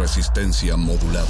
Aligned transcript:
Resistencia 0.00 0.78
modulada. 0.78 1.26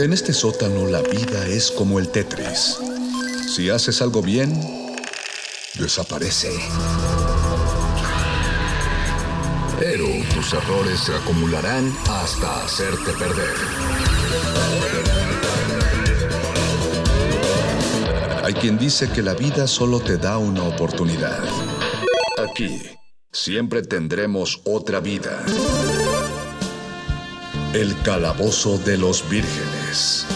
En 0.00 0.14
este 0.14 0.32
sótano 0.32 0.86
la 0.86 1.02
vida 1.02 1.46
es 1.46 1.70
como 1.70 1.98
el 1.98 2.08
Tetris. 2.08 2.78
Si 3.54 3.68
haces 3.68 4.00
algo 4.00 4.22
bien, 4.22 4.58
desaparece. 5.78 6.50
Pero 9.78 10.06
tus 10.34 10.54
errores 10.54 11.00
se 11.00 11.14
acumularán 11.14 11.94
hasta 12.08 12.64
hacerte 12.64 13.12
perder. 13.12 14.21
Hay 18.52 18.60
quien 18.60 18.76
dice 18.76 19.10
que 19.10 19.22
la 19.22 19.32
vida 19.32 19.66
solo 19.66 19.98
te 19.98 20.18
da 20.18 20.36
una 20.36 20.64
oportunidad. 20.64 21.42
Aquí, 22.36 22.82
siempre 23.32 23.80
tendremos 23.80 24.60
otra 24.64 25.00
vida. 25.00 25.42
El 27.72 27.98
calabozo 28.02 28.76
de 28.76 28.98
los 28.98 29.26
vírgenes. 29.30 30.26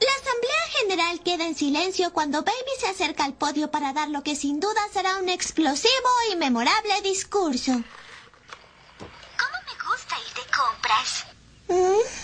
La 0.00 0.12
Asamblea 0.12 0.62
General 0.80 1.20
queda 1.24 1.48
en 1.48 1.56
silencio 1.56 2.12
cuando 2.12 2.44
Baby 2.44 2.54
se 2.78 2.86
acerca 2.86 3.24
al 3.24 3.34
podio 3.34 3.72
para 3.72 3.92
dar 3.92 4.10
lo 4.10 4.22
que 4.22 4.36
sin 4.36 4.60
duda 4.60 4.80
será 4.92 5.16
un 5.16 5.28
explosivo 5.28 6.10
y 6.32 6.36
memorable 6.36 7.02
discurso. 7.02 7.72
¿Cómo 7.72 9.58
me 9.66 9.90
gusta 9.90 10.14
ir 10.20 10.34
de 10.36 10.42
compras? 10.56 11.26
¿Mm? 11.66 12.17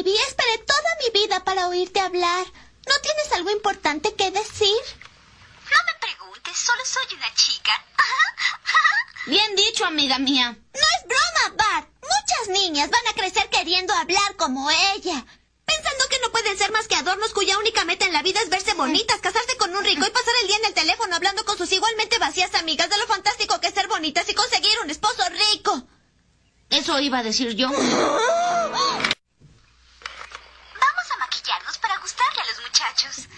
Baby, 0.00 0.16
esperé 0.16 0.56
toda 0.56 0.96
mi 1.02 1.20
vida 1.20 1.44
para 1.44 1.68
oírte 1.68 2.00
hablar. 2.00 2.46
¿No 2.88 2.94
tienes 3.02 3.32
algo 3.32 3.50
importante 3.50 4.14
que 4.14 4.30
decir? 4.30 4.80
No 5.70 5.76
me 5.86 5.94
preguntes, 6.00 6.56
solo 6.56 6.82
soy 6.86 7.18
una 7.18 7.34
chica. 7.34 7.84
Bien 9.26 9.54
dicho, 9.56 9.84
amiga 9.84 10.18
mía. 10.18 10.56
No 10.72 10.80
es 10.80 11.06
broma, 11.06 11.54
Bart. 11.54 11.90
Muchas 12.00 12.48
niñas 12.48 12.88
van 12.88 13.08
a 13.08 13.12
crecer 13.12 13.50
queriendo 13.50 13.92
hablar 13.92 14.36
como 14.36 14.70
ella. 14.70 15.22
Pensando 15.66 16.08
que 16.08 16.20
no 16.20 16.32
pueden 16.32 16.56
ser 16.56 16.72
más 16.72 16.88
que 16.88 16.96
adornos 16.96 17.34
cuya 17.34 17.58
única 17.58 17.84
meta 17.84 18.06
en 18.06 18.14
la 18.14 18.22
vida 18.22 18.40
es 18.40 18.48
verse 18.48 18.72
bonitas, 18.72 19.20
casarse 19.20 19.58
con 19.58 19.76
un 19.76 19.84
rico 19.84 20.06
y 20.06 20.10
pasar 20.10 20.34
el 20.40 20.46
día 20.46 20.56
en 20.56 20.64
el 20.64 20.74
teléfono 20.74 21.14
hablando 21.14 21.44
con 21.44 21.58
sus 21.58 21.70
igualmente 21.72 22.16
vacías 22.16 22.54
amigas 22.54 22.88
de 22.88 22.96
lo 22.96 23.06
fantástico 23.06 23.60
que 23.60 23.66
es 23.66 23.74
ser 23.74 23.86
bonitas 23.86 24.26
y 24.30 24.34
conseguir 24.34 24.80
un 24.82 24.88
esposo 24.88 25.22
rico. 25.52 25.86
Eso 26.70 26.98
iba 27.00 27.18
a 27.18 27.22
decir 27.22 27.54
yo. 27.54 27.68
Vamos 30.80 31.06
a 31.12 31.16
maquillarnos 31.18 31.78
para 31.78 31.98
gustarle 31.98 32.42
a 32.42 32.46
muchachos. 33.02 33.28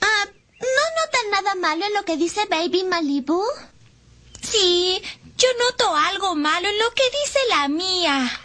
Ah, 0.00 0.26
¿No 0.60 1.02
notan 1.02 1.30
nada 1.30 1.54
malo 1.54 1.84
en 1.86 1.94
lo 1.94 2.04
que 2.04 2.16
dice 2.16 2.46
Baby 2.46 2.84
Malibu? 2.84 3.44
Sí, 4.42 5.02
yo 5.36 5.48
noto 5.58 5.94
algo 5.94 6.34
malo 6.34 6.68
en 6.68 6.78
lo 6.78 6.90
que 6.92 7.04
dice 7.10 7.38
la 7.48 7.68
mía. 7.68 8.40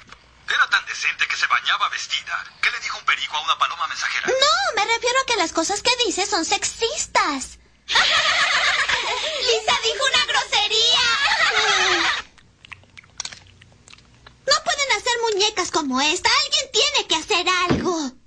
Era 0.48 0.70
tan 0.70 0.86
decente 0.86 1.28
que 1.28 1.36
se 1.36 1.48
bañaba 1.48 1.90
vestida. 1.90 2.44
¿Qué 2.62 2.70
le 2.72 2.80
dijo 2.80 2.98
un 2.98 3.06
perico 3.06 3.38
a 3.38 3.42
una 3.42 3.58
paloma 3.58 3.88
mensajera? 3.88 4.28
No, 4.28 4.76
me 4.76 4.94
refiero 4.94 5.20
a 5.20 5.26
que 5.26 5.38
las 5.38 5.54
cosas 5.54 5.82
que 5.82 5.92
dice 6.06 6.26
son 6.26 6.44
sexistas. 6.46 7.58
Lisa 7.88 9.80
dijo 9.84 10.06
una 10.06 10.26
grosería. 10.26 11.08
No 14.48 14.64
pueden 14.64 14.92
hacer 14.98 15.14
muñecas 15.32 15.72
como 15.72 16.02
esta. 16.02 16.30
Alguien 16.44 16.72
tiene 16.72 17.08
que 17.08 17.16
hacer 17.16 17.48
algo. 17.70 18.21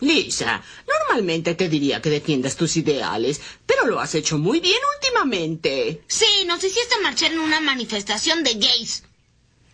Lisa, 0.00 0.62
normalmente 0.86 1.54
te 1.54 1.68
diría 1.68 2.02
que 2.02 2.10
defiendas 2.10 2.56
tus 2.56 2.76
ideales, 2.76 3.40
pero 3.66 3.86
lo 3.86 4.00
has 4.00 4.14
hecho 4.14 4.36
muy 4.36 4.58
bien 4.60 4.78
últimamente. 4.96 6.02
Sí, 6.08 6.44
nos 6.46 6.62
hiciste 6.64 7.00
marchar 7.02 7.32
en 7.32 7.38
una 7.38 7.60
manifestación 7.60 8.42
de 8.42 8.54
gays. 8.54 9.04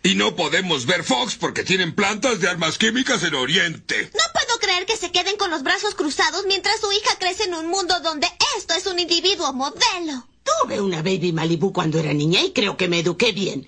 Y 0.01 0.15
no 0.15 0.35
podemos 0.35 0.85
ver 0.85 1.03
Fox 1.03 1.35
porque 1.35 1.63
tienen 1.63 1.93
plantas 1.93 2.39
de 2.39 2.47
armas 2.47 2.77
químicas 2.77 3.23
en 3.23 3.35
Oriente. 3.35 4.11
No 4.13 4.23
puedo 4.33 4.59
creer 4.59 4.85
que 4.85 4.95
se 4.95 5.11
queden 5.11 5.35
con 5.35 5.51
los 5.51 5.63
brazos 5.63 5.95
cruzados 5.95 6.45
mientras 6.47 6.79
su 6.79 6.91
hija 6.91 7.17
crece 7.19 7.43
en 7.45 7.55
un 7.55 7.67
mundo 7.67 7.99
donde 7.99 8.27
esto 8.55 8.75
es 8.75 8.85
un 8.85 8.99
individuo 8.99 9.51
modelo. 9.51 10.27
Tuve 10.43 10.79
una 10.79 11.01
baby 11.01 11.33
Malibu 11.33 11.73
cuando 11.73 11.99
era 11.99 12.13
niña 12.13 12.41
y 12.41 12.53
creo 12.53 12.77
que 12.77 12.87
me 12.87 12.99
eduqué 12.99 13.33
bien. 13.33 13.67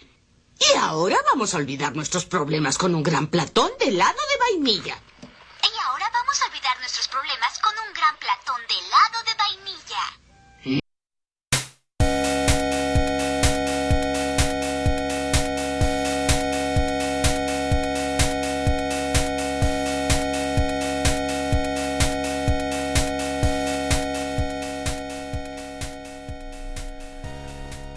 Y 0.60 0.78
ahora 0.78 1.18
vamos 1.32 1.54
a 1.54 1.58
olvidar 1.58 1.96
nuestros 1.96 2.26
problemas 2.26 2.78
con 2.78 2.96
un 2.96 3.04
gran 3.04 3.28
platón 3.28 3.72
de 3.80 3.88
helado 3.88 4.18
de 4.18 4.56
vainilla. 4.58 5.02
A 6.32 6.46
olvidar 6.46 6.80
nuestros 6.80 7.10
problemas 7.10 7.60
con 7.60 7.78
un 7.78 7.94
gran 7.94 8.16
platón 8.16 8.66
de 8.66 8.80
helado 8.80 9.22
de 9.24 9.34
vainilla. 9.34 10.21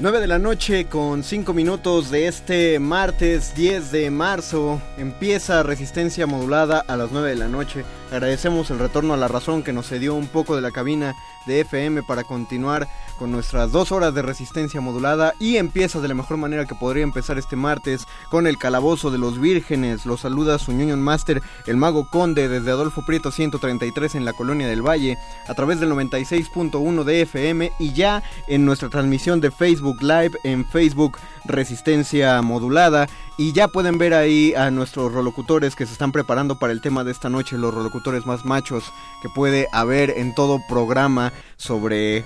Nueve 0.05 0.21
de 0.21 0.27
la 0.27 0.39
noche 0.39 0.85
con 0.85 1.23
5 1.23 1.55
minutos 1.55 2.11
de 2.11 2.29
este 2.29 2.79
martes 2.79 3.55
10 3.55 3.91
de 3.91 4.11
marzo. 4.11 4.83
Empieza 4.99 5.63
Resistencia 5.63 6.27
Modulada 6.27 6.85
a 6.87 6.99
las 6.99 7.11
9 7.11 7.31
de 7.31 7.37
la 7.37 7.49
noche. 7.49 7.87
Agradecemos 8.13 8.71
el 8.71 8.81
retorno 8.81 9.15
a 9.15 9.17
la 9.17 9.29
razón 9.29 9.63
que 9.63 9.73
nos 9.73 9.89
cedió 9.89 10.15
un 10.15 10.27
poco 10.27 10.57
de 10.57 10.61
la 10.61 10.73
cabina 10.73 11.15
de 11.47 11.61
FM 11.61 12.03
para 12.03 12.23
continuar 12.23 12.87
con 13.19 13.33
nuestras 13.33 13.73
dos 13.73 13.93
horas 13.93 14.15
de 14.15 14.23
resistencia 14.23 14.81
modulada 14.81 15.35
y 15.39 15.57
empieza 15.57 16.01
de 16.01 16.09
la 16.09 16.15
mejor 16.15 16.37
manera 16.37 16.67
que 16.67 16.75
podría 16.75 17.03
empezar 17.03 17.39
este 17.39 17.57
martes 17.57 18.07
con 18.31 18.47
el 18.47 18.59
calabozo 18.59 19.11
de 19.11 19.19
los 19.19 19.41
vírgenes. 19.41 20.07
Los 20.07 20.21
saluda 20.21 20.59
su 20.59 20.73
Master, 20.73 21.43
el 21.67 21.77
mago 21.77 22.09
conde 22.11 22.49
desde 22.49 22.71
Adolfo 22.71 23.05
Prieto 23.07 23.31
133 23.31 24.15
en 24.15 24.25
la 24.25 24.33
colonia 24.33 24.67
del 24.67 24.87
Valle 24.87 25.19
a 25.49 25.55
través 25.55 25.81
del 25.81 25.91
96.1 25.93 27.05
de 27.05 27.23
FM 27.23 27.73
y 27.79 27.93
ya 27.93 28.23
en 28.49 28.65
nuestra 28.65 28.89
transmisión 28.89 29.41
de 29.41 29.51
Facebook 29.51 30.03
Live 30.03 30.33
en 30.45 30.65
Facebook 30.67 31.19
Resistencia 31.45 32.41
Modulada 32.43 33.07
y 33.37 33.53
ya 33.53 33.69
pueden 33.69 33.99
ver 33.99 34.15
ahí 34.15 34.55
a 34.55 34.71
nuestros 34.71 35.13
rolocutores 35.13 35.75
que 35.75 35.87
se 35.87 35.93
están 35.93 36.13
preparando 36.13 36.59
para 36.59 36.73
el 36.73 36.81
tema 36.81 37.05
de 37.05 37.11
esta 37.11 37.29
noche, 37.29 37.59
los 37.59 37.75
rolocutores 37.75 38.27
más 38.27 38.45
machos 38.45 38.93
que 39.23 39.29
puede 39.29 39.69
haber 39.73 40.11
en 40.11 40.35
todo 40.35 40.61
programa 40.69 41.33
sobre 41.57 42.25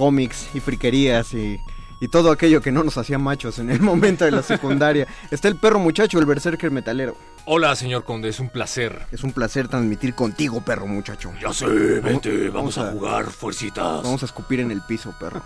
cómics 0.00 0.48
y 0.54 0.60
friquerías 0.60 1.34
y, 1.34 1.60
y 2.00 2.08
todo 2.08 2.30
aquello 2.30 2.62
que 2.62 2.72
no 2.72 2.82
nos 2.82 2.96
hacía 2.96 3.18
machos 3.18 3.58
en 3.58 3.70
el 3.70 3.80
momento 3.82 4.24
de 4.24 4.30
la 4.30 4.42
secundaria. 4.42 5.06
Está 5.30 5.46
el 5.48 5.56
perro 5.56 5.78
muchacho, 5.78 6.18
el 6.18 6.24
berserker 6.24 6.70
metalero. 6.70 7.18
Hola, 7.44 7.76
señor 7.76 8.04
Conde, 8.04 8.30
es 8.30 8.40
un 8.40 8.48
placer. 8.48 9.02
Es 9.12 9.24
un 9.24 9.32
placer 9.32 9.68
transmitir 9.68 10.14
contigo, 10.14 10.62
perro 10.62 10.86
muchacho. 10.86 11.30
Ya 11.42 11.52
sé, 11.52 11.66
vente, 11.66 12.48
vamos, 12.48 12.78
a, 12.78 12.92
jugar, 12.92 13.26
fuercitas. 13.26 14.02
Vamos 14.02 14.22
a 14.22 14.26
escupir 14.26 14.60
en 14.60 14.70
el 14.70 14.80
piso, 14.80 15.14
perro. 15.20 15.42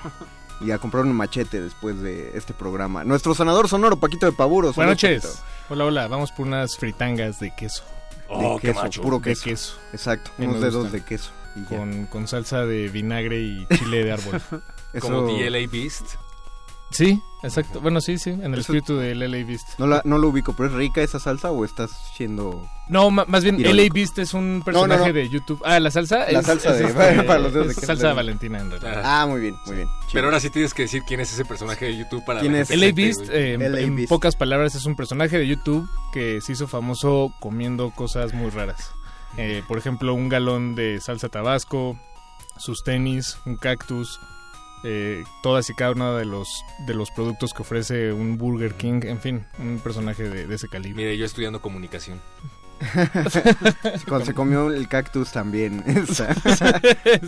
Y 0.60 0.70
a 0.70 0.78
comprar 0.78 1.02
un 1.02 1.12
machete 1.12 1.60
después 1.60 2.00
de 2.00 2.30
este 2.36 2.54
programa. 2.54 3.02
Nuestro 3.02 3.34
sanador 3.34 3.68
sonoro, 3.68 3.96
Paquito 3.98 4.26
de 4.26 4.32
Paburos. 4.32 4.76
Buenas 4.76 4.92
noches. 4.92 5.42
Hola, 5.68 5.84
hola. 5.84 6.06
Vamos 6.06 6.30
por 6.30 6.46
unas 6.46 6.76
fritangas 6.76 7.40
de 7.40 7.52
queso. 7.56 7.82
Oh, 8.28 8.54
de 8.54 8.60
qué 8.60 8.68
queso, 8.68 8.80
macho. 8.82 9.02
puro 9.02 9.18
De 9.18 9.30
queso. 9.30 9.44
queso. 9.44 9.76
Exacto, 9.92 10.30
Me 10.38 10.46
unos 10.46 10.60
dedos 10.60 10.84
gustan. 10.84 10.92
de 10.92 11.04
queso. 11.04 11.30
Con, 11.68 12.06
con 12.06 12.26
salsa 12.28 12.64
de 12.66 12.88
vinagre 12.88 13.40
y 13.40 13.66
chile 13.78 14.04
de 14.04 14.12
árbol. 14.12 14.34
Eso- 14.92 15.06
Como 15.08 15.26
The 15.26 15.50
LA 15.50 15.68
Beast. 15.70 16.06
Sí, 16.90 17.20
exacto. 17.42 17.80
Bueno, 17.80 18.00
sí, 18.00 18.18
sí, 18.18 18.30
en 18.30 18.54
el 18.54 18.60
espíritu 18.60 18.96
del 18.96 19.18
LA 19.18 19.44
Beast. 19.44 19.66
No, 19.78 19.88
la, 19.88 20.00
no 20.04 20.16
lo 20.18 20.28
ubico, 20.28 20.52
pero 20.54 20.68
¿es 20.68 20.74
rica 20.76 21.02
esa 21.02 21.18
salsa 21.18 21.50
o 21.50 21.64
estás 21.64 21.90
siendo...? 22.16 22.68
No, 22.88 23.10
más 23.10 23.42
bien 23.42 23.58
Irónico. 23.58 23.82
LA 23.82 23.88
Beast 23.92 24.18
es 24.20 24.32
un 24.32 24.62
personaje 24.64 25.00
no, 25.00 25.06
no. 25.08 25.12
de 25.12 25.28
YouTube. 25.28 25.60
Ah, 25.64 25.80
la 25.80 25.90
salsa 25.90 26.30
La 26.30 26.38
es, 26.38 26.46
salsa 26.46 26.70
es 26.70 26.78
de- 26.94 27.08
este, 27.08 27.22
para 27.24 27.40
los 27.40 27.52
dedos 27.52 27.66
de 27.66 27.72
es 27.72 27.78
queso 27.78 27.86
salsa 27.88 28.08
de- 28.08 28.14
Valentina 28.14 28.60
en 28.60 28.70
realidad. 28.70 29.02
Ah, 29.04 29.26
muy 29.26 29.40
bien, 29.40 29.56
muy 29.66 29.74
bien. 29.76 29.88
Pero 30.12 30.26
ahora 30.28 30.38
sí 30.38 30.50
tienes 30.50 30.72
que 30.72 30.82
decir 30.82 31.02
quién 31.04 31.18
es 31.18 31.32
ese 31.32 31.44
personaje 31.44 31.86
de 31.86 31.96
YouTube 31.96 32.24
para 32.24 32.38
¿Quién 32.40 32.52
la 32.52 32.60
es? 32.60 32.68
gente 32.68 32.86
LA 32.86 32.92
Beast, 32.94 33.28
eh, 33.30 33.54
en- 33.54 33.72
LA 33.72 33.80
en 33.80 33.96
Beast. 33.96 34.08
pocas 34.10 34.36
palabras, 34.36 34.76
es 34.76 34.84
un 34.86 34.94
personaje 34.94 35.36
de 35.36 35.48
YouTube 35.48 35.88
que 36.12 36.40
se 36.42 36.52
hizo 36.52 36.68
famoso 36.68 37.34
comiendo 37.40 37.90
cosas 37.90 38.34
muy 38.34 38.50
raras. 38.50 38.93
Eh, 39.36 39.62
por 39.66 39.78
ejemplo, 39.78 40.14
un 40.14 40.28
galón 40.28 40.74
de 40.74 41.00
salsa 41.00 41.28
tabasco, 41.28 41.98
sus 42.58 42.84
tenis, 42.84 43.38
un 43.46 43.56
cactus, 43.56 44.20
eh, 44.84 45.24
todas 45.42 45.68
y 45.70 45.74
cada 45.74 45.92
uno 45.92 46.14
de 46.14 46.24
los, 46.24 46.48
de 46.86 46.94
los 46.94 47.10
productos 47.10 47.52
que 47.52 47.62
ofrece 47.62 48.12
un 48.12 48.38
Burger 48.38 48.74
King, 48.74 49.00
en 49.04 49.20
fin, 49.20 49.46
un 49.58 49.80
personaje 49.82 50.28
de, 50.28 50.46
de 50.46 50.54
ese 50.54 50.68
calibre. 50.68 51.02
Mire, 51.02 51.16
yo 51.16 51.24
estudiando 51.24 51.60
comunicación. 51.60 52.20
Cuando 54.08 54.26
se 54.26 54.34
comió 54.34 54.70
el 54.70 54.88
cactus 54.88 55.32
también. 55.32 55.82
Esa- 56.44 56.80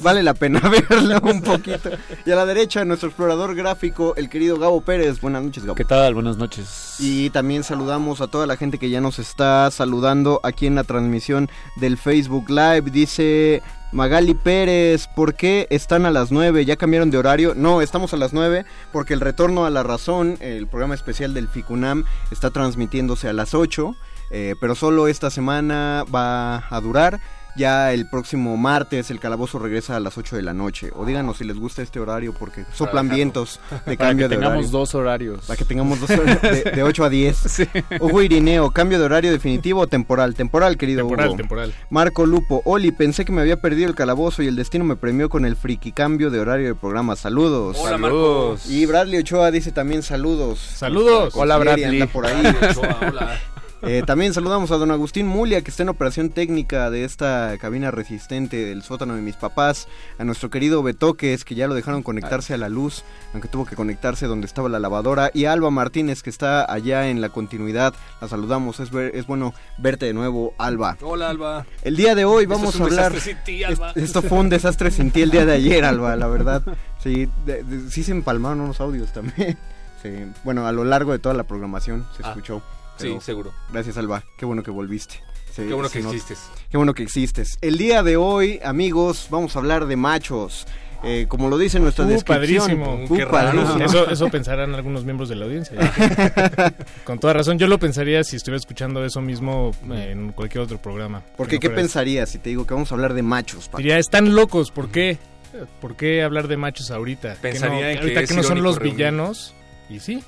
vale 0.03 0.23
la 0.23 0.35
pena 0.35 0.61
verlo 0.91 1.21
un 1.23 1.43
poquito. 1.43 1.91
Y 2.25 2.31
a 2.31 2.37
la 2.37 2.47
derecha, 2.47 2.85
nuestro 2.85 3.09
explorador 3.09 3.55
gráfico, 3.55 4.15
el 4.17 4.29
querido 4.29 4.59
Gabo 4.59 4.81
Pérez. 4.81 5.21
Buenas 5.21 5.43
noches, 5.43 5.65
Gabo. 5.65 5.75
¿Qué 5.77 5.85
tal? 5.85 6.15
Buenas 6.15 6.37
noches. 6.37 6.97
Y 6.99 7.31
también 7.31 7.65
saludamos 7.65 8.21
a 8.21 8.29
toda 8.29 8.47
la 8.47 8.57
gente 8.57 8.79
que 8.79 8.91
ya 8.91 9.01
nos 9.01 9.19
está 9.19 9.71
saludando 9.71 10.41
aquí 10.43 10.67
en 10.67 10.75
la 10.75 10.85
transmisión 10.85 11.49
del 11.77 11.97
Facebook 11.97 12.49
Live. 12.51 12.91
Dice 12.91 13.63
Magali 13.93 14.35
Pérez, 14.35 15.07
¿por 15.15 15.35
qué 15.35 15.67
están 15.71 16.07
a 16.07 16.11
las 16.11 16.31
9? 16.33 16.65
¿Ya 16.65 16.77
cambiaron 16.77 17.11
de 17.11 17.19
horario? 17.19 17.55
No, 17.55 17.81
estamos 17.83 18.13
a 18.13 18.17
las 18.17 18.33
9 18.33 18.65
porque 18.93 19.15
el 19.15 19.21
retorno 19.21 19.65
a 19.67 19.71
la 19.71 19.83
razón, 19.83 20.37
el 20.41 20.67
programa 20.67 20.95
especial 20.95 21.35
del 21.35 21.49
FICUNAM, 21.49 22.05
está 22.31 22.51
transmitiéndose 22.51 23.29
a 23.29 23.33
las 23.33 23.55
8. 23.55 23.95
Eh, 24.31 24.55
pero 24.61 24.75
solo 24.75 25.09
esta 25.09 25.31
semana 25.31 26.05
va 26.15 26.65
a 26.69 26.81
durar. 26.81 27.21
Ya 27.59 27.95
el 27.95 28.07
próximo 28.11 28.55
martes 28.59 29.11
el 29.11 29.19
calabozo 29.19 29.59
regresa 29.59 29.97
a 29.97 30.01
las 30.01 30.19
8 30.19 30.37
de 30.37 30.43
la 30.43 30.53
noche. 30.53 30.91
O 30.95 31.07
díganos 31.07 31.39
si 31.39 31.45
les 31.45 31.57
gusta 31.57 31.81
este 31.81 31.99
horario 31.99 32.35
porque 32.39 32.67
soplan 32.75 33.09
vientos 33.09 33.61
de 33.87 33.97
Para 33.97 34.09
cambio 34.11 34.29
que 34.29 34.35
de 34.35 34.37
tengamos 34.37 34.59
horario. 34.67 34.79
dos 34.79 34.95
horarios. 34.95 35.47
Para 35.47 35.57
que 35.57 35.65
tengamos 35.65 35.99
dos 35.99 36.11
horarios 36.11 36.43
de, 36.43 36.65
de 36.71 36.83
8 36.83 37.05
a 37.05 37.09
10. 37.09 37.69
Hugo 38.01 38.21
Irineo, 38.21 38.71
cambio 38.73 38.99
de 38.99 39.07
horario 39.07 39.33
definitivo 39.33 39.81
o 39.81 39.87
temporal. 39.87 40.35
Temporal, 40.35 40.77
querido 40.77 40.99
Temporal, 41.01 41.29
Hugo. 41.29 41.37
temporal. 41.39 41.75
Marco 41.89 42.27
Lupo, 42.27 42.61
Oli, 42.67 42.93
pensé 42.93 43.25
que 43.25 43.33
me 43.33 43.41
había 43.41 43.59
perdido 43.63 43.89
el 43.89 43.95
calabozo 43.95 44.43
y 44.43 44.49
el 44.49 44.57
destino 44.57 44.85
me 44.85 44.97
premió 44.97 45.31
con 45.31 45.47
el 45.47 45.57
friki 45.57 45.93
cambio 45.93 46.29
de 46.29 46.41
horario 46.41 46.67
del 46.67 46.77
programa. 46.77 47.17
Saludos. 47.17 47.79
Hola, 47.81 47.97
Marco. 47.97 48.59
Y 48.69 48.85
Bradley 48.85 49.21
Ochoa 49.21 49.51
dice 49.51 49.73
también 49.73 50.03
saludos. 50.03 50.59
Saludos. 50.59 51.33
Hola, 51.35 51.57
Bradley. 51.57 52.03
anda 52.03 52.07
por 52.13 52.27
ahí. 52.27 52.35
Ochoa, 52.71 52.99
hola. 53.01 53.41
Eh, 53.87 54.03
también 54.05 54.35
saludamos 54.35 54.71
a 54.73 54.77
don 54.79 54.91
Agustín 54.91 55.27
Mulia, 55.27 55.63
que 55.63 55.71
está 55.71 55.83
en 55.85 55.89
operación 55.89 56.31
técnica 56.31 56.91
de 56.91 57.05
esta 57.05 57.57
cabina 57.61 57.91
resistente 57.91 58.65
del 58.65 58.83
sótano 58.83 59.15
de 59.15 59.23
mis 59.23 59.37
papás. 59.37 59.87
A 60.19 60.25
nuestro 60.25 60.51
querido 60.51 60.83
Betoques, 60.83 61.45
que 61.45 61.55
ya 61.55 61.69
lo 61.69 61.75
dejaron 61.75 62.03
conectarse 62.03 62.53
a 62.53 62.57
la 62.59 62.69
luz, 62.69 63.05
aunque 63.33 63.49
tuvo 63.49 63.65
que 63.65 63.77
conectarse 63.77 64.27
donde 64.27 64.47
estaba 64.47 64.69
la 64.69 64.81
lavadora. 64.81 65.31
Y 65.33 65.45
a 65.45 65.53
Alba 65.53 65.71
Martínez, 65.71 66.23
que 66.23 66.31
está 66.31 66.71
allá 66.71 67.09
en 67.09 67.21
la 67.21 67.29
continuidad. 67.29 67.95
La 68.21 68.29
saludamos, 68.29 68.81
es, 68.81 68.91
ver- 68.91 69.15
es 69.15 69.27
bueno 69.27 69.55
verte 69.79 70.07
de 70.07 70.15
nuevo, 70.15 70.55
Alba. 70.59 70.97
Hola, 71.03 71.31
Alba. 71.31 71.65
El 71.83 71.97
día 71.97 72.15
de 72.17 72.25
hoy 72.25 72.45
Esto 72.45 72.55
vamos 72.57 72.75
es 72.75 72.81
a 72.81 72.85
un 72.85 72.91
hablar... 72.91 73.13
desastre 73.13 73.35
sin 73.35 73.45
ti, 73.45 73.63
Alba. 73.65 73.93
Es- 73.95 74.03
Esto 74.03 74.23
fue 74.23 74.39
un 74.39 74.49
desastre 74.49 74.91
sin 74.91 75.11
ti 75.13 75.23
el 75.23 75.31
día 75.31 75.45
de 75.47 75.53
ayer, 75.53 75.85
Alba, 75.85 76.17
la 76.17 76.27
verdad. 76.27 76.63
Sí, 77.03 77.29
de- 77.45 77.63
de- 77.63 77.89
sí 77.91 78.03
se 78.03 78.11
empalmaron 78.11 78.61
unos 78.61 78.81
audios 78.81 79.13
también. 79.13 79.57
Sí, 80.03 80.11
Bueno, 80.45 80.67
a 80.67 80.73
lo 80.73 80.85
largo 80.85 81.13
de 81.13 81.19
toda 81.19 81.35
la 81.35 81.45
programación 81.45 82.05
se 82.17 82.23
Ah, 82.25 82.29
escuchó. 82.31 82.63
Sí, 82.99 83.17
seguro. 83.21 83.53
Gracias, 83.73 83.97
Alba. 83.99 84.25
Qué 84.39 84.45
bueno 84.47 84.63
que 84.63 84.71
volviste. 84.71 85.23
Se- 85.53 85.67
Qué 85.67 85.73
bueno 85.75 85.89
que 85.89 86.01
nota. 86.03 86.15
existes. 86.15 86.51
Qué 86.71 86.77
bueno 86.77 86.93
que 86.95 87.03
existes. 87.03 87.57
El 87.63 87.79
día 87.79 88.03
de 88.03 88.17
hoy, 88.17 88.61
amigos, 88.65 89.29
vamos 89.31 89.57
a 89.57 89.59
hablar 89.61 89.87
de 89.87 89.97
machos. 89.97 90.67
Eh, 91.05 91.27
como 91.29 91.49
lo 91.51 91.59
dice 91.59 91.79
nuestra 91.79 92.05
Uh, 92.05 92.09
descripción. 92.09 92.81
padrísimo. 92.81 93.05
Uh, 93.09 93.17
Qué 93.17 93.25
raro. 93.27 93.63
padrísimo. 93.63 93.85
Eso, 93.85 94.11
eso 94.11 94.29
pensarán 94.29 94.75
algunos 94.75 95.05
miembros 95.05 95.29
de 95.29 95.37
la 95.37 95.45
audiencia. 95.45 95.77
Con 97.05 97.19
toda 97.19 97.35
razón, 97.35 97.59
yo 97.59 97.67
lo 97.69 97.79
pensaría 97.79 98.25
si 98.25 98.37
estuviera 98.37 98.57
escuchando 98.59 99.05
eso 99.05 99.21
mismo 99.21 99.73
en 99.91 100.33
cualquier 100.33 100.63
otro 100.65 100.79
programa. 100.79 101.23
Porque, 101.37 101.57
Que 101.57 101.61
¿qué 101.61 101.69
no 101.69 101.75
pensarías 101.77 102.31
si 102.31 102.39
te 102.39 102.49
digo 102.51 102.67
que 102.67 102.75
vamos 102.75 102.91
a 102.91 102.95
hablar 102.95 103.15
de 103.15 103.23
machos? 103.23 103.67
Paco? 103.69 103.79
Diría, 103.79 103.99
están 103.99 104.35
locos, 104.35 104.71
¿por 104.71 104.89
qué? 104.89 105.19
¿Por 105.81 105.97
qué 105.97 106.23
hablar 106.23 106.49
de 106.49 106.57
machos 106.57 106.91
ahorita? 106.91 107.35
Que 107.37 107.41
Pensaría 107.41 107.81
no- 107.81 107.87
en 107.89 107.93
que 107.95 108.01
ahorita 108.03 108.21
es 108.21 108.29
que 108.31 108.37
no 108.37 108.43
son 108.43 108.63
los 108.63 108.77
reunir. 108.77 108.95
villanos. 108.97 109.55
Y 109.89 110.01
sí. 110.01 110.23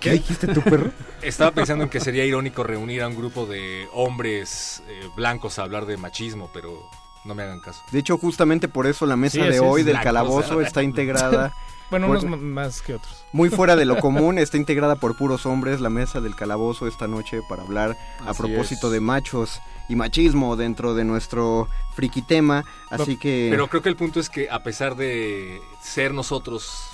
¿Qué 0.00 0.12
dijiste 0.12 0.46
tu 0.48 0.60
perro? 0.62 0.90
Estaba 1.22 1.50
pensando 1.50 1.84
en 1.84 1.90
que 1.90 2.00
sería 2.00 2.24
irónico 2.24 2.62
reunir 2.62 3.02
a 3.02 3.08
un 3.08 3.16
grupo 3.16 3.46
de 3.46 3.88
hombres 3.92 4.82
eh, 4.88 5.08
blancos 5.16 5.58
a 5.58 5.62
hablar 5.62 5.86
de 5.86 5.96
machismo, 5.96 6.50
pero 6.52 6.88
no 7.24 7.34
me 7.34 7.42
hagan 7.42 7.60
caso. 7.60 7.82
De 7.90 7.98
hecho, 7.98 8.18
justamente 8.18 8.68
por 8.68 8.86
eso 8.86 9.06
la 9.06 9.16
mesa 9.16 9.42
Sí, 9.42 9.48
de 9.50 9.60
hoy 9.60 9.82
del 9.82 9.94
La 9.94 10.02
calabozo 10.02 10.54
cosa. 10.56 10.66
está 10.66 10.82
integrada 10.82 11.52
Bueno, 11.90 12.08
unos 12.08 12.24
más 12.40 12.82
que 12.82 12.94
otros. 12.94 13.24
muy 13.32 13.48
fuera 13.48 13.76
de 13.76 13.84
lo 13.84 13.96
común, 14.00 14.38
está 14.38 14.56
integrada 14.56 14.96
por 14.96 15.16
puros 15.16 15.46
hombres, 15.46 15.80
la 15.80 15.88
mesa 15.90 16.20
del 16.20 16.34
calabozo 16.34 16.88
esta 16.88 17.06
noche 17.06 17.42
para 17.48 17.62
hablar 17.62 17.96
a 18.26 18.30
Así 18.30 18.38
propósito 18.42 18.88
es. 18.88 18.92
de 18.94 19.00
machos 19.00 19.60
y 19.88 19.94
machismo 19.94 20.56
dentro 20.56 20.94
de 20.94 21.04
nuestro 21.04 21.68
friki 21.94 22.22
tema, 22.22 22.64
así 22.90 23.16
que 23.16 23.46
Pero 23.52 23.68
creo 23.68 23.82
que 23.82 23.88
el 23.88 23.94
punto 23.94 24.18
es 24.18 24.28
que 24.28 24.50
a 24.50 24.64
pesar 24.64 24.96
de 24.96 25.60
ser 25.80 26.12
nosotros 26.12 26.88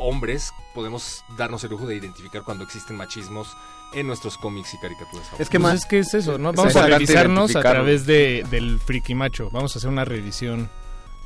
hombres, 0.00 0.52
podemos 0.74 1.24
darnos 1.36 1.62
el 1.64 1.70
lujo 1.70 1.86
de 1.86 1.96
identificar 1.96 2.42
cuando 2.42 2.64
existen 2.64 2.96
machismos 2.96 3.56
en 3.92 4.06
nuestros 4.06 4.38
cómics 4.38 4.72
y 4.74 4.78
caricaturas. 4.78 5.26
es 5.38 5.48
que 5.48 5.58
Pues 5.58 5.72
más 5.72 5.74
es 5.82 5.86
que 5.86 5.98
es 5.98 6.14
eso, 6.14 6.38
¿no? 6.38 6.52
Vamos 6.52 6.76
a 6.76 6.86
revisarnos 6.86 7.54
a 7.56 7.60
través 7.62 8.06
de, 8.06 8.44
del 8.50 8.78
friki 8.80 9.14
macho. 9.14 9.50
Vamos 9.52 9.74
a 9.74 9.78
hacer 9.78 9.90
una 9.90 10.04
revisión 10.04 10.68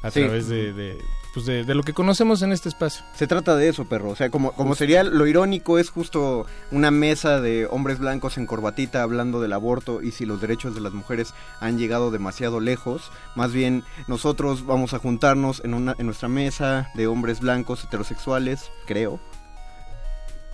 a 0.02 0.10
Sí. 0.10 0.20
través 0.20 0.48
de, 0.48 0.72
de, 0.72 1.04
pues 1.34 1.46
de, 1.46 1.64
de 1.64 1.74
lo 1.74 1.82
que 1.82 1.92
conocemos 1.92 2.42
en 2.42 2.52
este 2.52 2.68
espacio. 2.68 3.04
Se 3.14 3.26
trata 3.26 3.56
de 3.56 3.68
eso, 3.68 3.84
perro. 3.86 4.10
O 4.10 4.16
sea, 4.16 4.30
como, 4.30 4.52
como 4.52 4.76
sería 4.76 5.02
lo 5.02 5.26
irónico 5.26 5.78
es 5.78 5.90
justo 5.90 6.46
una 6.70 6.92
mesa 6.92 7.40
de 7.40 7.66
hombres 7.66 7.98
blancos 7.98 8.38
en 8.38 8.46
corbatita 8.46 9.02
hablando 9.02 9.40
del 9.40 9.52
aborto 9.52 10.00
y 10.00 10.12
si 10.12 10.24
los 10.24 10.40
derechos 10.40 10.74
de 10.74 10.80
las 10.80 10.92
mujeres 10.92 11.34
han 11.60 11.76
llegado 11.76 12.12
demasiado 12.12 12.60
lejos. 12.60 13.10
Más 13.34 13.52
bien, 13.52 13.82
nosotros 14.06 14.64
vamos 14.64 14.94
a 14.94 14.98
juntarnos 14.98 15.60
en, 15.64 15.74
una, 15.74 15.96
en 15.98 16.06
nuestra 16.06 16.28
mesa 16.28 16.88
de 16.94 17.08
hombres 17.08 17.40
blancos 17.40 17.82
heterosexuales, 17.84 18.70
creo. 18.86 19.18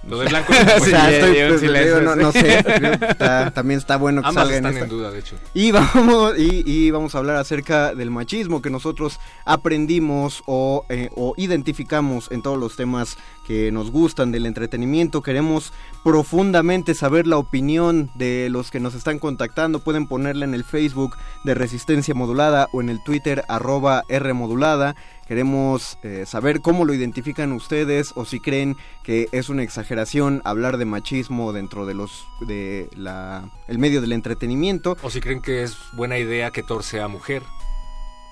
Lo 0.08 0.18
de 0.18 0.28
blanco 0.28 0.52
O 0.80 0.84
sea, 0.84 1.08
Sí, 1.08 1.14
estoy- 1.14 1.36
pues, 1.48 1.60
digo, 1.60 2.00
no, 2.16 2.32
sé. 2.32 2.58
está- 2.58 3.50
también 3.50 3.78
está 3.78 3.96
bueno 3.96 4.22
que 4.22 4.28
Ambas 4.28 4.44
salga 4.44 4.56
en 4.58 4.64
están 4.66 4.72
esta- 4.74 4.84
en 4.84 4.90
duda, 4.90 5.10
de 5.10 5.18
hecho. 5.18 5.36
Y 5.54 5.70
vamos, 5.72 6.38
y, 6.38 6.62
y 6.64 6.90
vamos 6.90 7.14
a 7.14 7.18
hablar 7.18 7.36
acerca 7.36 7.94
del 7.94 8.10
machismo 8.10 8.62
que 8.62 8.70
nosotros 8.70 9.20
aprendimos 9.44 10.42
o, 10.46 10.84
eh, 10.88 11.10
o 11.16 11.34
identificamos 11.36 12.30
en 12.30 12.42
todos 12.42 12.58
los 12.58 12.76
temas 12.76 13.18
que 13.46 13.70
nos 13.72 13.90
gustan 13.90 14.32
del 14.32 14.46
entretenimiento. 14.46 15.22
Queremos 15.22 15.72
profundamente 16.02 16.94
saber 16.94 17.26
la 17.26 17.36
opinión 17.36 18.10
de 18.14 18.48
los 18.50 18.70
que 18.70 18.80
nos 18.80 18.94
están 18.94 19.18
contactando. 19.18 19.80
Pueden 19.80 20.06
ponerla 20.06 20.44
en 20.44 20.54
el 20.54 20.64
Facebook 20.64 21.16
de 21.44 21.54
Resistencia 21.54 22.14
Modulada 22.14 22.68
o 22.72 22.80
en 22.80 22.88
el 22.88 23.02
Twitter 23.02 23.44
arroba 23.48 24.04
R 24.08 24.32
Modulada. 24.32 24.96
Queremos 25.30 25.96
eh, 26.02 26.24
saber 26.26 26.60
cómo 26.60 26.84
lo 26.84 26.92
identifican 26.92 27.52
ustedes 27.52 28.10
o 28.16 28.24
si 28.24 28.40
creen 28.40 28.76
que 29.04 29.28
es 29.30 29.48
una 29.48 29.62
exageración 29.62 30.42
hablar 30.44 30.76
de 30.76 30.86
machismo 30.86 31.52
dentro 31.52 31.86
de 31.86 31.94
los 31.94 32.26
de 32.40 32.88
la 32.96 33.48
el 33.68 33.78
medio 33.78 34.00
del 34.00 34.10
entretenimiento. 34.10 34.96
O 35.04 35.08
si 35.08 35.20
creen 35.20 35.40
que 35.40 35.62
es 35.62 35.76
buena 35.92 36.18
idea 36.18 36.50
que 36.50 36.64
Thor 36.64 36.82
sea 36.82 37.06
mujer. 37.06 37.44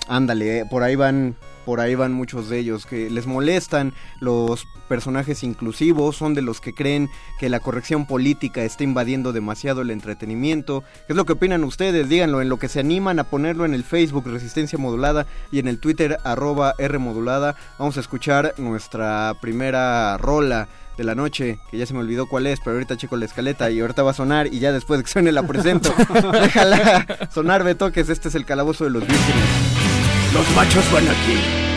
Ándale, 0.09 0.59
eh, 0.59 0.67
por 0.69 0.83
ahí 0.83 0.97
van 0.97 1.37
por 1.69 1.81
ahí 1.81 1.95
van 1.95 2.15
muchos 2.15 2.49
de 2.49 2.59
ellos 2.59 2.87
que 2.87 3.11
les 3.11 3.27
molestan 3.27 3.93
los 4.21 4.67
personajes 4.89 5.43
inclusivos, 5.43 6.17
son 6.17 6.33
de 6.33 6.41
los 6.41 6.63
que 6.63 6.73
creen 6.73 7.11
que 7.39 7.51
la 7.51 7.61
corrección 7.61 8.07
política 8.07 8.63
está 8.63 8.85
invadiendo 8.85 9.35
demasiado 9.35 9.83
el 9.83 9.91
entretenimiento. 9.91 10.83
¿Qué 11.07 11.13
es 11.13 11.17
lo 11.17 11.27
que 11.27 11.35
opinan 11.35 11.65
ustedes? 11.65 12.09
Díganlo 12.09 12.41
en 12.41 12.49
lo 12.49 12.59
que 12.59 12.69
se 12.69 12.81
animan 12.81 13.19
a 13.19 13.25
ponerlo 13.25 13.67
en 13.67 13.75
el 13.75 13.85
Facebook 13.85 14.25
Resistencia 14.27 14.79
Modulada 14.79 15.27
y 15.53 15.59
en 15.59 15.69
el 15.69 15.79
Twitter 15.79 16.17
arroba 16.25 16.73
R 16.79 16.97
Modulada. 16.97 17.55
Vamos 17.79 17.99
a 17.99 18.01
escuchar 18.01 18.55
nuestra 18.57 19.35
primera 19.39 20.17
rola 20.17 20.71
de 20.97 21.05
la 21.05 21.15
noche, 21.15 21.61
que 21.71 21.77
ya 21.77 21.85
se 21.85 21.93
me 21.93 22.01
olvidó 22.01 22.25
cuál 22.25 22.47
es, 22.47 22.61
pero 22.61 22.77
ahorita 22.77 22.97
checo 22.97 23.19
la 23.19 23.27
escaleta 23.27 23.71
y 23.71 23.81
ahorita 23.81 24.03
va 24.03 24.13
a 24.13 24.15
sonar 24.15 24.47
y 24.47 24.59
ya 24.59 24.73
después 24.73 24.99
de 24.99 25.05
que 25.05 25.11
suene 25.11 25.33
la 25.33 25.43
presento. 25.43 25.95
Déjala 26.33 27.29
sonar, 27.31 27.63
Betoques, 27.63 28.09
este 28.09 28.29
es 28.29 28.35
el 28.35 28.47
calabozo 28.47 28.85
de 28.85 28.91
los 28.91 29.07
vírgenes. 29.07 29.77
Los 30.32 30.54
machos 30.54 30.92
van 30.92 31.08
aquí. 31.08 31.68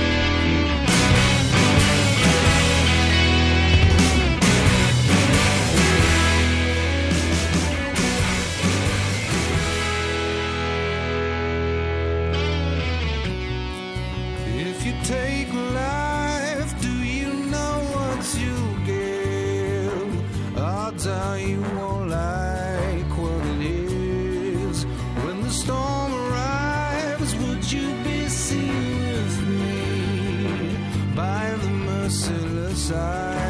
side. 32.91 33.40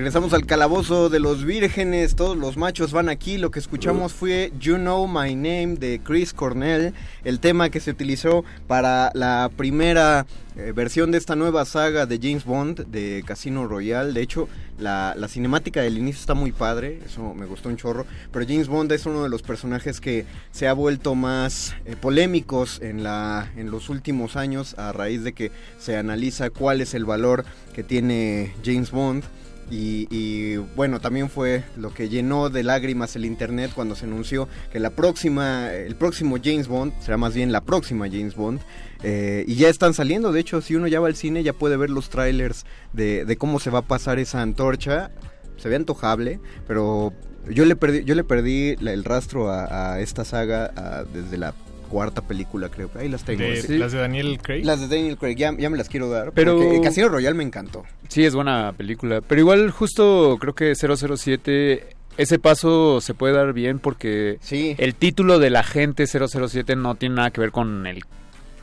Regresamos 0.00 0.32
al 0.32 0.46
calabozo 0.46 1.10
de 1.10 1.20
los 1.20 1.44
vírgenes, 1.44 2.16
todos 2.16 2.34
los 2.34 2.56
machos 2.56 2.90
van 2.90 3.10
aquí. 3.10 3.36
Lo 3.36 3.50
que 3.50 3.58
escuchamos 3.58 4.14
fue 4.14 4.50
You 4.58 4.76
Know 4.76 5.06
My 5.06 5.34
Name 5.34 5.76
de 5.78 6.00
Chris 6.02 6.32
Cornell, 6.32 6.94
el 7.22 7.38
tema 7.38 7.68
que 7.68 7.80
se 7.80 7.90
utilizó 7.90 8.42
para 8.66 9.10
la 9.12 9.50
primera 9.54 10.24
eh, 10.56 10.72
versión 10.74 11.10
de 11.10 11.18
esta 11.18 11.36
nueva 11.36 11.66
saga 11.66 12.06
de 12.06 12.18
James 12.18 12.46
Bond 12.46 12.86
de 12.86 13.22
Casino 13.26 13.68
Royale. 13.68 14.14
De 14.14 14.22
hecho, 14.22 14.48
la, 14.78 15.14
la 15.18 15.28
cinemática 15.28 15.82
del 15.82 15.98
inicio 15.98 16.20
está 16.20 16.32
muy 16.32 16.52
padre, 16.52 17.00
eso 17.04 17.34
me 17.34 17.44
gustó 17.44 17.68
un 17.68 17.76
chorro. 17.76 18.06
Pero 18.32 18.46
James 18.48 18.68
Bond 18.68 18.90
es 18.92 19.04
uno 19.04 19.22
de 19.22 19.28
los 19.28 19.42
personajes 19.42 20.00
que 20.00 20.24
se 20.50 20.66
ha 20.66 20.72
vuelto 20.72 21.14
más 21.14 21.74
eh, 21.84 21.94
polémicos 21.94 22.80
en, 22.80 23.02
la, 23.02 23.52
en 23.54 23.70
los 23.70 23.90
últimos 23.90 24.36
años 24.36 24.78
a 24.78 24.92
raíz 24.92 25.24
de 25.24 25.34
que 25.34 25.52
se 25.78 25.98
analiza 25.98 26.48
cuál 26.48 26.80
es 26.80 26.94
el 26.94 27.04
valor 27.04 27.44
que 27.74 27.84
tiene 27.84 28.54
James 28.64 28.92
Bond. 28.92 29.24
Y, 29.70 30.56
bueno, 30.74 31.00
también 31.00 31.30
fue 31.30 31.62
lo 31.76 31.94
que 31.94 32.08
llenó 32.08 32.50
de 32.50 32.64
lágrimas 32.64 33.14
el 33.14 33.24
internet 33.24 33.70
cuando 33.74 33.94
se 33.94 34.06
anunció 34.06 34.48
que 34.72 34.80
la 34.80 34.90
próxima, 34.90 35.72
el 35.72 35.94
próximo 35.94 36.36
James 36.42 36.66
Bond, 36.66 36.92
será 37.00 37.16
más 37.16 37.34
bien 37.34 37.52
la 37.52 37.60
próxima 37.60 38.08
James 38.08 38.34
Bond, 38.34 38.60
eh, 39.02 39.44
y 39.46 39.54
ya 39.54 39.68
están 39.68 39.94
saliendo, 39.94 40.32
de 40.32 40.40
hecho, 40.40 40.60
si 40.60 40.74
uno 40.74 40.88
ya 40.88 41.00
va 41.00 41.06
al 41.06 41.14
cine 41.14 41.42
ya 41.42 41.52
puede 41.52 41.76
ver 41.76 41.90
los 41.90 42.10
trailers 42.10 42.66
de, 42.92 43.36
cómo 43.38 43.60
se 43.60 43.70
va 43.70 43.80
a 43.80 43.82
pasar 43.82 44.18
esa 44.18 44.42
antorcha, 44.42 45.12
se 45.56 45.68
ve 45.68 45.76
antojable, 45.76 46.40
pero 46.66 47.12
yo 47.48 47.64
le 47.64 47.76
perdí, 47.76 48.04
yo 48.04 48.14
le 48.14 48.24
perdí 48.24 48.74
el 48.80 49.04
rastro 49.04 49.50
a, 49.50 50.00
esta 50.00 50.24
saga 50.24 51.04
desde 51.12 51.38
la 51.38 51.54
cuarta 51.90 52.22
película, 52.22 52.70
creo. 52.70 52.88
Ahí 52.98 53.08
las 53.10 53.24
tengo. 53.24 53.42
De- 53.42 53.60
Sí. 53.60 53.76
¿Las 53.76 53.92
de 53.92 53.98
Daniel 53.98 54.38
Craig? 54.40 54.64
Las 54.64 54.80
de 54.80 54.88
Daniel 54.96 55.18
Craig, 55.18 55.36
ya, 55.36 55.54
ya 55.58 55.68
me 55.68 55.76
las 55.76 55.88
quiero 55.90 56.08
dar. 56.08 56.32
Pero- 56.32 56.80
Casino 56.82 57.08
Royale 57.10 57.34
me 57.36 57.44
encantó. 57.44 57.84
Sí, 58.08 58.24
es 58.24 58.34
buena 58.34 58.72
película. 58.76 59.20
Pero 59.20 59.40
igual 59.40 59.70
justo 59.70 60.38
creo 60.40 60.54
que 60.54 60.74
007, 60.74 61.86
ese 62.16 62.38
paso 62.38 63.00
se 63.00 63.14
puede 63.14 63.34
dar 63.34 63.52
bien 63.52 63.78
porque 63.78 64.38
el 64.78 64.94
título 64.94 65.38
del 65.38 65.56
agente 65.56 66.06
007 66.06 66.76
no 66.76 66.94
tiene 66.94 67.16
nada 67.16 67.30
que 67.30 67.40
ver 67.40 67.50
con 67.50 67.86
el... 67.86 68.02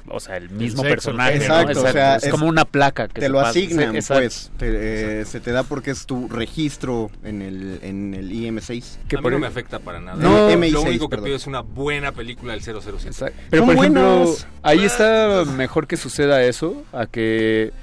O 0.09 0.19
sea, 0.19 0.37
el 0.37 0.49
mismo 0.49 0.83
sexo, 0.83 0.89
personaje, 0.95 1.37
¿no? 1.39 1.43
Exacto, 1.43 1.81
o 1.83 1.91
sea, 1.91 2.15
es, 2.15 2.29
como 2.29 2.45
una 2.47 2.65
placa 2.65 3.07
que 3.07 3.19
te 3.21 3.29
lo 3.29 3.39
pasa. 3.39 3.49
asignan, 3.49 3.91
Sí, 3.91 3.97
exacto. 3.97 4.21
pues. 4.23 4.51
te- 4.57 5.21
eh, 5.21 5.25
se 5.25 5.39
te 5.39 5.51
da 5.51 5.63
porque 5.63 5.91
es 5.91 6.05
tu 6.05 6.27
registro 6.29 7.11
en 7.23 7.41
el, 7.41 7.79
en 7.83 8.13
el 8.13 8.31
IM6. 8.31 8.97
a 9.17 9.21
mí 9.21 9.29
no 9.29 9.39
me 9.39 9.47
afecta 9.47 9.79
para 9.79 9.99
nada. 9.99 10.17
No, 10.21 10.31
lo 10.31 10.49
MI6, 10.51 10.75
único 10.87 11.09
que 11.09 11.11
perdón. 11.11 11.25
pido 11.25 11.35
es 11.37 11.47
una 11.47 11.61
buena 11.61 12.11
película 12.13 12.53
del 12.53 12.61
007. 12.61 13.33
Pero 13.49 13.65
por 13.65 13.75
ejemplo, 13.75 14.19
buenas. 14.19 14.47
ahí 14.63 14.83
está 14.85 15.43
mejor 15.45 15.87
que 15.87 15.97
suceda 15.97 16.41
eso, 16.43 16.83
a 16.93 17.05
que 17.05 17.73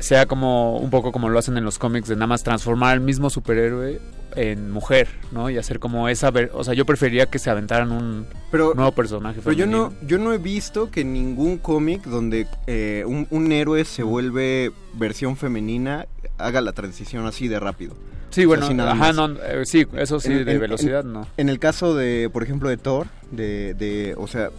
sea 0.00 0.26
como 0.26 0.76
un 0.78 0.90
poco 0.90 1.12
como 1.12 1.28
lo 1.28 1.38
hacen 1.38 1.56
en 1.56 1.64
los 1.64 1.78
cómics 1.78 2.08
de 2.08 2.16
nada 2.16 2.26
más 2.26 2.42
transformar 2.42 2.94
al 2.94 3.00
mismo 3.00 3.30
superhéroe 3.30 4.00
en 4.36 4.70
mujer, 4.70 5.08
¿no? 5.32 5.50
Y 5.50 5.58
hacer 5.58 5.78
como 5.80 6.08
esa, 6.08 6.30
ver- 6.30 6.50
o 6.54 6.62
sea, 6.64 6.72
yo 6.74 6.84
preferiría 6.86 7.26
que 7.26 7.38
se 7.38 7.50
aventaran 7.50 7.90
un 7.92 8.26
Pero- 8.50 8.74
nuevo 8.74 8.92
personaje 8.92 9.40
Pero 9.42 9.52
yo 9.52 9.64
femenino. 9.64 9.92
no, 10.00 10.08
yo 10.08 10.18
no 10.18 10.32
he 10.32 10.38
visto 10.38 10.90
que 10.90 11.04
ningún 11.04 11.58
cómic 11.58 12.02
donde 12.04 12.46
eh, 12.66 13.04
un, 13.06 13.26
un 13.30 13.50
héroe 13.52 13.84
se 13.84 14.02
vuelve 14.02 14.72
versión 14.94 15.36
femenina 15.36 16.06
haga 16.38 16.60
la 16.60 16.72
transición 16.72 17.26
así 17.26 17.48
de 17.48 17.58
rápido. 17.60 17.94
Sí, 18.30 18.44
O 18.46 18.50
sea, 18.54 18.58
bueno, 18.60 18.74
nada 18.74 18.92
ajá, 18.92 19.12
no, 19.12 19.26
eh, 19.42 19.62
sí, 19.64 19.84
eso 19.96 20.20
sí, 20.20 20.30
En- 20.32 20.44
de 20.44 20.52
en- 20.52 20.60
velocidad 20.60 21.00
en- 21.00 21.12
no. 21.12 21.26
En 21.36 21.48
el 21.48 21.58
caso 21.58 21.96
de, 21.96 22.30
por 22.32 22.44
ejemplo, 22.44 22.68
de 22.68 22.76
Thor, 22.76 23.08
de, 23.32 23.74
de 23.74 24.14
o 24.16 24.28
sea, 24.28 24.50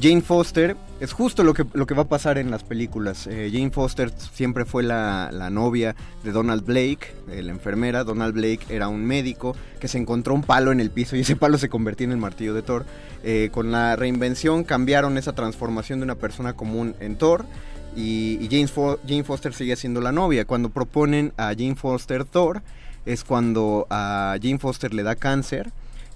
Jane 0.00 0.20
Foster, 0.22 0.76
es 1.00 1.12
justo 1.12 1.42
lo 1.42 1.54
que, 1.54 1.66
lo 1.72 1.84
que 1.86 1.94
va 1.94 2.02
a 2.02 2.08
pasar 2.08 2.38
en 2.38 2.50
las 2.52 2.62
películas. 2.62 3.26
Eh, 3.26 3.50
Jane 3.52 3.70
Foster 3.70 4.12
siempre 4.32 4.64
fue 4.64 4.84
la, 4.84 5.30
la 5.32 5.50
novia 5.50 5.96
de 6.22 6.30
Donald 6.30 6.64
Blake, 6.64 7.14
la 7.26 7.50
enfermera. 7.50 8.04
Donald 8.04 8.32
Blake 8.34 8.60
era 8.68 8.86
un 8.86 9.04
médico 9.04 9.56
que 9.80 9.88
se 9.88 9.98
encontró 9.98 10.34
un 10.34 10.42
palo 10.42 10.70
en 10.70 10.78
el 10.78 10.90
piso 10.90 11.16
y 11.16 11.20
ese 11.20 11.34
palo 11.34 11.58
se 11.58 11.68
convertía 11.68 12.04
en 12.04 12.12
el 12.12 12.18
martillo 12.18 12.54
de 12.54 12.62
Thor. 12.62 12.84
Eh, 13.24 13.48
con 13.52 13.72
la 13.72 13.96
reinvención 13.96 14.62
cambiaron 14.62 15.18
esa 15.18 15.32
transformación 15.32 15.98
de 15.98 16.04
una 16.04 16.14
persona 16.14 16.52
común 16.52 16.94
en 17.00 17.16
Thor. 17.16 17.44
Y, 17.96 18.38
Fo- 18.68 18.98
Jane 19.08 19.24
Foster 19.24 19.52
sigue 19.52 19.74
siendo 19.74 20.00
la 20.00 20.12
novia. 20.12 20.44
Cuando 20.44 20.68
proponen 20.68 21.32
a 21.36 21.46
Jane 21.48 21.74
Foster 21.74 22.24
Thor, 22.24 22.62
es 23.04 23.24
cuando 23.24 23.88
a 23.90 24.36
Jane 24.40 24.58
Foster 24.58 24.94
le 24.94 25.02
da 25.02 25.16
cáncer 25.16 25.72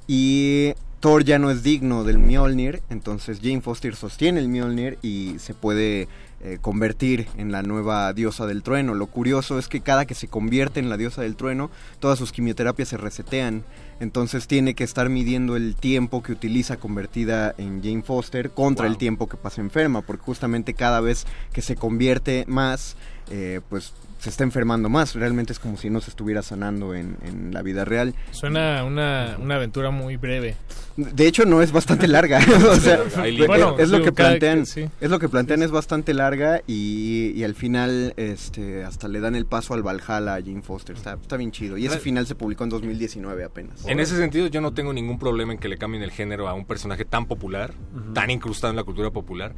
y 0.06 0.74
Thor 1.02 1.24
ya 1.24 1.40
no 1.40 1.50
es 1.50 1.64
digno 1.64 2.04
del 2.04 2.18
Mjolnir, 2.18 2.80
entonces 2.88 3.40
Jane 3.42 3.60
Foster 3.60 3.96
sostiene 3.96 4.38
el 4.38 4.46
Mjolnir 4.46 5.00
y 5.02 5.34
se 5.40 5.52
puede 5.52 6.06
eh, 6.44 6.58
convertir 6.60 7.26
en 7.36 7.50
la 7.50 7.64
nueva 7.64 8.12
diosa 8.12 8.46
del 8.46 8.62
trueno. 8.62 8.94
Lo 8.94 9.08
curioso 9.08 9.58
es 9.58 9.66
que 9.66 9.80
cada 9.80 10.04
que 10.06 10.14
se 10.14 10.28
convierte 10.28 10.78
en 10.78 10.88
la 10.88 10.96
diosa 10.96 11.22
del 11.22 11.34
trueno, 11.34 11.72
todas 11.98 12.20
sus 12.20 12.30
quimioterapias 12.30 12.88
se 12.88 12.98
resetean. 12.98 13.64
Entonces 13.98 14.46
tiene 14.46 14.74
que 14.74 14.84
estar 14.84 15.08
midiendo 15.08 15.56
el 15.56 15.74
tiempo 15.74 16.22
que 16.22 16.30
utiliza 16.30 16.76
convertida 16.76 17.52
en 17.58 17.82
Jane 17.82 18.04
Foster 18.04 18.50
contra 18.50 18.86
el 18.86 18.96
tiempo 18.96 19.28
que 19.28 19.36
pasa 19.36 19.60
enferma, 19.60 20.02
porque 20.02 20.22
justamente 20.22 20.72
cada 20.72 21.00
vez 21.00 21.26
que 21.52 21.62
se 21.62 21.74
convierte 21.74 22.44
más, 22.46 22.96
eh, 23.28 23.60
pues 23.68 23.92
se 24.22 24.30
está 24.30 24.44
enfermando 24.44 24.88
más. 24.88 25.16
Realmente 25.16 25.52
es 25.52 25.58
como 25.58 25.76
si 25.76 25.90
no 25.90 26.00
se 26.00 26.10
estuviera 26.10 26.42
sanando 26.42 26.94
en, 26.94 27.16
en 27.24 27.52
la 27.52 27.60
vida 27.62 27.84
real. 27.84 28.14
Suena 28.30 28.84
una, 28.84 29.36
una 29.40 29.56
aventura 29.56 29.90
muy 29.90 30.16
breve. 30.16 30.54
De 30.96 31.26
hecho, 31.26 31.44
no 31.44 31.60
es 31.60 31.72
bastante 31.72 32.06
larga. 32.06 32.38
o 32.70 32.76
sea, 32.76 33.00
Hay 33.16 33.40
es- 33.40 33.46
Bueno, 33.48 33.76
es 33.80 33.88
lo 33.88 34.00
que 34.02 34.12
plantean. 34.12 34.64
sí. 34.66 34.88
Es 35.00 35.10
lo 35.10 35.18
que 35.18 35.28
plantean, 35.28 35.62
es 35.64 35.72
bastante 35.72 36.14
larga 36.14 36.62
y, 36.68 37.32
y 37.34 37.42
al 37.42 37.56
final 37.56 38.14
este 38.16 38.84
hasta 38.84 39.08
le 39.08 39.18
dan 39.18 39.34
el 39.34 39.44
paso 39.46 39.74
al 39.74 39.82
Valhalla 39.82 40.34
a 40.36 40.40
Jane 40.40 40.62
Foster. 40.62 40.94
Está, 40.94 41.14
está 41.20 41.36
bien 41.36 41.50
chido. 41.50 41.76
Y 41.76 41.86
ese 41.86 41.98
final 41.98 42.24
se 42.28 42.36
publicó 42.36 42.62
en 42.62 42.70
2019 42.70 43.42
apenas. 43.42 43.84
En 43.88 43.98
ese 43.98 44.16
sentido, 44.16 44.46
yo 44.46 44.60
no 44.60 44.72
tengo 44.72 44.92
ningún 44.92 45.18
problema 45.18 45.52
en 45.52 45.58
que 45.58 45.68
le 45.68 45.78
cambien 45.78 46.04
el 46.04 46.12
género 46.12 46.46
a 46.48 46.54
un 46.54 46.64
personaje 46.64 47.04
tan 47.04 47.26
popular, 47.26 47.74
tan 48.14 48.30
incrustado 48.30 48.70
en 48.70 48.76
la 48.76 48.84
cultura 48.84 49.10
popular, 49.10 49.54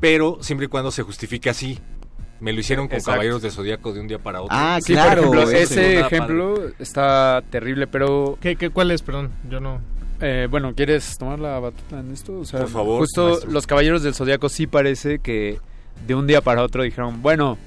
pero 0.00 0.38
siempre 0.40 0.64
y 0.66 0.68
cuando 0.68 0.90
se 0.90 1.02
justifique 1.02 1.50
así. 1.50 1.78
Me 2.40 2.52
lo 2.52 2.60
hicieron 2.60 2.86
con 2.86 2.96
Exacto. 2.96 3.12
Caballeros 3.12 3.42
de 3.42 3.50
Zodíaco 3.50 3.92
de 3.92 4.00
un 4.00 4.08
día 4.08 4.18
para 4.18 4.40
otro. 4.42 4.54
Ah, 4.56 4.78
Sí, 4.82 4.94
por 4.94 5.18
ejemplo, 5.18 5.50
ese 5.50 6.00
ejemplo 6.00 6.68
está 6.78 7.42
terrible, 7.50 7.86
pero... 7.86 8.36
¿Qué, 8.40 8.56
qué, 8.56 8.70
¿Cuál 8.70 8.90
es? 8.90 9.02
Perdón, 9.02 9.30
yo 9.48 9.60
no... 9.60 9.80
Eh, 10.20 10.46
bueno, 10.50 10.74
¿quieres 10.74 11.18
tomar 11.18 11.38
la 11.38 11.58
batuta 11.58 12.00
en 12.00 12.12
esto? 12.12 12.38
O 12.38 12.44
sea, 12.44 12.60
Por 12.60 12.68
favor, 12.70 13.00
Justo 13.00 13.28
maestro. 13.28 13.50
los 13.50 13.66
Caballeros 13.66 14.02
del 14.02 14.14
Zodíaco 14.14 14.48
sí 14.48 14.66
parece 14.66 15.18
que 15.18 15.58
de 16.06 16.14
un 16.14 16.26
día 16.26 16.40
para 16.40 16.62
otro 16.62 16.82
dijeron, 16.82 17.20
bueno, 17.22 17.58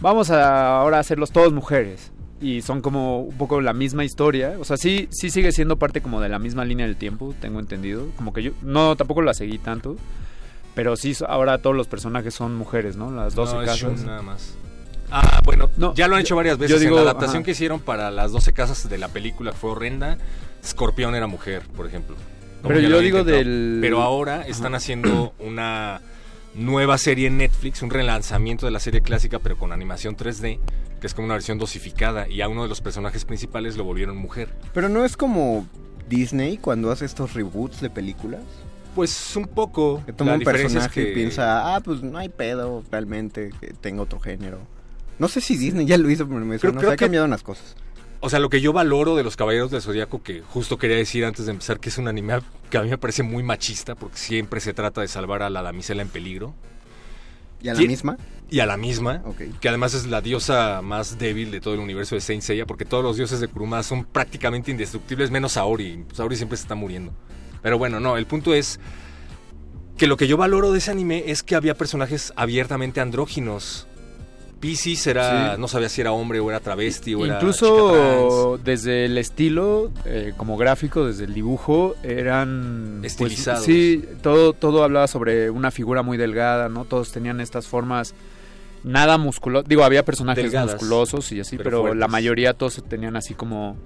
vamos 0.00 0.30
a 0.30 0.78
ahora 0.80 0.98
hacerlos 0.98 1.30
todos 1.30 1.52
mujeres. 1.52 2.10
Y 2.40 2.62
son 2.62 2.80
como 2.82 3.20
un 3.20 3.36
poco 3.38 3.60
la 3.60 3.72
misma 3.72 4.04
historia. 4.04 4.56
O 4.58 4.64
sea, 4.64 4.76
sí, 4.76 5.08
sí 5.12 5.30
sigue 5.30 5.52
siendo 5.52 5.76
parte 5.76 6.00
como 6.00 6.20
de 6.20 6.28
la 6.28 6.38
misma 6.38 6.64
línea 6.64 6.84
del 6.86 6.96
tiempo, 6.96 7.32
tengo 7.40 7.60
entendido. 7.60 8.08
Como 8.16 8.32
que 8.32 8.42
yo 8.42 8.50
no 8.62 8.96
tampoco 8.96 9.22
la 9.22 9.32
seguí 9.32 9.58
tanto. 9.58 9.96
Pero 10.74 10.96
sí, 10.96 11.14
ahora 11.28 11.58
todos 11.58 11.76
los 11.76 11.86
personajes 11.86 12.34
son 12.34 12.54
mujeres, 12.56 12.96
¿no? 12.96 13.10
Las 13.12 13.34
12 13.34 13.54
No, 13.54 13.62
es 13.62 13.66
casas. 13.68 13.80
Shun 13.98 14.06
nada 14.06 14.22
más. 14.22 14.54
Ah, 15.10 15.40
bueno, 15.44 15.70
ya 15.94 16.08
lo 16.08 16.16
han 16.16 16.22
hecho 16.22 16.34
varias 16.34 16.58
veces. 16.58 16.74
yo 16.76 16.80
digo, 16.80 16.98
en 16.98 17.04
la 17.04 17.10
adaptación 17.10 17.38
ajá. 17.38 17.44
que 17.44 17.50
hicieron 17.52 17.78
para 17.80 18.10
las 18.10 18.32
12 18.32 18.52
casas 18.52 18.88
de 18.88 18.98
la 18.98 19.08
película 19.08 19.52
fue 19.52 19.70
horrenda, 19.70 20.18
Scorpion 20.64 21.14
era 21.14 21.26
mujer, 21.26 21.62
por 21.76 21.86
ejemplo. 21.86 22.16
Pero 22.66 22.80
yo 22.80 22.98
digo 23.00 23.18
intentado. 23.18 23.36
del- 23.38 23.78
Pero 23.80 24.02
ahora 24.02 24.46
están 24.48 24.74
haciendo 24.74 25.34
una 25.38 26.00
nueva 26.54 26.96
serie 26.98 27.26
en 27.28 27.36
Netflix, 27.36 27.82
un 27.82 27.90
relanzamiento 27.90 28.64
de 28.66 28.72
la 28.72 28.80
serie 28.80 29.02
clásica, 29.02 29.38
pero 29.38 29.56
con 29.58 29.70
animación 29.72 30.16
3D, 30.16 30.58
que 31.00 31.06
es 31.06 31.12
como 31.14 31.26
una 31.26 31.34
versión 31.34 31.58
dosificada, 31.58 32.26
y 32.28 32.40
a 32.40 32.48
uno 32.48 32.62
de 32.62 32.68
los 32.68 32.80
personajes 32.80 33.24
principales 33.24 33.76
lo 33.76 33.84
volvieron 33.84 34.16
mujer. 34.16 34.48
Pero 34.72 34.88
no 34.88 35.04
es 35.04 35.16
como 35.16 35.66
Disney 36.08 36.56
cuando 36.56 36.90
hace 36.90 37.04
estos 37.04 37.34
reboots 37.34 37.80
de 37.82 37.90
películas. 37.90 38.40
Pues 38.94 39.34
un 39.36 39.46
poco. 39.46 40.02
Que 40.06 40.12
toma 40.12 40.34
un 40.34 40.40
personaje 40.40 41.04
que- 41.04 41.10
y 41.10 41.14
piensa, 41.14 41.74
ah, 41.74 41.80
pues 41.80 42.02
no 42.02 42.18
hay 42.18 42.28
pedo 42.28 42.82
realmente 42.90 43.50
que 43.60 43.68
tenga 43.74 44.02
otro 44.02 44.20
género. 44.20 44.58
No 45.18 45.28
sé 45.28 45.40
si 45.40 45.56
Disney 45.56 45.86
ya 45.86 45.98
lo 45.98 46.08
hizo, 46.10 46.26
pero 46.28 46.40
me 46.40 46.58
Creo- 46.58 46.72
se 46.80 46.86
ha 46.86 46.90
que- 46.90 46.96
cambiado 46.96 47.26
unas 47.26 47.42
cosas. 47.42 47.76
O 48.20 48.30
sea, 48.30 48.38
lo 48.38 48.48
que 48.48 48.60
yo 48.60 48.72
valoro 48.72 49.16
de 49.16 49.22
los 49.22 49.36
Caballeros 49.36 49.70
del 49.70 49.82
Zodíaco, 49.82 50.22
que 50.22 50.40
justo 50.40 50.78
quería 50.78 50.96
decir 50.96 51.24
antes 51.26 51.44
de 51.44 51.52
empezar, 51.52 51.78
que 51.78 51.90
es 51.90 51.98
un 51.98 52.08
anime 52.08 52.38
que 52.70 52.78
a 52.78 52.82
mí 52.82 52.88
me 52.88 52.96
parece 52.98 53.22
muy 53.22 53.42
machista, 53.42 53.94
porque 53.94 54.16
siempre 54.16 54.60
se 54.60 54.72
trata 54.72 55.02
de 55.02 55.08
salvar 55.08 55.42
a 55.42 55.50
la 55.50 55.60
damisela 55.62 56.00
en 56.02 56.08
peligro. 56.08 56.54
¿Y 57.62 57.68
a 57.68 57.74
la 57.74 57.80
Tie- 57.80 57.86
misma? 57.88 58.16
Y 58.50 58.60
a 58.60 58.66
la 58.66 58.76
misma, 58.76 59.22
que 59.60 59.68
además 59.68 59.94
es 59.94 60.06
la 60.06 60.20
diosa 60.20 60.80
más 60.82 61.18
débil 61.18 61.50
de 61.50 61.60
todo 61.60 61.74
el 61.74 61.80
universo 61.80 62.14
de 62.14 62.20
Saint 62.20 62.42
Seiya, 62.42 62.66
porque 62.66 62.84
todos 62.84 63.02
los 63.02 63.16
dioses 63.16 63.40
de 63.40 63.48
Kuruma 63.48 63.82
son 63.82 64.04
prácticamente 64.04 64.70
indestructibles, 64.70 65.30
menos 65.30 65.52
Saori. 65.52 66.04
Saori 66.12 66.36
siempre 66.36 66.56
se 66.56 66.62
está 66.64 66.74
muriendo. 66.74 67.12
Pero 67.64 67.78
bueno, 67.78 67.98
no, 67.98 68.16
el 68.16 68.26
punto 68.26 68.54
es, 68.54 68.78
que 69.96 70.06
lo 70.06 70.16
que 70.16 70.26
yo 70.26 70.36
valoro 70.36 70.70
de 70.70 70.78
ese 70.78 70.90
anime 70.90 71.24
es 71.28 71.42
que 71.42 71.54
había 71.54 71.74
personajes 71.74 72.32
abiertamente 72.36 73.00
andróginos. 73.00 73.86
Pisces 74.60 75.06
era, 75.06 75.54
Sí. 75.54 75.60
no 75.60 75.66
sabía 75.68 75.88
si 75.88 76.00
era 76.00 76.12
hombre 76.12 76.40
o 76.40 76.50
era 76.50 76.60
travesti 76.60 77.14
o 77.14 77.24
era 77.24 77.34
Incluso 77.34 78.58
desde 78.64 79.04
el 79.06 79.18
estilo, 79.18 79.90
eh, 80.04 80.32
como 80.36 80.56
gráfico, 80.56 81.06
desde 81.06 81.24
el 81.24 81.34
dibujo, 81.34 81.96
eran... 82.02 82.98
pues, 83.00 83.12
Estilizados. 83.12 83.64
sí, 83.64 84.04
todo, 84.22 84.52
todo 84.52 84.84
hablaba 84.84 85.06
sobre 85.06 85.50
una 85.50 85.70
figura 85.70 86.02
muy 86.02 86.16
delgada, 86.16 86.68
¿no? 86.68 86.84
Todos 86.84 87.12
tenían 87.12 87.40
estas 87.40 87.66
formas 87.66 88.14
nada 88.84 89.18
musculosas. 89.18 89.68
Digo, 89.68 89.84
había 89.84 90.04
personajes 90.04 90.44
Delgadas, 90.44 90.72
musculosos 90.72 91.32
y 91.32 91.40
así, 91.40 91.56
pero 91.56 91.82
pero, 91.82 91.94
la 91.94 92.08
mayoría 92.08 92.54
todos 92.54 92.82
tenían 92.88 93.16
así 93.16 93.34
como 93.34 93.76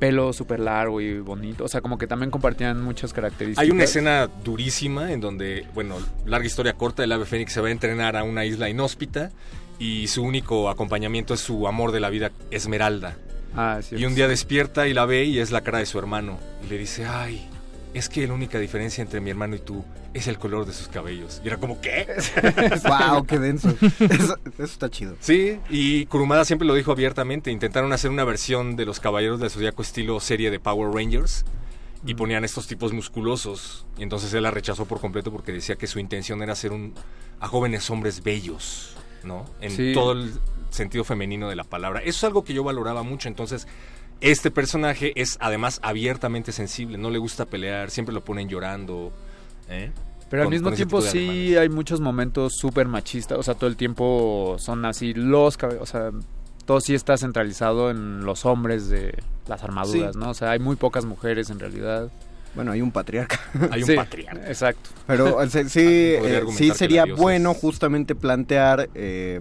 pelo 0.00 0.32
súper 0.32 0.58
largo 0.58 1.00
y 1.00 1.20
bonito. 1.20 1.64
O 1.64 1.68
sea, 1.68 1.80
como 1.80 1.98
que 1.98 2.08
también 2.08 2.30
compartían 2.30 2.82
muchas 2.82 3.12
características. 3.12 3.62
Hay 3.62 3.70
una 3.70 3.84
escena 3.84 4.28
durísima 4.42 5.12
en 5.12 5.20
donde, 5.20 5.66
bueno, 5.74 5.96
larga 6.24 6.46
historia 6.46 6.72
corta, 6.72 7.04
el 7.04 7.12
ave 7.12 7.26
fénix 7.26 7.52
se 7.52 7.60
va 7.60 7.68
a 7.68 7.70
entrenar 7.70 8.16
a 8.16 8.24
una 8.24 8.44
isla 8.44 8.68
inhóspita 8.68 9.30
y 9.78 10.08
su 10.08 10.22
único 10.22 10.70
acompañamiento 10.70 11.34
es 11.34 11.40
su 11.40 11.68
amor 11.68 11.92
de 11.92 12.00
la 12.00 12.10
vida, 12.10 12.32
Esmeralda. 12.50 13.16
Ah, 13.54 13.80
sí, 13.82 13.96
y 13.96 14.04
un 14.06 14.14
día 14.14 14.26
despierta 14.26 14.88
y 14.88 14.94
la 14.94 15.04
ve 15.04 15.24
y 15.24 15.38
es 15.38 15.50
la 15.50 15.60
cara 15.60 15.78
de 15.78 15.86
su 15.86 15.98
hermano. 15.98 16.38
Y 16.64 16.70
le 16.70 16.78
dice, 16.78 17.04
ay, 17.04 17.49
es 17.94 18.08
que 18.08 18.26
la 18.26 18.34
única 18.34 18.58
diferencia 18.58 19.02
entre 19.02 19.20
mi 19.20 19.30
hermano 19.30 19.56
y 19.56 19.58
tú 19.58 19.84
es 20.14 20.26
el 20.28 20.38
color 20.38 20.64
de 20.66 20.72
sus 20.72 20.88
cabellos. 20.88 21.40
Y 21.44 21.48
era 21.48 21.56
como, 21.56 21.80
¿qué? 21.80 22.06
wow, 22.84 23.24
qué 23.26 23.38
denso. 23.38 23.68
Eso, 24.00 24.36
eso 24.44 24.64
está 24.64 24.88
chido. 24.90 25.16
Sí, 25.20 25.58
y 25.68 26.06
Kurumada 26.06 26.44
siempre 26.44 26.66
lo 26.68 26.74
dijo 26.74 26.92
abiertamente. 26.92 27.50
Intentaron 27.50 27.92
hacer 27.92 28.10
una 28.10 28.24
versión 28.24 28.76
de 28.76 28.86
los 28.86 29.00
Caballeros 29.00 29.40
del 29.40 29.50
Zodíaco 29.50 29.82
estilo 29.82 30.20
serie 30.20 30.50
de 30.50 30.60
Power 30.60 30.92
Rangers 30.94 31.44
y 32.06 32.14
ponían 32.14 32.44
estos 32.44 32.66
tipos 32.66 32.92
musculosos. 32.92 33.86
Y 33.98 34.02
entonces 34.02 34.32
él 34.34 34.42
la 34.44 34.50
rechazó 34.50 34.84
por 34.86 35.00
completo 35.00 35.30
porque 35.32 35.52
decía 35.52 35.76
que 35.76 35.86
su 35.86 35.98
intención 35.98 36.42
era 36.42 36.52
hacer 36.54 36.72
un 36.72 36.94
a 37.40 37.48
jóvenes 37.48 37.88
hombres 37.90 38.22
bellos, 38.22 38.94
¿no? 39.24 39.46
En 39.60 39.70
Sí. 39.70 39.92
todo 39.94 40.12
el 40.12 40.32
sentido 40.70 41.04
femenino 41.04 41.48
de 41.48 41.56
la 41.56 41.64
palabra. 41.64 42.00
Eso 42.00 42.10
es 42.18 42.24
algo 42.24 42.44
que 42.44 42.54
yo 42.54 42.62
valoraba 42.62 43.02
mucho. 43.02 43.28
Entonces, 43.28 43.66
este 44.20 44.50
personaje 44.50 45.12
es 45.20 45.36
además 45.40 45.80
abiertamente 45.82 46.52
sensible. 46.52 46.98
No 46.98 47.10
le 47.10 47.18
gusta 47.18 47.46
pelear, 47.46 47.90
siempre 47.90 48.14
lo 48.14 48.22
ponen 48.24 48.48
llorando. 48.48 49.12
¿eh? 49.68 49.90
Pero 50.28 50.42
al 50.42 50.46
Con- 50.46 50.52
mismo 50.52 50.68
con 50.68 50.76
tiempo 50.76 51.00
sí 51.02 51.56
hay 51.56 51.68
muchos 51.68 52.00
momentos 52.00 52.54
súper 52.56 52.86
machistas, 52.86 53.36
o 53.38 53.42
sea, 53.42 53.54
todo 53.54 53.68
el 53.68 53.76
tiempo 53.76 54.56
son 54.58 54.84
así 54.84 55.12
los, 55.12 55.58
o 55.80 55.86
sea, 55.86 56.10
todo 56.66 56.80
sí 56.80 56.94
está 56.94 57.16
centralizado 57.16 57.90
en 57.90 58.24
los 58.24 58.46
hombres 58.46 58.88
de 58.88 59.12
las 59.48 59.64
armaduras, 59.64 60.12
Sí. 60.14 60.18
¿no? 60.20 60.30
O 60.30 60.34
sea, 60.34 60.52
hay 60.52 60.60
muy 60.60 60.76
pocas 60.76 61.04
mujeres 61.04 61.50
en 61.50 61.58
realidad. 61.58 62.10
Bueno, 62.54 62.70
hay 62.72 62.80
un 62.82 62.90
patriarca. 62.92 63.38
Hay 63.72 63.82
un 63.82 63.86
Sí, 63.88 63.94
patriarca. 63.94 64.48
Exacto. 64.48 64.90
Pero 65.06 65.36
o 65.36 65.46
sea, 65.48 65.68
sí, 65.68 65.80
eh, 65.84 66.42
sí 66.56 66.70
sería 66.74 67.04
bueno 67.06 67.52
es- 67.52 67.58
justamente 67.58 68.14
plantear 68.16 68.88
eh, 68.94 69.40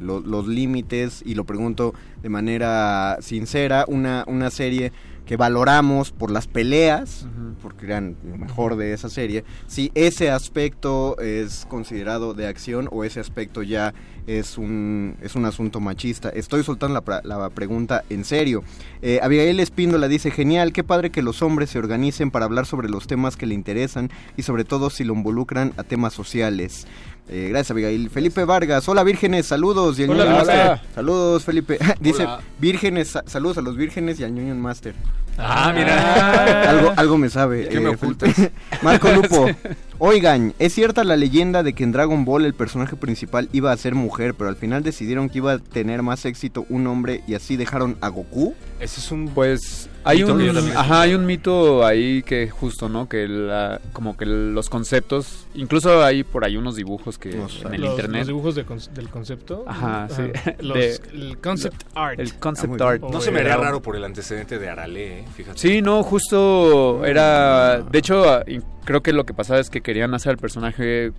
lo- 0.00 0.20
los 0.20 0.46
límites, 0.48 1.22
y 1.24 1.34
lo 1.34 1.44
pregunto 1.44 1.94
de 2.22 2.28
manera 2.28 3.18
sincera, 3.20 3.84
una, 3.88 4.24
una 4.26 4.50
serie 4.50 4.92
que 5.26 5.36
valoramos 5.36 6.10
por 6.10 6.32
las 6.32 6.48
peleas, 6.48 7.26
porque 7.62 7.86
eran 7.86 8.16
lo 8.28 8.36
mejor 8.36 8.74
de 8.76 8.92
esa 8.92 9.08
serie, 9.08 9.44
si 9.68 9.92
ese 9.94 10.28
aspecto 10.30 11.16
es 11.20 11.66
considerado 11.68 12.34
de 12.34 12.48
acción 12.48 12.88
o 12.90 13.04
ese 13.04 13.20
aspecto 13.20 13.62
ya 13.62 13.94
es 14.26 14.58
un, 14.58 15.16
es 15.22 15.36
un 15.36 15.44
asunto 15.44 15.78
machista. 15.80 16.30
Estoy 16.30 16.64
soltando 16.64 17.00
la, 17.06 17.20
la 17.24 17.50
pregunta 17.50 18.02
en 18.10 18.24
serio. 18.24 18.64
Eh, 19.02 19.20
Abigail 19.22 19.60
Espíndola 19.60 20.08
dice, 20.08 20.30
genial, 20.32 20.72
qué 20.72 20.82
padre 20.84 21.10
que 21.10 21.22
los 21.22 21.42
hombres 21.42 21.70
se 21.70 21.78
organicen 21.78 22.30
para 22.32 22.44
hablar 22.44 22.66
sobre 22.66 22.88
los 22.88 23.06
temas 23.06 23.36
que 23.36 23.46
le 23.46 23.54
interesan 23.54 24.10
y 24.36 24.42
sobre 24.42 24.64
todo 24.64 24.90
si 24.90 25.04
lo 25.04 25.14
involucran 25.14 25.72
a 25.76 25.84
temas 25.84 26.12
sociales. 26.12 26.86
Eh, 27.32 27.46
gracias 27.48 27.70
Abigail. 27.70 28.10
Felipe 28.10 28.44
Vargas, 28.44 28.88
hola 28.88 29.04
vírgenes, 29.04 29.46
saludos. 29.46 29.96
Y 30.00 30.02
el 30.02 30.10
Hola, 30.10 30.24
Master. 30.26 30.80
Saludos 30.96 31.44
Felipe. 31.44 31.78
dice, 32.00 32.24
Hola. 32.24 32.40
vírgenes, 32.58 33.08
sa- 33.10 33.22
saludos 33.26 33.58
a 33.58 33.62
los 33.62 33.76
vírgenes 33.76 34.18
y 34.18 34.24
al 34.24 34.34
Ñoño 34.34 34.54
Master. 34.56 34.94
Ah, 35.38 35.72
mira. 35.74 36.68
Algo, 36.70 36.92
algo 36.96 37.18
me 37.18 37.30
sabe. 37.30 37.62
¿Y 37.62 37.68
qué 37.68 37.78
me 37.80 37.96
Felipe. 37.96 38.26
ocultas? 38.26 38.50
Marco 38.82 39.10
Lupo. 39.12 39.46
Oigan, 40.02 40.54
¿es 40.58 40.72
cierta 40.72 41.04
la 41.04 41.14
leyenda 41.14 41.62
de 41.62 41.74
que 41.74 41.84
en 41.84 41.92
Dragon 41.92 42.24
Ball 42.24 42.46
el 42.46 42.54
personaje 42.54 42.96
principal 42.96 43.50
iba 43.52 43.70
a 43.70 43.76
ser 43.76 43.94
mujer, 43.94 44.32
pero 44.34 44.48
al 44.48 44.56
final 44.56 44.82
decidieron 44.82 45.28
que 45.28 45.38
iba 45.38 45.52
a 45.52 45.58
tener 45.58 46.00
más 46.02 46.24
éxito 46.24 46.64
un 46.70 46.86
hombre 46.86 47.20
y 47.28 47.34
así 47.34 47.56
dejaron 47.58 47.98
a 48.00 48.08
Goku? 48.08 48.54
Ese 48.80 48.98
es 48.98 49.12
un... 49.12 49.28
Pues 49.28 49.90
hay 50.02 50.22
un, 50.22 50.40
ajá, 50.74 51.02
hay 51.02 51.18
mito 51.18 51.84
ahí 51.84 52.22
que 52.22 52.48
justo, 52.48 52.88
¿no? 52.88 53.10
Que 53.10 53.28
la, 53.28 53.78
como 53.92 54.16
que 54.16 54.24
los 54.24 54.70
conceptos, 54.70 55.46
incluso 55.54 56.02
hay 56.02 56.22
por 56.24 56.46
ahí 56.46 56.56
unos 56.56 56.76
dibujos 56.76 57.18
que 57.18 57.28
en 57.32 57.40
el 57.74 57.80
los, 57.82 57.90
internet. 57.90 58.20
los 58.20 58.26
dibujos 58.28 58.54
de 58.54 58.64
con- 58.64 58.80
del 58.94 59.10
concepto. 59.10 59.64
Ajá, 59.68 60.08
sí. 60.08 60.22
Los- 60.60 60.78
De- 60.78 61.00
el 61.12 61.36
concept 61.42 61.82
art. 61.94 62.18
el 62.18 62.30
Ah, 62.30 62.36
concept 62.40 62.80
art. 62.80 63.00
bien. 63.02 63.12
No 63.12 63.20
se 63.20 63.30
me 63.30 63.40
haría 63.40 63.58
raro 63.58 63.82
por 63.82 63.96
el 63.96 64.04
antecedente 64.04 64.58
de 64.58 64.70
Arale, 64.70 65.18
¿eh? 65.20 65.24
fíjate. 65.36 65.58
Sí, 65.58 65.82
no, 65.82 66.02
justo 66.02 67.04
era... 67.04 67.82
De 67.82 67.98
hecho, 67.98 68.26
ah, 68.26 68.42
creo 68.84 69.02
que 69.02 69.12
lo 69.12 69.24
que 69.24 69.34
pasaba 69.34 69.60
es 69.60 69.70
que 69.70 69.80
querían 69.80 70.14
hacer 70.14 70.30
al 70.30 70.38
personaje 70.38 71.12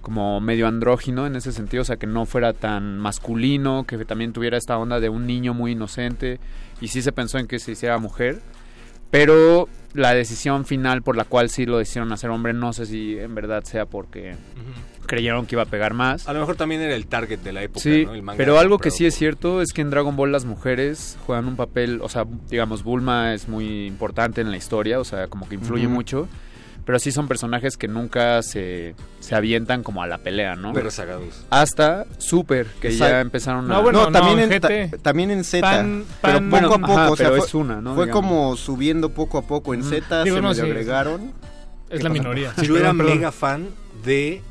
como 0.00 0.40
medio 0.40 0.68
andrógino 0.68 1.26
en 1.26 1.34
ese 1.34 1.50
sentido, 1.50 1.82
o 1.82 1.84
sea, 1.84 1.96
que 1.96 2.06
no 2.06 2.26
fuera 2.26 2.52
tan 2.52 2.98
masculino, 2.98 3.84
que 3.84 4.04
también 4.04 4.32
tuviera 4.32 4.56
esta 4.56 4.78
onda 4.78 5.00
de 5.00 5.08
un 5.08 5.26
niño 5.26 5.52
muy 5.52 5.72
inocente, 5.72 6.38
y 6.80 6.88
sí 6.88 7.02
se 7.02 7.10
pensó 7.10 7.38
en 7.38 7.48
que 7.48 7.58
se 7.58 7.72
hiciera 7.72 7.98
mujer, 7.98 8.40
pero 9.10 9.68
la 9.94 10.14
decisión 10.14 10.64
final 10.64 11.02
por 11.02 11.16
la 11.16 11.24
cual 11.24 11.48
sí 11.48 11.66
lo 11.66 11.78
decidieron 11.78 12.12
hacer 12.12 12.30
hombre, 12.30 12.52
no 12.52 12.72
sé 12.72 12.86
si 12.86 13.18
en 13.18 13.34
verdad 13.34 13.64
sea 13.64 13.86
porque 13.86 14.36
creyeron 15.06 15.46
que 15.46 15.54
iba 15.54 15.62
a 15.62 15.66
pegar 15.66 15.94
más. 15.94 16.28
A 16.28 16.32
lo 16.32 16.40
mejor 16.40 16.56
también 16.56 16.82
era 16.82 16.94
el 16.94 17.06
target 17.06 17.38
de 17.40 17.52
la 17.52 17.62
época, 17.62 17.80
Sí, 17.80 18.04
¿no? 18.04 18.14
El 18.14 18.22
manga 18.22 18.36
pero 18.36 18.58
algo 18.58 18.78
que 18.78 18.90
sí 18.90 19.06
es 19.06 19.14
cierto 19.14 19.62
es 19.62 19.72
que 19.72 19.80
en 19.80 19.90
Dragon 19.90 20.14
Ball 20.14 20.32
las 20.32 20.44
mujeres 20.44 21.18
juegan 21.26 21.46
un 21.46 21.56
papel, 21.56 22.00
o 22.02 22.08
sea, 22.08 22.26
digamos, 22.48 22.84
Bulma 22.84 23.34
es 23.34 23.48
muy 23.48 23.86
importante 23.86 24.40
en 24.40 24.50
la 24.50 24.56
historia, 24.56 25.00
o 25.00 25.04
sea, 25.04 25.28
como 25.28 25.48
que 25.48 25.54
influye 25.54 25.88
mucho, 25.88 26.28
pero 26.86 26.98
sí 26.98 27.12
son 27.12 27.28
personajes 27.28 27.76
que 27.76 27.88
nunca 27.88 28.40
se, 28.42 28.94
se 29.20 29.34
avientan 29.34 29.82
como 29.82 30.02
a 30.02 30.06
la 30.06 30.18
pelea, 30.18 30.54
¿no? 30.56 30.72
Muy 30.72 30.80
rezagados. 30.80 31.44
Hasta 31.50 32.06
Super, 32.16 32.66
que 32.80 32.88
Exacto. 32.88 33.12
ya 33.12 33.20
empezaron 33.20 33.68
No, 33.68 33.74
a... 33.76 33.80
bueno, 33.80 34.04
no, 34.06 34.12
también, 34.12 34.48
no, 34.48 34.54
en, 34.54 34.60
ta- 34.60 34.96
también 35.02 35.30
en 35.32 35.44
Z. 35.44 35.60
Pan- 35.68 36.04
pero 36.22 36.38
pan- 36.38 36.50
poco 36.50 36.74
a 36.74 36.78
poco, 36.78 36.92
ajá, 36.92 37.10
o 37.10 37.16
sea, 37.16 37.26
pero 37.28 37.38
fue, 37.42 37.46
es 37.48 37.54
una, 37.54 37.80
¿no? 37.82 37.94
fue 37.94 38.06
Digamos. 38.06 38.24
como 38.30 38.56
subiendo 38.56 39.10
poco 39.10 39.36
a 39.36 39.42
poco. 39.42 39.74
En. 39.74 39.82
Z 39.82 40.24
se 40.24 40.30
sí, 40.30 40.60
agregaron. 40.60 41.32
Es 41.90 42.02
la 42.02 42.08
minoría. 42.08 42.52
Sí, 42.58 42.66
Yo 42.66 42.78
era 42.78 42.92
mega 42.92 43.30
fan 43.32 43.68
de... 44.04 44.42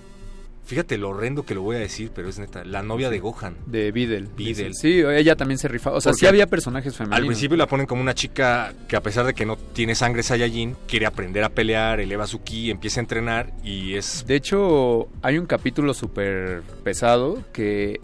Fíjate 0.66 0.98
lo 0.98 1.10
horrendo 1.10 1.46
que 1.46 1.54
lo 1.54 1.62
voy 1.62 1.76
a 1.76 1.80
decir, 1.80 2.12
pero 2.14 2.28
es 2.28 2.40
neta. 2.40 2.66
La 2.66 2.82
novia 2.82 3.10
de 3.10 3.20
Gohan. 3.20 3.56
De 3.66 3.92
Videl. 3.92 4.28
Videl. 4.36 4.74
Sí, 4.74 5.02
ella 5.02 5.36
también 5.36 5.60
se 5.60 5.68
rifaba. 5.68 5.98
O 5.98 6.02
sea, 6.02 6.12
Porque 6.12 6.22
sí 6.22 6.28
había 6.28 6.48
personajes 6.48 6.96
femeninos. 6.96 7.20
Al 7.20 7.26
principio 7.28 7.56
la 7.56 7.68
ponen 7.68 7.86
como 7.86 8.02
una 8.02 8.16
chica 8.16 8.74
que 8.88 8.96
a 8.96 9.02
pesar 9.02 9.26
de 9.26 9.34
que 9.34 9.46
no 9.46 9.58
tiene 9.58 9.94
sangre 9.94 10.24
Saiyajin, 10.24 10.76
quiere 10.88 11.06
aprender 11.06 11.44
a 11.44 11.50
pelear, 11.50 12.00
eleva 12.00 12.26
su 12.26 12.42
ki, 12.42 12.72
empieza 12.72 13.00
a 13.00 13.02
entrenar 13.02 13.54
y 13.64 13.96
es... 13.96 14.26
De 14.26 14.36
hecho, 14.36 15.08
hay 15.22 15.38
un 15.38 15.46
capítulo 15.46 15.94
súper 15.94 16.64
pesado 16.84 17.44
que 17.54 18.00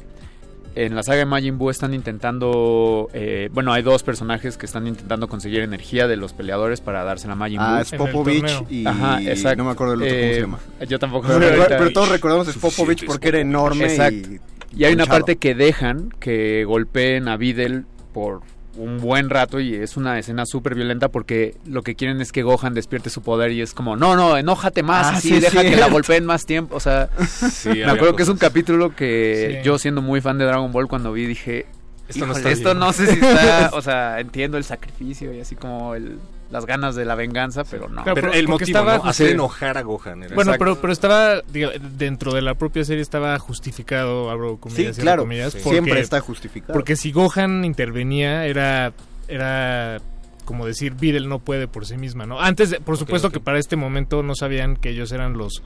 en 0.75 0.95
la 0.95 1.03
saga 1.03 1.19
de 1.19 1.25
Majin 1.25 1.57
Buu 1.57 1.69
están 1.69 1.93
intentando... 1.93 3.09
eh, 3.13 3.49
bueno, 3.53 3.73
hay 3.73 3.83
dos 3.83 4.03
personajes 4.03 4.57
que 4.57 4.65
están 4.65 4.87
intentando 4.87 5.27
conseguir 5.27 5.61
energía 5.61 6.07
de 6.07 6.15
los 6.17 6.33
peleadores 6.33 6.81
para 6.81 7.03
dársela 7.03 7.33
a 7.33 7.35
Majin 7.35 7.57
Buu. 7.57 7.65
Ah, 7.67 7.81
es 7.81 7.91
el 7.93 7.97
Popovich 7.99 8.63
y 8.69 8.85
Ajá, 8.85 9.21
exacto. 9.21 9.57
no 9.57 9.65
me 9.65 9.71
acuerdo 9.71 9.97
del 9.97 10.03
otro 10.03 10.15
cómo 10.15 10.25
Eh, 10.29 10.33
se 10.35 10.41
llama. 10.41 10.59
Yo 10.87 10.99
tampoco. 10.99 11.27
Pero, 11.27 11.65
pero 11.67 11.91
todos 11.91 12.09
recordamos 12.09 12.47
es 12.47 12.57
Popovich 12.57 13.05
porque 13.05 13.27
era 13.29 13.39
enorme 13.39 13.85
Exacto. 13.85 14.29
y... 14.31 14.39
Y 14.73 14.85
hay 14.85 14.93
una 14.93 15.05
parte 15.05 15.35
que 15.35 15.53
dejan 15.53 16.11
que 16.21 16.63
golpeen 16.63 17.27
a 17.27 17.35
Videl 17.35 17.85
por 18.13 18.39
un 18.77 18.99
buen 18.99 19.29
rato 19.29 19.59
y 19.59 19.75
es 19.75 19.97
una 19.97 20.17
escena 20.17 20.45
súper 20.45 20.75
violenta 20.75 21.09
porque 21.09 21.55
lo 21.65 21.81
que 21.83 21.95
quieren 21.95 22.21
es 22.21 22.31
que 22.31 22.41
Gohan 22.43 22.73
despierte 22.73 23.09
su 23.09 23.21
poder 23.21 23.51
y 23.51 23.61
es 23.61 23.73
como, 23.73 23.95
no, 23.97 24.15
no, 24.15 24.37
enójate 24.37 24.81
más, 24.81 25.07
Ah, 25.07 25.17
así, 25.17 25.29
sí, 25.29 25.39
deja 25.41 25.61
que 25.61 25.75
la 25.75 25.89
golpeen 25.89 26.25
más 26.25 26.45
tiempo. 26.45 26.75
O 26.75 26.79
sea, 26.79 27.09
Sí, 27.51 27.69
me 27.75 27.83
acuerdo 27.91 28.15
que 28.15 28.23
es 28.23 28.29
un 28.29 28.37
capítulo 28.37 28.95
que 28.95 29.59
Sí. 29.61 29.65
yo 29.67 29.77
siendo 29.77 30.01
muy 30.01 30.21
fan 30.21 30.37
de 30.37 30.45
Dragon 30.45 30.71
Ball 30.71 30.87
cuando 30.87 31.11
vi 31.11 31.25
dije, 31.25 31.65
Esto 32.07 32.25
no 32.25 32.31
"Híjole, 32.33 32.37
está 32.39 32.49
esto 32.51 32.69
bien". 32.69 32.79
no 32.79 32.93
sé 32.93 33.07
si 33.07 33.19
está, 33.19 33.69
o 33.73 33.81
sea, 33.81 34.19
entiendo 34.19 34.57
el 34.57 34.63
sacrificio 34.63 35.33
y 35.33 35.39
así 35.41 35.55
como 35.55 35.93
el, 35.95 36.17
las 36.51 36.65
ganas 36.65 36.95
de 36.95 37.05
la 37.05 37.15
venganza, 37.15 37.63
pero 37.63 37.87
no. 37.89 38.03
Claro, 38.03 38.15
Pero 38.15 38.27
pero- 38.29 38.33
el 38.39 38.47
motivo, 38.47 38.65
estaba 38.67 38.97
¿no? 38.97 39.05
Hacer 39.05 39.29
enojar 39.31 39.77
a 39.77 39.81
Gohan. 39.81 40.23
era- 40.23 40.35
Bueno, 40.35 40.51
Exacto. 40.51 40.59
pero, 40.59 40.81
pero 40.81 40.93
estaba, 40.93 41.41
diga, 41.51 41.69
dentro 41.97 42.33
de 42.33 42.41
la 42.41 42.55
propia 42.55 42.83
serie 42.83 43.01
estaba 43.01 43.39
justificado, 43.39 44.29
abro 44.29 44.57
comillas, 44.57 44.95
Sí, 44.97 45.01
claro, 45.01 45.23
comillas, 45.23 45.53
sí. 45.53 45.59
porque- 45.63 45.79
siempre 45.79 45.99
está 46.01 46.19
justificado. 46.19 46.73
Porque 46.73 46.95
si 46.95 47.11
Gohan 47.11 47.63
intervenía, 47.65 48.45
era, 48.45 48.91
era 49.27 49.99
como 50.45 50.65
decir, 50.65 50.93
Videl 50.95 51.29
no 51.29 51.39
puede 51.39 51.67
por 51.69 51.85
sí 51.85 51.95
misma, 51.97 52.25
¿no? 52.25 52.41
Antes, 52.41 52.71
de- 52.71 52.81
por 52.81 52.97
supuesto 52.97 53.29
que 53.31 53.39
para 53.39 53.57
este 53.57 53.77
momento 53.77 54.21
no 54.23 54.35
sabían 54.35 54.75
que 54.75 54.89
ellos 54.89 55.11
eran 55.13 55.37
los 55.37 55.61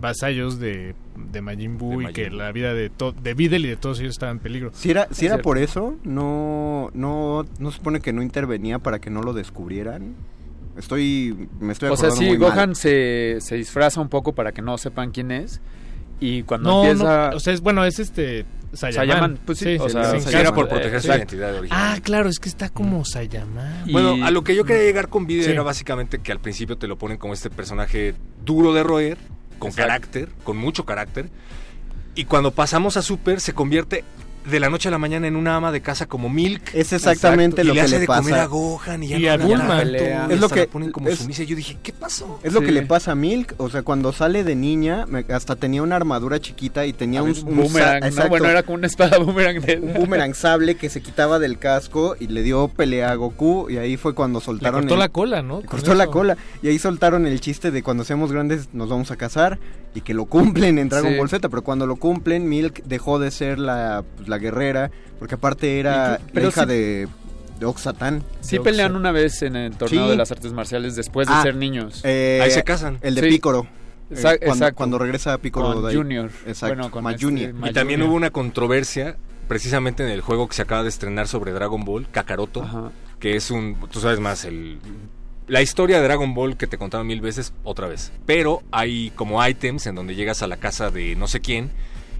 vasallos 0.00 0.58
de, 0.60 0.94
de 1.16 1.40
Majin 1.40 1.78
Buu 1.78 1.90
De 1.90 1.94
y 1.94 1.98
Majin 1.98 2.14
que 2.14 2.30
la 2.30 2.50
vida 2.52 2.74
de, 2.74 2.90
to- 2.90 3.12
de 3.12 3.34
Videl 3.34 3.64
y 3.66 3.68
de 3.68 3.76
todos 3.76 4.00
ellos 4.00 4.12
estaba 4.12 4.32
en 4.32 4.38
peligro. 4.38 4.70
Si 4.74 4.90
era, 4.90 5.08
si 5.10 5.26
era 5.26 5.34
cierto. 5.36 5.42
por 5.42 5.58
eso, 5.58 5.96
no, 6.04 6.90
no, 6.94 7.44
no 7.58 7.70
se 7.70 7.76
supone 7.78 8.00
que 8.00 8.12
no 8.12 8.22
intervenía 8.22 8.78
para 8.78 8.98
que 9.00 9.10
no 9.10 9.22
lo 9.22 9.32
descubrieran. 9.32 10.14
Estoy, 10.76 11.48
me 11.60 11.72
estoy 11.72 11.88
O 11.90 11.96
sea, 11.96 12.10
sí, 12.12 12.26
muy 12.26 12.38
mal. 12.38 12.50
Gohan 12.50 12.74
se, 12.74 13.38
se 13.40 13.56
disfraza 13.56 14.00
un 14.00 14.08
poco 14.08 14.34
para 14.34 14.52
que 14.52 14.62
no 14.62 14.78
sepan 14.78 15.10
quién 15.10 15.30
es. 15.32 15.60
Y 16.20 16.42
cuando 16.44 16.70
No, 16.70 16.84
empieza... 16.84 17.30
no, 17.30 17.36
o 17.36 17.40
sea, 17.40 17.52
es, 17.52 17.60
bueno, 17.60 17.84
es 17.84 17.98
este 17.98 18.44
Sayaman. 18.72 19.08
Sayaman, 19.08 19.38
pues 19.46 19.58
sí, 19.58 19.76
o 19.80 19.88
sea, 19.88 20.10
se 20.12 20.20
Sayaman. 20.20 20.40
Era 20.40 20.54
por 20.54 20.68
proteger 20.68 21.00
su 21.00 21.08
identidad 21.08 21.54
original. 21.56 21.80
Ah, 21.96 21.98
claro, 22.02 22.28
es 22.28 22.38
que 22.38 22.48
está 22.48 22.68
como 22.68 23.04
Sayaman. 23.04 23.84
Bueno, 23.90 24.24
a 24.24 24.30
lo 24.30 24.42
que 24.44 24.54
yo 24.54 24.64
quería 24.64 24.82
llegar 24.84 25.08
con 25.08 25.26
Video 25.26 25.44
Sí. 25.44 25.50
era 25.50 25.62
básicamente 25.62 26.18
que 26.18 26.30
al 26.32 26.40
principio 26.40 26.76
te 26.76 26.86
lo 26.86 26.98
ponen 26.98 27.18
como 27.18 27.34
este 27.34 27.50
personaje 27.50 28.14
duro 28.44 28.72
de 28.72 28.82
roer, 28.82 29.18
con 29.58 29.70
Exacto. 29.70 29.88
carácter, 29.88 30.28
con 30.44 30.56
mucho 30.56 30.84
carácter. 30.84 31.28
Y 32.14 32.24
cuando 32.24 32.52
pasamos 32.52 32.96
a 32.96 33.02
Super 33.02 33.40
se 33.40 33.52
convierte 33.54 34.04
de 34.50 34.60
la 34.60 34.70
noche 34.70 34.88
a 34.88 34.90
la 34.90 34.98
mañana 34.98 35.26
en 35.26 35.36
una 35.36 35.56
ama 35.56 35.72
de 35.72 35.80
casa 35.80 36.06
como 36.06 36.28
Milk. 36.28 36.74
Es 36.74 36.92
exactamente 36.92 37.62
Exacto. 37.62 37.64
lo 37.64 37.72
y 37.72 37.74
le 37.74 37.80
que 37.80 37.80
hace 37.84 37.94
le 37.94 38.00
de 38.00 38.06
comer 38.06 38.30
pasa. 38.32 38.42
a 38.42 38.46
Gohan 38.46 39.02
y, 39.02 39.08
ya 39.08 39.16
Y 39.18 39.22
no 39.22 39.30
a 39.32 39.36
Bulma. 39.36 39.82
Es 39.82 40.40
lo 40.40 40.48
que- 40.48 40.60
la 40.60 40.66
ponen 40.66 40.92
como 40.92 41.08
es- 41.08 41.18
sumisa. 41.18 41.42
Y 41.42 41.46
yo 41.46 41.56
dije, 41.56 41.76
¿qué 41.82 41.92
pasó? 41.92 42.38
Es 42.42 42.52
lo 42.52 42.60
que 42.60 42.72
le 42.72 42.82
pasa 42.82 43.12
a 43.12 43.14
Milk, 43.14 43.54
o 43.58 43.68
sea, 43.70 43.82
cuando 43.82 44.12
sale 44.12 44.44
de 44.44 44.54
niña, 44.54 45.06
me- 45.06 45.24
hasta 45.32 45.56
tenía 45.56 45.82
una 45.82 45.96
armadura 45.96 46.40
chiquita 46.40 46.86
y 46.86 46.92
tenía 46.92 47.22
un, 47.22 47.30
un 47.30 47.56
boomerang, 47.56 48.00
¿no? 48.00 48.06
exacto, 48.06 48.28
Bueno, 48.30 48.48
era 48.48 48.62
como 48.62 48.76
una 48.78 48.86
espada 48.86 49.18
boomerang 49.18 49.60
de... 49.60 49.76
un 49.78 49.94
boomerang 49.94 50.34
sable 50.34 50.76
que 50.76 50.88
se 50.90 51.00
quitaba 51.00 51.38
del 51.38 51.58
casco 51.58 52.16
y 52.18 52.28
le 52.28 52.42
dio 52.42 52.68
pelea 52.68 53.10
a 53.10 53.14
Goku 53.14 53.68
y 53.70 53.76
ahí 53.78 53.96
fue 53.96 54.14
cuando 54.14 54.38
Le 54.40 54.44
soltaron 54.44 54.80
cortó 54.82 54.94
el- 54.94 55.00
la 55.00 55.08
cola, 55.08 55.42
¿no? 55.42 55.60
le 55.60 55.66
cortó 55.66 55.94
la 55.94 56.06
cola 56.06 56.36
y 56.62 56.68
ahí 56.68 56.78
soltaron 56.78 57.26
el 57.26 57.40
chiste 57.40 57.70
de 57.70 57.82
cuando 57.82 58.04
seamos 58.04 58.32
grandes 58.32 58.68
nos 58.72 58.88
vamos 58.88 59.10
a 59.10 59.16
casar 59.16 59.58
y 59.98 60.00
que 60.00 60.14
lo 60.14 60.24
cumplen 60.26 60.78
en 60.78 60.88
Dragon 60.88 61.12
Sí. 61.12 61.18
Ball 61.18 61.28
Z, 61.28 61.48
pero 61.48 61.62
cuando 61.62 61.86
lo 61.86 61.96
cumplen 61.96 62.48
Milk 62.48 62.82
dejó 62.84 63.18
de 63.18 63.30
ser 63.30 63.58
la, 63.58 64.04
pues, 64.16 64.28
la 64.28 64.38
guerrera 64.38 64.90
porque 65.18 65.34
aparte 65.34 65.78
era 65.80 66.20
la 66.32 66.42
hija 66.42 66.64
de, 66.66 67.08
de 67.58 67.66
Oxatán. 67.66 68.22
Sí 68.40 68.58
pelean 68.60 68.94
una 68.96 69.10
vez 69.12 69.42
en 69.42 69.56
el 69.56 69.76
torneo 69.76 70.04
Sí. 70.04 70.10
de 70.10 70.16
las 70.16 70.30
artes 70.30 70.52
marciales 70.52 70.94
después 70.96 71.26
de 71.28 71.34
Ah, 71.34 71.42
ser 71.42 71.56
niños. 71.56 72.00
Eh, 72.04 72.40
Ahí 72.42 72.50
se 72.50 72.62
casan. 72.64 72.98
El 73.02 73.14
de 73.16 73.22
Sí. 73.22 73.34
Eh, 73.36 73.40
cuando, 73.40 74.46
exacto. 74.54 74.76
cuando 74.76 74.98
regresa 74.98 75.34
a 75.34 75.38
Picoro 75.38 75.74
Con 75.74 75.82
de 75.82 75.90
ahí. 75.90 75.96
Junior. 75.96 76.30
Exacto. 76.46 76.74
Bueno, 76.76 76.90
con 76.90 77.04
Ma 77.04 77.10
este- 77.12 77.24
Junior. 77.26 77.52
Y 77.68 77.72
también 77.72 78.00
hubo 78.02 78.14
una 78.14 78.30
controversia 78.30 79.16
precisamente 79.48 80.02
en 80.02 80.08
el 80.10 80.20
juego 80.20 80.46
que 80.48 80.54
se 80.54 80.62
acaba 80.62 80.82
de 80.82 80.88
estrenar 80.88 81.26
sobre 81.28 81.52
Dragon 81.52 81.84
Ball, 81.84 82.06
Kakaroto, 82.10 82.62
Ajá. 82.62 82.90
que 83.18 83.34
es 83.36 83.50
un, 83.50 83.76
tú 83.90 84.00
sabes 84.00 84.20
más, 84.20 84.44
el 84.44 84.78
la 85.48 85.62
historia 85.62 85.96
de 85.98 86.04
Dragon 86.04 86.34
Ball 86.34 86.56
que 86.56 86.66
te 86.66 86.78
contaba 86.78 87.02
mil 87.04 87.20
veces 87.20 87.52
otra 87.64 87.88
vez. 87.88 88.12
Pero 88.26 88.62
hay 88.70 89.10
como 89.16 89.44
items 89.46 89.86
en 89.86 89.94
donde 89.94 90.14
llegas 90.14 90.42
a 90.42 90.46
la 90.46 90.56
casa 90.58 90.90
de 90.90 91.16
no 91.16 91.26
sé 91.26 91.40
quién 91.40 91.70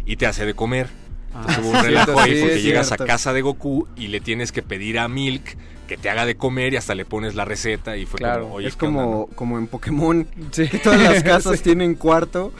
y 0.06 0.16
te 0.16 0.26
hace 0.26 0.44
de 0.46 0.54
comer. 0.54 0.88
Entonces 1.28 1.58
Ah, 1.58 1.60
hubo 1.62 1.70
un 1.78 1.84
relajo 1.84 2.04
cierto, 2.12 2.20
ahí 2.22 2.34
sí, 2.36 2.40
porque 2.40 2.62
llegas 2.62 2.86
cierto. 2.88 3.04
a 3.04 3.06
casa 3.06 3.32
de 3.34 3.42
Goku 3.42 3.86
y 3.96 4.08
le 4.08 4.20
tienes 4.20 4.50
que 4.50 4.62
pedir 4.62 4.98
a 4.98 5.08
Milk 5.08 5.56
que 5.86 5.96
te 5.98 6.08
haga 6.10 6.24
de 6.26 6.36
comer 6.36 6.72
y 6.72 6.76
hasta 6.76 6.94
le 6.94 7.04
pones 7.04 7.34
la 7.34 7.44
receta 7.44 7.96
y 7.96 8.06
fue 8.06 8.18
Claro, 8.18 8.44
como, 8.44 8.54
oye, 8.56 8.68
es 8.68 8.76
¿qué 8.76 8.86
onda, 8.86 9.02
como, 9.04 9.26
como 9.28 9.58
en 9.58 9.66
Pokémon, 9.68 10.26
Sí. 10.50 10.68
que 10.68 10.78
todas 10.78 11.00
las 11.00 11.22
casas 11.24 11.58
Sí. 11.58 11.64
tienen 11.64 11.94
cuarto, 11.94 12.52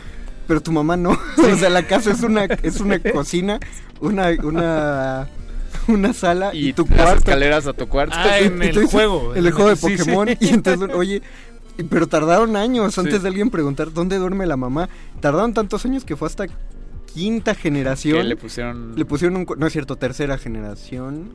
pero 0.47 0.61
tu 0.63 0.71
mamá 0.73 0.97
no. 0.99 1.11
O 1.39 1.57
sea, 1.57 1.71
la 1.71 1.83
casa 1.87 2.11
es 2.11 2.23
una, 2.23 2.45
es 2.45 2.81
una 2.81 2.99
cocina, 3.01 3.59
una, 4.01 4.29
una, 4.43 5.29
una 5.89 6.13
sala 6.13 6.55
y, 6.55 6.69
Y 6.69 6.73
tu 6.73 6.85
las 6.87 6.95
cuarto. 6.97 7.19
escaleras 7.19 7.67
a 7.67 7.73
tu 7.73 7.89
cuarto. 7.89 8.15
Ah, 8.17 8.39
en 8.39 8.63
el 8.63 8.87
juego. 8.87 9.35
En 9.35 9.45
el 9.47 9.53
juego 9.53 9.71
de 9.71 9.77
Sí, 9.77 9.89
sí. 9.91 9.97
Pokémon. 9.99 10.29
Y 10.41 10.49
entonces, 10.49 10.89
oye, 10.95 11.23
pero 11.91 12.07
tardaron 12.07 12.57
años 12.57 12.99
antes 12.99 13.15
Sí. 13.15 13.21
de 13.21 13.29
alguien 13.29 13.51
preguntar 13.51 13.93
dónde 13.93 14.17
duerme 14.19 14.47
la 14.47 14.57
mamá. 14.57 14.89
Tardaron 15.21 15.55
tantos 15.55 15.85
años 15.85 16.05
que 16.05 16.17
fue 16.17 16.27
hasta 16.29 16.47
quinta 17.15 17.55
generación. 17.55 18.19
que 18.19 18.25
le 18.25 18.37
pusieron... 18.37 18.95
Le 18.97 19.05
pusieron 19.05 19.37
un... 19.37 19.47
No 19.59 19.67
es 19.67 19.73
cierto, 19.73 19.97
tercera 19.97 20.39
generación. 20.39 21.31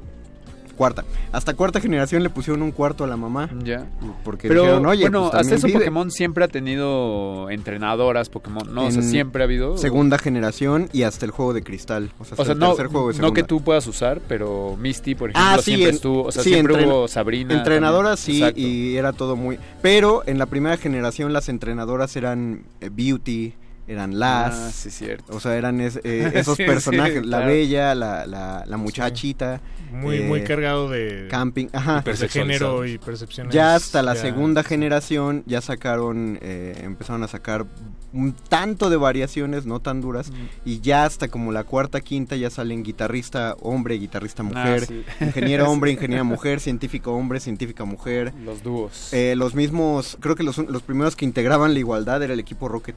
Cuarta. 0.78 1.04
Hasta 1.32 1.54
cuarta 1.54 1.80
generación 1.80 2.24
le 2.24 2.30
pusieron 2.30 2.62
un 2.64 2.72
cuarto 2.72 3.04
a 3.04 3.08
la 3.08 3.16
mamá. 3.18 3.50
Ya. 3.64 3.86
Porque 4.24 4.48
Pero 4.48 4.62
dijeron, 4.62 4.86
oye, 4.88 5.02
bueno, 5.02 5.20
pues, 5.22 5.26
hasta 5.34 5.38
también 5.40 5.58
eso 5.58 5.68
vive". 5.68 5.80
Pokémon 5.80 6.12
siempre 6.12 6.44
ha 6.44 6.48
tenido 6.48 7.50
entrenadoras 7.50 8.30
Pokémon, 8.30 8.74
¿no? 8.74 8.86
O 8.88 8.92
sea, 8.92 9.02
siempre 9.04 9.44
ha 9.44 9.46
habido... 9.46 9.78
Segunda 9.78 10.18
generación 10.18 10.90
y 10.92 11.04
hasta 11.04 11.26
el 11.26 11.32
juego 11.32 11.54
de 11.54 11.62
cristal. 11.64 12.12
O 12.20 12.26
sea, 12.26 12.32
hasta 12.34 12.42
O 12.42 12.46
sea, 12.46 12.54
el 12.54 12.60
no, 12.60 12.70
tercer 12.70 12.88
juego 12.88 13.08
de 13.10 13.14
no 13.20 13.34
que 13.34 13.42
segunda. 13.42 13.48
tú 13.48 13.62
puedas 13.62 13.86
usar, 13.88 14.20
pero 14.28 14.76
Misty, 14.80 15.16
por 15.16 15.30
ejemplo, 15.30 15.52
Ah, 15.52 15.58
sí, 15.58 15.64
siempre 15.64 15.90
en- 15.90 15.96
estuvo, 15.96 16.24
o 16.24 16.32
sea, 16.32 16.44
sí, 16.44 16.50
siempre 16.50 16.76
entren- 16.76 16.88
hubo 16.88 17.08
Sabrina. 17.08 17.54
Entrenadoras 17.54 18.20
también. 18.20 18.38
sí, 18.38 18.44
Exacto. 18.44 18.60
y 18.62 18.98
era 18.98 19.14
todo 19.14 19.36
muy... 19.36 19.60
Pero 19.82 20.24
en 20.26 20.38
la 20.40 20.48
primera 20.48 20.78
generación 20.78 21.34
las 21.34 21.50
entrenadoras 21.50 22.16
eran 22.16 22.64
eh, 22.82 22.90
Beauty, 22.92 23.54
eran 23.88 24.18
Las... 24.20 24.54
Ah, 24.56 24.72
sí, 24.72 24.90
cierto. 24.90 25.36
O 25.36 25.40
sea, 25.40 25.56
eran 25.56 25.82
es- 25.82 26.00
eh, 26.04 26.32
esos 26.36 26.58
Sí, 26.58 26.64
personajes, 26.66 27.22
sí, 27.24 27.28
la 27.30 27.38
claro. 27.38 27.48
bella, 27.48 27.96
la, 27.96 28.26
la, 28.26 28.64
la 28.66 28.78
muchachita. 28.78 29.62
Muy, 29.92 30.18
eh, 30.18 30.22
muy 30.22 30.44
cargado 30.44 30.90
de, 30.90 31.28
Camping, 31.30 31.68
ajá. 31.74 32.02
de 32.02 32.28
género 32.30 32.86
y 32.86 32.98
percepciones. 32.98 33.54
Ya 33.54 33.76
hasta 33.76 34.02
la 34.02 34.16
ya- 34.16 34.22
segunda 34.22 34.64
generación 34.64 35.44
ya 35.46 35.62
sacaron, 35.62 36.40
eh, 36.42 36.80
empezaron 36.84 37.24
a 37.24 37.28
sacar 37.28 37.66
un 38.12 38.34
tanto 38.34 38.90
de 38.92 38.98
variaciones, 38.98 39.66
no 39.66 39.80
tan 39.82 40.00
duras, 40.00 40.32
y 40.66 40.80
ya 40.82 41.04
hasta 41.06 41.28
como 41.28 41.52
la 41.52 41.64
cuarta, 41.64 42.00
quinta 42.02 42.36
ya 42.36 42.50
salen 42.52 42.84
guitarrista 42.84 43.56
hombre, 43.62 43.96
guitarrista 43.96 44.44
mujer, 44.44 44.84
Ah, 44.84 44.86
sí. 44.88 45.04
ingeniero 45.26 45.68
hombre, 45.70 45.92
Sí. 45.92 45.96
ingeniera 45.96 46.24
mujer, 46.24 46.60
científico 46.60 47.14
hombre, 47.14 47.40
científica 47.40 47.86
mujer. 47.86 48.32
Los 48.46 48.62
dúos. 48.64 49.12
Eh, 49.14 49.34
los 49.36 49.56
mismos, 49.56 50.18
creo 50.20 50.36
que 50.36 50.44
los, 50.44 50.58
los 50.58 50.82
primeros 50.84 51.16
que 51.16 51.26
integraban 51.26 51.74
la 51.74 51.80
igualdad 51.80 52.22
era 52.24 52.34
el 52.34 52.40
equipo 52.40 52.68
Rocket. 52.68 52.96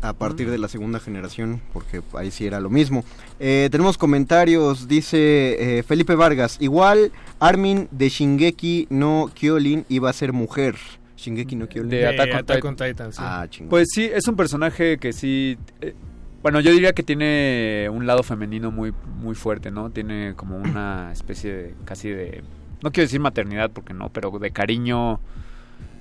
A 0.00 0.12
partir 0.12 0.48
de 0.50 0.58
la 0.58 0.68
segunda 0.68 1.00
generación, 1.00 1.60
porque 1.72 2.02
ahí 2.14 2.30
sí 2.30 2.46
era 2.46 2.60
lo 2.60 2.70
mismo. 2.70 3.04
Eh, 3.40 3.68
tenemos 3.70 3.98
comentarios, 3.98 4.86
dice 4.86 5.78
eh, 5.78 5.82
Felipe 5.82 6.14
Vargas. 6.14 6.56
Igual 6.60 7.10
Armin 7.40 7.88
de 7.90 8.08
Shingeki 8.08 8.86
no 8.90 9.30
Kyolin 9.34 9.84
iba 9.88 10.08
a 10.08 10.12
ser 10.12 10.32
mujer. 10.32 10.76
Shingeki 11.16 11.56
no 11.56 11.68
Kyolin. 11.68 11.90
De 11.90 12.06
Attack 12.06 12.28
on 12.30 12.36
Attack 12.38 12.56
Titan. 12.56 12.68
on 12.68 12.76
Titan, 12.76 13.12
sí. 13.12 13.18
Ah, 13.20 13.46
chingón. 13.50 13.70
Pues 13.70 13.88
sí, 13.92 14.04
es 14.04 14.28
un 14.28 14.36
personaje 14.36 14.98
que 14.98 15.12
sí... 15.12 15.58
eh, 15.80 15.94
bueno, 16.42 16.60
yo 16.60 16.70
diría 16.70 16.92
que 16.92 17.02
tiene 17.02 17.88
un 17.90 18.06
lado 18.06 18.22
femenino 18.22 18.70
muy, 18.70 18.94
muy 19.20 19.34
fuerte, 19.34 19.72
¿no? 19.72 19.90
Tiene 19.90 20.34
como 20.36 20.56
una 20.56 21.10
especie 21.12 21.52
de, 21.52 21.74
casi 21.84 22.10
de... 22.10 22.44
No 22.82 22.92
quiero 22.92 23.06
decir 23.06 23.18
maternidad 23.18 23.72
porque 23.72 23.92
no, 23.94 24.10
pero 24.10 24.30
de 24.38 24.52
cariño 24.52 25.18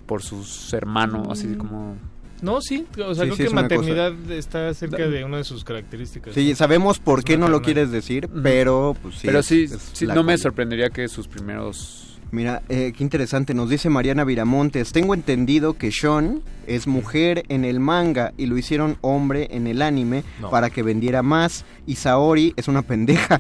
por 0.06 0.22
sus 0.22 0.72
hermanos, 0.74 1.28
así 1.32 1.56
como... 1.56 1.98
No, 2.42 2.62
sí, 2.62 2.86
o 3.04 3.16
sea, 3.16 3.26
Sí, 3.26 3.32
creo 3.32 3.36
sí, 3.36 3.38
que 3.38 3.44
es 3.48 3.54
maternidad 3.54 4.14
está 4.32 4.74
cerca 4.74 5.08
de 5.08 5.24
una 5.24 5.38
de 5.38 5.44
sus 5.44 5.64
características. 5.64 6.34
Sí, 6.36 6.54
sabemos 6.56 7.00
por 7.00 7.20
Es 7.20 7.26
qué 7.26 7.38
no 7.38 7.48
lo 7.50 7.62
quieres 7.62 7.90
decir, 7.92 8.30
pero 8.44 8.96
pues 9.02 9.16
sí. 9.16 9.22
pero 9.28 9.40
es- 9.40 9.46
sí, 9.48 9.64
es 9.64 9.78
sí 9.94 10.06
la 10.06 10.14
no 10.16 10.24
me 10.24 10.38
sorprendería 10.38 10.90
que 10.90 11.08
sus 11.08 11.28
primeros... 11.28 12.20
Mira, 12.30 12.62
eh, 12.70 12.94
qué 12.96 13.04
interesante, 13.04 13.54
nos 13.54 13.70
dice 13.70 13.90
Mariana 13.90 14.24
Viramontes, 14.26 14.92
tengo 14.92 15.14
entendido 15.14 15.74
que 15.74 15.92
Sean 15.92 16.42
es 16.68 16.86
mujer 16.88 17.44
en 17.50 17.66
el 17.66 17.80
manga 17.80 18.34
y 18.38 18.46
lo 18.46 18.58
hicieron 18.58 18.98
hombre 19.02 19.48
en 19.52 19.68
el 19.68 19.82
anime 19.82 20.24
No. 20.42 20.50
para 20.50 20.70
que 20.70 20.84
vendiera 20.84 21.24
más 21.24 21.66
y 21.86 21.96
Saori 21.96 22.54
es 22.58 22.68
una 22.68 22.82
pendeja. 22.82 23.40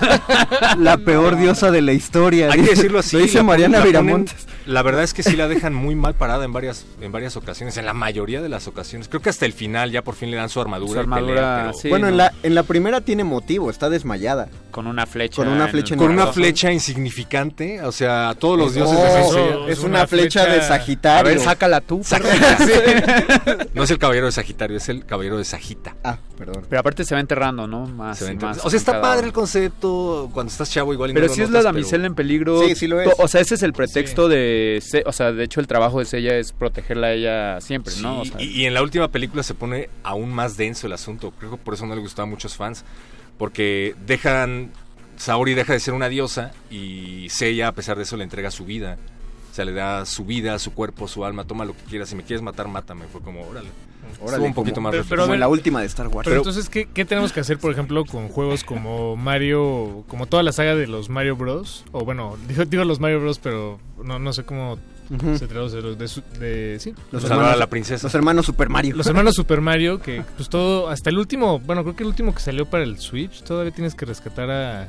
la 0.78 0.96
peor 0.98 1.36
diosa 1.36 1.70
de 1.70 1.82
la 1.82 1.92
historia. 1.92 2.50
Hay 2.50 2.62
que 2.62 2.70
decirlo 2.70 2.98
así. 2.98 3.16
Lo 3.16 3.22
dice 3.22 3.38
la- 3.38 3.44
Mariana 3.44 3.78
la 3.78 3.84
ponen- 3.84 3.86
Viramontes. 3.86 4.46
La 4.66 4.82
verdad 4.82 5.02
es 5.02 5.12
que 5.12 5.22
sí 5.22 5.36
la 5.36 5.46
dejan 5.46 5.74
muy 5.74 5.94
mal 5.94 6.14
parada 6.14 6.44
en 6.46 6.52
varias, 6.54 6.86
en 7.02 7.12
varias 7.12 7.36
ocasiones, 7.36 7.76
en 7.76 7.84
la 7.84 7.92
mayoría 7.92 8.40
de 8.40 8.48
las 8.48 8.66
ocasiones. 8.66 9.08
Creo 9.08 9.20
que 9.20 9.28
hasta 9.28 9.44
el 9.44 9.52
final 9.52 9.90
ya 9.90 10.00
por 10.02 10.14
fin 10.14 10.30
le 10.30 10.38
dan 10.38 10.48
su 10.48 10.58
armadura. 10.60 11.02
Su 11.02 11.06
y 11.08 11.12
pelea, 11.12 11.20
armadura, 11.20 11.60
pero 11.66 11.78
sí. 11.78 11.88
bueno, 11.90 12.08
en 12.08 12.16
la, 12.16 12.32
en 12.42 12.54
la 12.54 12.62
primera 12.62 13.02
tiene 13.02 13.24
motivo, 13.24 13.68
está 13.70 13.90
desmayada. 13.90 14.48
Con 14.70 14.86
una 14.86 15.04
flecha. 15.06 15.36
Con 15.36 15.48
una 15.48 15.56
en 15.56 15.62
el 15.66 15.70
flecha 15.70 15.94
en 15.94 15.98
Con 16.00 16.10
una 16.12 16.28
flecha 16.28 16.72
insignificante, 16.72 17.82
o 17.82 17.92
sea, 17.92 18.34
todos 18.38 18.58
los 18.58 18.74
dioses 18.74 18.94
No, 18.98 19.04
de 19.04 19.70
es 19.70 19.78
es 19.78 19.84
una, 19.84 19.98
una 19.98 20.06
flecha, 20.06 20.46
de 20.46 20.62
Sagitario. 20.62 21.20
A 21.30 21.34
ver, 21.34 21.40
sácala 21.40 21.80
tú. 21.82 22.00
Sagita. 22.02 22.56
No 23.74 23.82
es 23.82 23.90
el 23.90 23.98
caballero 23.98 24.26
de 24.26 24.32
Sagitario, 24.32 24.76
es 24.76 24.88
el 24.88 25.04
caballero 25.04 25.36
de 25.38 25.44
Sagita. 25.44 25.96
Ah, 26.04 26.18
perdón. 26.38 26.64
Pero 26.68 26.80
aparte 26.80 27.04
se 27.04 27.14
va 27.14 27.20
enterrando, 27.20 27.66
¿no? 27.66 27.86
Más 27.86 28.18
Se 28.18 28.36
o 28.62 28.70
sea, 28.70 28.76
está 28.78 29.00
padre 29.00 29.26
el 29.26 29.32
concepto 29.32 30.30
cuando 30.32 30.50
estás 30.50 30.70
chavo 30.70 30.92
igual 30.92 31.10
y 31.10 31.14
Pero 31.14 31.26
lo 31.26 31.32
sí 31.34 31.42
es 31.42 31.48
notas, 31.48 31.64
la 31.64 31.70
pero- 31.70 31.80
damisela 31.82 32.06
en 32.06 32.14
peligro. 32.14 32.62
Sí, 32.66 32.74
sí 32.74 32.86
lo 32.86 33.00
es. 33.00 33.10
O 33.18 33.28
sea, 33.28 33.40
ese 33.40 33.54
es 33.56 33.62
el 33.62 33.72
pretexto 33.72 34.28
de... 34.28 34.80
Se- 34.82 35.02
O 35.06 35.12
sea, 35.12 35.32
de 35.32 35.44
hecho 35.44 35.60
el 35.60 35.66
trabajo 35.66 36.02
de 36.02 36.18
ella 36.18 36.36
es 36.36 36.52
protegerla 36.52 37.08
a 37.08 37.12
ella 37.12 37.60
siempre, 37.60 37.92
Sí, 37.92 38.02
¿no? 38.02 38.20
O 38.20 38.24
sea, 38.24 38.40
y, 38.40 38.46
y 38.62 38.66
en 38.66 38.74
la 38.74 38.82
última 38.82 39.08
película 39.08 39.42
se 39.42 39.54
pone 39.54 39.88
aún 40.02 40.32
más 40.32 40.56
denso 40.56 40.86
el 40.86 40.92
asunto. 40.92 41.32
Creo 41.38 41.52
que 41.52 41.56
por 41.56 41.74
eso 41.74 41.86
no 41.86 41.94
le 41.94 42.00
gustaba 42.00 42.26
a 42.26 42.30
muchos 42.30 42.54
fans. 42.56 42.84
Porque 43.38 43.94
dejan. 44.06 44.70
Saori 45.16 45.54
deja 45.54 45.72
de 45.72 45.80
ser 45.80 45.94
una 45.94 46.08
diosa 46.08 46.50
y 46.70 47.28
Seiya, 47.30 47.68
a 47.68 47.72
pesar 47.72 47.96
de 47.96 48.02
eso, 48.02 48.16
le 48.16 48.24
entrega 48.24 48.50
su 48.50 48.64
vida. 48.64 48.96
O 49.54 49.56
sea, 49.56 49.64
le 49.64 49.72
da 49.72 50.04
su 50.04 50.24
vida, 50.24 50.58
su 50.58 50.72
cuerpo, 50.72 51.06
su 51.06 51.24
alma. 51.24 51.44
Toma 51.44 51.64
lo 51.64 51.76
que 51.76 51.82
quieras. 51.84 52.08
Si 52.08 52.16
me 52.16 52.24
quieres 52.24 52.42
matar, 52.42 52.66
mátame. 52.66 53.04
Fue 53.06 53.20
como, 53.20 53.42
órale. 53.42 53.68
Órale, 54.20 54.32
Estuvo 54.32 54.46
un 54.46 54.54
poquito 54.54 54.74
como- 54.74 54.88
más 54.88 54.92
Pero- 54.92 55.04
pero 55.08 55.22
Como 55.22 55.34
en 55.34 55.38
la 55.40 55.46
última 55.46 55.80
de 55.80 55.86
Star 55.86 56.08
Wars. 56.08 56.24
Pero 56.24 56.38
entonces, 56.38 56.68
¿qué, 56.68 56.86
qué 56.92 57.04
tenemos 57.04 57.32
que 57.32 57.38
hacer, 57.38 57.58
por 57.58 57.70
ejemplo, 57.70 58.04
con 58.04 58.28
juegos 58.28 58.64
como 58.64 59.14
Mario, 59.16 60.02
como 60.08 60.26
toda 60.26 60.42
la 60.42 60.50
saga 60.50 60.74
de 60.74 60.88
los 60.88 61.08
Mario 61.08 61.36
Bros? 61.36 61.84
O 61.92 62.04
bueno, 62.04 62.36
digo, 62.48 62.64
digo 62.64 62.82
los 62.84 62.98
Mario 62.98 63.20
Bros, 63.20 63.38
pero 63.38 63.78
no, 64.02 64.18
no 64.18 64.32
sé 64.32 64.42
cómo 64.44 64.76
se 65.38 65.46
traduce. 65.46 65.80
Los 65.80 65.98
de, 65.98 66.08
su- 66.08 66.22
de- 66.40 66.78
sí, 66.80 66.92
Los 67.12 67.22
Salvar 67.22 67.38
hermanos, 67.38 67.54
a 67.54 67.58
la 67.60 67.70
princesa. 67.70 68.06
los 68.06 68.14
hermanos 68.16 68.46
Super 68.46 68.68
Mario. 68.68 68.96
los 68.96 69.06
hermanos 69.06 69.36
Super 69.36 69.60
Mario, 69.60 70.00
que 70.02 70.24
pues 70.36 70.48
todo, 70.48 70.88
hasta 70.88 71.10
el 71.10 71.18
último, 71.18 71.60
bueno, 71.60 71.84
creo 71.84 71.94
que 71.94 72.02
el 72.02 72.08
último 72.08 72.34
que 72.34 72.40
salió 72.40 72.66
para 72.66 72.82
el 72.82 72.98
Switch, 72.98 73.42
todavía 73.44 73.70
tienes 73.72 73.94
que 73.94 74.04
rescatar 74.04 74.50
a, 74.50 74.88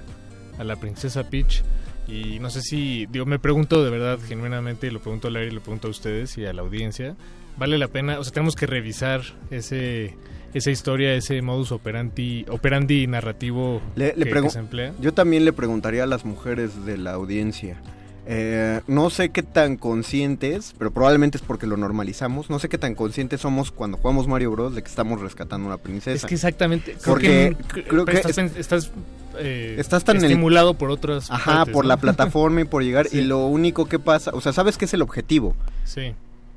a 0.57 0.63
la 0.63 0.75
princesa 0.75 1.23
Peach. 1.29 1.61
Y 2.07 2.39
no 2.39 2.49
sé 2.49 2.61
si, 2.61 3.07
digo, 3.07 3.25
me 3.25 3.39
pregunto 3.39 3.83
de 3.83 3.89
verdad, 3.89 4.19
genuinamente, 4.27 4.91
lo 4.91 4.99
pregunto 5.01 5.27
al 5.27 5.35
aire 5.37 5.51
y 5.51 5.55
lo 5.55 5.61
pregunto 5.61 5.87
a 5.87 5.91
ustedes 5.91 6.37
y 6.37 6.45
a 6.45 6.53
la 6.53 6.61
audiencia, 6.61 7.15
¿vale 7.57 7.77
la 7.77 7.87
pena? 7.87 8.19
O 8.19 8.23
sea, 8.23 8.31
tenemos 8.33 8.55
que 8.55 8.67
revisar 8.67 9.21
ese 9.51 10.15
esa 10.53 10.71
historia, 10.71 11.13
ese 11.15 11.41
modus 11.41 11.73
operandi, 11.73 12.45
operandi 12.49 13.07
narrativo 13.07 13.81
Le- 13.97 14.13
que 14.13 14.49
se 14.49 14.59
emplea. 14.59 14.93
Yo 15.01 15.13
también 15.13 15.43
le 15.43 15.51
preguntaría 15.51 16.03
a 16.03 16.05
las 16.07 16.23
mujeres 16.23 16.85
de 16.85 16.97
la 16.97 17.11
audiencia. 17.11 17.81
Eh, 18.27 18.81
no 18.87 19.09
sé 19.11 19.29
qué 19.29 19.43
tan 19.43 19.77
conscientes, 19.77 20.73
pero 20.79 20.91
probablemente 20.91 21.37
es 21.37 21.43
porque 21.43 21.67
lo 21.67 21.77
normalizamos. 21.77 22.49
No 22.49 22.57
sé 22.59 22.69
qué 22.69 22.77
tan 22.77 22.95
conscientes 22.95 23.41
somos 23.41 23.71
cuando 23.71 23.97
jugamos 23.97 24.27
Mario 24.27 24.51
Bros. 24.51 24.73
de 24.75 24.81
que 24.81 24.89
estamos 24.89 25.21
rescatando 25.21 25.67
una 25.67 25.77
princesa. 25.77 26.15
Es 26.15 26.25
que 26.25 26.35
exactamente, 26.35 26.97
Porque 27.05 27.55
que, 27.73 27.83
creo 27.83 28.03
que 28.05 28.17
estás, 28.17 28.91
eh, 29.37 29.75
estás 29.77 30.03
tan 30.03 30.17
en 30.17 30.23
el- 30.25 30.31
estimulado 30.31 30.73
por 30.73 30.89
otras 30.89 31.29
Ajá, 31.29 31.57
partes, 31.57 31.73
por 31.73 31.85
¿no? 31.85 31.89
la 31.89 31.97
plataforma 32.01 32.61
y 32.61 32.65
por 32.65 32.83
llegar. 32.83 33.07
Sí. 33.09 33.19
Y 33.19 33.21
lo 33.21 33.45
único 33.45 33.85
que 33.85 33.99
pasa, 33.99 34.31
o 34.33 34.41
sea, 34.41 34.53
sabes 34.53 34.77
que 34.77 34.85
es 34.85 34.93
el 34.95 35.01
objetivo. 35.03 35.55
Sí. 35.83 36.13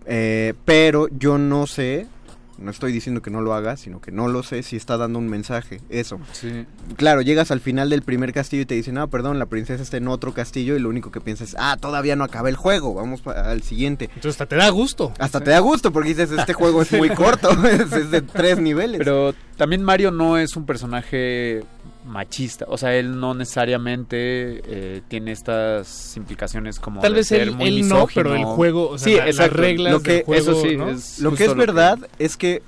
Eh, 0.07 0.55
pero 0.65 1.09
yo 1.19 1.37
no 1.37 1.67
sé, 1.67 2.07
no 2.59 2.71
estoy 2.71 2.93
diciendo 2.93 3.23
que 3.23 3.31
no 3.31 3.41
lo 3.41 3.55
haga, 3.55 3.77
sino 3.77 4.01
que 4.01 4.13
no 4.13 4.29
lo 4.29 4.43
sé 4.43 4.63
si 4.63 4.77
está 4.77 4.97
dando 4.97 5.19
un 5.19 5.29
mensaje, 5.29 5.81
eso. 5.89 6.19
Sí. 6.33 6.67
Claro, 6.97 7.23
llegas 7.23 7.51
al 7.51 7.61
final 7.61 7.91
del 7.91 8.03
primer 8.03 8.33
castillo 8.33 8.63
y 8.63 8.67
te 8.67 8.75
dicen, 8.75 8.95
no, 8.95 9.09
perdón, 9.09 9.39
la 9.39 9.47
princesa 9.47 9.83
está 9.83 9.97
en 9.97 10.09
otro 10.09 10.35
castillo 10.35 10.77
y 10.77 10.81
lo 10.81 10.89
único 10.89 11.11
que 11.11 11.21
piensas 11.21 11.51
es, 11.51 11.57
ah, 11.59 11.77
todavía 11.81 12.17
no 12.17 12.25
acabé 12.25 12.51
el 12.51 12.57
juego, 12.57 12.95
vamos 12.95 13.27
al 13.27 13.63
siguiente. 13.63 14.07
Entonces 14.07 14.33
hasta 14.33 14.47
te 14.47 14.57
da 14.57 14.69
gusto. 14.71 15.13
Hasta 15.19 15.41
te 15.41 15.51
da 15.51 15.61
gusto 15.61 15.93
porque 15.93 16.11
dices, 16.11 16.31
este 16.33 16.53
juego 16.53 16.83
es 16.83 16.93
muy 16.93 17.09
corto, 17.15 17.51
es, 17.67 17.93
es 17.93 18.11
de 18.11 18.23
tres 18.23 18.59
niveles. 18.59 18.99
Pero 18.99 19.35
también 19.57 19.83
Mario 19.83 20.11
no 20.11 20.39
es 20.39 20.57
un 20.57 20.67
personaje 20.67 21.63
machista, 22.09 22.65
o 22.69 22.77
sea, 22.79 22.95
él 22.97 23.21
no 23.21 23.35
necesariamente 23.35 24.17
eh, 24.65 25.03
tiene 25.09 25.33
estas 25.33 26.17
implicaciones 26.17 26.81
como 26.81 27.01
Tal 27.01 27.13
de 27.13 27.19
vez 27.19 27.29
ser 27.29 27.43
él- 27.43 27.53
muy 27.53 27.69
él 27.69 27.89
no, 27.89 28.07
pero 28.15 28.35
el 28.35 28.45
juego, 28.45 28.89
o 28.91 28.99
sea, 28.99 29.05
sí, 29.09 29.17
la- 29.17 29.27
las 29.27 29.35
exacto. 29.37 29.57
reglas 29.59 29.93
lo 29.93 30.01
que, 30.03 30.13
del 30.15 30.25
juego, 30.25 30.43
eso 30.53 30.63
sí, 30.63 30.77
¿no? 30.77 30.89
es 30.91 31.19
lo 31.21 31.33
que 31.35 31.45
es 31.45 31.55
verdad 31.55 31.99
es 32.19 32.37
que 32.37 32.63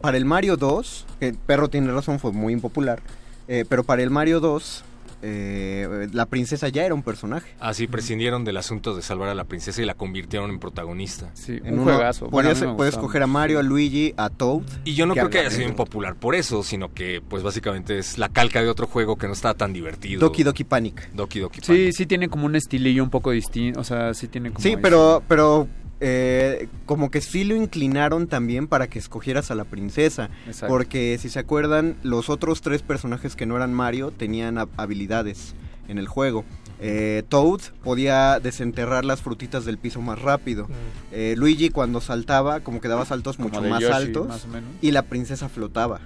para 0.00 0.16
el 0.16 0.24
Mario 0.24 0.56
2, 0.56 1.06
que 1.20 1.34
Perro 1.46 1.68
tiene 1.68 1.92
razón, 1.92 2.18
fue 2.18 2.32
muy 2.32 2.52
impopular, 2.52 3.00
eh, 3.48 3.64
pero 3.68 3.84
para 3.84 4.02
el 4.02 4.10
Mario 4.10 4.40
2, 4.40 4.84
eh, 5.22 6.08
la 6.12 6.26
princesa 6.26 6.68
ya 6.68 6.84
era 6.84 6.94
un 6.94 7.02
personaje. 7.02 7.54
Así 7.60 7.86
prescindieron 7.86 8.44
del 8.44 8.56
asunto 8.56 8.94
de 8.94 9.02
salvar 9.02 9.28
a 9.28 9.34
la 9.34 9.44
princesa 9.44 9.82
y 9.82 9.84
la 9.84 9.94
convirtieron 9.94 10.50
en 10.50 10.58
protagonista. 10.58 11.30
Sí, 11.34 11.60
En 11.64 11.78
uno 11.78 11.98
Podías, 12.30 12.64
puedes 12.76 12.94
escoger 12.94 13.22
a 13.22 13.26
Mario, 13.26 13.58
a 13.58 13.62
Luigi, 13.62 14.14
a 14.16 14.30
Toad. 14.30 14.62
Y 14.84 14.94
yo 14.94 15.06
no 15.06 15.14
que 15.14 15.20
creo 15.20 15.30
que 15.30 15.38
haya 15.40 15.50
sido 15.50 15.68
impopular 15.68 16.14
por 16.14 16.34
eso, 16.34 16.62
sino 16.62 16.92
que 16.92 17.20
pues 17.26 17.42
básicamente 17.42 17.98
es 17.98 18.18
la 18.18 18.28
calca 18.28 18.62
de 18.62 18.68
otro 18.68 18.86
juego 18.86 19.16
que 19.16 19.26
no 19.26 19.32
estaba 19.32 19.54
tan 19.54 19.72
divertido. 19.72 20.20
Doki 20.20 20.42
Doki 20.42 20.64
Panic. 20.64 21.12
Doki 21.12 21.40
Doki 21.40 21.60
Sí, 21.62 21.92
sí 21.92 22.06
tiene 22.06 22.28
como 22.28 22.46
un 22.46 22.56
estilillo 22.56 23.02
un 23.02 23.10
poco 23.10 23.30
distinto, 23.30 23.80
o 23.80 23.84
sea, 23.84 24.14
sí 24.14 24.28
tiene 24.28 24.50
como 24.50 24.62
Sí, 24.62 24.76
pero, 24.80 25.22
pero 25.26 25.68
eh, 26.00 26.68
como 26.86 27.10
que 27.10 27.20
sí 27.20 27.44
lo 27.44 27.56
inclinaron 27.56 28.26
también 28.28 28.66
para 28.68 28.86
que 28.88 28.98
escogieras 28.98 29.50
a 29.50 29.54
la 29.54 29.64
princesa. 29.64 30.30
Exacto. 30.46 30.72
Porque 30.72 31.18
si 31.20 31.28
se 31.28 31.38
acuerdan, 31.38 31.96
los 32.02 32.28
otros 32.30 32.60
tres 32.60 32.82
personajes 32.82 33.34
que 33.36 33.46
no 33.46 33.56
eran 33.56 33.72
Mario 33.74 34.10
tenían 34.10 34.56
hab- 34.56 34.68
habilidades 34.76 35.54
en 35.88 35.98
el 35.98 36.06
juego. 36.06 36.44
Eh, 36.80 37.24
Toad 37.28 37.60
podía 37.82 38.38
desenterrar 38.38 39.04
las 39.04 39.20
frutitas 39.22 39.64
del 39.64 39.78
piso 39.78 40.00
más 40.00 40.20
rápido. 40.22 40.68
Eh, 41.10 41.34
Luigi 41.36 41.70
cuando 41.70 42.00
saltaba, 42.00 42.60
como 42.60 42.80
que 42.80 42.86
daba 42.88 43.04
saltos 43.04 43.36
Como 43.36 43.48
mucho 43.48 43.62
más 43.62 43.80
Yoshi, 43.80 43.92
altos. 43.92 44.28
más 44.28 44.44
o 44.44 44.48
menos. 44.48 44.70
Y 44.80 44.92
la 44.92 45.02
princesa 45.02 45.48
flotaba. 45.48 46.00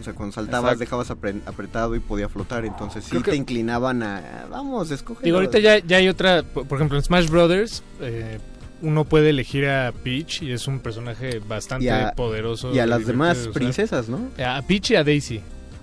O 0.00 0.04
sea, 0.04 0.14
cuando 0.14 0.32
saltabas 0.32 0.74
Exacto. 0.74 0.78
dejabas 1.06 1.10
apre- 1.10 1.40
apretado 1.46 1.94
y 1.96 2.00
podía 2.00 2.28
flotar. 2.28 2.64
Entonces 2.64 3.04
sí 3.04 3.10
Creo 3.10 3.22
que- 3.22 3.32
te 3.32 3.36
inclinaban 3.36 4.02
a... 4.04 4.46
Vamos, 4.50 4.90
escoge. 4.92 5.24
Digo, 5.24 5.36
ahorita 5.38 5.58
ya, 5.58 5.78
ya 5.78 5.96
hay 5.96 6.08
otra, 6.08 6.42
por 6.44 6.66
por 6.66 6.78
ejemplo, 6.78 6.96
en 6.98 7.02
Smash 7.04 7.28
Brothers, 7.28 7.82
eh, 8.00 8.38
uno 8.82 9.04
puede 9.04 9.30
elegir 9.30 9.66
a 9.66 9.92
Peach 9.92 10.42
y 10.42 10.52
es 10.52 10.66
un 10.68 10.80
personaje 10.80 11.40
bastante 11.46 11.86
Y 11.86 11.88
a- 11.88 12.12
poderoso. 12.16 12.74
y 12.74 12.78
a 12.78 12.86
las 12.86 13.06
demás 13.06 13.48
princesas, 13.52 14.08
¿no? 14.08 14.20
A 14.44 14.60
Peach 14.62 14.90
y 14.90 14.96
a 14.96 15.04
Daisy. 15.04 15.40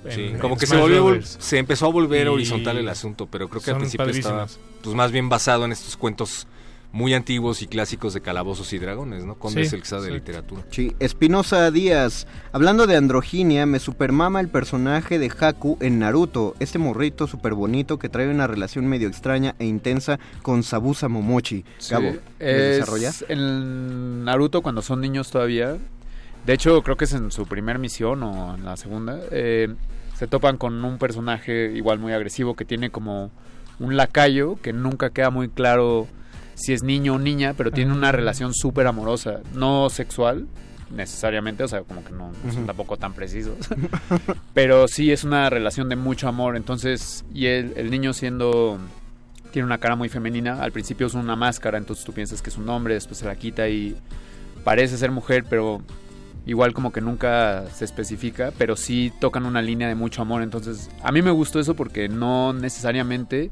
Sí, 0.10 0.22
en- 0.28 0.40
como 0.40 0.54
en 0.54 0.60
que 0.60 0.66
se 0.68 0.78
volvió 0.78 1.20
se 1.22 1.58
empezó 1.58 1.88
a 1.88 1.90
volver 1.90 2.28
Y 2.28 2.30
horizontal 2.30 2.78
el 2.78 2.88
asunto, 2.88 3.28
pero 3.30 3.50
creo 3.50 3.62
que 3.62 3.72
al 3.72 3.78
principio 3.78 4.06
estaba 4.08 4.48
pues 4.82 4.96
más 4.96 5.12
bien 5.12 5.28
basado 5.28 5.66
en 5.66 5.72
estos 5.74 5.98
cuentos 5.98 6.48
muy 6.92 7.14
antiguos 7.14 7.62
y 7.62 7.68
clásicos 7.68 8.14
de 8.14 8.22
calabozos 8.22 8.74
y 8.74 8.80
dragones, 8.80 9.24
¿no? 9.24 9.36
Conde 9.36 9.62
Sí, 9.62 9.68
es 9.68 9.74
el 9.74 9.82
que 9.82 9.88
sabe 9.88 10.08
de 10.08 10.12
literatura. 10.14 10.64
Sí, 10.72 10.96
Espinosa 11.00 11.70
Díaz. 11.70 12.26
Hablando 12.52 12.88
de 12.88 12.96
androginia, 12.96 13.66
me 13.66 13.80
supermama 13.80 14.40
el 14.40 14.50
personaje 14.50 15.20
de 15.20 15.32
Haku 15.40 15.78
en 15.82 16.00
Naruto. 16.00 16.56
Este 16.60 16.80
morrito 16.80 17.28
súper 17.28 17.54
bonito 17.54 18.00
que 18.00 18.10
trae 18.10 18.30
una 18.30 18.48
relación 18.48 18.88
medio 18.88 19.08
extraña 19.08 19.56
e 19.60 19.66
intensa 19.66 20.20
con 20.42 20.64
Sabusa 20.64 21.08
Momochi. 21.10 21.64
Sí, 21.78 21.94
Gabo, 21.94 22.10
¿quieres 22.10 22.24
es 22.40 22.78
desarrollar? 22.80 23.14
En 23.30 24.26
Naruto, 24.26 24.62
cuando 24.62 24.82
son 24.82 25.02
niños 25.02 25.30
todavía, 25.30 25.78
de 26.46 26.54
hecho, 26.54 26.82
creo 26.82 26.98
que 26.98 27.06
es 27.06 27.14
en 27.14 27.32
su 27.32 27.46
primer 27.46 27.78
misión 27.78 28.24
o 28.24 28.56
en 28.56 28.66
la 28.66 28.78
segunda, 28.78 29.20
eh, 29.32 29.76
se 30.16 30.28
topan 30.28 30.58
con 30.58 30.84
un 30.84 30.98
personaje 30.98 31.72
igual 31.76 32.00
muy 32.00 32.14
agresivo 32.14 32.56
que 32.56 32.66
tiene 32.66 32.90
como 32.90 33.32
un 33.80 33.96
lacayo 33.96 34.58
que 34.62 34.74
nunca 34.74 35.12
queda 35.12 35.30
muy 35.30 35.50
claro 35.50 36.08
si 36.60 36.74
es 36.74 36.84
niño 36.84 37.16
o 37.16 37.20
niña, 37.20 37.54
pero 37.56 37.72
tiene 37.72 37.94
una 37.94 38.12
relación 38.12 38.54
súper 38.54 38.88
amorosa, 38.88 39.40
no 39.54 39.90
sexual 39.90 40.48
necesariamente, 40.92 41.64
o 41.64 41.68
sea, 41.68 41.84
como 41.84 42.04
que 42.04 42.12
no, 42.12 42.32
no 42.44 42.52
son 42.52 42.66
tampoco 42.66 42.98
tan 42.98 43.14
precisos, 43.14 43.56
pero 44.56 44.88
sí 44.88 45.12
es 45.12 45.24
una 45.24 45.48
relación 45.50 45.88
de 45.88 45.96
mucho 45.96 46.28
amor, 46.28 46.56
entonces, 46.56 47.26
y 47.32 47.46
el, 47.46 47.74
el 47.76 47.92
niño 47.92 48.12
siendo 48.12 48.80
tiene 49.52 49.66
una 49.66 49.78
cara 49.78 49.96
muy 49.96 50.10
femenina. 50.10 50.62
Al 50.62 50.72
principio 50.72 51.08
es 51.08 51.14
una 51.14 51.36
máscara, 51.36 51.78
entonces 51.78 52.06
tú 52.06 52.14
piensas 52.14 52.42
que 52.42 52.50
es 52.50 52.58
un 52.58 52.70
hombre, 52.70 52.94
después 52.94 53.18
se 53.18 53.26
la 53.26 53.36
quita 53.36 53.68
y 53.68 53.96
parece 54.64 54.98
ser 54.98 55.12
mujer, 55.12 55.46
pero 55.50 55.82
igual 56.46 56.74
como 56.74 56.92
que 56.92 57.02
nunca 57.02 57.66
se 57.74 57.86
especifica, 57.86 58.52
pero 58.58 58.76
sí 58.76 59.12
tocan 59.20 59.46
una 59.46 59.62
línea 59.62 59.88
de 59.88 59.96
mucho 59.96 60.22
amor. 60.22 60.42
Entonces, 60.42 60.90
a 61.04 61.12
mí 61.12 61.22
me 61.22 61.32
gustó 61.32 61.60
eso 61.60 61.76
porque 61.76 62.10
no 62.10 62.54
necesariamente 62.54 63.52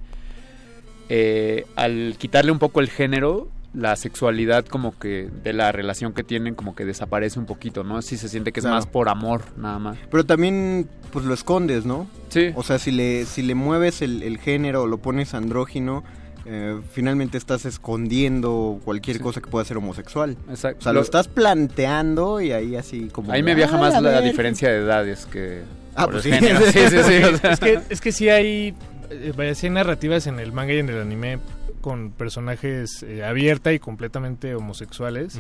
eh, 1.09 1.65
al 1.75 2.15
quitarle 2.17 2.51
un 2.51 2.59
poco 2.59 2.79
el 2.79 2.89
género, 2.89 3.49
la 3.73 3.95
sexualidad 3.95 4.65
como 4.65 4.97
que 4.97 5.29
de 5.43 5.53
la 5.53 5.71
relación 5.71 6.13
que 6.13 6.23
tienen 6.23 6.55
como 6.55 6.75
que 6.75 6.83
desaparece 6.85 7.37
un 7.39 7.45
poquito, 7.45 7.83
¿no? 7.83 8.01
Sí 8.01 8.17
se 8.17 8.27
siente 8.29 8.51
que 8.51 8.59
es 8.59 8.63
Claro. 8.63 8.75
más 8.77 8.87
por 8.87 9.07
amor, 9.09 9.43
nada 9.57 9.77
más. 9.77 9.97
Pero 10.09 10.25
también, 10.25 10.87
pues 11.11 11.25
lo 11.25 11.33
escondes, 11.33 11.85
¿no? 11.85 12.07
Sí. 12.29 12.51
O 12.55 12.63
sea, 12.63 12.79
si 12.79 12.91
le, 12.91 13.25
si 13.25 13.43
le 13.43 13.53
mueves 13.55 14.01
el, 14.01 14.23
el 14.23 14.39
género 14.39 14.83
o 14.83 14.87
lo 14.87 14.97
pones 14.97 15.33
andrógino, 15.33 16.03
eh, 16.45 16.79
finalmente 16.93 17.37
estás 17.37 17.65
escondiendo 17.65 18.79
cualquier 18.85 19.19
cosa 19.19 19.41
que 19.41 19.49
pueda 19.49 19.65
ser 19.65 19.77
homosexual. 19.77 20.37
Exacto. 20.49 20.79
O 20.79 20.83
sea, 20.83 20.93
lo, 20.93 20.99
Lo- 20.99 21.03
estás 21.03 21.27
planteando 21.27 22.39
y 22.41 22.51
ahí 22.53 22.75
así 22.75 23.09
como... 23.11 23.31
Ahí 23.31 23.43
me 23.43 23.53
viaja 23.53 23.75
"Ay, 23.75 23.81
más 23.81 24.01
la 24.01 24.09
ver". 24.11 24.23
diferencia 24.23 24.69
de 24.69 24.77
edades 24.77 25.25
que 25.25 25.61
Ah, 25.95 26.05
por 26.05 26.13
pues 26.21 26.25
el 26.27 26.39
sí. 26.39 26.47
Sí, 26.71 26.79
sí, 26.89 26.97
sí. 27.03 27.23
o 27.23 27.37
sea. 27.41 27.51
es, 27.51 27.59
que, 27.59 27.79
es 27.89 28.01
que 28.01 28.11
sí 28.11 28.29
hay, 28.29 28.73
eh, 29.09 29.33
vaya, 29.35 29.55
sí 29.55 29.67
hay 29.67 29.73
narrativas 29.73 30.27
en 30.27 30.39
el 30.39 30.51
manga 30.51 30.73
y 30.73 30.79
en 30.79 30.89
el 30.89 31.01
anime 31.01 31.39
con 31.81 32.11
personajes 32.11 33.03
eh, 33.03 33.23
abierta 33.23 33.71
y 33.71 33.79
completamente 33.79 34.55
homosexuales, 34.55 35.39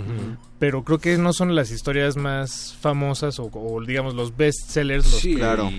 pero 0.59 0.83
creo 0.83 0.99
que 0.99 1.17
no 1.17 1.33
son 1.33 1.55
las 1.55 1.71
historias 1.71 2.15
más 2.15 2.75
famosas 2.79 3.39
o, 3.39 3.49
o, 3.53 3.83
digamos 3.83 4.13
los 4.13 4.37
best 4.37 4.69
sellers. 4.69 5.11
Los 5.11 5.19
Sí, 5.21 5.33
que- 5.33 5.39
claro. 5.39 5.69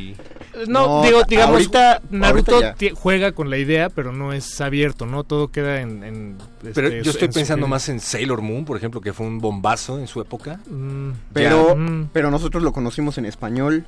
No, 0.66 1.00
No, 1.00 1.02
digo, 1.02 1.22
digamos, 1.26 1.54
ahorita- 1.54 2.02
Naruto 2.10 2.56
ahorita 2.56 2.94
juega 3.00 3.32
con 3.32 3.48
la 3.48 3.56
idea, 3.56 3.88
pero 3.88 4.12
no 4.12 4.32
es 4.32 4.60
abierto, 4.60 5.06
¿no? 5.06 5.24
Todo 5.24 5.48
queda 5.48 5.80
en... 5.80 6.02
en, 6.04 6.36
Pero 6.74 6.88
este, 6.88 7.02
yo 7.04 7.10
estoy 7.12 7.26
en 7.26 7.32
su- 7.32 7.38
pensando 7.38 7.66
más 7.68 7.88
en 7.88 8.00
Sailor 8.00 8.42
Moon, 8.42 8.64
por 8.64 8.76
ejemplo, 8.76 9.00
que 9.00 9.12
fue 9.12 9.26
un 9.26 9.38
bombazo 9.38 9.98
en 9.98 10.06
su 10.08 10.20
época. 10.20 10.60
Mm, 10.68 11.10
Pero, 11.32 11.68
ya. 11.68 11.74
Mm. 11.76 12.10
pero 12.12 12.30
nosotros 12.30 12.62
lo 12.62 12.72
conocimos 12.72 13.16
en 13.16 13.24
español, 13.26 13.84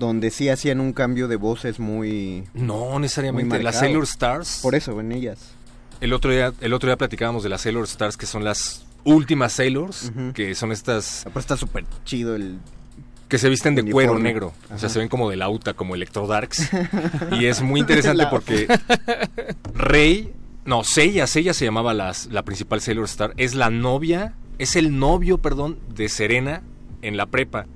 donde 0.00 0.32
sí 0.32 0.48
hacían 0.48 0.80
un 0.80 0.92
cambio 0.92 1.28
de 1.28 1.36
voces 1.36 1.78
muy... 1.78 2.42
No 2.54 2.98
necesariamente. 2.98 3.54
muy 3.54 3.62
Las. 3.62 3.78
Sailor 3.78 4.02
Stars. 4.02 4.58
Por 4.62 4.74
eso, 4.74 4.98
en 4.98 5.12
ellas. 5.12 5.38
El 6.00 6.12
otro 6.12 6.32
día, 6.32 6.52
el 6.60 6.72
otro 6.72 6.88
día 6.88 6.96
platicábamos 6.96 7.44
de 7.44 7.50
las 7.50 7.60
Sailor 7.60 7.84
Stars, 7.84 8.16
que 8.16 8.26
son 8.26 8.42
las 8.42 8.84
últimas 9.04 9.52
Sailors, 9.52 10.10
que 10.34 10.54
son 10.54 10.72
estas 10.72 11.22
Pero 11.24 11.38
está 11.40 11.56
súper 11.56 11.84
chido 12.04 12.34
el... 12.34 12.58
que 13.28 13.38
se 13.38 13.48
visten 13.48 13.74
de 13.74 13.84
cuero 13.90 14.18
negro. 14.18 14.52
O 14.74 14.78
sea, 14.78 14.88
se 14.88 14.98
ven 14.98 15.08
como 15.08 15.30
de 15.30 15.36
lauta, 15.36 15.74
como 15.74 15.94
Electrodarks. 15.94 16.70
y 17.38 17.46
es 17.46 17.62
muy 17.62 17.80
interesante 17.80 18.24
La- 18.24 18.30
porque 18.30 18.66
Rey, 19.74 20.32
no, 20.64 20.84
Seiya, 20.84 21.26
Seiya 21.26 21.54
se 21.54 21.64
llamaba 21.64 21.94
las, 21.94 22.26
la 22.26 22.42
principal 22.44 22.80
Sailor 22.80 23.04
Star, 23.04 23.32
es 23.36 23.54
la 23.54 23.70
novia, 23.70 24.34
es 24.58 24.76
el 24.76 24.98
novio, 24.98 25.38
perdón, 25.38 25.78
de 25.94 26.08
Serena 26.08 26.62
en 27.02 27.16
la 27.16 27.26
prepa. 27.26 27.66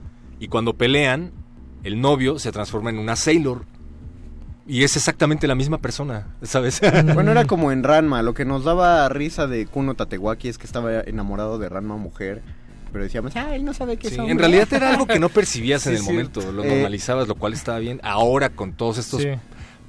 Y 0.41 0.49
cuando 0.49 0.75
pelean, 0.75 1.33
el 1.85 2.01
novio 2.01 2.39
se 2.39 2.51
transforma 2.53 2.91
en 2.91 2.99
una 2.99 3.15
Sailor. 3.17 3.65
Y 4.67 4.83
es 4.83 4.97
exactamente 4.97 5.47
la 5.47 5.55
misma 5.55 5.77
persona, 5.79 6.27
¿sabes? 6.43 6.81
Bueno, 7.15 7.31
era 7.33 7.45
como 7.45 7.71
en 7.71 7.83
Ranma, 7.83 8.23
lo 8.23 8.33
que 8.33 8.47
nos 8.47 8.65
daba 8.65 9.07
risa 9.11 9.47
de 9.47 9.67
Kuno 9.67 9.95
Tatewaki 9.95 10.49
es 10.49 10.57
que 10.57 10.65
estaba 10.67 11.01
enamorado 11.03 11.59
de 11.59 11.69
Ranma 11.69 11.97
mujer, 11.99 12.41
pero 12.91 13.05
decíamos, 13.05 13.37
ah, 13.37 13.55
él 13.55 13.65
no 13.67 13.75
sabe 13.75 13.99
qué 13.99 14.09
Sí, 14.09 14.15
es 14.15 14.19
en 14.21 14.31
hombre". 14.31 14.39
realidad 14.49 14.73
era 14.73 14.89
algo 14.91 15.07
que 15.07 15.19
no 15.19 15.29
percibías 15.29 15.87
en 15.87 15.93
Sí, 15.93 15.97
el 15.99 16.05
sí. 16.07 16.11
momento, 16.11 16.51
lo 16.51 16.65
Eh, 16.65 16.69
normalizabas, 16.69 17.29
lo 17.29 17.35
cual 17.35 17.53
estaba 17.53 17.79
bien. 17.79 18.01
Ahora 18.03 18.49
con 18.49 18.73
todos 18.73 18.97
estos 18.97 19.21
Sí. 19.21 19.29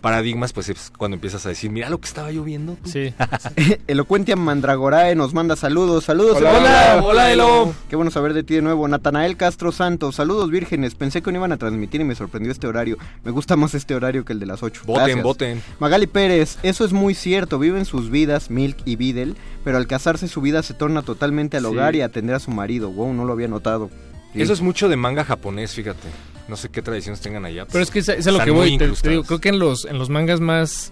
Paradigmas, 0.05 0.53
pues 0.53 0.69
es 0.69 0.91
cuando 0.95 1.15
empiezas 1.15 1.43
a 1.47 1.49
decir, 1.49 1.71
mira 1.71 1.89
lo 1.89 1.99
que 1.99 2.07
estaba 2.07 2.31
yo 2.31 2.43
viendo. 2.43 2.77
tú". 2.83 2.87
Sí. 2.91 3.11
Elocuentia 3.87 4.35
Mandragorae 4.35 5.15
nos 5.15 5.33
manda 5.33 5.55
saludos. 5.55 6.03
Saludos, 6.05 6.37
Hola, 6.37 6.51
hola, 6.59 7.01
hola, 7.03 7.31
Elo. 7.31 7.73
Qué 7.89 7.95
bueno 7.95 8.11
saber 8.11 8.33
de 8.35 8.43
ti 8.43 8.53
de 8.53 8.61
nuevo. 8.61 8.87
Natanael 8.87 9.35
Castro 9.35 9.71
Santos, 9.71 10.13
saludos 10.15 10.51
vírgenes. 10.51 10.93
Pensé 10.93 11.23
que 11.23 11.31
no 11.31 11.39
iban 11.39 11.51
a 11.53 11.57
transmitir 11.57 12.01
y 12.01 12.03
me 12.03 12.13
sorprendió 12.13 12.51
este 12.51 12.67
horario. 12.67 12.99
Me 13.23 13.31
gusta 13.31 13.55
más 13.55 13.73
este 13.73 13.95
horario 13.95 14.25
que 14.25 14.33
el 14.33 14.39
de 14.39 14.45
las 14.45 14.61
8. 14.61 14.83
Voten, 14.85 15.23
voten. 15.23 15.63
Magali 15.79 16.05
Pérez, 16.05 16.59
eso 16.61 16.85
es 16.85 16.93
muy 16.93 17.15
cierto. 17.15 17.57
Viven 17.57 17.85
sus 17.85 18.11
vidas, 18.11 18.51
Milk 18.51 18.77
y 18.85 18.97
Videl, 18.97 19.35
pero 19.63 19.77
al 19.77 19.87
casarse 19.87 20.27
su 20.27 20.39
vida 20.39 20.61
se 20.61 20.75
torna 20.75 21.01
totalmente 21.01 21.57
al 21.57 21.63
Sí. 21.63 21.69
hogar 21.69 21.95
y 21.95 22.01
a 22.01 22.05
atender 22.05 22.35
a 22.35 22.39
su 22.39 22.51
marido. 22.51 22.91
Wow, 22.91 23.11
no 23.15 23.25
lo 23.25 23.33
había 23.33 23.47
notado. 23.47 23.89
Sí. 24.33 24.41
Eso 24.43 24.53
es 24.53 24.61
mucho 24.61 24.87
de 24.87 24.97
manga 24.97 25.23
japonés, 25.23 25.73
fíjate. 25.73 26.07
No 26.47 26.55
sé 26.57 26.69
qué 26.69 26.81
tradiciones 26.81 27.21
tengan 27.21 27.45
allá. 27.45 27.65
Pero 27.65 27.83
es 27.83 27.89
que 27.91 27.99
es, 27.99 28.09
es 28.09 28.27
a 28.27 28.31
lo 28.31 28.39
que 28.43 28.51
voy. 28.51 28.77
Te, 28.77 28.87
te 28.89 29.09
digo, 29.09 29.23
creo 29.23 29.39
que 29.41 29.49
en 29.49 29.59
los, 29.59 29.85
en 29.85 29.97
los 29.97 30.09
mangas 30.09 30.39
más 30.39 30.91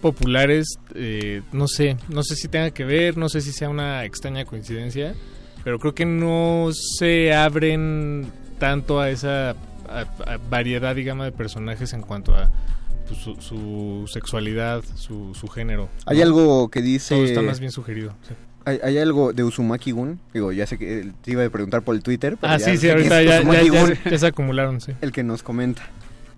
populares, 0.00 0.78
eh, 0.94 1.42
no 1.52 1.68
sé, 1.68 1.96
no 2.08 2.22
sé 2.22 2.36
si 2.36 2.48
tenga 2.48 2.70
que 2.70 2.84
ver, 2.84 3.16
no 3.16 3.28
sé 3.28 3.40
si 3.40 3.52
sea 3.52 3.68
una 3.68 4.04
extraña 4.04 4.44
coincidencia, 4.44 5.14
pero 5.64 5.78
creo 5.78 5.94
que 5.94 6.06
no 6.06 6.70
se 6.72 7.34
abren 7.34 8.30
tanto 8.58 9.00
a 9.00 9.10
esa 9.10 9.50
a- 9.50 10.06
a 10.26 10.36
variedad, 10.48 10.94
digamos, 10.94 11.26
de 11.26 11.32
personajes 11.32 11.92
en 11.92 12.02
cuanto 12.02 12.34
a 12.34 12.50
pues, 13.08 13.20
su, 13.20 13.34
su 13.40 14.04
sexualidad, 14.10 14.82
su, 14.94 15.34
su 15.34 15.48
género. 15.48 15.88
Hay 16.06 16.18
¿no? 16.18 16.22
algo 16.24 16.68
que 16.70 16.80
dice... 16.80 17.14
Todo 17.16 17.24
está 17.24 17.42
más 17.42 17.58
bien 17.60 17.72
sugerido. 17.72 18.14
sí. 18.26 18.34
Hay, 18.64 18.78
hay 18.82 18.98
algo 18.98 19.32
de 19.32 19.42
Uzumaki 19.44 19.90
Gun. 19.92 20.20
Digo, 20.34 20.52
ya 20.52 20.66
sé 20.66 20.76
que 20.78 21.00
eh, 21.00 21.12
te 21.22 21.32
iba 21.32 21.44
a 21.44 21.50
preguntar 21.50 21.82
por 21.82 21.94
el 21.94 22.02
Twitter. 22.02 22.36
pero 22.40 22.52
Ah, 22.52 22.58
ya 22.58 22.64
sí, 22.66 22.76
sí, 22.76 22.90
ahorita 22.90 23.22
ya, 23.22 23.42
ya, 23.42 23.62
ya 23.62 23.86
se- 23.86 24.10
ya 24.10 24.18
se 24.18 24.26
acumularon, 24.26 24.80
sí. 24.80 24.92
El 25.00 25.12
que 25.12 25.22
nos 25.22 25.42
comenta 25.42 25.82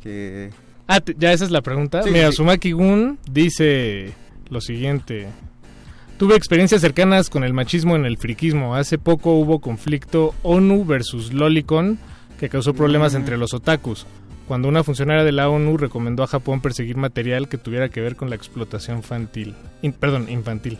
que... 0.02 0.50
Ah, 0.88 1.00
ya 1.18 1.32
esa 1.32 1.44
es 1.44 1.50
la 1.50 1.62
pregunta. 1.62 2.02
Sí, 2.02 2.10
Mira, 2.10 2.30
sí. 2.30 2.36
Sumaki 2.36 2.72
Gun 2.72 3.18
dice 3.30 4.12
lo 4.50 4.60
siguiente. 4.60 5.26
Tuve 6.18 6.36
experiencias 6.36 6.80
cercanas 6.80 7.28
con 7.30 7.42
el 7.44 7.52
machismo 7.52 7.96
en 7.96 8.04
el 8.04 8.16
friquismo. 8.18 8.74
Hace 8.76 8.98
poco 8.98 9.32
hubo 9.34 9.60
conflicto 9.60 10.34
ONU 10.42 10.84
versus 10.84 11.32
Lolicon 11.32 11.98
que 12.38 12.48
causó 12.48 12.74
problemas 12.74 13.14
Mm. 13.14 13.16
entre 13.16 13.36
los 13.38 13.54
otakus. 13.54 14.06
Cuando 14.46 14.68
una 14.68 14.84
funcionaria 14.84 15.24
de 15.24 15.32
la 15.32 15.48
ONU 15.48 15.76
recomendó 15.76 16.22
a 16.22 16.26
Japón 16.26 16.60
perseguir 16.60 16.96
material 16.96 17.48
que 17.48 17.58
tuviera 17.58 17.88
que 17.88 18.00
ver 18.00 18.16
con 18.16 18.28
la 18.28 18.36
explotación 18.36 18.98
infantil. 18.98 19.54
In- 19.82 19.92
perdón, 19.92 20.28
infantil. 20.28 20.78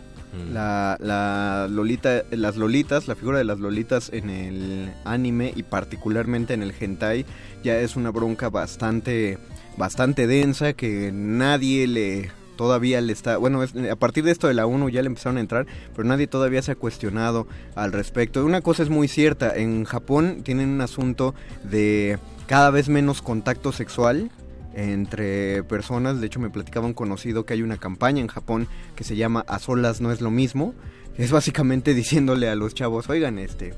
La, 0.52 0.96
la 1.00 1.68
Lolita, 1.70 2.22
las 2.30 2.56
Lolitas, 2.56 3.06
la 3.06 3.14
figura 3.14 3.38
de 3.38 3.44
las 3.44 3.58
Lolitas 3.60 4.10
en 4.12 4.30
el 4.30 4.90
anime 5.04 5.52
y 5.54 5.62
particularmente 5.62 6.54
en 6.54 6.62
el 6.62 6.72
hentai 6.78 7.26
ya 7.62 7.78
es 7.78 7.96
una 7.96 8.10
bronca 8.10 8.48
bastante, 8.48 9.38
bastante 9.76 10.26
densa 10.26 10.72
que 10.72 11.10
nadie 11.12 11.86
le 11.86 12.30
todavía 12.56 13.00
le 13.00 13.12
está, 13.12 13.38
bueno, 13.38 13.62
es- 13.62 13.74
a 13.90 13.96
partir 13.96 14.24
de 14.24 14.30
esto 14.30 14.46
de 14.46 14.54
la 14.54 14.66
1 14.66 14.88
ya 14.88 15.02
le 15.02 15.08
empezaron 15.08 15.38
a 15.38 15.40
entrar, 15.40 15.66
pero 15.96 16.06
nadie 16.06 16.26
todavía 16.26 16.62
se 16.62 16.72
ha 16.72 16.76
cuestionado 16.76 17.46
al 17.74 17.92
respecto. 17.92 18.44
Una 18.44 18.60
cosa 18.60 18.82
es 18.84 18.88
muy 18.90 19.08
cierta, 19.08 19.56
en 19.56 19.84
Japón 19.84 20.42
tienen 20.44 20.68
un 20.68 20.80
asunto 20.80 21.34
de 21.64 22.18
cada 22.46 22.70
vez 22.70 22.88
menos 22.88 23.20
contacto 23.22 23.72
sexual 23.72 24.30
entre 24.74 25.62
personas. 25.64 26.20
De 26.20 26.26
hecho, 26.26 26.40
me 26.40 26.50
platicaba 26.50 26.86
un 26.86 26.94
conocido 26.94 27.44
que 27.44 27.54
hay 27.54 27.62
una 27.62 27.78
campaña 27.78 28.20
en 28.20 28.28
Japón 28.28 28.68
que 28.96 29.04
se 29.04 29.16
llama 29.16 29.44
A 29.48 29.58
solas 29.58 30.00
no 30.00 30.12
es 30.12 30.20
lo 30.20 30.30
mismo. 30.30 30.74
Es 31.16 31.30
básicamente 31.30 31.94
diciéndole 31.94 32.48
a 32.48 32.54
los 32.54 32.74
chavos, 32.74 33.08
oigan, 33.08 33.38
este, 33.38 33.74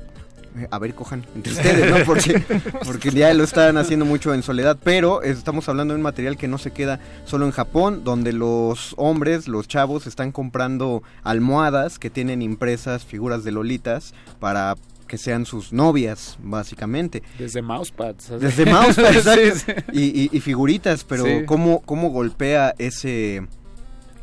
eh, 0.57 0.69
a 0.71 0.79
ver, 0.79 0.95
cojan 0.95 1.27
entre 1.35 1.53
ustedes, 1.53 1.91
¿no? 1.91 2.05
Porque, 2.05 2.41
porque 2.85 3.11
ya 3.11 3.35
lo 3.35 3.43
están 3.43 3.77
haciendo 3.77 4.05
mucho 4.05 4.33
en 4.35 4.43
soledad. 4.43 4.79
Pero 4.83 5.23
estamos 5.23 5.69
hablando 5.69 5.95
de 5.95 5.99
un 5.99 6.03
material 6.03 6.37
que 6.37 6.49
no 6.49 6.59
se 6.59 6.71
queda 6.71 7.01
solo 7.25 7.47
en 7.47 7.53
Japón, 7.53 8.05
donde 8.05 8.33
los 8.33 8.95
hombres, 8.97 9.49
los 9.49 9.67
chavos, 9.67 10.07
están 10.07 10.33
comprando 10.33 11.03
almohadas 11.25 11.99
que 11.99 12.11
tienen 12.11 12.41
impresas 12.43 13.05
figuras 13.05 13.43
de 13.43 13.53
lolitas 13.53 14.15
para 14.39 14.77
que 15.15 15.19
sean 15.19 15.47
sus 15.47 15.73
novias, 15.73 16.37
básicamente. 16.43 17.23
Desde 17.39 17.63
mousepads. 17.63 18.25
¿sabes? 18.25 18.43
Desde 18.43 18.67
mousepad, 18.73 19.13
Sí, 19.13 19.19
exacto. 19.41 19.83
sí. 19.93 19.99
Y, 20.01 20.23
y- 20.23 20.31
y 20.33 20.41
figuritas, 20.41 21.05
pero 21.05 21.25
Sí. 21.25 21.45
¿cómo, 21.47 21.81
cómo 21.83 22.11
golpea 22.11 22.75
ese 22.79 23.47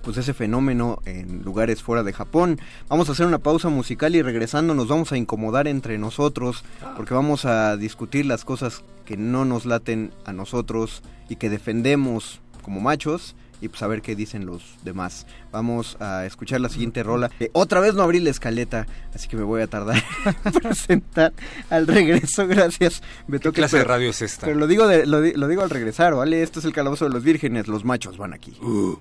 pues 0.03 0.17
ese 0.17 0.33
fenómeno 0.33 0.97
en 1.05 1.43
lugares 1.43 1.83
fuera 1.83 2.01
de 2.01 2.11
Japón. 2.11 2.59
Vamos 2.89 3.07
a 3.07 3.11
hacer 3.11 3.27
una 3.27 3.37
pausa 3.37 3.69
musical 3.69 4.15
y 4.15 4.23
regresando 4.23 4.73
nos 4.73 4.87
vamos 4.87 5.11
a 5.11 5.17
incomodar 5.17 5.67
entre 5.67 5.99
nosotros 5.99 6.63
porque 6.97 7.13
vamos 7.13 7.45
a 7.45 7.77
discutir 7.77 8.25
las 8.25 8.43
cosas 8.43 8.83
que 9.05 9.15
no 9.15 9.45
nos 9.45 9.65
laten 9.67 10.11
a 10.25 10.33
nosotros 10.33 11.03
y 11.29 11.35
que 11.35 11.51
defendemos 11.51 12.41
como 12.63 12.81
machos 12.81 13.35
y 13.61 13.69
pues 13.69 13.81
a 13.83 13.87
ver 13.87 14.01
qué 14.01 14.15
dicen 14.15 14.45
los 14.45 14.63
demás. 14.83 15.25
Vamos 15.51 15.95
a 16.01 16.25
escuchar 16.25 16.59
la 16.61 16.69
siguiente 16.69 17.03
rola. 17.03 17.29
Eh, 17.39 17.49
otra 17.53 17.79
vez 17.79 17.93
no 17.93 18.01
abrí 18.03 18.19
la 18.19 18.31
escaleta, 18.31 18.87
así 19.13 19.27
que 19.27 19.37
me 19.37 19.43
voy 19.43 19.61
a 19.61 19.67
tardar 19.67 20.03
en 20.45 20.51
presentar 20.53 21.31
al 21.69 21.87
regreso. 21.87 22.47
Gracias. 22.47 23.01
¿Qué 23.29 23.39
que- 23.39 23.51
clase 23.51 23.77
de 23.77 23.83
radio 23.83 24.09
es 24.09 24.21
esta? 24.21 24.45
Pero 24.47 24.57
lo 24.59 24.67
digo, 24.67 24.87
de- 24.87 25.05
lo, 25.05 25.21
lo 25.21 25.47
digo 25.47 25.61
al 25.61 25.69
regresar, 25.69 26.15
¿vale? 26.15 26.41
Esto 26.43 26.59
es 26.59 26.65
el 26.65 26.73
calabozo 26.73 27.05
de 27.05 27.11
los 27.11 27.23
vírgenes, 27.23 27.67
los 27.67 27.85
machos 27.85 28.17
van 28.17 28.33
aquí. 28.33 28.51
Your 28.61 28.99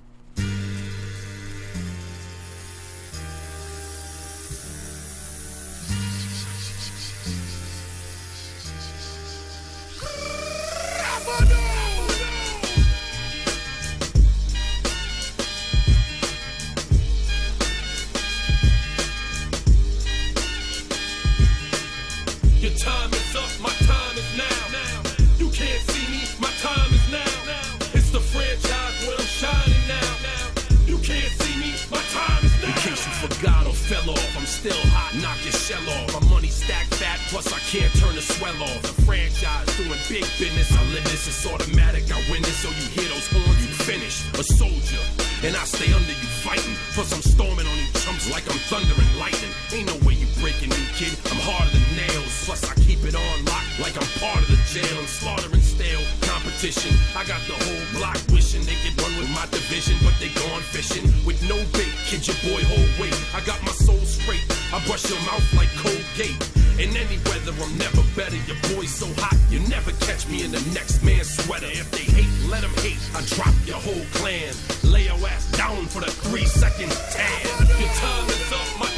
still 34.61 34.85
hot, 34.93 35.17
knock 35.17 35.41
your 35.41 35.57
shell 35.57 35.81
off. 35.89 36.13
My 36.21 36.21
money 36.29 36.53
stacked 36.53 36.93
fat, 37.01 37.17
plus 37.33 37.49
I 37.49 37.61
can't 37.73 37.89
turn 37.97 38.13
the 38.15 38.21
swell 38.21 38.53
off. 38.61 38.83
The 38.85 38.93
franchise 39.09 39.65
doing 39.81 39.97
big 40.05 40.29
business, 40.37 40.69
I 40.77 40.85
live 40.93 41.05
this, 41.09 41.25
it's 41.25 41.49
automatic. 41.49 42.05
I 42.13 42.21
win 42.29 42.45
this, 42.45 42.61
so 42.61 42.69
you 42.69 42.87
hear 42.93 43.09
those 43.09 43.25
horns, 43.33 43.57
you 43.65 43.73
finish. 43.73 44.21
A 44.37 44.45
soldier, 44.45 45.01
and 45.49 45.57
I 45.57 45.65
stay 45.65 45.89
under 45.97 46.13
you 46.13 46.31
fighting. 46.45 46.77
Plus 46.93 47.09
I'm 47.09 47.25
storming 47.25 47.65
on 47.65 47.77
you 47.81 47.89
chumps 48.05 48.29
like 48.29 48.45
I'm 48.53 48.61
thunder 48.69 48.93
and 48.93 49.13
lightning. 49.17 49.49
Ain't 49.73 49.89
no 49.89 49.97
way 50.05 50.21
you 50.21 50.29
breaking 50.41 50.70
me, 50.70 50.82
kid. 50.97 51.12
I'm 51.30 51.38
harder 51.45 51.70
than 51.70 51.84
nails. 51.95 52.32
Plus 52.45 52.64
I 52.64 52.74
keep 52.80 53.05
it 53.05 53.14
on 53.14 53.36
lock 53.45 53.64
like 53.78 53.95
I'm 53.95 54.09
part 54.18 54.41
of 54.41 54.49
the 54.49 54.59
jail. 54.72 54.97
I'm 54.99 55.07
slaughtering 55.07 55.61
stale 55.61 56.03
competition. 56.24 56.97
I 57.14 57.22
got 57.28 57.41
the 57.47 57.57
whole 57.57 57.84
block 58.01 58.18
wishing 58.32 58.64
they 58.64 58.76
could 58.82 58.97
run 59.01 59.12
with 59.20 59.30
my 59.30 59.47
division, 59.53 59.97
but 60.03 60.16
they 60.18 60.32
gone 60.32 60.64
fishing 60.72 61.07
with 61.24 61.38
no 61.47 61.57
bait. 61.76 61.93
Kid, 62.09 62.26
your 62.26 62.41
boy 62.49 62.64
hold 62.64 62.91
weight. 62.99 63.16
I 63.36 63.45
got 63.45 63.61
my 63.62 63.72
soul 63.72 64.01
straight. 64.03 64.45
I 64.72 64.80
brush 64.88 65.05
your 65.09 65.20
mouth 65.28 65.45
like 65.55 65.70
Colgate. 65.78 66.41
In 66.80 66.97
any 66.97 67.20
weather, 67.28 67.53
I'm 67.61 67.76
never 67.76 68.03
better. 68.16 68.41
Your 68.49 68.57
boy's 68.72 68.88
so 68.91 69.07
hot, 69.20 69.36
you 69.53 69.61
never 69.68 69.93
catch 70.09 70.26
me 70.28 70.45
in 70.45 70.51
the 70.51 70.62
next 70.72 71.05
man's 71.05 71.28
sweater. 71.28 71.68
If 71.68 71.91
they 71.93 72.09
hate, 72.09 72.32
let 72.49 72.62
them 72.62 72.72
hate. 72.80 73.01
I 73.12 73.20
drop 73.36 73.55
your 73.68 73.76
whole 73.76 74.05
clan. 74.16 74.55
Lay 74.84 75.05
your 75.05 75.20
ass 75.28 75.45
down 75.53 75.84
for 75.93 76.01
the 76.01 76.11
three 76.11 76.47
second 76.47 76.91
tan. 77.12 77.45
Your 77.76 77.93
time 78.01 78.28
is 78.32 78.53
up, 78.53 78.68
my 78.80 78.89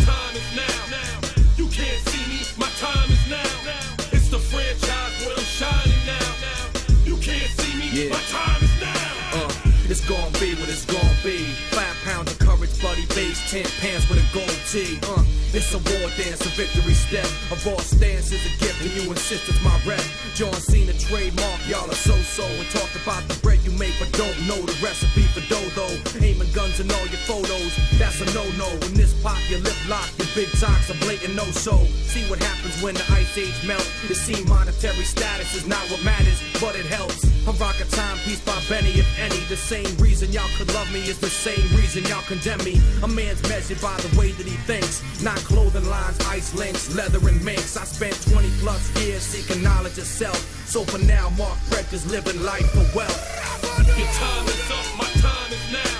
it's 9.93 10.01
gonna 10.09 10.31
be 10.41 10.55
what 10.55 10.71
it's 10.71 10.87
gonna 10.87 11.17
be. 11.23 11.45
Five 11.69 11.95
pounds 12.03 12.33
of 12.33 12.39
courage, 12.39 12.73
bloody 12.81 13.05
base, 13.13 13.39
ten 13.51 13.67
pants 13.79 14.09
with 14.09 14.22
a 14.22 14.22
gold 14.33 14.59
tee. 14.69 14.99
Uh, 15.05 15.25
it's 15.53 15.73
a 15.75 15.79
war 15.79 16.09
dance, 16.17 16.41
a 16.41 16.51
victory 16.57 16.95
step. 16.95 17.29
A 17.53 17.57
raw 17.69 17.77
stance 17.77 18.33
is 18.33 18.41
a 18.49 18.53
gift, 18.57 18.81
and 18.81 18.91
you 18.97 19.11
insist 19.11 19.49
it's 19.49 19.63
my 19.63 19.77
rep. 19.85 20.01
John 20.35 20.53
Cena 20.55 20.93
trademark, 20.95 21.61
y'all 21.69 21.89
are 21.89 21.95
so-so. 21.95 22.45
And 22.45 22.69
talk 22.71 22.89
about 22.97 23.23
the 23.29 23.37
bread 23.45 23.61
you 23.61 23.71
make, 23.73 23.93
but 24.01 24.11
don't 24.13 24.37
know 24.49 24.57
the 24.65 24.73
recipe 24.81 25.29
for 25.37 25.45
dodo. 25.53 25.87
Aiming 26.25 26.51
guns 26.53 26.81
in 26.81 26.91
all 26.91 27.07
your 27.13 27.21
photos, 27.29 27.77
that's 27.99 28.21
a 28.21 28.27
no-no. 28.33 28.69
When 28.81 28.95
this 28.95 29.13
pop, 29.23 29.39
your 29.51 29.61
lip 29.61 29.77
lock, 29.89 30.09
your 30.17 30.29
big 30.35 30.49
talks 30.57 30.89
a 30.89 30.95
blatant 31.05 31.37
no-so. 31.37 31.85
See 32.09 32.25
what 32.31 32.41
happens 32.41 32.81
when 32.83 32.95
the 32.95 33.05
ice 33.13 33.37
age 33.37 33.61
melt. 33.67 33.85
You 34.09 34.15
see 34.15 34.43
monetary 34.45 35.05
status 35.05 35.55
is 35.55 35.67
not 35.67 35.85
what 35.93 36.03
matters, 36.03 36.41
but 36.61 36.75
it 36.75 36.87
helps. 36.87 37.29
I 37.47 37.51
rock 37.61 37.77
a 37.81 37.85
timepiece 37.85 38.41
by 38.41 38.57
Benny, 38.69 38.97
if 38.97 39.19
any. 39.19 39.39
The 39.51 39.57
same 39.57 39.97
reason 39.99 40.33
y'all 40.33 40.49
could 40.57 40.73
love 40.73 40.91
me 40.93 41.01
is 41.01 41.19
the 41.19 41.29
same 41.29 41.67
reason 41.77 42.05
y'all 42.05 42.23
condemn 42.23 42.63
me. 42.65 42.81
A 43.03 43.09
man's 43.09 43.43
measured 43.49 43.81
by 43.83 43.97
the 44.01 44.17
way 44.17 44.22
that 44.31 44.47
he 44.47 44.57
thinks, 44.69 45.03
not 45.23 45.37
clothing 45.39 45.89
lines, 45.89 46.19
ice 46.27 46.55
links, 46.55 46.95
leather 46.95 47.19
and 47.29 47.45
minks. 47.45 47.77
I 47.77 47.85
spent 47.85 48.15
20 48.31 48.49
plus 48.61 48.83
years 49.03 49.23
seeking 49.23 49.63
knowledge 49.63 49.99
of 49.99 50.05
self. 50.05 50.39
So 50.69 50.85
for 50.85 50.99
now, 50.99 51.31
Mark 51.31 51.59
is 51.93 52.09
living 52.11 52.43
life 52.43 52.71
for 52.71 52.87
wealth. 52.97 53.21
Your 53.99 54.07
time 54.07 54.47
is 54.47 54.71
up, 54.71 54.99
my 54.99 55.05
time 55.21 55.53
is 55.53 55.73
now. 55.73 55.92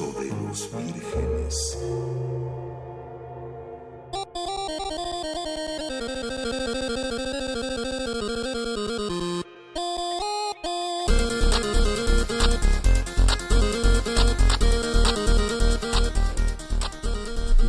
De 0.00 0.28
los 0.46 0.70
vírgenes. 0.72 1.78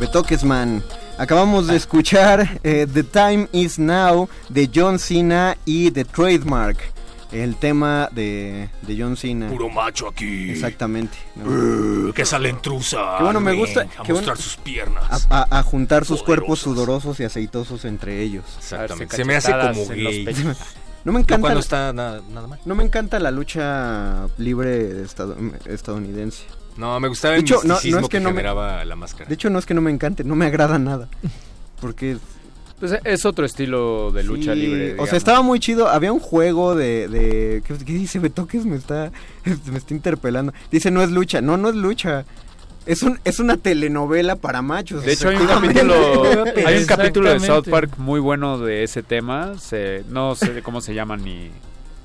Betoquesman. 0.00 0.82
Acabamos 1.18 1.66
de 1.66 1.76
escuchar 1.76 2.58
eh, 2.64 2.86
The 2.90 3.02
Time 3.02 3.48
Is 3.52 3.78
Now 3.78 4.30
de 4.48 4.70
John 4.74 4.98
Cena 4.98 5.58
y 5.66 5.90
The 5.90 6.06
Trademark. 6.06 6.78
El 7.32 7.56
tema 7.56 8.08
de, 8.12 8.68
de 8.82 8.96
John 9.02 9.16
Cena. 9.16 9.48
Puro 9.48 9.68
macho 9.70 10.08
aquí. 10.08 10.50
Exactamente. 10.50 11.16
¿no? 11.36 11.44
Uh, 12.08 12.12
que 12.12 12.24
sale 12.26 12.50
intrusa. 12.50 13.16
Qué 13.18 13.24
bueno, 13.24 13.40
me 13.40 13.54
gusta. 13.54 13.82
A 13.82 13.84
mostrar 13.98 14.12
bueno- 14.12 14.36
sus 14.36 14.56
piernas. 14.58 15.26
A, 15.30 15.40
a- 15.42 15.58
a 15.58 15.62
juntar 15.62 16.04
sus 16.04 16.22
cuerpos 16.22 16.58
sudorosos 16.60 17.18
y 17.20 17.24
aceitosos 17.24 17.84
entre 17.86 18.20
ellos. 18.20 18.44
Exactamente. 18.58 19.16
Se 19.16 19.24
me 19.24 19.36
hace 19.36 19.50
como 19.52 19.86
gay. 19.88 20.26
No 21.04 21.10
me 21.12 21.18
encanta. 21.18 21.48
No 21.48 21.54
la- 21.54 21.60
está 21.60 21.92
nada, 21.92 22.22
nada 22.30 22.46
mal. 22.46 22.60
No 22.64 22.76
me 22.76 22.84
encanta 22.84 23.18
la 23.18 23.32
lucha 23.32 24.28
libre 24.38 25.02
estado- 25.02 25.36
estadounidense. 25.64 26.44
No, 26.76 27.00
me 27.00 27.08
gustaba 27.08 27.32
De 27.32 27.38
el 27.40 27.44
hecho, 27.44 27.56
no- 27.56 27.62
no 27.64 27.74
misticismo 27.74 28.00
es 28.02 28.08
que 28.08 28.18
que, 28.18 28.20
no 28.20 28.28
me- 28.30 28.36
generaba 28.36 28.84
la 28.84 28.94
máscara. 28.94 29.26
De 29.28 29.34
hecho, 29.34 29.50
no 29.50 29.58
es 29.58 29.66
que 29.66 29.74
no 29.74 29.80
me 29.80 29.90
encante, 29.90 30.22
no 30.22 30.36
me 30.36 30.46
agrada 30.46 30.78
nada. 30.78 31.08
Porque 31.80 32.18
Pues 32.82 32.98
es 33.04 33.24
otro 33.26 33.46
estilo 33.46 34.10
de 34.10 34.24
lucha 34.24 34.54
Sí, 34.54 34.58
libre. 34.58 34.96
O 34.98 35.06
sea, 35.06 35.16
estaba 35.16 35.40
muy 35.40 35.60
chido. 35.60 35.86
Había 35.86 36.12
un 36.12 36.18
juego 36.18 36.74
de. 36.74 37.06
de 37.06 37.62
¿qué, 37.64 37.78
qué 37.78 37.92
dice 37.92 38.18
Betoques? 38.18 38.66
Me 38.66 38.74
está, 38.74 39.12
me 39.70 39.78
está 39.78 39.94
interpelando. 39.94 40.52
Dice, 40.68 40.90
no 40.90 41.00
es 41.00 41.12
lucha. 41.12 41.40
No, 41.40 41.56
no 41.56 41.68
es 41.68 41.76
lucha. 41.76 42.24
Es, 42.84 43.04
un, 43.04 43.20
es 43.22 43.38
una 43.38 43.56
telenovela 43.56 44.34
para 44.34 44.62
machos. 44.62 45.04
De 45.04 45.12
hecho, 45.12 45.28
hay 45.28 45.36
un 45.36 45.46
capítulo, 45.46 45.94
hay 46.66 46.78
un 46.78 46.86
capítulo 46.86 47.32
de 47.32 47.38
South. 47.38 47.68
Park 47.70 47.98
muy 47.98 48.18
bueno 48.18 48.58
de 48.58 48.82
ese 48.82 49.04
tema. 49.04 49.56
Se, 49.60 50.02
no 50.08 50.34
sé 50.34 50.60
cómo 50.64 50.80
se 50.80 50.92
llama 50.92 51.16
ni, 51.16 51.52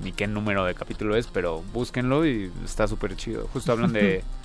ni 0.03 0.11
qué 0.11 0.27
número 0.27 0.63
de 0.63 0.75
capítulo 0.75 1.15
es, 1.15 1.25
pero 1.25 1.63
búsquenlo 1.73 2.23
y 2.27 2.51
está 2.63 2.87
súper 2.87 3.15
chido. 3.15 3.49
Justo 3.51 3.71
hablan 3.71 3.93
de, 3.93 4.23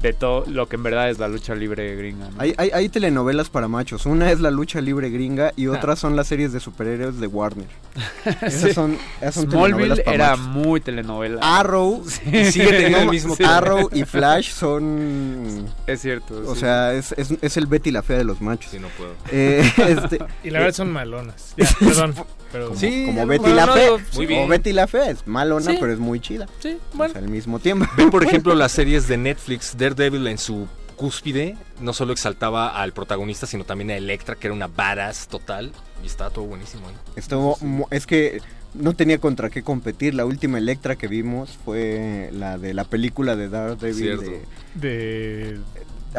de 0.00 0.12
todo 0.14 0.44
lo 0.46 0.66
que 0.66 0.76
en 0.76 0.82
verdad 0.82 1.10
es 1.10 1.18
la 1.18 1.28
lucha 1.28 1.54
libre 1.54 1.94
gringa. 1.94 2.30
¿no? 2.30 2.40
Hay, 2.40 2.54
hay, 2.56 2.70
hay 2.72 2.88
telenovelas 2.88 3.50
para 3.50 3.68
machos. 3.68 4.06
Una 4.06 4.30
es 4.32 4.40
la 4.40 4.50
lucha 4.50 4.80
libre 4.80 5.10
gringa 5.10 5.52
y 5.56 5.66
Ah. 5.66 5.72
otras 5.72 5.98
son 5.98 6.16
las 6.16 6.26
series 6.26 6.52
de 6.54 6.60
superhéroes 6.60 7.20
de 7.20 7.26
Warner. 7.26 7.66
Esas 8.42 8.52
Sí. 8.62 8.72
son, 8.72 8.96
esas 9.20 9.34
son 9.34 9.50
Smallville 9.50 9.72
telenovelas 9.94 10.00
para 10.00 10.14
era 10.14 10.36
machos. 10.36 10.46
muy 10.54 10.80
telenovela. 10.80 11.40
Arrow 11.58 12.02
Sí. 12.06 12.44
sigue 12.52 12.68
teniendo 12.70 12.98
el 13.00 13.08
mismo 13.10 13.36
Sí. 13.36 13.44
Arrow 13.44 13.90
y 13.92 14.04
Flash 14.04 14.52
son 14.52 15.66
Es 15.86 16.00
cierto. 16.00 16.42
o 16.46 16.54
sí. 16.54 16.60
sea 16.60 16.94
es, 16.94 17.12
es, 17.18 17.34
es 17.42 17.56
el 17.58 17.66
Betty 17.66 17.90
la 17.90 18.02
fea 18.02 18.16
de 18.16 18.24
los 18.24 18.40
machos 18.40 18.70
Sí, 18.70 18.78
no 18.78 18.88
puedo. 18.96 19.12
Eh, 19.30 19.62
este, 19.86 20.18
Y 20.44 20.50
la 20.50 20.60
verdad 20.60 20.74
son 20.74 20.90
malonas. 20.92 21.52
Ya, 21.58 21.66
perdón. 21.78 22.14
Pero 22.52 22.68
como, 22.68 22.80
Sí, 22.80 23.04
como 23.06 23.26
Betty 23.26 23.40
bueno, 23.42 23.56
la 23.56 23.66
no, 23.66 23.72
fea 23.74 23.90
muy 24.14 24.24
o 24.24 24.28
bien. 24.28 24.48
Betty 24.48 24.72
la 24.72 24.86
fea 24.86 25.10
es 25.10 25.26
malona 25.26 25.70
Sí. 25.70 25.76
pero 25.80 25.92
es 25.92 25.98
muy 25.98 26.18
chida 26.20 26.46
sí 26.58 26.78
bueno 26.94 27.14
al 27.16 27.28
mismo 27.28 27.58
tiempo 27.60 27.86
Ven, 27.96 28.10
por 28.10 28.24
ejemplo, 28.26 28.54
las 28.54 28.72
series 28.72 29.06
de 29.08 29.16
Netflix, 29.16 29.76
Daredevil 29.78 30.26
en 30.26 30.38
su 30.38 30.66
cúspide, 30.96 31.56
no 31.80 31.92
solo 31.94 32.12
exaltaba 32.12 32.68
al 32.82 32.92
protagonista, 32.92 33.46
sino 33.46 33.64
también 33.64 33.90
a 33.90 33.96
Electra, 33.96 34.34
que 34.34 34.48
era 34.48 34.54
una 34.54 34.66
badass 34.66 35.28
total, 35.28 35.72
y 36.02 36.06
estaba 36.06 36.28
todo 36.28 36.44
buenísimo 36.44 36.86
ahí. 36.88 36.94
Estuvo 37.16 37.56
mu- 37.62 37.86
es 37.90 38.06
que 38.06 38.42
no 38.74 38.92
tenía 38.94 39.16
contra 39.18 39.48
qué 39.48 39.62
competir 39.62 40.14
la 40.14 40.26
última 40.26 40.58
Electra 40.58 40.96
que 40.96 41.08
vimos 41.08 41.58
fue 41.64 42.28
la 42.34 42.58
de 42.58 42.74
la 42.74 42.84
película 42.84 43.34
de 43.34 43.48
Daredevil 43.48 43.94
Cierto. 43.94 44.30
de 44.74 45.52
De 45.54 45.58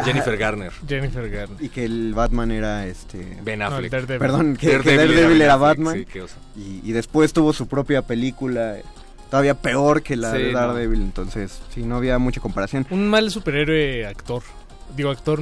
Jennifer 0.06 0.38
Garner. 0.38 0.72
Jennifer 0.88 1.30
Garner. 1.30 1.58
y 1.62 1.70
que 1.70 1.84
el 1.86 2.14
Batman 2.14 2.52
era 2.52 2.86
este 2.88 3.38
Ben 3.44 3.60
No, 3.60 3.66
Affleck. 3.68 3.92
Daredevil. 3.92 4.20
Perdón, 4.20 4.56
que 4.56 4.68
que 4.68 4.78
Daredevil 4.78 4.98
Daredevil, 5.16 5.42
era 5.42 5.46
era, 5.46 5.58
Ben 5.58 5.70
Affleck, 5.72 5.78
Batman. 5.86 5.96
sí, 6.00 6.06
qué 6.06 6.22
oso. 6.22 6.36
y, 6.56 6.82
y 6.90 6.92
después 6.94 7.34
tuvo 7.34 7.52
su 7.54 7.68
propia 7.68 8.02
película, 8.02 8.78
todavía 9.30 9.56
peor 9.56 10.02
que 10.02 10.16
la 10.16 10.32
Sí, 10.32 10.38
de 10.44 10.52
no. 10.54 10.60
Daredevil. 10.60 11.02
Entonces, 11.02 11.60
sí, 11.74 11.84
no 11.84 11.98
había 11.98 12.18
mucha 12.20 12.40
comparación. 12.42 12.86
Un 12.90 13.10
mal 13.10 13.30
superhéroe 13.32 14.06
actor. 14.06 14.44
Digo, 14.96 15.10
actor 15.10 15.40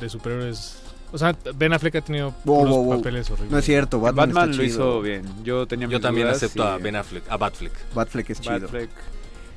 de 0.00 0.08
superhéroes. 0.08 0.78
O 1.12 1.18
sea, 1.18 1.34
Ben 1.54 1.72
Affleck 1.72 1.94
ha 1.96 2.00
tenido 2.00 2.34
Wow, 2.44 2.58
puros 2.58 2.74
wow, 2.74 2.84
wow. 2.84 2.96
papeles 2.98 3.30
horribles. 3.30 3.52
No 3.52 3.58
es 3.58 3.64
cierto, 3.64 4.00
Batman, 4.00 4.28
Batman, 4.28 4.50
está 4.50 4.62
lo 4.62 4.68
chido. 4.68 4.84
hizo 4.84 5.00
bien. 5.02 5.22
Yo 5.44 5.66
tenía 5.66 5.86
Yo 5.88 6.00
también 6.00 6.26
acepto 6.26 6.64
y- 6.64 6.66
a 6.66 6.76
Ben 6.78 6.96
Affleck, 6.96 7.22
a 7.30 7.36
Batfleck. 7.36 7.72
Batfleck 7.94 8.30
es 8.30 8.40
chido. 8.40 8.60
Batfleck. 8.60 8.90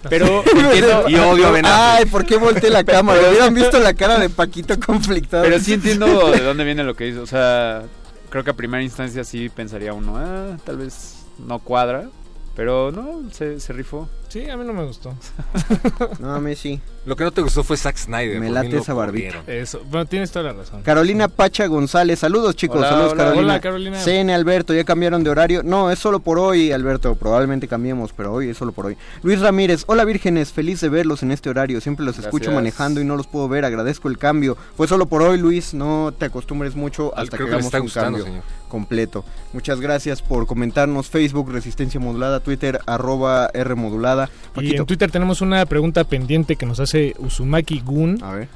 Pero 0.08 0.44
Entiendo- 0.46 1.10
Y 1.10 1.16
odio 1.16 1.48
a 1.66 1.96
Ay. 1.98 2.06
¿por 2.06 2.26
qué 2.26 2.38
volteé 2.38 2.70
la 2.70 2.84
cámara? 2.84 3.20
Hubieran 3.30 3.54
visto 3.54 3.80
la 3.80 3.94
cara 3.94 4.20
de 4.20 4.30
Paquito 4.30 4.80
conflictado. 4.80 5.44
Pero 5.44 5.60
sí 5.60 5.74
entiendo 5.74 6.32
de 6.32 6.40
dónde 6.42 6.64
viene 6.64 6.84
lo 6.84 6.96
que 6.96 7.08
hizo. 7.08 7.22
O 7.22 7.28
sea, 7.28 7.84
creo 8.30 8.44
que 8.44 8.52
a 8.52 8.56
primera 8.56 8.84
instancia 8.84 9.24
sí 9.24 9.50
pensaría 9.50 9.94
uno, 9.94 10.16
ah, 10.18 10.58
tal 10.64 10.78
vez 10.78 11.24
no 11.38 11.60
cuadra. 11.60 12.10
Pero 12.56 12.92
no, 12.92 13.30
se, 13.32 13.60
se 13.60 13.74
rifó. 13.74 14.10
Sí, 14.30 14.48
a 14.50 14.56
mí 14.58 14.64
no 14.66 14.74
me 14.74 14.86
gustó. 14.86 15.14
No, 16.20 16.36
a 16.36 16.40
mí 16.40 16.56
sí. 16.56 16.80
Lo 17.06 17.16
que 17.16 17.24
no 17.24 17.32
te 17.32 17.42
gustó 17.42 17.64
fue 17.64 17.78
Zack 17.78 17.98
Snyder. 17.98 18.40
Me 18.40 18.50
late 18.50 18.78
esa 18.78 18.94
barbita. 18.94 19.40
corrieron. 19.40 19.62
Eso. 19.64 19.82
Bueno, 19.90 20.06
tienes 20.06 20.32
toda 20.32 20.46
la 20.52 20.54
razón. 20.54 20.84
Carolina 20.84 21.28
Pacha 21.28 21.66
González, 21.68 22.20
saludos 22.20 22.56
chicos, 22.56 22.78
Hola, 22.78 22.90
saludos 22.90 23.14
hola. 23.14 23.24
Carolina. 23.24 23.44
Hola, 23.54 23.60
Carolina. 23.62 23.98
CN 24.00 24.34
Alberto, 24.34 24.74
ya 24.74 24.84
cambiaron 24.84 25.24
de 25.24 25.30
horario. 25.30 25.64
No, 25.64 25.90
es 25.90 25.98
solo 25.98 26.20
por 26.20 26.38
hoy, 26.38 26.72
Alberto, 26.72 27.16
probablemente 27.16 27.68
cambiemos, 27.68 28.14
pero 28.14 28.34
hoy 28.34 28.50
es 28.50 28.58
solo 28.58 28.72
por 28.74 28.86
hoy. 28.88 28.98
Luis 29.24 29.40
Ramírez, 29.40 29.84
hola 29.88 30.06
vírgenes, 30.06 30.52
feliz 30.52 30.82
de 30.82 30.90
verlos 30.90 31.24
en 31.24 31.32
este 31.32 31.50
horario. 31.50 31.82
Siempre 31.82 32.06
los 32.06 32.20
escucho 32.20 32.52
manejando 32.52 33.02
y 33.02 33.06
no 33.06 33.16
los 33.16 33.26
puedo 33.28 33.48
ver, 33.48 33.66
agradezco 33.66 34.08
el 34.10 34.18
cambio. 34.18 34.58
Fue 34.78 34.88
solo 34.88 35.08
por 35.08 35.22
hoy, 35.24 35.38
Luis, 35.40 35.74
no 35.74 36.14
te 36.18 36.26
acostumbres 36.26 36.76
mucho 36.76 37.18
hasta 37.18 37.38
creo 37.38 37.48
que 37.48 37.54
hagamos 37.56 37.74
un 37.74 37.80
gustando, 37.82 38.06
cambio 38.20 38.26
señor. 38.26 38.44
completo. 38.68 39.26
Muchas 39.54 39.80
gracias 39.80 40.22
por 40.22 40.46
comentarnos, 40.46 41.10
Facebook 41.10 41.50
Resistencia 41.52 42.00
Modulada, 42.00 42.42
Twitter 42.42 42.80
arroba 42.86 43.50
R 43.54 43.74
Modulada. 43.76 44.19
Y 44.26 44.56
Paquito, 44.56 44.82
en 44.82 44.86
Twitter 44.88 45.12
tenemos 45.12 45.42
una 45.42 45.66
pregunta 45.66 46.04
pendiente 46.04 46.56
que 46.56 46.66
nos 46.66 46.80
hace 46.80 47.14
Uzumaki 47.20 47.80
Gun. 47.80 48.24
a 48.24 48.34
ver. 48.34 48.48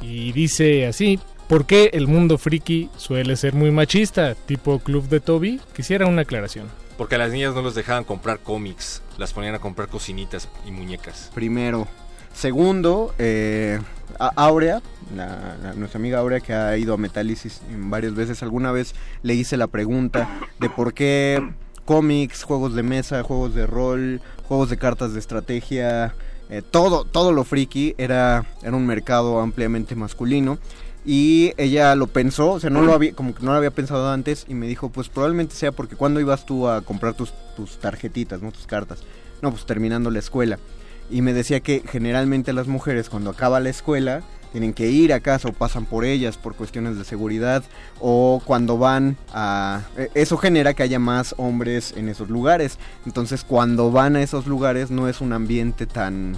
Y 0.00 0.32
dice 0.32 0.86
así: 0.86 1.18
¿Por 1.48 1.66
qué 1.66 1.90
el 1.92 2.06
mundo 2.06 2.38
friki 2.38 2.88
suele 2.96 3.36
ser 3.36 3.54
muy 3.54 3.70
machista? 3.70 4.34
Tipo 4.34 4.78
Club 4.78 5.08
de 5.08 5.20
Toby. 5.20 5.60
Quisiera 5.74 6.06
una 6.06 6.22
aclaración. 6.22 6.66
Porque 6.98 7.16
a 7.16 7.18
las 7.18 7.30
niñas 7.32 7.54
no 7.54 7.62
los 7.62 7.74
dejaban 7.74 8.04
comprar 8.04 8.38
cómics, 8.40 9.02
las 9.18 9.32
ponían 9.34 9.54
a 9.54 9.58
comprar 9.58 9.88
cocinitas 9.88 10.48
y 10.66 10.70
muñecas. 10.70 11.30
Primero. 11.34 11.86
Segundo, 12.32 13.14
eh, 13.18 13.78
a- 14.18 14.32
Aurea, 14.36 14.82
la- 15.14 15.56
la- 15.62 15.72
nuestra 15.74 15.98
amiga 15.98 16.18
Aurea 16.18 16.40
que 16.40 16.52
ha 16.52 16.76
ido 16.76 16.92
a 16.92 16.96
Metálisis 16.98 17.62
varias 17.70 18.14
veces, 18.14 18.42
alguna 18.42 18.72
vez 18.72 18.94
le 19.22 19.34
hice 19.34 19.56
la 19.56 19.66
pregunta 19.68 20.28
de 20.58 20.68
por 20.68 20.92
qué 20.92 21.42
cómics, 21.86 22.42
juegos 22.42 22.74
de 22.74 22.82
mesa, 22.82 23.22
juegos 23.22 23.54
de 23.54 23.66
rol, 23.66 24.20
juegos 24.46 24.68
de 24.68 24.76
cartas 24.76 25.14
de 25.14 25.20
estrategia, 25.20 26.14
eh, 26.50 26.62
todo, 26.62 27.04
todo 27.04 27.32
lo 27.32 27.44
friki 27.44 27.94
era, 27.96 28.44
era 28.62 28.76
un 28.76 28.86
mercado 28.86 29.40
ampliamente 29.40 29.96
masculino. 29.96 30.58
Y 31.08 31.52
ella 31.56 31.94
lo 31.94 32.08
pensó, 32.08 32.50
o 32.50 32.60
sea, 32.60 32.68
no 32.68 32.82
lo 32.82 32.92
había, 32.92 33.12
como 33.14 33.32
que 33.32 33.44
no 33.44 33.52
lo 33.52 33.58
había 33.58 33.70
pensado 33.70 34.10
antes, 34.10 34.44
y 34.48 34.54
me 34.54 34.66
dijo, 34.66 34.88
pues 34.88 35.08
probablemente 35.08 35.54
sea 35.54 35.70
porque 35.70 35.94
cuando 35.94 36.18
ibas 36.18 36.44
tú 36.44 36.68
a 36.68 36.82
comprar 36.82 37.14
tus, 37.14 37.32
tus 37.54 37.78
tarjetitas, 37.78 38.42
¿no? 38.42 38.50
Tus 38.50 38.66
cartas. 38.66 39.04
No, 39.40 39.52
pues 39.52 39.64
terminando 39.66 40.10
la 40.10 40.18
escuela. 40.18 40.58
Y 41.10 41.22
me 41.22 41.32
decía 41.32 41.60
que 41.60 41.82
generalmente 41.88 42.52
las 42.52 42.66
mujeres 42.66 43.08
cuando 43.08 43.30
acaba 43.30 43.60
la 43.60 43.70
escuela 43.70 44.22
tienen 44.52 44.72
que 44.72 44.88
ir 44.88 45.12
a 45.12 45.20
casa 45.20 45.48
o 45.48 45.52
pasan 45.52 45.84
por 45.84 46.04
ellas 46.04 46.36
por 46.38 46.54
cuestiones 46.54 46.96
de 46.96 47.04
seguridad 47.04 47.62
o 48.00 48.40
cuando 48.44 48.78
van 48.78 49.16
a... 49.34 49.82
e- 49.96 50.10
Eso 50.14 50.36
genera 50.38 50.72
que 50.74 50.82
haya 50.82 50.98
más 50.98 51.34
hombres 51.36 51.92
en 51.96 52.08
esos 52.08 52.30
lugares. 52.30 52.78
Entonces 53.04 53.44
cuando 53.44 53.90
van 53.90 54.16
a 54.16 54.22
esos 54.22 54.46
lugares 54.46 54.90
no 54.90 55.08
es 55.08 55.20
un 55.20 55.32
ambiente 55.32 55.86
tan 55.86 56.36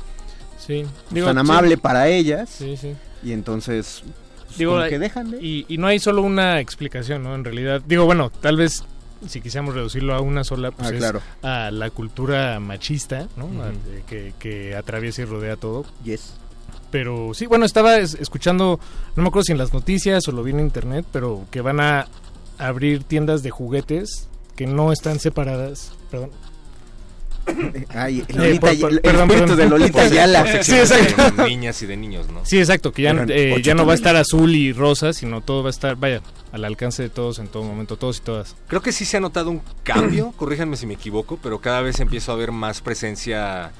Sí. 0.58 0.84
Digo, 1.10 1.26
tan 1.28 1.36
sí. 1.36 1.40
amable 1.40 1.78
para 1.78 2.08
ellas. 2.08 2.50
Sí, 2.50 2.76
sí. 2.76 2.94
Y 3.22 3.32
entonces, 3.32 4.02
pues, 4.46 4.58
Digo, 4.58 4.72
como 4.76 4.86
que 4.88 4.98
dejan 4.98 5.30
de... 5.30 5.38
y, 5.42 5.64
y 5.68 5.78
no 5.78 5.86
hay 5.86 5.98
solo 5.98 6.22
una 6.22 6.60
explicación, 6.60 7.22
¿no? 7.22 7.34
En 7.34 7.44
realidad, 7.44 7.80
digo, 7.86 8.04
bueno, 8.04 8.30
tal 8.30 8.56
vez 8.56 8.84
si 9.26 9.40
quisiéramos 9.40 9.74
reducirlo 9.74 10.14
a 10.14 10.20
una 10.20 10.44
sola, 10.44 10.70
pues 10.70 10.88
Ah, 10.88 10.92
es 10.92 10.98
claro. 10.98 11.20
a 11.42 11.70
la 11.70 11.90
cultura 11.90 12.58
machista, 12.60 13.28
que, 14.08 14.32
que 14.38 14.76
atraviesa 14.76 15.22
y 15.22 15.24
rodea 15.24 15.56
todo. 15.56 15.84
Yes. 16.04 16.34
Pero 16.90 17.32
sí, 17.34 17.46
bueno, 17.46 17.64
estaba 17.66 17.96
es- 17.98 18.14
escuchando, 18.14 18.80
no 19.16 19.22
me 19.22 19.28
acuerdo 19.28 19.44
si 19.44 19.52
en 19.52 19.58
las 19.58 19.72
noticias 19.74 20.26
o 20.28 20.32
lo 20.32 20.42
vi 20.42 20.52
en 20.52 20.60
internet, 20.60 21.04
pero 21.12 21.44
que 21.50 21.60
van 21.60 21.80
a 21.80 22.06
abrir 22.58 23.04
tiendas 23.04 23.42
de 23.42 23.50
juguetes 23.50 24.28
que 24.56 24.66
no 24.66 24.92
están 24.92 25.18
separadas, 25.20 25.92
perdón. 26.10 26.30
Ay, 27.94 28.24
Eh, 28.28 28.34
Lolita, 28.34 28.66
por- 28.72 28.80
por- 28.80 28.92
el 29.06 29.16
espíritu 29.20 29.56
de 29.56 29.68
Lolita. 29.68 30.08
Sí, 30.62 30.74
exacto. 30.76 31.42
De 31.42 31.48
niñas 31.48 31.80
y 31.82 31.86
de 31.86 31.96
niños, 31.96 32.28
¿no? 32.30 32.44
Sí, 32.44 32.58
exacto, 32.58 32.92
que 32.92 33.02
ya, 33.02 33.10
eh, 33.28 33.60
ya 33.62 33.74
no 33.74 33.86
va 33.86 33.92
a 33.92 33.94
estar 33.96 34.16
azul 34.16 34.54
y 34.54 34.72
rosa, 34.72 35.12
sino 35.12 35.40
todo 35.40 35.62
va 35.62 35.68
a 35.68 35.70
estar, 35.70 35.96
vaya, 35.96 36.20
al 36.52 36.64
alcance 36.64 37.02
de 37.02 37.08
todos 37.10 37.38
en 37.38 37.48
todo 37.48 37.62
momento, 37.62 37.96
todos 37.96 38.18
y 38.18 38.20
todas. 38.20 38.56
Creo 38.68 38.80
que 38.80 38.92
sí 38.92 39.04
se 39.04 39.16
ha 39.16 39.20
notado 39.20 39.50
un 39.50 39.60
cambio, 39.82 40.32
corríjanme 40.36 40.76
si 40.76 40.86
me 40.86 40.94
equivoco, 40.94 41.38
pero 41.42 41.60
cada 41.60 41.80
vez 41.82 42.00
empiezo 42.00 42.32
a 42.32 42.36
ver 42.36 42.52
más 42.52 42.80
presencia 42.80 43.72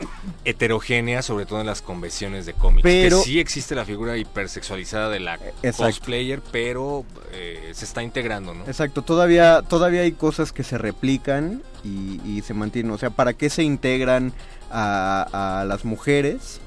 heterogénea, 0.44 1.22
sobre 1.22 1.46
todo 1.46 1.60
en 1.60 1.66
las 1.66 1.82
convenciones 1.82 2.46
de 2.46 2.54
cómics. 2.54 2.82
Pero- 2.82 3.18
Que 3.18 3.24
sí 3.24 3.40
existe 3.40 3.74
la 3.74 3.84
figura 3.84 4.16
hipersexualizada 4.16 5.08
de 5.08 5.20
la 5.20 5.34
Exacto. 5.62 5.84
cosplayer, 5.84 6.40
pero 6.52 7.04
eh, 7.32 7.70
se 7.74 7.84
está 7.84 8.02
integrando, 8.02 8.54
¿no? 8.54 8.64
Exacto, 8.66 9.02
todavía, 9.02 9.62
todavía 9.62 10.02
hay 10.02 10.12
cosas 10.12 10.52
que 10.52 10.62
se 10.64 10.78
replican 10.78 11.62
y, 11.84 12.20
y 12.24 12.42
se 12.42 12.54
mantienen. 12.54 12.92
O 12.92 12.98
sea, 12.98 13.10
¿para 13.10 13.32
qué 13.32 13.50
se 13.50 13.62
integran 13.62 14.32
a, 14.70 15.60
a 15.60 15.64
las 15.64 15.84
mujeres? 15.84 16.60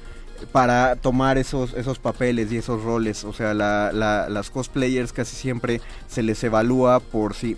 Para 0.50 0.96
tomar 0.96 1.38
esos, 1.38 1.72
esos 1.74 1.98
papeles 1.98 2.50
y 2.52 2.56
esos 2.56 2.82
roles. 2.82 3.24
O 3.24 3.32
sea, 3.32 3.54
la- 3.54 3.92
la- 3.92 4.28
las 4.28 4.50
cosplayers 4.50 5.12
casi 5.12 5.36
siempre 5.36 5.80
se 6.08 6.22
les 6.22 6.42
evalúa 6.42 7.00
por 7.00 7.34
si... 7.34 7.56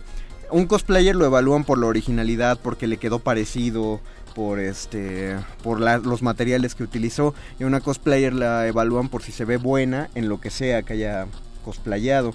Un 0.51 0.67
cosplayer 0.67 1.17
lo 1.17 1.25
evalúan 1.25 1.65
por 1.65 1.79
la 1.79 1.87
originalidad, 1.87 2.59
porque 2.63 2.87
le 2.87 2.99
quedó 2.99 3.19
parecido, 3.19 4.01
por 4.35 4.59
este 4.59 5.37
por 5.63 5.79
los 5.81 6.23
materiales 6.23 6.75
que 6.75 6.83
utilizó 6.83 7.35
y 7.61 7.65
una 7.65 7.81
cosplayer 7.81 8.33
la 8.33 8.67
evalúan 8.67 9.09
por 9.09 9.23
si 9.23 9.31
se 9.31 9.45
ve 9.45 9.59
buena 9.59 10.11
en 10.17 10.29
lo 10.29 10.41
que 10.41 10.51
sea 10.51 10.83
que 10.83 10.95
haya 10.95 11.27
cosplayado. 11.65 12.35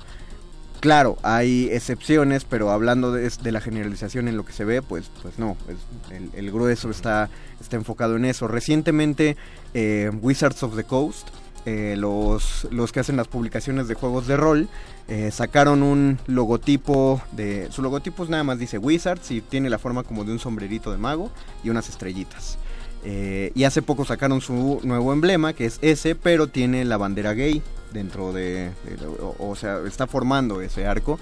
Claro, 0.79 1.17
hay 1.23 1.69
excepciones, 1.71 2.45
pero 2.45 2.71
hablando 2.71 3.11
de, 3.11 3.51
la 3.51 3.59
generalización 3.59 4.27
en 4.29 4.37
lo 4.37 4.45
que 4.45 4.53
se 4.53 4.63
ve, 4.63 4.81
pues, 4.81 5.11
pues 5.21 5.37
no, 5.37 5.57
el 6.33 6.51
grueso 6.51 6.89
está, 6.89 7.29
está 7.59 7.75
enfocado 7.75 8.15
en 8.15 8.23
eso. 8.23 8.47
Recientemente, 8.47 9.35
eh, 9.73 10.09
Wizards 10.21 10.63
of 10.63 10.77
the 10.77 10.85
Coast, 10.85 11.27
eh, 11.65 11.95
los, 11.97 12.67
los 12.71 12.91
que 12.93 13.01
hacen 13.01 13.17
las 13.17 13.27
publicaciones 13.27 13.87
de 13.89 13.93
juegos 13.95 14.25
de 14.27 14.37
rol, 14.37 14.69
eh, 15.09 15.31
sacaron 15.31 15.83
un 15.83 16.17
logotipo 16.27 17.21
de... 17.33 17.67
Su 17.71 17.81
logotipo 17.81 18.23
es 18.23 18.29
nada 18.29 18.43
más 18.43 18.57
dice 18.59 18.77
Wizards 18.77 19.31
y 19.31 19.41
tiene 19.41 19.69
la 19.69 19.79
forma 19.79 20.03
como 20.03 20.23
de 20.23 20.31
un 20.31 20.39
sombrerito 20.39 20.91
de 20.91 20.97
mago 20.97 21.29
y 21.63 21.69
unas 21.69 21.89
estrellitas. 21.89 22.57
Eh, 23.03 23.51
y 23.55 23.63
hace 23.65 23.81
poco 23.81 24.05
sacaron 24.05 24.39
su 24.39 24.79
nuevo 24.83 25.11
emblema, 25.11 25.53
que 25.53 25.65
es 25.65 25.79
ese, 25.81 26.15
pero 26.15 26.47
tiene 26.47 26.85
la 26.85 26.97
bandera 26.97 27.33
gay 27.33 27.61
dentro 27.93 28.33
de... 28.33 28.71
de- 28.85 29.07
o, 29.07 29.35
o 29.39 29.55
sea, 29.55 29.79
está 29.87 30.07
formando 30.07 30.61
ese 30.61 30.85
arco. 30.85 31.19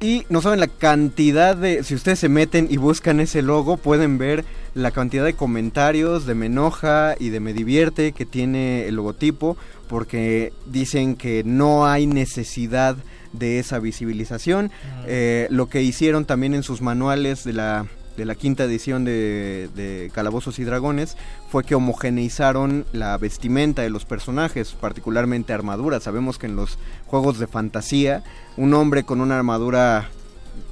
Y 0.00 0.24
no 0.28 0.42
saben 0.42 0.60
la 0.60 0.66
cantidad 0.66 1.56
de... 1.56 1.82
Si 1.82 1.94
ustedes 1.94 2.18
se 2.18 2.28
meten 2.28 2.66
y 2.68 2.76
buscan 2.76 3.20
ese 3.20 3.42
logo, 3.42 3.76
pueden 3.76 4.18
ver 4.18 4.44
la 4.74 4.90
cantidad 4.90 5.24
de 5.24 5.34
comentarios 5.34 6.26
de 6.26 6.34
me 6.34 6.46
enoja 6.46 7.14
y 7.18 7.30
de 7.30 7.40
me 7.40 7.52
divierte 7.54 8.12
que 8.12 8.26
tiene 8.26 8.86
el 8.86 8.96
logotipo, 8.96 9.56
porque 9.88 10.52
dicen 10.66 11.14
que 11.16 11.42
no 11.44 11.86
hay 11.86 12.06
necesidad 12.06 12.96
de 13.32 13.58
esa 13.60 13.78
visibilización. 13.78 14.70
Eh, 15.06 15.46
lo 15.50 15.68
que 15.68 15.82
hicieron 15.82 16.24
también 16.24 16.54
en 16.54 16.64
sus 16.64 16.82
manuales 16.82 17.44
de 17.44 17.52
la, 17.52 17.86
de 18.16 18.24
la 18.24 18.34
quinta 18.34 18.64
edición 18.64 19.04
de, 19.04 19.68
de 19.74 20.10
Calabozos 20.14 20.58
y 20.58 20.64
Dragones 20.64 21.16
fue 21.50 21.64
que 21.64 21.74
homogeneizaron 21.74 22.86
la 22.92 23.16
vestimenta 23.18 23.82
de 23.82 23.90
los 23.90 24.04
personajes, 24.04 24.72
particularmente 24.72 25.52
armaduras. 25.52 26.02
Sabemos 26.02 26.38
que 26.38 26.46
en 26.46 26.56
los 26.56 26.78
juegos 27.06 27.38
de 27.38 27.46
fantasía, 27.46 28.22
un 28.56 28.74
hombre 28.74 29.04
con 29.04 29.20
una 29.20 29.36
armadura 29.36 30.08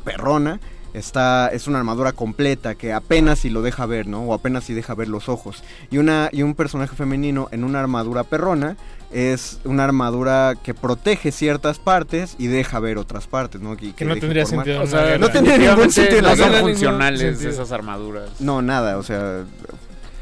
perrona 0.04 0.60
está 0.94 1.48
es 1.48 1.66
una 1.66 1.78
armadura 1.78 2.12
completa 2.12 2.74
que 2.74 2.92
apenas 2.92 3.40
si 3.40 3.50
lo 3.50 3.62
deja 3.62 3.86
ver, 3.86 4.06
¿no? 4.06 4.22
O 4.24 4.34
apenas 4.34 4.64
si 4.64 4.74
deja 4.74 4.94
ver 4.94 5.08
los 5.08 5.28
ojos. 5.28 5.62
Y 5.90 5.98
una 5.98 6.28
y 6.32 6.42
un 6.42 6.54
personaje 6.54 6.94
femenino 6.96 7.48
en 7.50 7.64
una 7.64 7.80
armadura 7.80 8.24
perrona 8.24 8.76
es 9.10 9.58
una 9.64 9.84
armadura 9.84 10.54
que 10.62 10.72
protege 10.74 11.32
ciertas 11.32 11.78
partes 11.78 12.34
y 12.38 12.46
deja 12.46 12.78
ver 12.80 12.96
otras 12.98 13.26
partes, 13.26 13.60
¿no? 13.60 13.74
Y 13.78 13.92
Que 13.92 14.04
no 14.06 14.16
tendría 14.16 14.44
formar- 14.44 14.64
sentido 14.64 14.76
en 14.76 14.82
O 14.82 14.86
sea, 14.86 15.18
no 15.18 15.30
tendría 15.30 15.58
ningún 15.58 15.90
sentido 15.92 16.18
en 16.18 16.24
no 16.24 16.36
son 16.36 16.52
funcionales 16.60 17.20
sentido. 17.20 17.50
esas 17.50 17.72
armaduras. 17.72 18.30
No, 18.40 18.62
nada, 18.62 18.96
o 18.96 19.02
sea, 19.02 19.44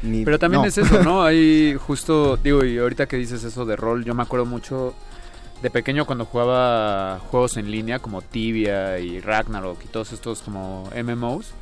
ni- 0.03 0.25
Pero 0.25 0.39
también 0.39 0.61
no. 0.63 0.67
es 0.67 0.77
eso, 0.77 1.03
¿no? 1.03 1.23
Hay 1.25 1.75
justo, 1.79 2.37
digo, 2.37 2.65
y 2.65 2.77
ahorita 2.79 3.05
que 3.07 3.15
dices 3.17 3.43
eso 3.45 3.65
de 3.65 3.75
rol, 3.77 4.03
yo 4.03 4.13
me 4.13 4.23
acuerdo 4.23 4.45
mucho 4.45 4.93
de 5.61 5.69
pequeño 5.69 6.05
cuando 6.05 6.25
jugaba 6.25 7.19
juegos 7.29 7.57
en 7.57 7.69
línea 7.71 7.99
como 7.99 8.21
Tibia 8.21 8.99
y 8.99 9.19
Ragnarok 9.19 9.83
y 9.85 9.87
todos 9.87 10.11
estos 10.11 10.41
como 10.41 10.89
MMOs. 10.95 11.53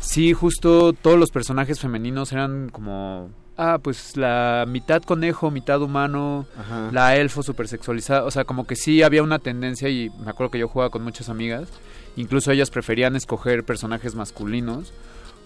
Sí, 0.00 0.32
justo 0.32 0.92
todos 0.92 1.18
los 1.18 1.30
personajes 1.30 1.78
femeninos 1.78 2.32
eran 2.32 2.68
como, 2.70 3.30
ah, 3.56 3.78
pues 3.80 4.16
la 4.16 4.64
mitad 4.66 5.00
conejo, 5.02 5.52
mitad 5.52 5.80
humano, 5.80 6.46
Ajá. 6.58 6.88
la 6.90 7.16
elfo 7.16 7.44
super 7.44 7.68
sexualizada, 7.68 8.24
o 8.24 8.30
sea, 8.32 8.44
como 8.44 8.66
que 8.66 8.74
sí 8.74 9.04
había 9.04 9.22
una 9.22 9.38
tendencia 9.38 9.88
y 9.88 10.10
me 10.24 10.30
acuerdo 10.30 10.50
que 10.50 10.58
yo 10.58 10.66
jugaba 10.66 10.90
con 10.90 11.04
muchas 11.04 11.28
amigas, 11.28 11.68
incluso 12.16 12.50
ellas 12.50 12.70
preferían 12.70 13.14
escoger 13.14 13.62
personajes 13.62 14.16
masculinos 14.16 14.92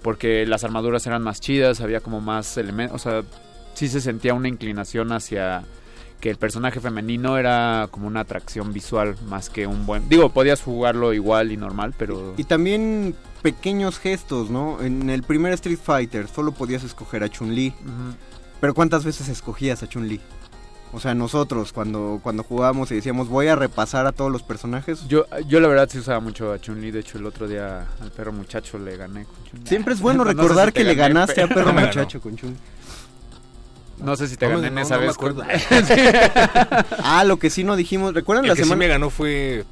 porque 0.03 0.47
las 0.47 0.64
armaduras 0.64 1.07
eran 1.07 1.22
más 1.22 1.41
chidas, 1.41 1.83
había 1.83 2.01
como 2.01 2.22
más 2.22 2.57
elementos, 2.57 2.95
o 2.95 2.99
sea, 3.11 3.22
sí 3.74 3.89
se 3.89 4.01
sentía 4.01 4.33
una 4.33 4.49
inclinación 4.49 5.12
hacia 5.12 5.64
que 6.20 6.30
el 6.30 6.36
personaje 6.36 6.80
femenino 6.80 7.36
era 7.38 7.88
como 7.90 8.06
una 8.06 8.20
atracción 8.20 8.72
visual 8.72 9.16
más 9.28 9.50
que 9.50 9.66
un 9.66 9.84
buen... 9.86 10.08
Digo, 10.08 10.30
podías 10.30 10.62
jugarlo 10.62 11.12
igual 11.12 11.52
y 11.52 11.56
normal, 11.56 11.94
pero... 11.96 12.34
Y 12.36 12.44
también 12.44 13.14
pequeños 13.42 13.98
gestos, 13.98 14.50
¿no? 14.50 14.80
En 14.82 15.10
el 15.10 15.22
primer 15.22 15.52
Street 15.52 15.78
Fighter 15.82 16.26
solo 16.28 16.52
podías 16.52 16.84
escoger 16.84 17.22
a 17.22 17.28
Chun-Li. 17.28 17.74
Pero 18.60 18.74
¿cuántas 18.74 19.04
veces 19.04 19.28
escogías 19.28 19.82
a 19.82 19.88
Chun-Li? 19.88 20.20
O 20.92 21.00
sea, 21.00 21.14
nosotros 21.14 21.72
cuando, 21.72 22.20
cuando 22.22 22.42
jugábamos 22.42 22.90
y 22.90 22.94
decíamos 22.94 23.28
voy 23.28 23.48
a 23.48 23.56
repasar 23.56 24.06
a 24.06 24.12
todos 24.12 24.32
los 24.32 24.42
personajes. 24.42 25.06
Yo, 25.08 25.26
yo 25.46 25.60
la 25.60 25.68
verdad 25.68 25.88
sí 25.90 25.98
usaba 25.98 26.20
mucho 26.20 26.52
a 26.52 26.58
Chun-Li, 26.58 26.90
de 26.90 27.00
hecho 27.00 27.18
el 27.18 27.26
otro 27.26 27.46
día 27.46 27.86
al 28.00 28.10
perro 28.12 28.32
muchacho 28.32 28.78
le 28.78 28.96
gané 28.96 29.26
con 29.26 29.34
Chun-Li. 29.50 29.66
Siempre 29.68 29.92
es 29.94 30.00
bueno 30.00 30.24
No 30.24 30.30
sé 30.30 30.36
recordar 30.36 30.68
si 30.68 30.72
que 30.72 30.84
le 30.84 30.94
ganaste 30.94 31.42
a 31.42 31.48
pero- 31.48 31.54
perro 31.60 31.66
No 31.74 31.80
me 31.80 31.86
muchacho 31.86 32.20
con 32.20 32.36
Chun. 32.36 32.56
No 33.99 34.14
sé 34.16 34.28
si 34.28 34.36
te 34.36 34.47
No 34.49 34.57
gané 34.57 34.68
en 34.68 34.74
no, 34.74 34.80
esa 34.82 34.94
no 34.97 35.01
me 35.01 35.07
vez. 35.07 35.16
acuerdo. 35.16 35.42
ah, 37.03 37.24
lo 37.24 37.38
que 37.38 37.51
sí 37.51 37.64
no 37.64 37.76
dijimos, 37.76 38.14
¿recuerdan 38.14 38.44
El 38.44 38.51
la 38.51 38.55
que 38.55 38.62
sí 38.62 38.64
semana? 38.68 38.78
me 38.78 38.88
ganó 38.88 39.11
fue 39.11 39.64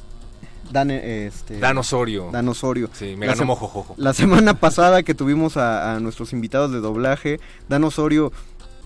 Dan, 0.71 0.91
eh, 0.91 1.27
este, 1.27 1.59
Dan 1.59 1.79
Osorio. 1.79 2.31
Dan 2.33 2.49
Osorio. 2.49 2.89
Sí, 2.93 3.17
me 3.17 3.27
La 3.27 3.35
ganó 3.35 3.47
Mojojojo. 3.47 3.95
La 3.99 4.13
semana 4.15 4.55
pasada 4.55 5.03
que 5.03 5.15
tuvimos 5.15 5.57
a, 5.57 5.95
a 5.95 6.01
nuestros 6.01 6.33
invitados 6.33 6.73
de 6.73 6.81
doblaje, 6.81 7.39
Dan 7.69 7.85
Osorio, 7.85 8.33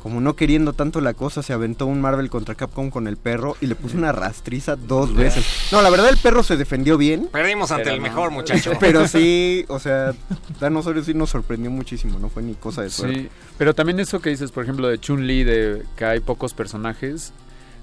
como 0.03 0.21
no 0.21 0.37
queriendo 0.37 0.73
tanto 0.73 1.01
la 1.01 1.15
cosa, 1.15 1.43
se 1.43 1.53
aventó 1.53 1.87
un 1.87 2.01
Marvel 2.01 2.31
contra 2.31 2.55
Capcom 2.55 2.91
con 2.91 3.09
el 3.09 3.17
perro 3.17 3.57
y 3.61 3.67
le 3.67 3.75
puso 3.75 3.97
una 3.97 4.13
rastriza 4.13 4.77
dos 4.77 5.15
veces. 5.15 5.45
No, 5.73 5.83
la 5.83 5.91
verdad 5.91 6.09
el 6.09 6.17
perro 6.19 6.43
se 6.43 6.57
defendió 6.57 6.97
bien. 6.97 7.29
Perdimos 7.33 7.71
ante 7.73 7.91
el 7.91 7.97
no. 7.97 8.03
mejor 8.03 8.31
muchacho. 8.33 8.73
Pero 8.79 9.09
sí, 9.09 9.65
o 9.69 9.79
sea, 9.79 10.13
Dan 10.61 10.77
Osorio 10.77 11.03
sí 11.03 11.15
nos 11.15 11.31
sorprendió 11.31 11.71
muchísimo, 11.71 12.19
no 12.19 12.29
fue 12.29 12.43
ni 12.43 12.55
cosa 12.55 12.83
de 12.83 12.91
suerte. 12.91 13.21
Sí, 13.23 13.29
pero 13.59 13.75
también 13.75 13.99
eso 14.01 14.21
que 14.21 14.31
dices, 14.31 14.53
por 14.53 14.63
ejemplo, 14.65 14.89
de 14.89 14.99
Chun-Li, 14.99 15.45
de 15.45 15.83
que 15.97 16.05
hay 16.05 16.21
pocos 16.21 16.55
personajes. 16.55 17.33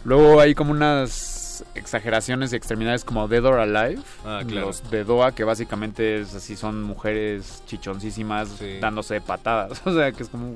Luego 0.05 0.39
hay 0.39 0.53
como 0.55 0.71
unas 0.71 1.63
exageraciones 1.73 2.53
y 2.53 2.55
extremidades 2.55 3.03
como 3.03 3.27
Dead 3.27 3.43
or 3.45 3.59
Alive. 3.59 4.01
Ah, 4.25 4.41
claro. 4.47 4.67
Los 4.67 4.89
de 4.91 5.03
Doa, 5.03 5.33
que 5.33 5.43
básicamente 5.43 6.19
es 6.21 6.35
así, 6.35 6.55
son 6.55 6.83
mujeres 6.83 7.63
chichoncísimas 7.65 8.49
Sí. 8.59 8.77
dándose 8.79 9.19
patadas. 9.21 9.81
O 9.85 9.93
sea, 9.93 10.11
que 10.11 10.23
es 10.23 10.29
como... 10.29 10.55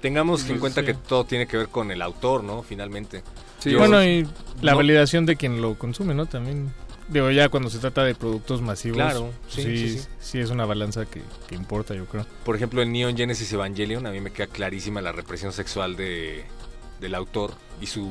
Tengamos 0.00 0.48
en 0.48 0.58
cuenta 0.58 0.80
sí. 0.80 0.86
que 0.86 0.94
todo 0.94 1.24
tiene 1.24 1.46
que 1.46 1.56
ver 1.56 1.68
con 1.68 1.90
el 1.90 2.02
autor, 2.02 2.44
¿no? 2.44 2.62
Finalmente. 2.62 3.22
Sí, 3.58 3.70
Yo- 3.70 3.78
bueno, 3.78 4.02
y 4.04 4.26
la 4.60 4.72
no- 4.72 4.76
validación 4.78 5.26
de 5.26 5.36
quien 5.36 5.60
lo 5.62 5.76
consume, 5.78 6.14
¿no? 6.14 6.26
También. 6.26 6.72
Digo, 7.08 7.30
ya 7.30 7.48
cuando 7.48 7.70
se 7.70 7.78
trata 7.78 8.02
de 8.04 8.14
productos 8.16 8.60
masivos, 8.62 8.96
Claro, 8.96 9.30
sí, 9.48 9.62
sí, 9.62 9.78
sí, 9.78 9.88
sí, 9.90 9.98
sí. 10.00 10.08
sí 10.18 10.38
es 10.40 10.50
una 10.50 10.64
balanza 10.66 11.06
que, 11.06 11.22
que 11.46 11.54
importa, 11.54 11.94
yo 11.94 12.04
creo. 12.06 12.26
Por 12.44 12.56
ejemplo, 12.56 12.82
en 12.82 12.92
Neon 12.92 13.16
Genesis 13.16 13.52
Evangelion 13.52 14.06
a 14.06 14.10
mí 14.10 14.20
me 14.20 14.32
queda 14.32 14.48
clarísima 14.48 15.00
la 15.00 15.12
represión 15.12 15.52
sexual 15.52 15.94
de, 15.96 16.44
del 17.00 17.14
autor 17.14 17.52
y 17.80 17.86
su 17.86 18.08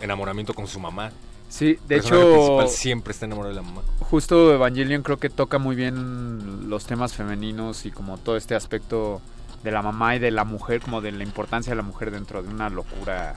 enamoramiento 0.00 0.54
con 0.54 0.66
su 0.66 0.80
mamá. 0.80 1.12
Sí, 1.50 1.78
de 1.88 1.96
hecho, 1.96 2.32
principal 2.32 2.68
siempre 2.70 3.12
está 3.12 3.26
enamorado 3.26 3.54
de 3.54 3.60
la 3.60 3.66
mamá. 3.66 3.82
justo 4.00 4.52
Evangelion 4.54 5.02
creo 5.02 5.18
que 5.18 5.28
toca 5.30 5.58
muy 5.58 5.76
bien 5.76 6.68
los 6.70 6.84
temas 6.86 7.14
femeninos 7.14 7.84
y 7.86 7.90
como 7.90 8.16
todo 8.18 8.36
este 8.38 8.54
aspecto 8.54 9.20
de 9.62 9.70
la 9.70 9.82
mamá 9.82 10.16
y 10.16 10.18
de 10.18 10.30
la 10.30 10.44
mujer, 10.44 10.80
como 10.80 11.00
de 11.00 11.12
la 11.12 11.22
importancia 11.22 11.70
de 11.70 11.76
la 11.76 11.82
mujer 11.82 12.10
dentro 12.10 12.42
de 12.42 12.48
una 12.48 12.68
locura 12.68 13.36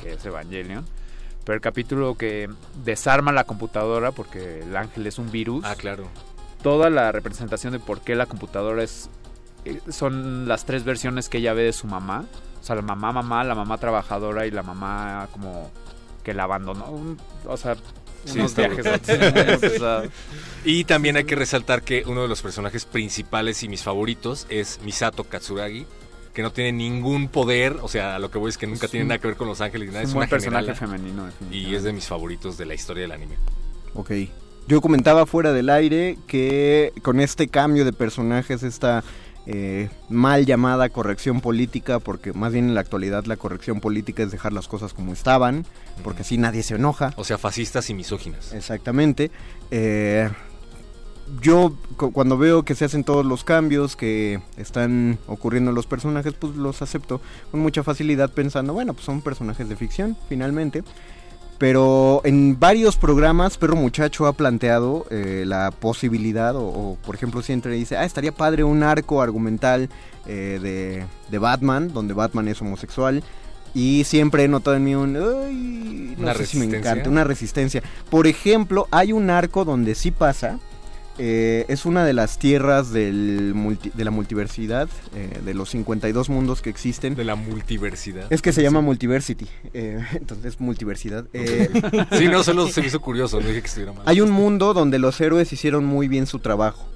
que 0.00 0.12
es 0.12 0.24
Evangelion. 0.24 0.84
Pero 1.44 1.54
el 1.54 1.60
capítulo 1.60 2.16
que 2.16 2.50
desarma 2.84 3.32
la 3.32 3.44
computadora 3.44 4.10
porque 4.12 4.62
el 4.62 4.76
ángel 4.76 5.06
es 5.06 5.18
un 5.18 5.30
virus. 5.30 5.64
Ah, 5.64 5.76
claro. 5.76 6.08
Toda 6.62 6.90
la 6.90 7.12
representación 7.12 7.72
de 7.72 7.78
por 7.78 8.00
qué 8.00 8.16
la 8.16 8.26
computadora 8.26 8.82
es 8.82 9.08
eh, 9.64 9.80
son 9.90 10.48
las 10.48 10.64
tres 10.64 10.84
versiones 10.84 11.28
que 11.28 11.38
ella 11.38 11.52
ve 11.52 11.62
de 11.62 11.72
su 11.72 11.86
mamá. 11.86 12.24
O 12.60 12.64
sea, 12.64 12.76
la 12.76 12.82
mamá, 12.82 13.12
mamá, 13.12 13.44
la 13.44 13.54
mamá 13.54 13.78
trabajadora 13.78 14.46
y 14.46 14.50
la 14.50 14.62
mamá 14.62 15.28
como 15.32 15.70
que 16.24 16.34
la 16.34 16.44
abandonó. 16.44 17.16
O 17.44 17.56
sea, 17.56 17.76
Sí, 18.26 18.38
unos 18.38 18.54
viajes. 18.54 18.84
Y 20.64 20.84
también 20.84 21.16
hay 21.16 21.24
que 21.24 21.36
resaltar 21.36 21.82
que 21.82 22.02
uno 22.06 22.22
de 22.22 22.28
los 22.28 22.42
personajes 22.42 22.84
principales 22.86 23.62
y 23.62 23.68
mis 23.68 23.82
favoritos 23.84 24.46
es 24.50 24.80
Misato 24.84 25.22
Katsuragi, 25.22 25.86
que 26.34 26.42
no 26.42 26.50
tiene 26.52 26.72
ningún 26.72 27.28
poder, 27.28 27.76
o 27.82 27.88
sea, 27.88 28.16
a 28.16 28.18
lo 28.18 28.32
que 28.32 28.38
voy 28.38 28.48
es 28.48 28.58
que 28.58 28.66
nunca 28.66 28.86
Es 28.86 28.90
tiene 28.90 29.04
un- 29.04 29.08
nada 29.10 29.20
que 29.20 29.28
ver 29.28 29.36
con 29.36 29.46
los 29.46 29.60
ángeles 29.60 29.86
ni 29.88 29.92
nada, 29.94 30.02
es 30.02 30.08
es, 30.08 30.14
un 30.14 30.18
buen 30.18 30.28
personaje 30.28 30.74
femenino, 30.74 31.28
Y 31.52 31.72
es 31.76 31.84
de 31.84 31.92
mis 31.92 32.06
favoritos 32.06 32.58
de 32.58 32.66
la 32.66 32.74
historia 32.74 33.02
del 33.02 33.12
anime. 33.12 33.36
Ok. 33.94 34.10
Yo 34.66 34.80
comentaba 34.80 35.24
fuera 35.24 35.52
del 35.52 35.70
aire 35.70 36.18
que 36.26 36.92
con 37.02 37.20
este 37.20 37.46
cambio 37.46 37.84
de 37.84 37.92
personajes, 37.92 38.64
esta 38.64 39.04
eh, 39.46 39.88
mal 40.08 40.44
llamada 40.46 40.88
corrección 40.88 41.40
política, 41.40 41.98
porque 42.00 42.32
más 42.32 42.52
bien 42.52 42.66
en 42.68 42.74
la 42.74 42.80
actualidad 42.80 43.24
la 43.26 43.36
corrección 43.36 43.80
política 43.80 44.22
es 44.22 44.30
dejar 44.30 44.52
las 44.52 44.68
cosas 44.68 44.92
como 44.92 45.12
estaban, 45.12 45.64
porque 46.02 46.22
así 46.22 46.36
nadie 46.38 46.62
se 46.62 46.74
enoja. 46.74 47.12
O 47.16 47.24
sea, 47.24 47.38
fascistas 47.38 47.88
y 47.90 47.94
misóginas. 47.94 48.52
Exactamente. 48.52 49.30
Eh, 49.70 50.28
yo 51.42 51.76
cu- 51.96 52.12
cuando 52.12 52.38
veo 52.38 52.64
que 52.64 52.74
se 52.76 52.84
hacen 52.84 53.02
todos 53.02 53.26
los 53.26 53.42
cambios 53.42 53.96
que 53.96 54.40
están 54.56 55.18
ocurriendo 55.26 55.70
en 55.70 55.74
los 55.74 55.86
personajes, 55.86 56.34
pues 56.34 56.54
los 56.56 56.82
acepto 56.82 57.20
con 57.50 57.60
mucha 57.60 57.82
facilidad 57.82 58.30
pensando, 58.32 58.72
bueno, 58.72 58.94
pues 58.94 59.04
son 59.04 59.22
personajes 59.22 59.68
de 59.68 59.74
ficción, 59.76 60.16
finalmente. 60.28 60.84
Pero 61.58 62.20
en 62.24 62.58
varios 62.60 62.96
programas, 62.96 63.56
Perro 63.56 63.76
Muchacho 63.76 64.26
ha 64.26 64.34
planteado 64.34 65.06
eh, 65.10 65.44
la 65.46 65.70
posibilidad, 65.70 66.54
o, 66.54 66.66
o, 66.66 66.98
por 67.04 67.14
ejemplo 67.14 67.40
siempre 67.40 67.72
dice, 67.72 67.96
ah, 67.96 68.04
estaría 68.04 68.32
padre 68.32 68.62
un 68.62 68.82
arco 68.82 69.22
argumental 69.22 69.88
eh, 70.26 70.58
de, 70.60 71.04
de 71.30 71.38
Batman, 71.38 71.92
donde 71.94 72.12
Batman 72.14 72.48
es 72.48 72.60
homosexual. 72.60 73.22
Y 73.74 74.04
siempre 74.04 74.44
he 74.44 74.48
notado 74.48 74.76
en 74.76 74.84
mí 74.84 74.94
un, 74.94 75.16
"Ay, 75.16 76.14
no 76.16 76.22
¿Una 76.24 76.34
sé 76.34 76.46
si 76.46 76.56
me 76.58 76.64
resistencia? 76.64 76.78
encanta, 76.78 77.10
una 77.10 77.24
resistencia. 77.24 77.82
Por 78.08 78.26
ejemplo, 78.26 78.88
hay 78.90 79.12
un 79.12 79.28
arco 79.28 79.64
donde 79.66 79.94
sí 79.94 80.10
pasa, 80.10 80.58
eh, 81.18 81.64
es 81.68 81.86
una 81.86 82.04
de 82.04 82.12
las 82.12 82.38
tierras 82.38 82.92
del 82.92 83.54
multi- 83.54 83.90
de 83.94 84.04
la 84.04 84.10
multiversidad, 84.10 84.88
eh, 85.14 85.38
de 85.44 85.54
los 85.54 85.70
52 85.70 86.28
mundos 86.28 86.60
que 86.62 86.70
existen. 86.70 87.14
De 87.14 87.24
la 87.24 87.36
multiversidad. 87.36 88.26
Es 88.30 88.42
que 88.42 88.52
se 88.52 88.62
llama 88.62 88.80
Multiversity, 88.82 89.46
eh, 89.72 90.00
entonces 90.14 90.60
multiversidad. 90.60 91.26
Eh, 91.32 91.70
sí, 92.18 92.28
no, 92.28 92.42
solo 92.42 92.68
se 92.68 92.80
me 92.82 92.88
hizo 92.88 93.00
curioso, 93.00 93.40
no 93.40 93.48
dije 93.48 93.60
que 93.62 93.66
estuviera 93.68 93.92
mal. 93.92 94.02
hay 94.06 94.20
un 94.20 94.30
mundo 94.30 94.74
donde 94.74 94.98
los 94.98 95.20
héroes 95.20 95.52
hicieron 95.52 95.84
muy 95.84 96.08
bien 96.08 96.26
su 96.26 96.38
trabajo. 96.40 96.86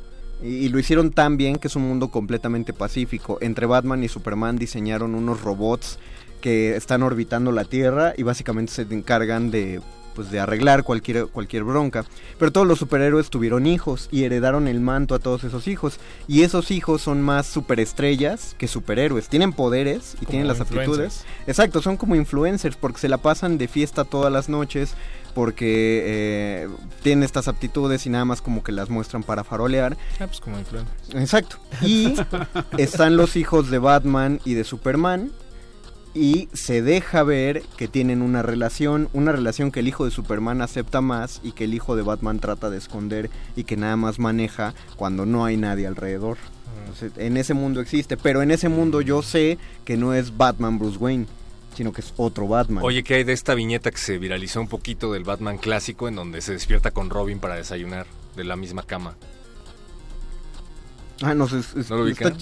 Y, 0.43 0.49
y 0.49 0.69
lo 0.71 0.79
hicieron 0.79 1.11
tan 1.11 1.37
bien 1.37 1.57
que 1.57 1.69
es 1.69 1.77
un 1.77 1.83
mundo 1.83 2.09
completamente 2.09 2.73
pacífico. 2.73 3.39
Entre 3.41 3.67
Batman 3.67 4.03
y 4.05 4.09
Superman 4.09 4.57
diseñaron 4.57 5.15
unos 5.15 5.43
robots 5.43 5.99
que 6.41 6.77
están 6.77 7.03
orbitando 7.03 7.53
la 7.53 7.65
Tierra 7.65 8.15
y 8.17 8.23
básicamente 8.23 8.73
se 8.73 8.83
encargan 8.83 9.51
de 9.51 9.81
pues 10.21 10.31
de 10.31 10.39
arreglar 10.39 10.85
cualquier 10.85 11.29
cualquier 11.29 11.65
bronca. 11.65 12.05
Pero 12.39 12.53
todos 12.53 12.67
los 12.67 12.79
superhéroes 12.79 13.31
tuvieron 13.31 13.67
hijos 13.67 14.11
y 14.13 14.25
heredaron 14.25 14.69
el 14.69 14.79
manto 14.79 15.15
a 15.15 15.19
todos 15.19 15.45
esos 15.45 15.67
hijos. 15.67 15.99
Y 16.29 16.43
esos 16.43 16.71
hijos 16.71 17.01
son 17.01 17.23
más 17.23 17.47
superestrellas 17.47 18.55
que 18.59 18.69
superhéroes. 18.69 19.31
Tienen 19.31 19.55
poderes 19.55 20.13
y 20.17 20.27
Como 20.27 20.29
tienen 20.29 20.47
las 20.47 20.61
aptitudes. 20.61 21.25
Exacto, 21.47 21.81
son 21.81 21.97
como 21.97 22.17
influencers 22.17 22.77
porque 22.77 22.99
se 22.99 23.09
la 23.09 23.17
pasan 23.17 23.57
de 23.57 23.67
fiesta 23.67 24.05
todas 24.05 24.31
las 24.31 24.51
noches, 24.51 24.93
porque 25.35 26.03
eh, 26.05 26.69
tienen 27.03 27.23
estas 27.23 27.49
aptitudes 27.49 28.05
y 28.05 28.11
nada 28.11 28.27
más 28.27 28.43
como 28.43 28.63
que 28.63 28.73
las 28.73 28.91
muestran 28.91 29.23
para 29.23 29.43
farolear. 29.43 29.97
Ah, 30.19 30.27
pues 30.27 30.41
como 30.41 30.59
influencers. 30.59 31.15
Exacto. 31.15 31.57
Y 31.81 32.15
están 32.77 33.17
los 33.17 33.37
hijos 33.37 33.71
de 33.71 33.79
Batman 33.79 34.39
y 34.45 34.53
de 34.53 34.65
Superman. 34.65 35.31
Y 36.13 36.49
se 36.53 36.83
deja 36.83 37.23
ver 37.23 37.63
que 37.77 37.87
tienen 37.87 38.21
una 38.21 38.43
relación, 38.43 39.09
una 39.13 39.31
relación 39.31 39.71
que 39.71 39.81
el 39.81 39.89
hijo 39.89 40.05
de 40.05 40.11
Superman 40.11 40.61
acepta 40.61 41.01
más 41.01 41.41
y 41.45 41.53
que 41.53 41.65
el 41.65 41.75
hijo 41.75 41.95
de 41.95 42.03
Batman 42.03 42.41
trata 42.41 42.69
de 42.69 42.79
esconder 42.79 43.31
y 43.55 43.63
que 43.63 43.77
nada 43.77 43.97
más 43.97 44.19
maneja 44.19 44.75
cuando 44.97 45.25
no 45.25 45.45
hay 45.45 45.57
nadie 45.57 45.87
alrededor. 45.87 46.39
Entonces, 46.81 47.13
en 47.17 47.37
ese 47.37 47.55
mundo 47.55 47.81
existe, 47.81 48.17
pero 48.17 48.43
en 48.43 48.51
ese 48.51 48.69
mundo 48.69 49.01
yo 49.01 49.23
sé 49.23 49.59
que 49.85 49.97
no 49.97 50.13
es 50.13 50.37
Batman 50.37 50.81
Bruce 50.81 50.99
Wayne, 50.99 51.27
sino 51.77 51.93
que 51.93 52.01
es 52.01 52.13
otro 52.17 52.49
Batman. 52.49 52.83
Oye, 52.85 53.05
¿qué 53.05 53.15
hay 53.15 53.25
de 53.25 53.33
esta 53.33 53.55
viñeta 53.55 53.93
que 53.93 53.99
se 53.99 54.19
viralizó 54.19 54.61
un 54.61 54.69
poquito 54.69 55.13
del 55.13 55.23
Batman 55.23 55.59
clásico 55.59 56.09
en 56.09 56.17
donde 56.17 56.41
se 56.41 56.53
despierta 56.53 56.91
con 56.91 57.11
Robin 57.11 57.39
para 57.39 57.55
desayunar 57.55 58.07
de 58.35 58.43
la 58.43 58.57
misma 58.57 58.83
cama? 58.83 59.15
Ah, 61.23 61.35
no 61.35 61.47
sé, 61.49 61.61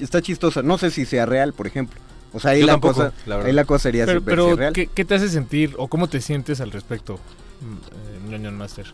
está 0.01 0.23
chistosa. 0.23 0.63
No 0.63 0.79
sé 0.79 0.91
si 0.91 1.05
sea 1.05 1.27
real, 1.27 1.53
por 1.53 1.67
ejemplo. 1.67 2.01
O 2.33 2.41
sea, 2.41 2.53
ahí, 2.53 2.63
la 2.63 2.73
tampoco, 2.73 2.95
cosa, 2.95 3.13
la 3.27 3.37
ahí 3.43 3.53
la 3.53 3.65
cosa 3.65 3.83
sería 3.85 4.07
Pero. 4.07 4.57
¿qué, 4.73 4.87
qué 4.87 5.05
te 5.05 5.15
hace 5.15 5.29
sentir 5.29 5.75
o 5.79 5.89
cómo 5.89 6.09
te 6.09 6.21
sientes 6.21 6.61
al 6.61 6.71
respecto, 6.73 7.15
mm, 7.61 8.27
eh, 8.27 8.31
Ñoño 8.31 8.53
Master? 8.53 8.87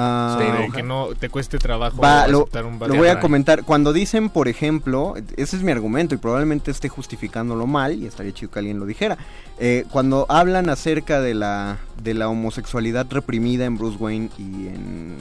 Ah, 0.00 0.38
de 0.38 0.70
que 0.70 0.82
no 0.84 1.08
te 1.18 1.28
cueste 1.28 1.58
trabajo 1.58 2.00
Va, 2.00 2.28
lo, 2.28 2.42
aceptar 2.42 2.64
un 2.66 2.78
lo 2.78 2.94
voy 2.94 3.08
a 3.08 3.18
comentar. 3.18 3.64
Cuando 3.64 3.92
dicen, 3.92 4.30
por 4.30 4.46
ejemplo, 4.46 5.14
ese 5.36 5.56
es 5.56 5.62
mi 5.64 5.72
argumento 5.72 6.14
y 6.14 6.18
probablemente 6.18 6.70
esté 6.70 6.88
justificándolo 6.88 7.66
mal 7.66 7.94
y 7.94 8.06
estaría 8.06 8.32
chido 8.32 8.52
que 8.52 8.60
alguien 8.60 8.78
lo 8.78 8.86
dijera. 8.86 9.18
Eh, 9.58 9.86
cuando 9.90 10.24
hablan 10.28 10.68
acerca 10.68 11.20
de 11.20 11.34
la, 11.34 11.78
de 12.00 12.14
la 12.14 12.28
homosexualidad 12.28 13.06
reprimida 13.10 13.64
en 13.64 13.76
Bruce 13.76 13.96
Wayne 13.98 14.30
y 14.38 14.68
en 14.68 15.16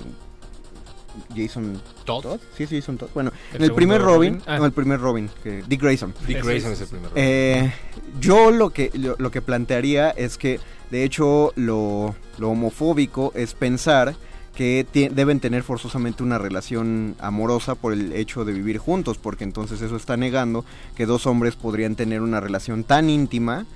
Jason 1.36 1.82
Todd. 2.06 2.40
Sí, 2.58 2.66
sí, 2.68 2.80
Jason 2.80 2.98
Todd. 2.98 3.10
Bueno, 3.14 3.32
¿El 3.52 3.58
en 3.58 3.64
el 3.64 3.74
primer 3.74 4.02
Robin, 4.02 4.34
Robin? 4.36 4.44
Ah. 4.48 4.58
no, 4.60 4.66
el 4.66 4.72
primer 4.72 5.00
Robin, 5.00 5.30
que 5.44 5.64
Dick 5.68 5.82
Grayson. 5.82 6.14
Dick 6.28 6.44
Grayson 6.44 6.72
es- 6.72 6.78
es 6.78 6.82
el 6.82 6.88
primer 6.88 7.10
Robin. 7.12 7.24
Eh, 7.24 7.74
yo 8.20 8.52
lo 8.52 8.70
que, 8.72 8.92
lo, 8.94 9.16
lo 9.18 9.32
que 9.32 9.42
plantearía 9.42 10.10
es 10.12 10.38
que, 10.38 10.60
de 10.92 11.04
hecho, 11.04 11.54
lo, 11.56 12.16
lo 12.38 12.50
homofóbico 12.52 13.32
es 13.36 13.54
pensar 13.54 14.16
que 14.56 14.88
deben 15.14 15.40
tener 15.40 15.62
forzosamente 15.62 16.24
una 16.24 16.40
relación 16.40 17.16
amorosa 17.20 17.76
por 17.76 17.94
el 17.94 18.12
hecho 18.14 18.44
de 18.44 18.54
vivir 18.54 18.80
juntos, 18.80 19.20
porque 19.20 19.44
entonces 19.44 19.82
eso 19.84 19.96
está 19.96 20.18
negando 20.18 20.66
que 20.96 21.06
dos 21.06 21.28
hombres 21.28 21.56
podrían 21.56 21.96
tener 21.96 22.22
una 22.24 22.40
relación 22.40 22.84
tan 22.84 23.08
íntima, 23.12 23.68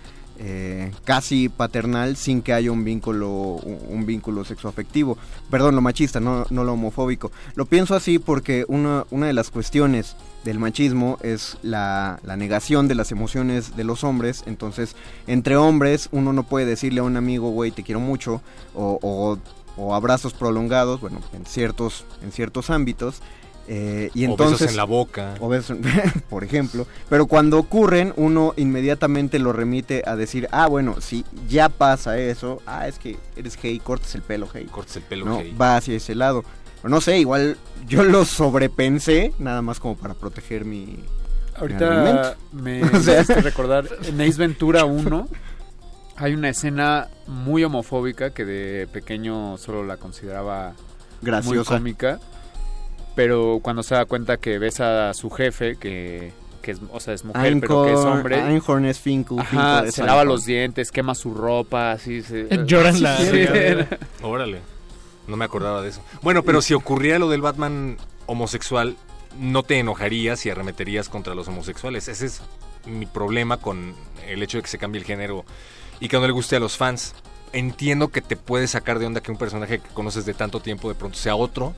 eh, 0.44 0.92
casi 1.04 1.50
paternal, 1.50 2.16
sin 2.18 2.42
que 2.42 2.52
haya 2.52 2.72
un 2.72 2.84
vínculo, 2.84 3.30
un, 3.30 4.06
vínculo 4.08 4.44
sexoafectivo. 4.44 5.16
Perdón, 5.52 5.76
lo 5.76 5.82
machista, 5.82 6.20
no, 6.20 6.46
no 6.50 6.64
lo 6.64 6.74
homofóbico. 6.74 7.32
Lo 7.54 7.66
pienso 7.66 7.96
así 7.96 8.18
porque 8.18 8.66
una, 8.68 9.06
una 9.12 9.28
de 9.28 9.34
las 9.34 9.52
cuestiones 9.52 10.16
del 10.44 10.58
machismo 10.58 11.20
es 11.22 11.58
la, 11.62 12.20
la 12.24 12.38
negación 12.38 12.88
de 12.88 12.96
las 12.96 13.12
emociones 13.12 13.76
de 13.76 13.84
los 13.84 14.04
hombres. 14.04 14.44
Entonces, 14.48 14.96
entre 15.28 15.58
hombres, 15.58 16.10
uno 16.12 16.34
no 16.34 16.42
puede 16.44 16.66
decirle 16.66 17.02
a 17.02 17.04
un 17.04 17.18
amigo, 17.18 17.52
güey, 17.52 17.70
te 17.70 17.84
quiero 17.84 18.00
mucho, 18.00 18.42
o, 18.74 18.98
o- 19.02 19.38
o 19.78 19.96
abrazos 19.96 20.34
prolongados, 20.34 21.00
bueno, 21.00 21.22
en 21.34 21.46
ciertos, 21.46 22.04
en 22.24 22.32
ciertos 22.34 22.70
ámbitos. 22.70 23.22
Eh, 23.68 24.10
y 24.14 24.26
O 24.26 24.32
entonces, 24.32 24.60
besos 24.60 24.72
en 24.72 24.78
la 24.78 24.84
boca. 24.86 25.36
o 25.40 25.48
besos 25.48 25.78
por 26.30 26.44
ejemplo. 26.44 26.88
Pero 27.10 27.26
cuando 27.28 27.58
ocurren, 27.60 28.14
uno 28.18 28.54
inmediatamente 28.58 29.40
lo 29.40 29.54
remite 29.54 30.04
a 30.06 30.16
decir, 30.16 30.48
ah, 30.52 30.68
bueno, 30.68 31.00
si 31.02 31.26
ya 31.48 31.70
pasa 31.70 32.18
eso, 32.18 32.62
ah, 32.66 32.88
es 32.88 32.98
que 33.00 33.18
eres 33.36 33.58
gay, 33.62 33.80
cortes 33.80 34.16
el 34.16 34.22
pelo, 34.22 34.48
gay. 34.54 34.66
Cortes 34.66 34.96
el 34.98 35.04
pelo 35.04 35.26
No, 35.26 35.38
gay. 35.38 35.56
va 35.56 35.78
hacia 35.78 35.96
ese 35.96 36.16
lado. 36.16 36.44
O 36.84 36.90
no 36.90 37.00
sé, 37.00 37.20
igual 37.20 37.58
yo 37.88 38.04
lo 38.04 38.26
sobrepensé, 38.26 39.34
nada 39.40 39.62
más 39.62 39.80
como 39.80 39.96
para 39.96 40.14
proteger 40.16 40.66
mi, 40.66 40.98
Ahorita 41.56 42.36
me 42.54 42.84
O 42.84 43.02
sea, 43.02 43.22
recordar 43.24 43.86
en 44.08 44.20
Ace 44.22 44.38
Ventura 44.38 44.86
1 44.86 45.28
hay 46.18 46.34
una 46.34 46.50
escena 46.50 47.08
muy 47.28 47.64
homofóbica 47.64 48.32
que 48.32 48.46
de 48.46 48.88
pequeño 48.88 49.58
solo 49.58 49.84
la 49.84 49.98
consideraba 49.98 50.70
muy 50.70 50.76
Graciosa. 51.30 51.76
cómica, 51.78 52.20
pero 53.16 53.60
cuando 53.62 53.84
se 53.84 53.96
da 53.96 54.06
cuenta 54.06 54.38
que 54.38 54.60
besa 54.60 55.10
a 55.10 55.14
su 55.14 55.30
jefe 55.30 55.76
que 55.76 56.32
que 56.62 56.72
es, 56.72 56.80
o 56.92 57.00
sea, 57.00 57.14
es 57.14 57.26
mujer, 57.26 57.58
pero 57.60 57.84
que 57.84 57.94
es 57.94 58.00
hombre. 58.00 58.40
Einhorn 58.40 58.86
es 58.86 59.00
Finkel, 59.00 59.40
Ajá, 59.40 59.50
Finkel 59.50 59.90
es 59.90 59.96
se 59.96 60.04
lava 60.04 60.24
los 60.24 60.46
dientes, 60.46 60.92
quema 60.92 61.16
su 61.16 61.34
ropa, 61.34 61.92
así 61.92 62.22
se... 62.22 62.48
Llora 62.66 62.90
en 62.90 62.96
Sí, 62.96 63.02
la 63.02 63.18
sí. 63.18 63.48
Órale. 64.24 64.62
No 65.28 65.38
me 65.38 65.46
acordaba 65.46 65.82
de 65.82 65.90
eso. 65.90 66.02
Bueno, 66.22 66.44
pero 66.44 66.62
si 66.62 66.74
ocurriera 66.74 67.20
lo 67.20 67.30
del 67.30 67.42
Batman 67.42 67.98
homosexual, 68.26 68.96
no 69.40 69.64
te 69.64 69.80
enojarías 69.80 70.46
y 70.46 70.50
arremeterías 70.50 71.10
contra 71.10 71.36
los 71.36 71.48
homosexuales. 71.48 72.08
Ese 72.08 72.26
es 72.26 72.42
mi 72.86 73.06
problema 73.06 73.58
con 73.58 73.94
el 74.28 74.44
hecho 74.44 74.58
de 74.58 74.64
que 74.64 74.70
se 74.70 74.78
cambie 74.78 75.00
el 75.00 75.06
género 75.06 75.46
y 76.00 76.08
que 76.08 76.18
no 76.18 76.26
le 76.26 76.34
guste 76.34 76.56
a 76.56 76.60
los 76.60 76.78
fans. 76.78 77.14
Entiendo 77.54 78.10
que 78.10 78.22
te 78.22 78.36
puede 78.36 78.68
sacar 78.68 79.00
de 79.00 79.06
onda 79.06 79.22
que 79.22 79.32
un 79.32 79.38
personaje 79.38 79.80
que 79.80 79.90
conoces 79.90 80.26
de 80.26 80.34
tanto 80.34 80.60
tiempo 80.60 80.90
de 80.90 80.96
pronto 80.96 81.18
sea 81.18 81.36
otro 81.36 81.74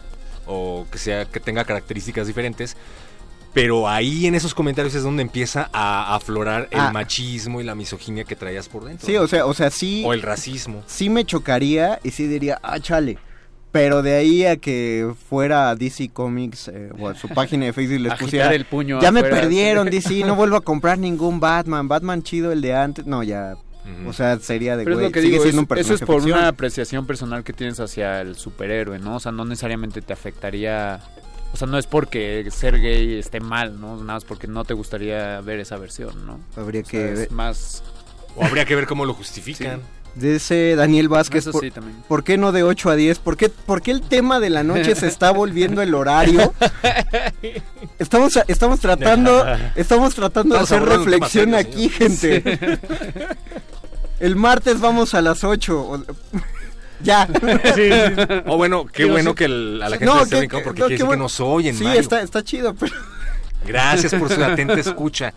o 0.47 0.85
que 0.91 0.97
sea 0.97 1.25
que 1.25 1.39
tenga 1.39 1.63
características 1.65 2.27
diferentes, 2.27 2.75
Pero 3.53 3.87
ahí 3.87 4.25
en 4.25 4.33
esos 4.33 4.55
comentarios 4.55 4.95
es 4.95 5.03
donde 5.03 5.21
empieza 5.21 5.69
a 5.71 6.15
aflorar 6.15 6.67
el 6.71 6.79
Ah. 6.79 6.91
machismo 6.91 7.61
y 7.61 7.63
la 7.63 7.75
misoginia 7.75 8.23
que 8.23 8.35
traías 8.35 8.67
por 8.67 8.83
dentro. 8.83 9.05
Sí, 9.05 9.15
o 9.15 9.27
sea, 9.27 9.45
o 9.45 9.53
sea, 9.53 9.69
sí. 9.69 10.01
O 10.03 10.11
el 10.13 10.23
racismo. 10.23 10.81
Sí 10.87 11.07
me 11.07 11.23
chocaría 11.23 11.99
y 12.03 12.09
sí 12.09 12.25
diría, 12.25 12.59
ah, 12.63 12.79
chale. 12.79 13.19
Pero 13.71 14.01
de 14.01 14.15
ahí 14.15 14.43
a 14.45 14.57
que 14.57 15.13
fuera 15.29 15.75
DC 15.75 16.09
Comics 16.09 16.67
eh, 16.69 16.89
o 16.97 17.07
a 17.09 17.13
su 17.13 17.27
página 17.29 17.65
de 17.67 17.73
Facebook 17.73 17.99
y 17.99 17.99
les 17.99 18.13
pusiera. 18.19 18.51
el 18.55 18.65
puño 18.65 18.99
ya 18.99 19.11
me 19.11 19.21
perdieron, 19.21 19.87
sí. 19.87 19.99
DC, 19.99 20.13
no 20.25 20.35
vuelvo 20.35 20.55
a 20.55 20.61
comprar 20.61 20.97
ningún 20.97 21.39
Batman. 21.39 21.87
Batman 21.87 22.23
chido 22.23 22.51
el 22.51 22.61
de 22.61 22.73
antes. 22.73 23.05
No, 23.05 23.21
ya. 23.21 23.55
O 24.07 24.13
sea, 24.13 24.39
sería 24.39 24.77
de 24.77 24.83
Pero 24.85 24.95
es 24.95 24.99
güey, 24.99 25.07
lo 25.07 25.11
que 25.11 25.21
sigue 25.21 25.31
digo, 25.33 25.43
siendo 25.43 25.59
es- 25.61 25.63
un 25.63 25.67
personaje 25.67 25.93
eso 25.95 26.03
es 26.03 26.07
por 26.07 26.21
ficción. 26.21 26.39
una 26.39 26.47
apreciación 26.47 27.05
personal 27.05 27.43
que 27.43 27.53
tienes 27.53 27.79
hacia 27.79 28.21
el 28.21 28.35
superhéroe, 28.37 28.99
¿no? 28.99 29.17
O 29.17 29.19
sea, 29.19 29.31
no 29.31 29.43
necesariamente 29.45 30.01
te 30.01 30.13
afectaría... 30.13 30.99
O 31.53 31.57
sea, 31.57 31.67
no 31.67 31.77
es 31.77 31.85
porque 31.85 32.47
ser 32.49 32.79
gay 32.79 33.19
esté 33.19 33.39
mal, 33.39 33.79
¿no? 33.79 33.97
Nada 33.97 34.13
más 34.15 34.23
porque 34.25 34.47
no 34.47 34.63
te 34.65 34.73
gustaría 34.73 35.39
ver 35.41 35.59
esa 35.59 35.77
versión, 35.77 36.25
¿no? 36.25 36.39
Habría 36.55 36.81
O 36.81 36.85
sea, 36.85 36.91
que 36.91 37.11
es 37.13 37.19
ver- 37.19 37.31
más... 37.31 37.83
O 38.35 38.43
habría 38.43 38.65
que 38.65 38.75
ver 38.75 38.87
cómo 38.87 39.05
lo 39.05 39.13
justifican. 39.13 39.81
Dice 40.15 40.75
Daniel 40.75 41.09
Vázquez, 41.09 41.41
Eso 41.41 41.51
por, 41.51 41.61
sí, 41.61 41.71
también. 41.71 41.97
¿por 42.07 42.23
qué 42.23 42.37
no 42.37 42.51
de 42.51 42.61
8 42.61 42.91
a 42.91 42.95
10? 42.95 43.17
¿Por 43.19 43.35
qué, 43.35 43.49
por 43.49 43.81
qué 43.81 43.89
el 43.91 44.01
tema 44.01 44.39
de 44.39 44.51
la 44.51 44.63
noche 44.63 44.93
se 44.95 45.07
está 45.07 45.31
volviendo 45.31 45.81
el 45.81 45.93
horario? 45.95 46.53
Estamos, 47.99 48.37
estamos 48.47 48.79
tratando, 48.79 49.43
estamos 49.75 50.13
tratando 50.15 50.55
de 50.55 50.61
hacer 50.61 50.83
reflexión 50.83 51.55
aquí, 51.55 51.89
gente. 51.89 52.43
El 54.23 54.35
martes 54.37 54.79
vamos 54.79 55.13
a 55.13 55.21
las 55.21 55.43
8. 55.43 55.81
o- 55.81 56.03
ya. 57.03 57.27
O 58.45 58.57
bueno, 58.57 58.85
qué 58.85 59.03
Pero 59.03 59.09
bueno 59.13 59.31
sí- 59.31 59.35
que 59.35 59.45
el- 59.45 59.81
a 59.83 59.89
la 59.89 59.97
gente 59.97 60.05
No, 60.05 60.15
le 60.17 60.23
esté 60.23 60.35
que- 60.35 60.39
brincando 60.39 60.63
porque 60.63 60.79
no, 60.79 60.85
quiere 60.87 60.93
decir 60.95 61.03
que 61.03 61.07
bueno. 61.07 61.23
nos 61.23 61.39
oyen, 61.39 61.75
Sí, 61.75 61.83
Mario. 61.83 61.99
está, 62.01 62.21
está 62.21 62.43
chido, 62.43 62.73
pero... 62.73 62.93
Gracias 63.67 64.13
por 64.15 64.29
su 64.31 64.43
atenta 64.43 64.73
escucha. 64.75 65.33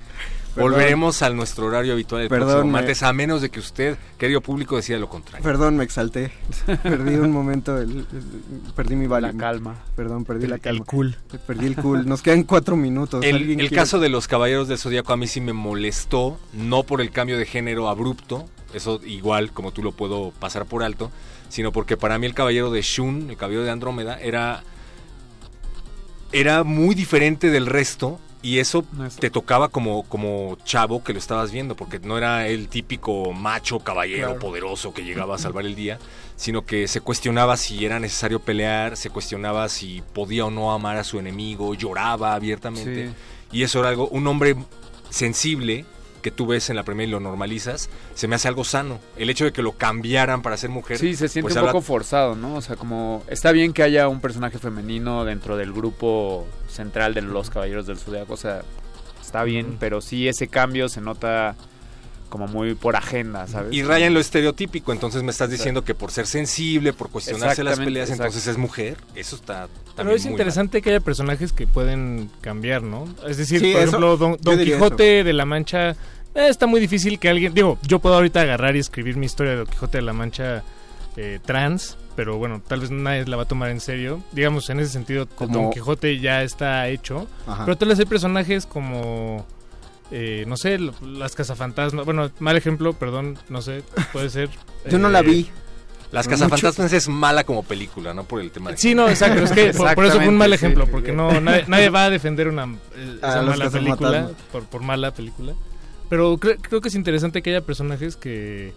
Perdón. 0.55 0.71
Volveremos 0.73 1.21
a 1.21 1.29
nuestro 1.31 1.67
horario 1.67 1.93
habitual 1.93 2.23
el 2.23 2.29
Perdón, 2.31 2.47
próximo 2.49 2.67
me- 2.67 2.73
martes, 2.73 3.03
a 3.03 3.13
menos 3.13 3.43
de 3.43 3.51
que 3.51 3.61
usted, 3.61 3.99
querido 4.17 4.41
público, 4.41 4.77
decida 4.77 4.97
lo 4.99 5.09
contrario. 5.09 5.43
Perdón, 5.45 5.77
me 5.77 5.85
exalté. 5.85 6.33
Perdí 6.83 7.17
un 7.17 7.31
momento, 7.31 7.77
el- 7.79 7.91
el- 8.11 8.73
perdí 8.75 8.97
mi 8.97 9.07
Valium. 9.07 9.37
calma. 9.37 9.75
Perdón, 9.95 10.25
perdí 10.25 10.47
la 10.47 10.59
calma. 10.59 10.85
cool. 10.87 11.15
Perdí 11.47 11.67
el 11.67 11.77
cool. 11.77 12.09
Nos 12.09 12.23
quedan 12.23 12.45
cuatro 12.45 12.75
minutos. 12.75 13.23
El, 13.23 13.37
¿Alguien 13.37 13.61
el 13.61 13.69
quiere- 13.69 13.83
caso 13.83 13.99
de 14.01 14.09
los 14.09 14.29
Caballeros 14.29 14.67
del 14.67 14.79
Zodíaco 14.79 15.13
a 15.13 15.17
mí 15.19 15.27
sí 15.27 15.43
me 15.43 15.53
molestó, 15.53 16.39
no 16.55 16.85
por 16.85 17.03
el 17.03 17.11
cambio 17.11 17.37
de 17.37 17.45
género 17.45 17.91
abrupto, 17.91 18.49
eso 18.75 19.01
igual 19.05 19.53
como 19.53 19.73
tú 19.73 19.83
lo 19.83 19.93
puedo 19.93 20.33
pasar 20.39 20.67
por 20.67 20.83
alto, 20.83 21.11
sino 21.49 21.73
porque 21.73 21.97
para 21.97 22.19
mí 22.19 22.27
el 22.27 22.35
Caballero 22.35 22.71
de 22.71 22.83
Shun, 22.83 23.31
el 23.31 23.37
Caballero 23.37 23.63
de 23.65 23.71
Andrómeda, 23.71 24.19
era, 24.21 24.63
era 26.33 26.65
muy 26.65 26.95
diferente 26.95 27.51
del 27.51 27.67
resto 27.67 28.19
y 28.43 28.59
eso 28.59 28.85
te 29.19 29.31
tocaba 29.31 29.69
como, 29.69 30.05
como 30.05 30.57
chavo 30.65 31.03
que 31.03 31.13
lo 31.13 31.19
estabas 31.19 31.51
viendo, 31.51 31.75
porque 31.75 31.99
no 31.99 32.17
era 32.19 32.47
el 32.47 32.69
típico 32.69 33.33
macho 33.33 33.81
caballero 33.81 34.27
Claro. 34.29 34.39
poderoso 34.39 34.95
que 34.95 35.03
llegaba 35.05 35.35
a 35.35 35.39
salvar 35.39 35.65
el 35.67 35.75
día, 35.75 35.99
sino 36.37 36.65
que 36.65 36.87
se 36.87 37.01
cuestionaba 37.01 37.57
si 37.57 37.85
era 37.85 37.99
necesario 37.99 38.39
pelear, 38.41 38.97
se 38.97 39.11
cuestionaba 39.11 39.69
si 39.69 40.03
podía 40.13 40.45
o 40.45 40.51
no 40.51 40.73
amar 40.73 40.97
a 40.97 41.03
su 41.05 41.19
enemigo, 41.19 41.75
lloraba 41.75 42.35
abiertamente. 42.35 43.09
Sí. 43.09 43.15
Y 43.51 43.63
eso 43.63 43.81
era 43.81 43.89
algo, 43.89 44.07
un 44.09 44.27
hombre 44.29 44.55
sensible 45.11 45.85
que 46.27 46.33
tú 46.33 46.45
ves 46.45 46.71
en 46.71 46.75
la 46.77 46.83
primera 46.83 47.07
y 47.07 47.11
lo 47.13 47.21
normalizas, 47.21 47.89
se 48.17 48.27
me 48.27 48.35
hace 48.35 48.49
algo 48.49 48.65
sano. 48.65 48.99
El 49.17 49.31
hecho 49.31 49.45
de 49.45 49.53
que 49.53 49.63
lo 49.63 49.71
cambiaran 49.71 50.43
para 50.43 50.57
ser 50.57 50.71
mujer. 50.71 50.99
Sí, 50.99 51.15
se 51.15 51.29
siente 51.29 51.43
pues 51.45 51.53
un 51.55 51.59
habla- 51.61 51.71
poco 51.71 51.83
forzado, 51.83 52.35
¿no? 52.35 52.57
O 52.57 52.61
sea, 52.61 52.75
como 52.75 53.23
está 53.29 53.53
bien 53.53 53.73
que 53.73 53.85
haya 53.85 54.09
un 54.09 54.21
personaje 54.21 54.59
femenino 54.59 55.25
dentro 55.25 55.57
del 55.57 55.73
grupo 55.73 56.45
central 56.69 57.15
de 57.15 57.23
los 57.23 57.49
Caballeros 57.49 57.87
del 57.87 57.99
Zodiaco, 57.99 58.35
o 58.35 58.37
sea, 58.37 58.63
está 59.23 59.45
bien, 59.45 59.77
pero 59.79 60.01
sí 60.01 60.27
ese 60.27 60.49
cambio 60.49 60.89
se 60.89 61.01
nota 61.01 61.55
como 62.29 62.49
muy 62.49 62.75
por 62.75 62.97
agenda, 62.97 63.47
¿sabes? 63.47 63.73
Y 63.73 63.85
raya 63.85 64.07
en 64.09 64.13
lo 64.13 64.19
estereotípico, 64.19 64.91
entonces 64.93 65.23
me 65.23 65.31
estás 65.31 65.49
diciendo 65.49 65.85
que 65.85 65.95
por 65.95 66.11
ser 66.11 66.27
sensible, 66.27 66.93
por 66.93 67.09
cuestionarse 67.09 67.63
las 67.63 67.79
peleas, 67.79 68.11
entonces 68.11 68.49
es 68.49 68.59
mujer. 68.59 68.97
Eso 69.15 69.37
está 69.37 69.69
Pero 69.69 69.95
también 69.95 70.17
es 70.17 70.25
muy 70.25 70.33
interesante 70.33 70.83
que 70.83 70.91
haya 70.91 71.01
personajes 71.01 71.53
que 71.53 71.69
pueden 71.69 72.29
cambiar, 72.41 72.83
¿no? 72.83 73.07
Es 73.29 73.37
decir, 73.37 73.61
Sí, 73.61 73.71
por 73.73 73.81
eso- 73.81 73.89
ejemplo, 73.97 74.17
Don, 74.43 74.59
Quijote 74.59 75.23
de 75.23 75.33
la 75.33 75.45
Mancha, 75.47 75.95
eh, 76.37 76.49
está 76.49 76.67
muy 76.67 76.81
difícil 76.81 77.19
que 77.19 77.29
alguien, 77.29 77.55
digo, 77.55 77.79
yo 77.83 77.99
puedo 77.99 78.15
ahorita 78.17 78.41
agarrar 78.43 78.77
y 78.77 78.79
escribir 78.81 79.17
mi 79.17 79.27
historia 79.27 79.53
de 79.53 79.59
Don 79.59 79.67
Quijote 79.67 79.99
de 79.99 80.03
la 80.03 80.13
Mancha 80.13 80.63
eh, 81.17 81.41
trans, 81.45 81.97
pero 82.15 82.37
bueno, 82.39 82.63
tal 82.67 82.81
vez 82.81 82.91
nadie 82.91 83.25
la 83.27 83.37
va 83.37 83.43
a 83.45 83.49
tomar 83.49 83.71
en 83.71 83.81
serio. 83.81 84.23
Digamos, 84.33 84.69
en 84.71 84.81
ese 84.81 84.91
sentido, 84.93 85.27
Como- 85.27 85.53
Don 85.53 85.71
Quijote 85.73 86.19
ya 86.21 86.43
está 86.43 86.89
hecho, 86.89 87.27
Ajá. 87.47 87.65
pero 87.65 87.77
tal 87.77 87.89
vez 87.89 87.99
hay 87.99 88.07
personajes 88.07 88.67
como... 88.67 89.47
eh, 90.11 90.45
no 90.47 90.57
sé, 90.57 90.79
las 91.03 91.35
cazafantasmas. 91.35 92.05
Bueno, 92.05 92.31
mal 92.39 92.57
ejemplo, 92.57 92.93
perdón, 92.93 93.39
no 93.49 93.61
sé, 93.63 93.83
puede 94.13 94.31
ser. 94.31 94.49
Yo 94.91 94.99
no 94.99 95.09
la 95.09 95.21
eh, 95.21 95.23
vi. 95.23 95.51
Las 96.13 96.29
Cazafantasmas 96.29 96.93
es 96.93 97.09
mala 97.09 97.43
como 97.43 97.65
película, 97.65 98.15
no 98.15 98.23
por 98.23 98.41
el 98.41 98.53
tema 98.53 98.71
de 98.71 98.77
Sí, 98.77 98.95
no, 98.95 99.09
exacto. 99.09 99.43
Es 99.43 99.51
que 99.51 99.73
por, 99.77 99.93
por 99.97 100.05
eso 100.07 100.19
fue 100.19 100.29
un 100.29 100.39
mal 100.39 100.53
ejemplo, 100.53 100.87
porque 100.87 101.13
no 101.13 101.41
nadie, 101.41 101.65
nadie 101.67 101.89
va 101.91 102.05
a 102.05 102.11
defender 102.11 102.47
una 102.47 102.65
eh, 102.95 103.19
A 103.23 103.29
esa 103.31 103.43
los 103.43 103.59
mala 103.59 103.71
película 103.71 104.31
por, 104.53 104.65
por 104.67 104.83
mala 104.83 105.11
película. 105.11 105.55
Pero 106.09 106.37
cre- 106.39 106.59
creo 106.61 106.81
que 106.81 106.89
es 106.89 106.95
interesante 106.95 107.43
que 107.43 107.51
haya 107.51 107.61
personajes 107.63 108.17
que 108.17 108.73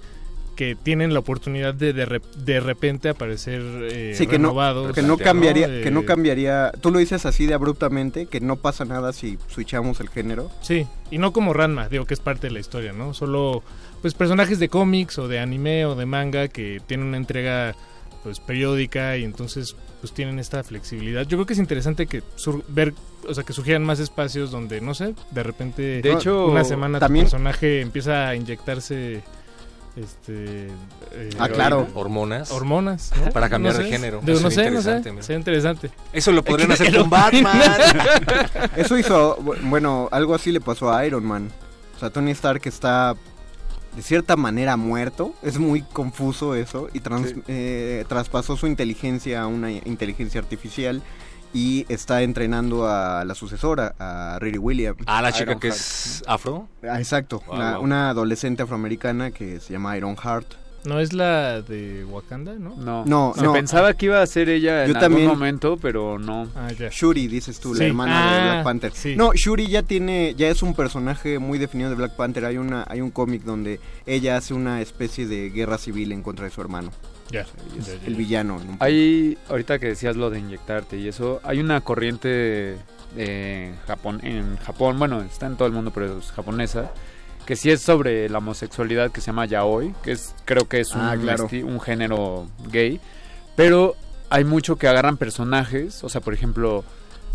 que 0.55 0.75
tienen 0.75 1.13
la 1.13 1.19
oportunidad 1.19 1.73
de 1.73 1.93
de, 1.93 2.21
de 2.38 2.59
repente 2.59 3.07
aparecer 3.07 3.61
eh, 3.89 4.13
Sí, 4.17 4.27
que 4.27 4.38
no, 4.38 4.49
renovados, 4.49 4.91
que 4.93 5.01
no 5.01 5.17
cambiaría, 5.17 5.69
¿no? 5.69 5.84
que 5.84 5.89
no 5.91 6.03
cambiaría. 6.03 6.73
Tú 6.82 6.91
lo 6.91 6.99
dices 6.99 7.25
así 7.25 7.45
de 7.45 7.53
abruptamente, 7.53 8.25
que 8.25 8.41
no 8.41 8.57
pasa 8.57 8.84
nada 8.84 9.13
si 9.13 9.38
switchamos 9.47 10.01
el 10.01 10.09
género. 10.09 10.51
Sí, 10.61 10.86
y 11.11 11.17
no 11.17 11.32
como 11.32 11.53
Ranma, 11.53 11.88
digo 11.88 12.03
que 12.05 12.13
es 12.13 12.19
parte 12.19 12.47
de 12.47 12.51
la 12.53 12.59
historia, 12.59 12.91
¿no? 12.91 13.13
Solo 13.13 13.63
pues 14.01 14.13
personajes 14.15 14.59
de 14.59 14.67
cómics 14.67 15.17
o 15.17 15.30
de 15.30 15.39
anime 15.39 15.86
o 15.86 15.95
de 15.95 16.05
manga 16.05 16.49
que 16.49 16.82
tienen 16.86 17.07
una 17.07 17.17
entrega 17.17 17.73
pues 18.23 18.41
periódica 18.41 19.15
y 19.15 19.23
entonces 19.23 19.77
pues 20.01 20.11
tienen 20.13 20.39
esta 20.39 20.61
flexibilidad. 20.65 21.21
Yo 21.25 21.38
creo 21.38 21.45
que 21.45 21.53
es 21.53 21.59
interesante 21.59 22.05
que 22.05 22.21
sur- 22.36 22.65
ver, 22.67 22.93
o 23.28 23.34
sea, 23.34 23.43
que 23.43 23.53
surgieran 23.53 23.84
más 23.84 23.99
espacios 23.99 24.51
donde 24.51 24.82
no 24.82 24.93
sé, 24.93 25.15
de 25.32 25.43
repente 25.43 26.01
De 26.01 26.13
hecho, 26.13 26.47
una 26.47 26.63
semana 26.63 26.99
también- 26.99 27.26
tu 27.26 27.32
personaje 27.32 27.82
empieza 27.82 28.28
a 28.30 28.36
inyectarse 28.36 29.22
este 29.95 30.67
eh, 31.11 31.30
Ah, 31.39 31.49
claro. 31.49 31.88
Hormonas. 31.93 32.51
hormonas 32.51 33.11
¿no? 33.17 33.32
Para 33.32 33.49
cambiar 33.49 33.76
No 33.76 33.84
de 33.84 33.89
género. 33.89 34.22
Eso 34.26 34.41
no 34.41 34.47
es 34.47 34.53
sé, 34.53 34.72
no 34.72 34.82
sé, 34.82 34.97
interesante, 34.97 35.34
interesante. 35.34 35.91
Eso 36.13 36.32
lo 36.32 36.43
podrían 36.43 36.72
hacer 36.72 36.95
con 36.95 37.09
Batman. 37.09 37.57
Eso 38.76 38.97
hizo, 38.97 39.38
bueno, 39.63 40.07
algo 40.11 40.36
así 40.36 40.51
le 40.51 40.61
pasó 40.61 40.91
a 40.93 41.05
Iron 41.05 41.26
Man. 41.26 41.49
O 41.95 41.99
sea, 41.99 42.09
Tony 42.11 42.32
Stark 42.32 42.61
está 42.65 43.15
de 43.95 44.01
cierta 44.01 44.36
manera 44.38 44.78
muerto. 44.78 45.34
Es 45.41 45.57
muy 45.57 45.82
confuso 45.82 46.55
eso. 46.55 46.88
Y 46.93 46.99
trans- 47.01 47.34
eh, 47.47 48.05
traspasó 48.07 48.55
su 48.55 48.67
inteligencia 48.67 49.41
a 49.41 49.47
una 49.47 49.72
inteligencia 49.72 50.39
artificial. 50.39 51.01
Y 51.54 51.86
está 51.89 52.22
entrenando 52.22 52.88
a 52.88 53.26
la 53.26 53.34
sucesora, 53.34 53.95
a 53.97 54.38
Riri 54.39 54.60
Williams. 54.60 55.00
Ah, 55.08 55.22
la 55.22 55.32
chica 55.32 55.52
Iron 55.52 55.60
que 55.60 55.70
Heart. 55.70 55.80
es 55.80 56.24
afro. 56.28 56.68
Ah, 56.88 57.00
exacto, 57.00 57.41
Wow, 57.47 57.56
una, 57.56 57.72
wow. 57.78 57.84
una 57.84 58.10
adolescente 58.12 58.62
afroamericana 58.64 59.32
que 59.32 59.60
se 59.60 59.74
llama 59.74 59.97
Iron 59.97 60.16
Heart. 60.16 60.45
No 60.86 61.00
es 61.02 61.12
la 61.12 61.62
de 61.62 62.06
Wakanda, 62.06 62.54
¿no? 62.54 62.74
No, 62.78 63.04
No, 63.06 63.34
Se 63.36 63.41
no. 63.43 63.52
pensaba 63.52 63.93
que 63.95 64.06
iba 64.06 64.22
a 64.22 64.26
ser 64.28 64.47
ella 64.47 64.86
Yo 64.86 64.93
en 64.93 65.00
también- 65.00 65.24
algún 65.24 65.39
momento, 65.39 65.78
pero 65.82 66.18
no. 66.20 66.47
Ah, 66.56 66.72
ya. 66.72 66.88
Shuri, 66.89 67.28
dices 67.28 67.60
tú, 67.60 67.74
la 67.74 67.84
hermana 67.84 68.14
de 68.32 68.39
Ah, 68.39 68.43
Black 68.54 68.64
Panther. 68.64 68.91
sí. 68.93 69.16
No, 69.18 69.34
Shuri 69.34 69.68
ya 69.68 69.84
tiene, 69.84 70.36
ya 70.38 70.47
es 70.47 70.64
un 70.64 70.74
personaje 70.74 71.38
muy 71.39 71.58
definido 71.60 71.89
de 71.89 71.95
Black 71.97 72.16
Panther. 72.16 72.45
Hay 72.45 72.58
una, 72.58 72.86
hay 72.88 73.02
un 73.02 73.12
cómic 73.12 73.41
donde 73.43 73.82
ella 74.06 74.38
hace 74.38 74.54
una 74.54 74.80
especie 74.82 75.28
de 75.28 75.50
guerra 75.50 75.78
civil 75.78 76.14
en 76.14 76.22
contra 76.24 76.45
de 76.45 76.52
su 76.52 76.62
hermano. 76.62 76.91
Es 77.32 77.89
el 78.05 78.15
villano. 78.15 78.55
en 78.55 78.61
un 78.61 78.67
punto. 78.67 78.84
Hay, 78.86 79.38
ahorita 79.49 79.80
que 79.80 79.88
decías 79.88 80.15
lo 80.15 80.30
de 80.30 80.39
inyectarte 80.39 80.97
y 80.97 81.07
eso, 81.07 81.39
hay 81.43 81.59
una 81.59 81.82
corriente 81.82 82.75
en 83.17 83.75
Japón, 83.88 84.19
en 84.23 84.57
Japón, 84.57 84.97
bueno, 84.99 85.21
está 85.21 85.45
en 85.47 85.55
todo 85.55 85.67
el 85.67 85.73
mundo, 85.73 85.91
pero 85.93 86.17
es 86.19 86.32
japonesa, 86.32 86.91
que 87.45 87.55
sí 87.55 87.71
es 87.71 87.82
sobre 87.82 88.30
la 88.30 88.38
homosexualidad 88.39 89.11
que 89.11 89.21
se 89.21 89.27
llama 89.27 89.45
yaoi, 89.45 89.93
que 90.03 90.11
es 90.11 90.36
creo 90.45 90.67
que 90.67 90.80
es 90.82 90.93
un, 90.93 91.01
Ah, 91.01 91.15
claro. 91.19 91.47
esti- 91.47 91.63
un 91.63 91.80
género 91.80 92.47
gay, 92.71 92.99
pero 93.55 93.95
hay 94.30 94.43
mucho 94.43 94.75
que 94.77 94.88
agarran 94.88 95.17
personajes, 95.17 96.03
o 96.03 96.09
sea, 96.09 96.21
por 96.21 96.34
ejemplo, 96.36 96.84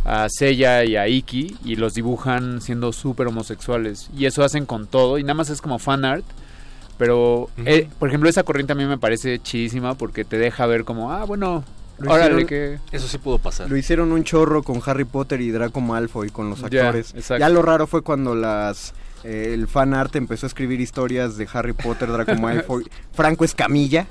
a 0.04 0.28
Seiya 0.28 0.84
y 0.84 0.96
a 0.96 1.08
Iki 1.08 1.56
y 1.64 1.76
los 1.76 1.94
dibujan 1.94 2.60
siendo 2.60 2.92
súper 2.92 3.26
homosexuales 3.26 4.10
y 4.16 4.26
eso 4.26 4.44
hacen 4.44 4.66
con 4.66 4.86
todo 4.86 5.18
y 5.18 5.22
nada 5.22 5.34
más 5.34 5.50
es 5.50 5.60
como 5.62 5.78
fan 5.78 6.04
art. 6.04 6.24
Pero, 6.98 7.48
eh, 7.64 7.88
por 7.98 8.08
ejemplo, 8.08 8.28
esa 8.28 8.42
corriente 8.44 8.72
a 8.72 8.76
mí 8.76 8.84
me 8.84 8.98
parece 8.98 9.38
chidísima 9.40 9.94
porque 9.94 10.24
te 10.24 10.38
deja 10.38 10.64
ver 10.66 10.84
como, 10.84 11.10
ah, 11.12 11.24
bueno, 11.24 11.64
Lo 11.98 12.12
órale, 12.12 12.42
hicieron- 12.42 12.46
que... 12.46 12.78
Eso 12.96 13.08
sí 13.08 13.18
pudo 13.18 13.38
pasar. 13.38 13.68
Lo 13.68 13.76
hicieron 13.76 14.12
un 14.12 14.22
chorro 14.24 14.62
con 14.62 14.80
Harry 14.86 15.04
Potter 15.04 15.40
y 15.40 15.50
Draco 15.50 15.80
Malfoy 15.80 16.30
con 16.30 16.50
los 16.50 16.62
actores. 16.62 17.12
Ya, 17.38 17.48
lo 17.48 17.62
raro 17.62 17.86
fue 17.86 18.02
cuando 18.02 18.34
las 18.34 18.94
eh, 19.24 19.52
el 19.54 19.66
fan 19.68 19.94
art 19.94 20.14
empezó 20.16 20.46
a 20.46 20.48
escribir 20.48 20.80
historias 20.80 21.36
de 21.36 21.48
Harry 21.52 21.72
Potter, 21.72 22.10
Draco 22.12 22.34
Malfoy, 22.34 22.84
Franco 23.14 23.44
Escamilla 23.44 24.06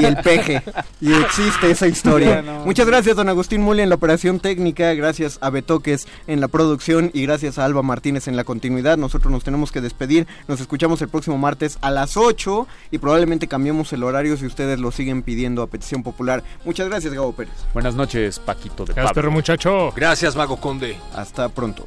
y 0.00 0.04
el 0.04 0.16
peje. 0.16 0.62
Y 1.00 1.12
existe 1.12 1.70
esa 1.70 1.86
historia. 1.86 2.42
No. 2.42 2.64
Muchas 2.64 2.86
gracias, 2.86 3.16
don 3.16 3.28
Agustín 3.28 3.62
Muli 3.62 3.82
en 3.82 3.88
la 3.90 3.94
operación 3.96 4.40
técnica, 4.40 4.92
gracias 4.94 5.38
a 5.42 5.50
Betoques 5.50 6.06
en 6.26 6.40
la 6.40 6.48
producción 6.48 7.10
y 7.12 7.22
gracias 7.22 7.58
a 7.58 7.64
Alba 7.64 7.82
Martínez 7.82 8.26
en 8.26 8.36
la 8.36 8.44
continuidad. 8.44 8.96
Nosotros 8.96 9.30
nos 9.30 9.44
tenemos 9.44 9.70
que 9.70 9.80
despedir. 9.80 10.26
Nos 10.48 10.60
escuchamos 10.60 11.02
el 11.02 11.08
próximo 11.08 11.36
martes 11.38 11.78
a 11.82 11.90
las 11.90 12.16
8 12.16 12.66
y 12.90 12.98
probablemente 12.98 13.48
cambiemos 13.48 13.92
el 13.92 14.02
horario 14.02 14.36
si 14.36 14.46
ustedes 14.46 14.80
lo 14.80 14.90
siguen 14.92 15.22
pidiendo 15.22 15.62
a 15.62 15.66
petición 15.66 16.02
popular. 16.02 16.42
Muchas 16.64 16.88
gracias, 16.88 17.12
Gabo 17.12 17.32
Pérez. 17.32 17.52
Buenas 17.72 17.94
noches, 17.94 18.38
Paquito 18.38 18.84
de 18.84 18.94
Gracias, 18.94 19.04
Pablo. 19.10 19.14
perro 19.14 19.30
muchacho. 19.30 19.92
Gracias, 19.94 20.36
Mago 20.36 20.56
Conde. 20.56 20.96
Hasta 21.14 21.48
pronto. 21.48 21.86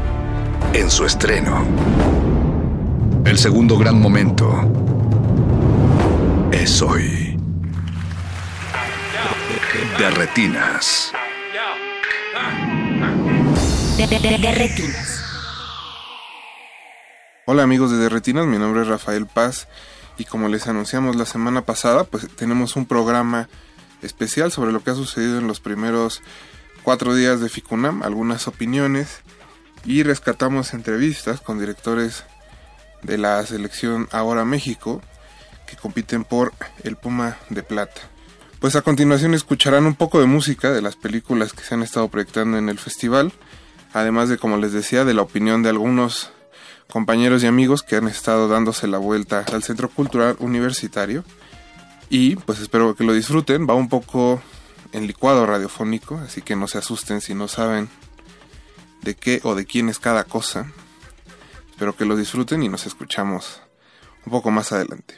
en 0.73 0.89
su 0.89 1.05
estreno. 1.05 1.65
El 3.25 3.37
segundo 3.37 3.77
gran 3.77 3.99
momento 3.99 4.49
es 6.51 6.81
hoy. 6.81 7.37
De 9.97 10.09
retinas. 10.11 11.11
De, 13.97 14.07
de- 14.07 14.19
de- 14.19 14.37
de 14.37 14.51
retinas. 14.53 15.17
Hola 17.45 17.63
amigos 17.63 17.91
de 17.91 17.97
Derretinas, 17.97 18.45
mi 18.45 18.57
nombre 18.57 18.81
es 18.83 18.87
Rafael 18.87 19.25
Paz 19.25 19.67
y 20.17 20.25
como 20.25 20.47
les 20.47 20.67
anunciamos 20.67 21.15
la 21.17 21.25
semana 21.25 21.63
pasada, 21.63 22.05
pues 22.05 22.27
tenemos 22.35 22.75
un 22.75 22.85
programa 22.85 23.49
especial 24.01 24.51
sobre 24.51 24.71
lo 24.71 24.81
que 24.83 24.91
ha 24.91 24.95
sucedido 24.95 25.37
en 25.37 25.47
los 25.47 25.59
primeros 25.59 26.21
cuatro 26.83 27.13
días 27.13 27.41
de 27.41 27.49
Ficunam, 27.49 28.03
algunas 28.03 28.47
opiniones 28.47 29.21
y 29.85 30.03
rescatamos 30.03 30.73
entrevistas 30.73 31.41
con 31.41 31.59
directores 31.59 32.23
de 33.01 33.17
la 33.17 33.45
selección 33.45 34.07
Ahora 34.11 34.45
México 34.45 35.01
que 35.67 35.75
compiten 35.75 36.23
por 36.23 36.53
el 36.83 36.97
Puma 36.97 37.37
de 37.49 37.63
Plata. 37.63 38.01
Pues 38.59 38.75
a 38.75 38.81
continuación 38.81 39.33
escucharán 39.33 39.85
un 39.85 39.95
poco 39.95 40.19
de 40.19 40.27
música 40.27 40.71
de 40.71 40.81
las 40.81 40.95
películas 40.95 41.53
que 41.53 41.63
se 41.63 41.73
han 41.73 41.81
estado 41.81 42.09
proyectando 42.09 42.57
en 42.57 42.69
el 42.69 42.77
festival, 42.77 43.33
además 43.93 44.29
de 44.29 44.37
como 44.37 44.57
les 44.57 44.71
decía 44.71 45.03
de 45.03 45.13
la 45.13 45.23
opinión 45.23 45.63
de 45.63 45.69
algunos 45.69 46.31
compañeros 46.91 47.41
y 47.43 47.47
amigos 47.47 47.81
que 47.81 47.95
han 47.95 48.07
estado 48.07 48.47
dándose 48.47 48.85
la 48.85 48.99
vuelta 48.99 49.45
al 49.51 49.63
Centro 49.63 49.89
Cultural 49.89 50.35
Universitario. 50.39 51.23
Y 52.09 52.35
pues 52.35 52.59
espero 52.59 52.93
que 52.95 53.05
lo 53.05 53.13
disfruten. 53.13 53.65
Va 53.67 53.73
un 53.73 53.89
poco 53.89 54.41
en 54.91 55.07
licuado 55.07 55.45
radiofónico, 55.45 56.17
así 56.17 56.41
que 56.41 56.57
no 56.57 56.67
se 56.67 56.77
asusten 56.77 57.21
si 57.21 57.33
no 57.33 57.47
saben 57.47 57.89
de 59.01 59.15
qué 59.15 59.41
o 59.43 59.55
de 59.55 59.65
quién 59.65 59.89
es 59.89 59.99
cada 59.99 60.23
cosa. 60.23 60.71
Espero 61.69 61.95
que 61.95 62.05
lo 62.05 62.15
disfruten 62.15 62.63
y 62.63 62.69
nos 62.69 62.85
escuchamos 62.85 63.61
un 64.25 64.31
poco 64.31 64.51
más 64.51 64.71
adelante. 64.71 65.15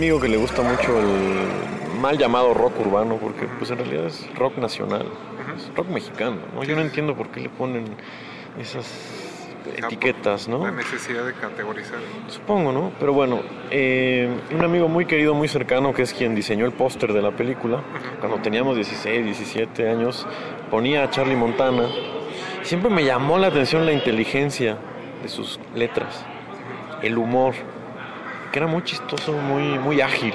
Amigo 0.00 0.18
que 0.18 0.28
le 0.28 0.38
gusta 0.38 0.62
mucho 0.62 0.98
el 0.98 2.00
mal 2.00 2.16
llamado 2.16 2.54
rock 2.54 2.80
urbano, 2.80 3.18
porque 3.18 3.46
pues 3.58 3.70
en 3.70 3.76
realidad 3.76 4.06
es 4.06 4.26
rock 4.34 4.56
nacional, 4.56 5.04
es 5.54 5.70
rock 5.76 5.88
mexicano, 5.88 6.38
¿no? 6.54 6.64
Yo 6.64 6.74
no 6.74 6.80
entiendo 6.80 7.14
por 7.14 7.28
qué 7.28 7.40
le 7.40 7.50
ponen 7.50 7.84
esas 8.58 8.86
etiquetas, 9.76 10.48
¿no? 10.48 10.64
La 10.64 10.70
necesidad 10.70 11.26
de 11.26 11.34
categorizar. 11.34 11.98
Supongo, 12.28 12.72
¿no? 12.72 12.92
Pero 12.98 13.12
bueno, 13.12 13.40
eh, 13.70 14.26
un 14.50 14.64
amigo 14.64 14.88
muy 14.88 15.04
querido, 15.04 15.34
muy 15.34 15.48
cercano, 15.48 15.92
que 15.92 16.00
es 16.00 16.14
quien 16.14 16.34
diseñó 16.34 16.64
el 16.64 16.72
póster 16.72 17.12
de 17.12 17.20
la 17.20 17.32
película, 17.32 17.82
cuando 18.20 18.38
teníamos 18.38 18.76
16, 18.76 19.22
17 19.22 19.86
años, 19.86 20.26
ponía 20.70 21.04
a 21.04 21.10
Charlie 21.10 21.36
Montana. 21.36 21.90
Siempre 22.62 22.88
me 22.88 23.04
llamó 23.04 23.36
la 23.36 23.48
atención 23.48 23.84
la 23.84 23.92
inteligencia 23.92 24.78
de 25.22 25.28
sus 25.28 25.60
letras, 25.74 26.24
el 27.02 27.18
humor, 27.18 27.52
que 28.52 28.58
era 28.58 28.66
muy 28.68 28.82
chistoso, 28.82 29.32
muy, 29.32 29.78
muy 29.78 30.00
ágil, 30.00 30.34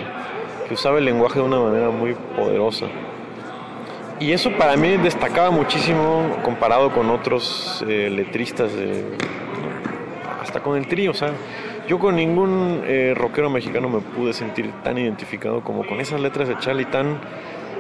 que 0.68 0.74
usaba 0.74 0.98
el 1.00 1.06
lenguaje 1.06 1.40
de 1.40 1.46
una 1.46 1.60
manera 1.60 1.90
muy 1.90 2.16
poderosa. 2.36 2.88
Y 4.20 4.32
eso 4.32 4.50
para 4.52 4.78
mí 4.78 4.96
destacaba 4.98 5.52
muchísimo 5.52 6.38
comparado 6.44 6.92
con 6.92 7.10
otros 7.10 7.84
eh, 7.88 8.10
letristas, 8.10 8.72
hasta 10.42 10.62
con 10.62 10.78
el 10.78 10.88
trío. 10.88 11.12
O 11.12 11.14
sea, 11.14 11.32
yo 11.88 12.00
con 12.00 12.16
ningún 12.16 12.82
eh, 12.86 13.14
rockero 13.16 13.50
mexicano 13.50 13.90
me 13.90 14.00
pude 14.00 14.32
sentir 14.34 14.72
tan 14.84 14.98
identificado 14.98 15.62
como 15.62 15.86
con 15.86 16.00
esas 16.00 16.22
letras 16.22 16.48
de 16.48 16.58
Charlie 16.60 16.86
tan 16.86 17.20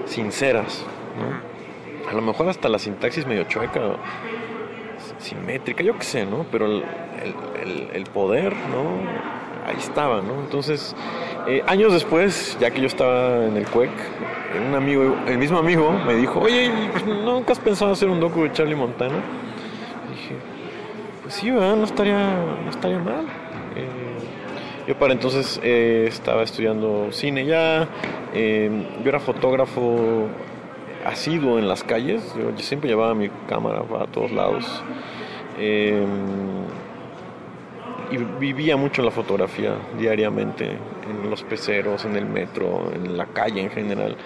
sinceras. 0.05 0.85
¿no? 1.17 2.09
A 2.09 2.13
lo 2.13 2.21
mejor 2.21 2.49
hasta 2.49 2.67
la 2.69 2.79
sintaxis 2.79 3.25
medio 3.25 3.45
chueca, 3.45 3.81
simétrica, 5.19 5.83
yo 5.83 5.97
qué 5.97 6.03
sé, 6.03 6.25
¿no? 6.25 6.45
Pero 6.51 6.65
el- 6.67 6.83
el 7.93 8.03
poder, 8.13 8.53
¿no? 8.53 9.44
Ahí 9.65 9.77
estaba, 9.77 10.21
¿no? 10.21 10.35
Entonces, 10.41 10.95
eh, 11.47 11.63
años 11.67 11.91
después, 11.91 12.57
ya 12.59 12.71
que 12.71 12.81
yo 12.81 12.87
estaba 12.87 13.45
en 13.45 13.57
el 13.57 13.65
CUEC, 13.65 13.89
un 14.67 14.75
amigo, 14.75 15.15
el 15.27 15.37
mismo 15.37 15.57
amigo 15.57 15.91
me 16.05 16.15
dijo, 16.15 16.39
oye, 16.39 16.71
¿nunca 17.05 17.53
has 17.53 17.59
pensado 17.59 17.91
hacer 17.91 18.09
un 18.09 18.19
docu 18.19 18.43
de 18.43 18.51
Charlie 18.51 18.75
Montana? 18.75 19.15
dije, 20.11 20.35
pues 21.21 21.33
sí, 21.33 21.51
¿verdad? 21.51 21.75
No 21.75 21.83
estaría, 21.83 22.17
no 22.63 22.69
estaría 22.69 22.99
mal. 22.99 23.25
Eh, 23.75 23.87
yo 24.87 24.95
para 24.97 25.13
entonces 25.13 25.59
eh, 25.63 26.05
estaba 26.07 26.43
estudiando 26.43 27.11
cine 27.11 27.45
ya, 27.45 27.87
eh, 28.33 28.69
yo 29.03 29.09
era 29.09 29.19
fotógrafo 29.19 30.27
asiduo 31.03 31.59
en 31.59 31.67
las 31.67 31.83
calles, 31.83 32.33
yo, 32.37 32.55
siempre 32.59 32.89
llevaba 32.89 33.13
mi 33.13 33.29
cámara 33.47 33.83
para 33.83 34.07
todos 34.07 34.31
lados. 34.31 34.83
Y 38.11 38.17
vivía 38.17 38.77
mucho 38.77 39.01
la 39.01 39.11
fotografía 39.11 39.75
diariamente, 39.97 40.77
en 41.09 41.29
los 41.29 41.43
peceros, 41.43 42.05
en 42.05 42.15
el 42.15 42.25
metro, 42.25 42.91
en 42.93 43.17
la 43.17 43.25
calle 43.27 43.61
en 43.61 43.69
general. 43.69 44.17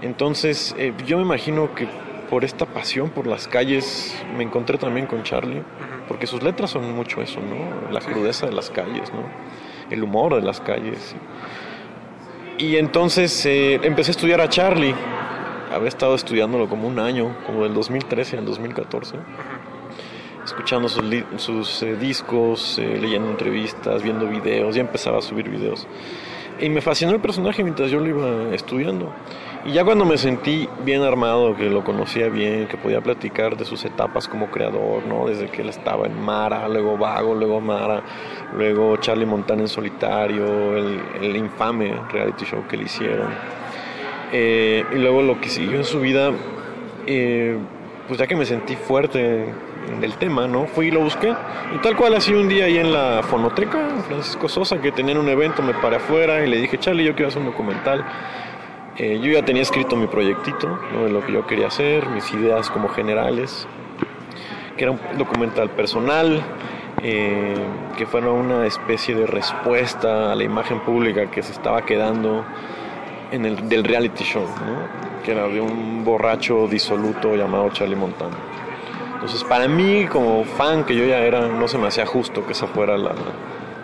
Entonces, 0.00 0.74
eh, 0.78 0.92
yo 1.06 1.16
me 1.18 1.22
imagino 1.22 1.74
que 1.74 1.86
por 2.30 2.44
esta 2.44 2.66
pasión 2.66 3.10
por 3.10 3.26
las 3.26 3.46
calles 3.46 4.16
me 4.36 4.42
encontré 4.42 4.78
también 4.78 5.06
con 5.06 5.22
Charlie, 5.22 5.62
porque 6.08 6.26
sus 6.26 6.42
letras 6.42 6.70
son 6.70 6.90
mucho 6.94 7.20
eso, 7.20 7.40
¿no? 7.40 7.92
La 7.92 8.00
crudeza 8.00 8.46
de 8.46 8.52
las 8.52 8.70
calles, 8.70 9.12
¿no? 9.12 9.22
El 9.90 10.02
humor 10.02 10.34
de 10.34 10.42
las 10.42 10.60
calles. 10.60 11.14
Y 12.58 12.76
entonces 12.76 13.44
eh, 13.46 13.80
empecé 13.82 14.10
a 14.10 14.12
estudiar 14.12 14.40
a 14.40 14.48
Charlie. 14.48 14.94
Había 15.72 15.88
estado 15.88 16.14
estudiándolo 16.14 16.68
como 16.68 16.88
un 16.88 16.98
año, 16.98 17.36
como 17.46 17.62
del 17.64 17.74
2013 17.74 18.38
al 18.38 18.44
2014 18.44 19.16
escuchando 20.52 20.86
sus, 20.88 21.02
sus 21.38 21.82
eh, 21.82 21.96
discos, 21.96 22.78
eh, 22.78 22.98
leyendo 23.00 23.30
entrevistas, 23.30 24.02
viendo 24.02 24.26
videos, 24.26 24.74
ya 24.74 24.82
empezaba 24.82 25.18
a 25.18 25.22
subir 25.22 25.48
videos. 25.48 25.86
Y 26.60 26.68
me 26.68 26.82
fascinó 26.82 27.12
el 27.12 27.20
personaje 27.20 27.64
mientras 27.64 27.90
yo 27.90 27.98
lo 27.98 28.06
iba 28.06 28.54
estudiando. 28.54 29.10
Y 29.64 29.72
ya 29.72 29.82
cuando 29.82 30.04
me 30.04 30.18
sentí 30.18 30.68
bien 30.84 31.02
armado, 31.02 31.56
que 31.56 31.70
lo 31.70 31.82
conocía 31.82 32.28
bien, 32.28 32.66
que 32.66 32.76
podía 32.76 33.00
platicar 33.00 33.56
de 33.56 33.64
sus 33.64 33.84
etapas 33.86 34.28
como 34.28 34.50
creador, 34.50 35.06
¿no? 35.06 35.26
Desde 35.26 35.46
que 35.48 35.62
él 35.62 35.70
estaba 35.70 36.06
en 36.06 36.20
Mara, 36.22 36.68
luego 36.68 36.98
Vago, 36.98 37.34
luego 37.34 37.60
Mara, 37.60 38.02
luego 38.54 38.98
Charlie 38.98 39.24
Montana 39.24 39.62
en 39.62 39.68
solitario, 39.68 40.76
el, 40.76 41.00
el 41.22 41.36
infame 41.36 41.94
reality 42.12 42.44
show 42.44 42.66
que 42.68 42.76
le 42.76 42.84
hicieron. 42.84 43.30
Eh, 44.32 44.84
y 44.92 44.96
luego 44.96 45.22
lo 45.22 45.40
que 45.40 45.48
siguió 45.48 45.76
en 45.78 45.84
su 45.84 46.00
vida, 46.00 46.30
eh, 47.06 47.56
pues 48.06 48.18
ya 48.18 48.26
que 48.26 48.36
me 48.36 48.44
sentí 48.44 48.76
fuerte 48.76 49.46
en 49.88 50.02
el 50.02 50.14
tema, 50.14 50.46
¿no? 50.46 50.66
Fui 50.66 50.88
y 50.88 50.90
lo 50.90 51.00
busqué. 51.00 51.34
Y 51.74 51.78
tal 51.78 51.96
cual 51.96 52.14
así 52.14 52.34
un 52.34 52.48
día 52.48 52.66
ahí 52.66 52.78
en 52.78 52.92
la 52.92 53.22
fonoteca, 53.22 53.88
Francisco 54.06 54.48
Sosa, 54.48 54.80
que 54.80 54.92
tenían 54.92 55.18
un 55.18 55.28
evento, 55.28 55.62
me 55.62 55.74
paré 55.74 55.96
afuera 55.96 56.44
y 56.44 56.48
le 56.48 56.58
dije, 56.58 56.78
Charlie, 56.78 57.04
yo 57.04 57.14
quiero 57.14 57.28
hacer 57.28 57.40
un 57.40 57.48
documental. 57.48 58.04
Eh, 58.96 59.18
yo 59.22 59.32
ya 59.32 59.44
tenía 59.44 59.62
escrito 59.62 59.96
mi 59.96 60.06
proyectito, 60.06 60.78
¿no? 60.92 61.04
de 61.04 61.10
lo 61.10 61.24
que 61.24 61.32
yo 61.32 61.46
quería 61.46 61.68
hacer, 61.68 62.06
mis 62.10 62.30
ideas 62.34 62.68
como 62.68 62.88
generales, 62.88 63.66
que 64.76 64.84
era 64.84 64.92
un 64.92 65.00
documental 65.16 65.70
personal, 65.70 66.42
eh, 67.02 67.54
que 67.96 68.06
fuera 68.06 68.30
una 68.30 68.66
especie 68.66 69.14
de 69.14 69.26
respuesta 69.26 70.32
a 70.32 70.34
la 70.34 70.44
imagen 70.44 70.80
pública 70.80 71.30
que 71.30 71.42
se 71.42 71.52
estaba 71.52 71.86
quedando 71.86 72.44
en 73.30 73.46
el, 73.46 73.66
del 73.68 73.82
reality 73.82 74.24
show, 74.24 74.42
¿no? 74.42 75.22
que 75.24 75.32
era 75.32 75.48
de 75.48 75.60
un 75.60 76.04
borracho 76.04 76.68
disoluto 76.68 77.34
llamado 77.34 77.70
Charlie 77.70 77.96
Montana. 77.96 78.36
Entonces, 79.22 79.44
para 79.44 79.68
mí, 79.68 80.06
como 80.10 80.44
fan 80.44 80.82
que 80.82 80.96
yo 80.96 81.06
ya 81.06 81.20
era, 81.20 81.46
no 81.46 81.68
se 81.68 81.78
me 81.78 81.86
hacía 81.86 82.04
justo 82.04 82.44
que 82.44 82.54
esa 82.54 82.66
fuera 82.66 82.98
la, 82.98 83.12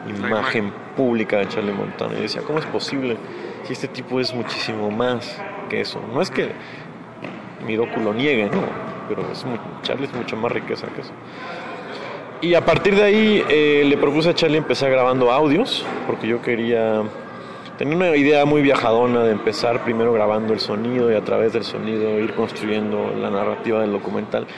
imagen 0.09 0.73
pública 0.97 1.37
de 1.37 1.47
Charlie 1.47 1.73
Montana. 1.73 2.15
Y 2.19 2.23
decía, 2.23 2.43
¿cómo 2.43 2.59
es 2.59 2.67
posible 2.67 3.17
si 3.63 3.73
este 3.73 3.87
tipo 3.87 4.19
es 4.19 4.35
muchísimo 4.35 4.91
más 4.91 5.41
que 5.71 5.81
eso? 5.81 6.01
No 6.13 6.21
es 6.21 6.33
que 6.33 6.51
mi 7.65 7.77
docu 7.77 8.01
lo 8.01 8.13
niegue, 8.13 8.47
no, 8.47 8.63
pero 9.09 9.23
es 9.31 9.45
mu- 9.45 9.59
Charlie 9.83 10.07
es 10.07 10.13
mucho 10.13 10.37
más 10.37 10.51
riqueza 10.51 10.89
que 10.89 11.03
eso. 11.03 11.13
Y 12.41 12.55
a 12.55 12.65
partir 12.65 12.97
de 12.97 13.05
ahí 13.05 13.45
eh, 13.49 13.85
le 13.87 13.97
propuse 13.97 14.31
a 14.31 14.35
Charlie 14.35 14.59
empezar 14.59 14.91
grabando 14.91 15.31
audios, 15.31 15.87
porque 16.09 16.27
yo 16.27 16.43
quería 16.43 17.05
Tenía 17.79 17.95
una 17.95 18.17
idea 18.17 18.45
muy 18.45 18.61
viajadona 18.61 19.23
de 19.23 19.31
empezar 19.31 19.85
primero 19.85 20.13
grabando 20.13 20.53
el 20.53 20.59
sonido 20.59 21.13
y 21.13 21.15
a 21.15 21.23
través 21.23 21.53
del 21.53 21.63
sonido 21.63 22.19
ir 22.19 22.35
construyendo 22.35 23.15
la 23.17 23.31
narrativa 23.31 23.81
del 23.81 23.93
documental. 23.93 24.49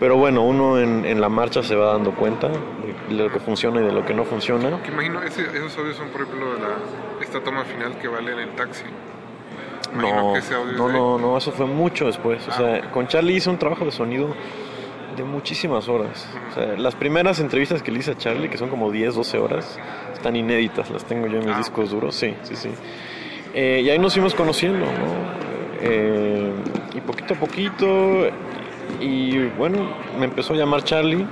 Pero 0.00 0.16
bueno, 0.16 0.42
uno 0.42 0.78
en, 0.78 1.04
en 1.04 1.20
la 1.20 1.28
marcha 1.28 1.62
se 1.62 1.74
va 1.74 1.92
dando 1.92 2.12
cuenta 2.12 2.48
de 2.48 3.14
lo 3.14 3.30
que 3.32 3.40
funciona 3.40 3.80
y 3.80 3.84
de 3.84 3.92
lo 3.92 4.04
que 4.06 4.14
no 4.14 4.24
funciona. 4.24 4.80
Que 4.82 4.90
imagino, 4.92 5.22
ese- 5.22 5.42
esos 5.42 5.76
audios 5.78 5.96
son, 5.96 6.08
por 6.10 6.22
ejemplo, 6.22 6.54
la, 6.54 7.22
esta 7.24 7.40
toma 7.42 7.64
final 7.64 7.98
que 7.98 8.06
vale 8.08 8.32
en 8.32 8.38
el 8.38 8.50
taxi. 8.50 8.84
Imagino 9.92 10.34
No, 10.76 10.88
no, 10.88 10.88
no, 10.88 11.18
no, 11.18 11.38
eso 11.38 11.50
fue 11.50 11.66
mucho 11.66 12.06
después. 12.06 12.46
O 12.46 12.52
sea, 12.52 12.90
con 12.92 13.08
Charlie 13.08 13.34
hice 13.36 13.50
un 13.50 13.58
trabajo 13.58 13.84
de 13.84 13.90
sonido 13.90 14.28
de 15.16 15.24
muchísimas 15.24 15.88
horas. 15.88 16.28
O 16.50 16.54
sea, 16.54 16.66
las 16.76 16.94
primeras 16.94 17.40
entrevistas 17.40 17.82
que 17.82 17.90
le 17.90 17.98
hice 17.98 18.12
a 18.12 18.16
Charlie, 18.16 18.48
que 18.48 18.56
son 18.58 18.68
como 18.68 18.92
10, 18.92 19.16
12 19.16 19.38
horas, 19.38 19.78
están 20.12 20.36
inéditas, 20.36 20.90
las 20.90 21.04
tengo 21.04 21.26
yo 21.26 21.38
en 21.38 21.46
mis 21.46 21.56
discos 21.56 21.90
duros, 21.90 22.14
sí, 22.14 22.34
sí, 22.42 22.54
sí. 22.54 22.70
Eh, 23.54 23.80
y 23.84 23.90
ahí 23.90 23.98
nos 23.98 24.12
fuimos 24.12 24.34
conociendo, 24.34 24.84
¿no? 24.86 25.48
Eh, 25.80 26.52
y 26.94 27.00
poquito 27.00 27.34
a 27.34 27.36
poquito, 27.36 28.26
y 29.00 29.46
bueno, 29.56 29.88
me 30.18 30.26
empezó 30.26 30.54
a 30.54 30.56
llamar 30.56 30.84
Charlie. 30.84 31.26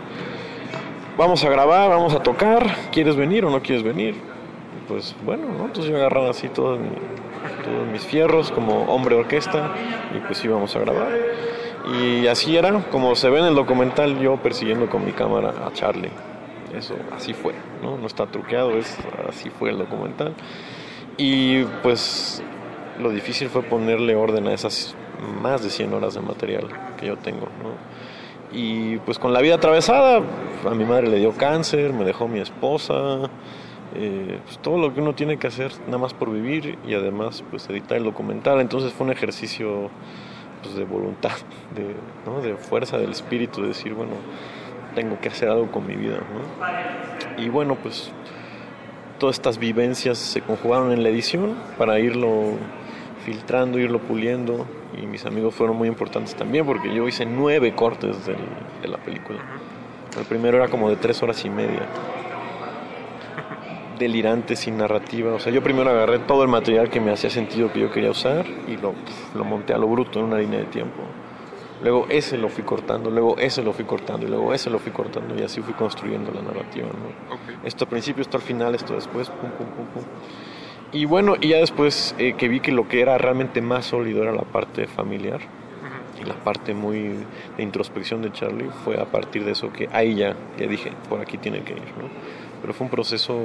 Vamos 1.16 1.44
a 1.44 1.48
grabar, 1.48 1.88
vamos 1.88 2.14
a 2.14 2.22
tocar, 2.22 2.66
¿quieres 2.92 3.16
venir 3.16 3.44
o 3.44 3.50
no 3.50 3.62
quieres 3.62 3.82
venir? 3.82 4.14
Pues 4.86 5.16
bueno, 5.24 5.46
¿no? 5.56 5.64
Entonces 5.64 5.90
yo 5.90 5.96
agarraba 5.96 6.30
así 6.30 6.48
todos, 6.48 6.78
todos 7.64 7.86
mis 7.90 8.02
fierros 8.02 8.52
como 8.52 8.82
hombre 8.84 9.14
orquesta 9.14 9.72
y 10.14 10.18
pues 10.20 10.44
íbamos 10.44 10.76
a 10.76 10.80
grabar. 10.80 11.08
Y 12.00 12.26
así 12.26 12.56
era, 12.56 12.72
como 12.90 13.14
se 13.14 13.30
ve 13.30 13.38
en 13.38 13.46
el 13.46 13.54
documental, 13.54 14.18
yo 14.18 14.36
persiguiendo 14.36 14.88
con 14.88 15.04
mi 15.04 15.12
cámara 15.12 15.54
a 15.66 15.72
Charlie. 15.72 16.10
Eso, 16.74 16.94
así 17.16 17.32
fue, 17.32 17.54
¿no? 17.82 17.96
No 17.96 18.06
está 18.06 18.26
truqueado, 18.26 18.76
es, 18.76 18.98
así 19.28 19.50
fue 19.50 19.70
el 19.70 19.78
documental. 19.78 20.34
Y 21.16 21.62
pues 21.82 22.42
lo 22.98 23.10
difícil 23.10 23.48
fue 23.48 23.62
ponerle 23.62 24.14
orden 24.14 24.46
a 24.46 24.52
esas 24.54 24.94
más 25.42 25.62
de 25.62 25.70
100 25.70 25.92
horas 25.94 26.14
de 26.14 26.20
material 26.20 26.68
que 26.98 27.06
yo 27.06 27.16
tengo, 27.16 27.46
¿no? 27.62 27.96
Y 28.52 28.98
pues 28.98 29.18
con 29.18 29.32
la 29.32 29.40
vida 29.40 29.56
atravesada, 29.56 30.22
a 30.64 30.74
mi 30.74 30.84
madre 30.84 31.08
le 31.08 31.18
dio 31.18 31.32
cáncer, 31.32 31.92
me 31.92 32.04
dejó 32.04 32.28
mi 32.28 32.40
esposa, 32.40 33.28
eh, 33.94 34.38
pues 34.44 34.58
todo 34.58 34.78
lo 34.78 34.94
que 34.94 35.00
uno 35.00 35.14
tiene 35.14 35.38
que 35.38 35.46
hacer 35.46 35.72
nada 35.86 35.98
más 35.98 36.14
por 36.14 36.30
vivir 36.30 36.78
y 36.86 36.94
además 36.94 37.42
pues 37.50 37.68
editar 37.68 37.98
el 37.98 38.04
documental. 38.04 38.60
Entonces 38.60 38.92
fue 38.92 39.06
un 39.06 39.12
ejercicio 39.12 39.90
pues, 40.62 40.74
de 40.76 40.84
voluntad, 40.84 41.32
de, 41.74 41.94
¿no? 42.24 42.40
de 42.40 42.56
fuerza 42.56 42.98
del 42.98 43.10
espíritu, 43.10 43.62
de 43.62 43.68
decir, 43.68 43.94
bueno, 43.94 44.12
tengo 44.94 45.18
que 45.20 45.28
hacer 45.28 45.48
algo 45.48 45.70
con 45.70 45.86
mi 45.86 45.96
vida. 45.96 46.18
¿no? 46.18 47.42
Y 47.42 47.48
bueno, 47.48 47.76
pues 47.76 48.10
todas 49.18 49.36
estas 49.36 49.58
vivencias 49.58 50.18
se 50.18 50.40
conjugaron 50.40 50.92
en 50.92 51.02
la 51.02 51.08
edición 51.08 51.54
para 51.78 51.98
irlo 51.98 52.52
filtrando, 53.26 53.78
irlo 53.78 53.98
puliendo. 53.98 54.64
Y 55.02 55.06
mis 55.06 55.26
amigos 55.26 55.54
fueron 55.54 55.76
muy 55.76 55.88
importantes 55.88 56.34
también 56.36 56.64
porque 56.64 56.94
yo 56.94 57.06
hice 57.08 57.26
nueve 57.26 57.74
cortes 57.74 58.24
del- 58.24 58.36
de 58.80 58.88
la 58.88 58.98
película. 58.98 59.40
El 60.18 60.24
primero 60.24 60.56
era 60.56 60.68
como 60.68 60.88
de 60.88 60.96
tres 60.96 61.22
horas 61.22 61.44
y 61.44 61.50
media. 61.50 61.86
delirante, 63.98 64.56
sin 64.56 64.76
narrativa. 64.76 65.32
O 65.32 65.38
sea, 65.38 65.50
yo 65.50 65.62
primero 65.62 65.88
agarré 65.88 66.18
todo 66.18 66.42
el 66.42 66.48
material 66.50 66.90
que 66.90 67.00
me 67.00 67.10
hacía 67.12 67.30
sentido 67.30 67.72
que 67.72 67.80
yo 67.80 67.90
quería 67.90 68.10
usar 68.10 68.44
y 68.68 68.76
lo, 68.76 68.92
lo 69.34 69.42
monté 69.44 69.72
a 69.72 69.78
lo 69.78 69.86
bruto 69.88 70.18
en 70.18 70.26
una 70.26 70.36
línea 70.36 70.58
de 70.60 70.66
tiempo. 70.66 71.00
Luego 71.82 72.06
ese 72.10 72.36
lo 72.36 72.50
fui 72.50 72.62
cortando, 72.62 73.10
luego 73.10 73.38
ese 73.38 73.62
lo 73.62 73.72
fui 73.72 73.86
cortando 73.86 74.26
y 74.26 74.28
luego 74.28 74.52
ese 74.52 74.68
lo 74.68 74.78
fui 74.78 74.92
cortando 74.92 75.34
y 75.38 75.42
así 75.42 75.62
fui 75.62 75.72
construyendo 75.72 76.30
la 76.30 76.42
narrativa. 76.42 76.88
¿no? 76.88 77.36
Esto 77.64 77.84
al 77.84 77.88
principio, 77.88 78.20
esto 78.20 78.36
al 78.36 78.42
final, 78.42 78.74
esto 78.74 78.92
después, 78.94 79.30
pum, 79.30 79.48
pum, 79.52 79.66
pum, 79.68 79.86
pum. 79.94 80.02
Y 80.92 81.04
bueno, 81.04 81.34
y 81.40 81.48
ya 81.48 81.58
después 81.58 82.14
eh, 82.18 82.34
que 82.38 82.48
vi 82.48 82.60
que 82.60 82.72
lo 82.72 82.88
que 82.88 83.00
era 83.00 83.18
realmente 83.18 83.60
más 83.60 83.86
sólido 83.86 84.22
era 84.22 84.32
la 84.32 84.42
parte 84.42 84.86
familiar 84.86 85.40
y 86.20 86.24
la 86.24 86.34
parte 86.34 86.74
muy 86.74 87.24
de 87.56 87.62
introspección 87.62 88.22
de 88.22 88.32
Charlie, 88.32 88.70
fue 88.84 89.00
a 89.00 89.04
partir 89.04 89.44
de 89.44 89.52
eso 89.52 89.72
que 89.72 89.88
ahí 89.92 90.14
ya, 90.14 90.34
ya 90.56 90.66
dije, 90.66 90.92
por 91.08 91.20
aquí 91.20 91.38
tiene 91.38 91.62
que 91.62 91.72
ir. 91.72 91.92
¿no? 91.98 92.08
Pero 92.60 92.72
fue 92.72 92.86
un 92.86 92.90
proceso 92.90 93.38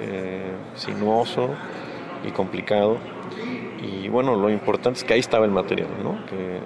eh, 0.00 0.52
sinuoso 0.74 1.50
y 2.26 2.30
complicado. 2.30 2.98
Y 3.80 4.08
bueno, 4.08 4.34
lo 4.34 4.50
importante 4.50 4.98
es 4.98 5.04
que 5.04 5.14
ahí 5.14 5.20
estaba 5.20 5.44
el 5.44 5.52
material, 5.52 5.88
¿no? 6.02 6.26
Que 6.26 6.56
eh, 6.56 6.60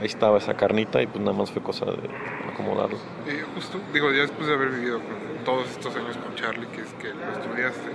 ahí 0.00 0.06
estaba 0.06 0.36
esa 0.36 0.54
carnita 0.54 1.00
y 1.00 1.06
pues 1.06 1.20
nada 1.20 1.36
más 1.36 1.50
fue 1.50 1.62
cosa 1.62 1.86
de 1.86 2.08
acomodarlo. 2.52 2.98
Eh, 3.26 3.42
justo, 3.54 3.80
digo, 3.94 4.12
ya 4.12 4.22
después 4.22 4.46
de 4.46 4.54
haber 4.54 4.68
vivido 4.68 4.98
con 4.98 5.44
todos 5.44 5.70
estos 5.70 5.96
años 5.96 6.18
con 6.18 6.34
Charlie, 6.34 6.66
que 6.66 6.82
es 6.82 6.92
que 6.94 7.08
lo 7.14 7.32
estudiaste, 7.32 7.90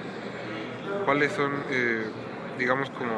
¿cuáles 1.04 1.32
son, 1.34 1.52
eh, 1.70 2.06
digamos, 2.58 2.90
como, 2.92 3.12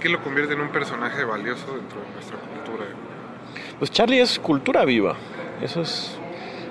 qué 0.00 0.08
lo 0.08 0.22
convierte 0.22 0.54
en 0.54 0.60
un 0.60 0.68
personaje 0.68 1.24
valioso 1.24 1.66
dentro 1.74 2.00
de 2.00 2.10
nuestra 2.12 2.38
cultura? 2.38 2.84
Pues 3.78 3.90
Charlie 3.90 4.20
es 4.20 4.38
cultura 4.38 4.84
viva, 4.84 5.16
eso 5.62 5.82
es 5.82 6.18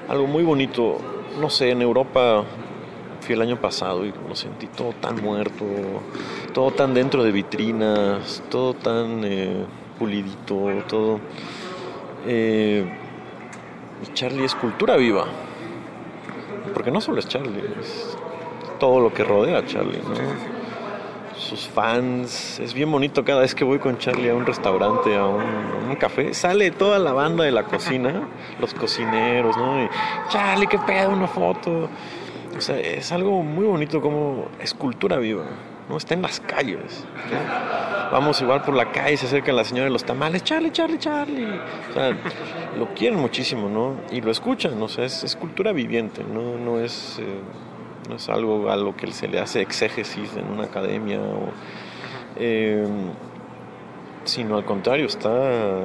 algo 0.08 0.28
muy 0.28 0.44
bonito. 0.44 1.00
No 1.40 1.50
sé, 1.50 1.72
en 1.72 1.82
Europa 1.82 2.44
fui 3.22 3.34
el 3.34 3.42
año 3.42 3.60
pasado 3.60 4.06
y 4.06 4.14
lo 4.28 4.36
sentí 4.36 4.68
todo 4.68 4.94
tan 4.94 5.22
muerto, 5.22 5.66
todo 6.54 6.72
tan 6.72 6.94
dentro 6.94 7.24
de 7.24 7.32
vitrinas, 7.32 8.44
todo 8.50 8.74
tan 8.74 9.24
eh, 9.24 9.66
pulidito, 9.98 10.70
todo... 10.88 11.20
Eh, 12.28 12.86
Charlie 14.14 14.46
es 14.46 14.54
cultura 14.56 14.98
viva, 14.98 15.26
porque 16.74 16.92
no 16.92 17.02
solo 17.02 17.20
es 17.20 17.28
Charlie, 17.28 17.64
es 17.80 18.15
todo 18.80 19.00
lo 19.00 19.14
que 19.14 19.24
rodea 19.24 19.60
a 19.60 19.66
Charlie, 19.66 20.00
¿no? 20.00 20.56
Sus 21.38 21.68
fans, 21.68 22.60
es 22.60 22.74
bien 22.74 22.90
bonito 22.92 23.24
cada 23.26 23.42
vez 23.42 23.54
que 23.54 23.64
voy 23.66 23.78
con 23.78 23.98
Charlie 23.98 24.30
a 24.30 24.36
un 24.36 24.46
restaurante, 24.46 25.16
a 25.16 25.26
un, 25.26 25.42
a 25.42 25.90
un 25.90 25.96
café, 25.98 26.34
sale 26.34 26.72
toda 26.72 26.98
la 26.98 27.12
banda 27.12 27.44
de 27.44 27.52
la 27.52 27.64
cocina, 27.64 28.28
los 28.60 28.74
cocineros, 28.74 29.56
¿no? 29.58 29.84
Y, 29.84 29.90
Charlie, 30.30 30.68
qué 30.68 30.80
pedo, 30.80 31.10
una 31.10 31.28
foto. 31.28 31.90
O 32.58 32.62
sea, 32.62 32.80
es 32.80 33.12
algo 33.12 33.44
muy 33.44 33.66
bonito 33.66 34.00
como 34.00 34.48
es 34.62 34.74
cultura 34.74 35.18
viva, 35.18 35.44
¿no? 35.90 35.98
Está 35.98 36.14
en 36.14 36.22
las 36.22 36.40
calles. 36.40 37.06
¿no? 37.30 38.12
Vamos 38.12 38.42
igual 38.42 38.62
por 38.62 38.74
la 38.76 38.92
calle, 38.94 39.18
se 39.18 39.26
acerca 39.26 39.52
la 39.52 39.66
señora 39.66 39.86
de 39.86 39.92
los 39.92 40.06
tamales, 40.06 40.42
Charlie, 40.44 40.72
Charlie, 40.72 40.98
Charlie. 41.00 41.60
O 41.90 41.94
sea, 41.94 42.18
lo 42.80 42.94
quieren 42.94 43.20
muchísimo, 43.20 43.68
¿no? 43.68 43.96
Y 44.10 44.22
lo 44.22 44.32
escuchan, 44.32 44.82
o 44.82 44.88
sea, 44.88 45.04
es, 45.04 45.24
es 45.26 45.36
cultura 45.36 45.74
viviente, 45.74 46.24
no, 46.24 46.58
no 46.58 46.80
es... 46.80 47.20
eh, 47.20 47.42
no 48.08 48.16
es 48.16 48.30
algo 48.30 48.70
a 48.70 48.76
lo 48.76 48.96
que 48.96 49.12
se 49.12 49.28
le 49.28 49.40
hace 49.40 49.62
exégesis 49.62 50.36
en 50.36 50.52
una 50.52 50.66
academia, 50.66 51.20
o, 51.20 51.50
eh, 52.38 52.86
sino 54.24 54.58
al 54.58 54.66
contrario, 54.66 55.06
está 55.06 55.30
a, 55.30 55.84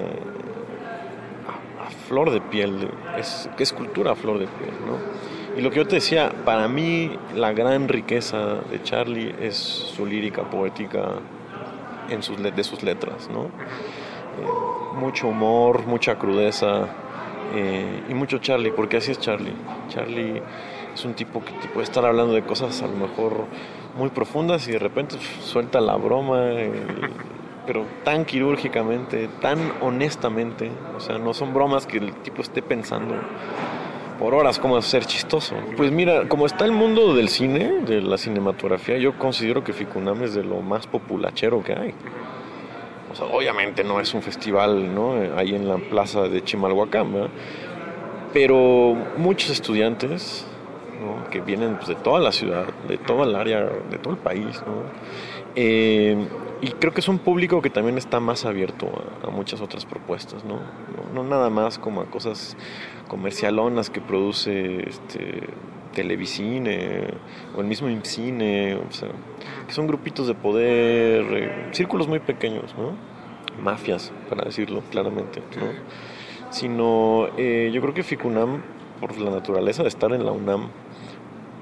flor 2.09 2.31
de 2.31 2.41
piel, 2.41 2.89
es, 3.19 3.49
es 3.59 3.73
cultura 3.73 4.13
a 4.13 4.15
flor 4.15 4.39
de 4.39 4.47
piel, 4.47 4.75
¿no? 4.87 4.99
Y 5.57 5.63
lo 5.63 5.71
que 5.71 5.77
yo 5.77 5.87
te 5.87 5.97
decía, 5.97 6.33
para 6.45 6.69
mí 6.69 7.11
la 7.35 7.53
gran 7.53 7.89
riqueza 7.89 8.57
de 8.71 8.83
Charlie 8.83 9.35
es 9.41 9.57
su 9.57 10.07
lírica 10.07 10.43
poética 10.49 11.15
en 12.09 12.23
sus, 12.23 12.41
de 12.41 12.65
sus 12.65 12.83
letras, 12.83 13.29
¿no? 13.33 13.45
Eh, 13.45 14.97
mucho 14.97 15.29
humor, 15.29 15.87
mucha 15.87 16.17
crudeza 16.17 16.87
eh, 17.55 18.05
y 18.09 18.15
mucho 18.15 18.39
Charlie, 18.39 18.71
porque 18.71 18.99
así 18.99 19.11
es 19.11 19.19
Charlie. 19.19 19.55
Charlie 19.89 20.41
es 20.95 21.05
un 21.05 21.15
tipo 21.15 21.43
que 21.45 21.69
puede 21.69 21.85
estar 21.85 22.05
hablando 22.05 22.35
de 22.35 22.43
cosas 22.43 22.83
a 22.83 22.87
lo 22.87 22.97
mejor 22.97 23.47
muy 23.97 24.11
profundas 24.11 24.67
y 24.69 24.73
de 24.73 24.79
repente 24.79 25.17
pf, 25.17 25.43
suelta 25.43 25.81
la 25.81 25.97
broma, 25.97 26.53
eh, 26.53 26.73
pero 27.67 27.85
tan 28.05 28.25
quirúrgicamente, 28.25 29.29
tan 29.41 29.59
honestamente. 29.81 30.71
O 30.97 31.01
sea, 31.01 31.19
no 31.19 31.35
son 31.35 31.55
bromas 31.55 31.87
que 31.87 31.99
el 31.99 32.15
tipo 32.17 32.43
esté 32.43 32.63
pensando 32.63 33.15
por 34.19 34.35
horas 34.35 34.59
cómo 34.59 34.81
ser 34.83 35.07
chistoso. 35.07 35.55
Pues 35.77 35.91
mira, 35.91 36.29
como 36.29 36.47
está 36.47 36.65
el 36.65 36.73
mundo 36.73 37.15
del 37.15 37.29
cine, 37.29 37.81
de 37.87 38.03
la 38.03 38.19
cinematografía, 38.19 38.99
yo 38.99 39.19
considero 39.19 39.65
que 39.65 39.73
Ficunam 39.73 40.23
es 40.23 40.35
de 40.35 40.43
lo 40.43 40.61
más 40.61 40.87
populachero 40.87 41.63
que 41.63 41.73
hay. 41.73 41.95
O 43.11 43.17
sea, 43.17 43.27
obviamente 43.27 43.83
no 43.83 43.99
es 43.99 44.13
un 44.15 44.23
festival, 44.23 44.95
¿no? 44.95 45.15
Ahí 45.37 45.55
en 45.55 45.67
la 45.67 45.79
plaza 45.79 46.23
de 46.29 46.45
Chimalhuacán, 46.45 47.13
¿verdad? 47.13 47.31
Pero 48.33 48.95
muchos 49.17 49.51
estudiantes, 49.51 50.47
¿no? 51.01 51.29
Que 51.31 51.41
vienen 51.41 51.77
pues, 51.77 51.89
de 51.89 51.95
toda 51.95 52.21
la 52.21 52.33
ciudad, 52.33 52.67
de 52.89 52.99
toda 52.99 53.25
el 53.25 53.35
área, 53.35 53.61
de 53.91 53.99
todo 53.99 54.15
el 54.15 54.21
país, 54.21 54.63
¿no? 54.67 54.83
Eh, 55.57 56.17
y 56.63 56.73
creo 56.73 56.93
que 56.93 57.01
es 57.01 57.09
un 57.09 57.19
público 57.19 57.63
que 57.63 57.71
también 57.71 57.97
está 57.97 58.21
más 58.21 58.45
abierto 58.45 58.87
a, 59.23 59.29
a 59.29 59.31
muchas 59.31 59.61
otras 59.61 59.87
propuestas, 59.87 60.45
¿no? 60.45 60.57
¿no? 60.57 61.23
no 61.23 61.29
nada 61.29 61.51
más 61.51 61.79
como 61.79 62.03
a 62.03 62.07
cosas 62.07 62.57
comercialonas 63.09 63.91
que 63.91 64.01
produce 64.01 64.89
este, 64.89 65.49
Televicine 65.95 67.09
o 67.57 67.61
el 67.61 67.67
mismo 67.67 67.89
IMCINE, 67.89 68.77
o 68.77 68.93
sea, 68.93 69.09
que 69.67 69.73
son 69.73 69.87
grupitos 69.87 70.27
de 70.27 70.35
poder, 70.35 71.25
eh, 71.31 71.69
círculos 71.73 72.07
muy 72.07 72.21
pequeños, 72.21 72.75
¿no? 72.77 72.93
Mafias, 73.61 74.13
para 74.29 74.45
decirlo 74.45 74.83
claramente, 74.91 75.43
¿no? 75.59 75.67
Sino, 76.51 77.29
eh, 77.37 77.71
yo 77.73 77.81
creo 77.81 77.95
que 77.95 78.03
Ficunam, 78.03 78.63
por 79.01 79.19
la 79.19 79.31
naturaleza 79.31 79.83
de 79.83 79.89
estar 79.89 80.13
en 80.13 80.25
la 80.25 80.33
UNAM, 80.33 80.69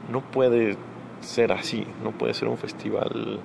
no 0.08 0.20
puede 0.20 0.76
ser 1.20 1.52
así, 1.52 1.86
no 2.02 2.12
puede 2.12 2.34
ser 2.34 2.48
un 2.48 2.58
festival 2.58 3.40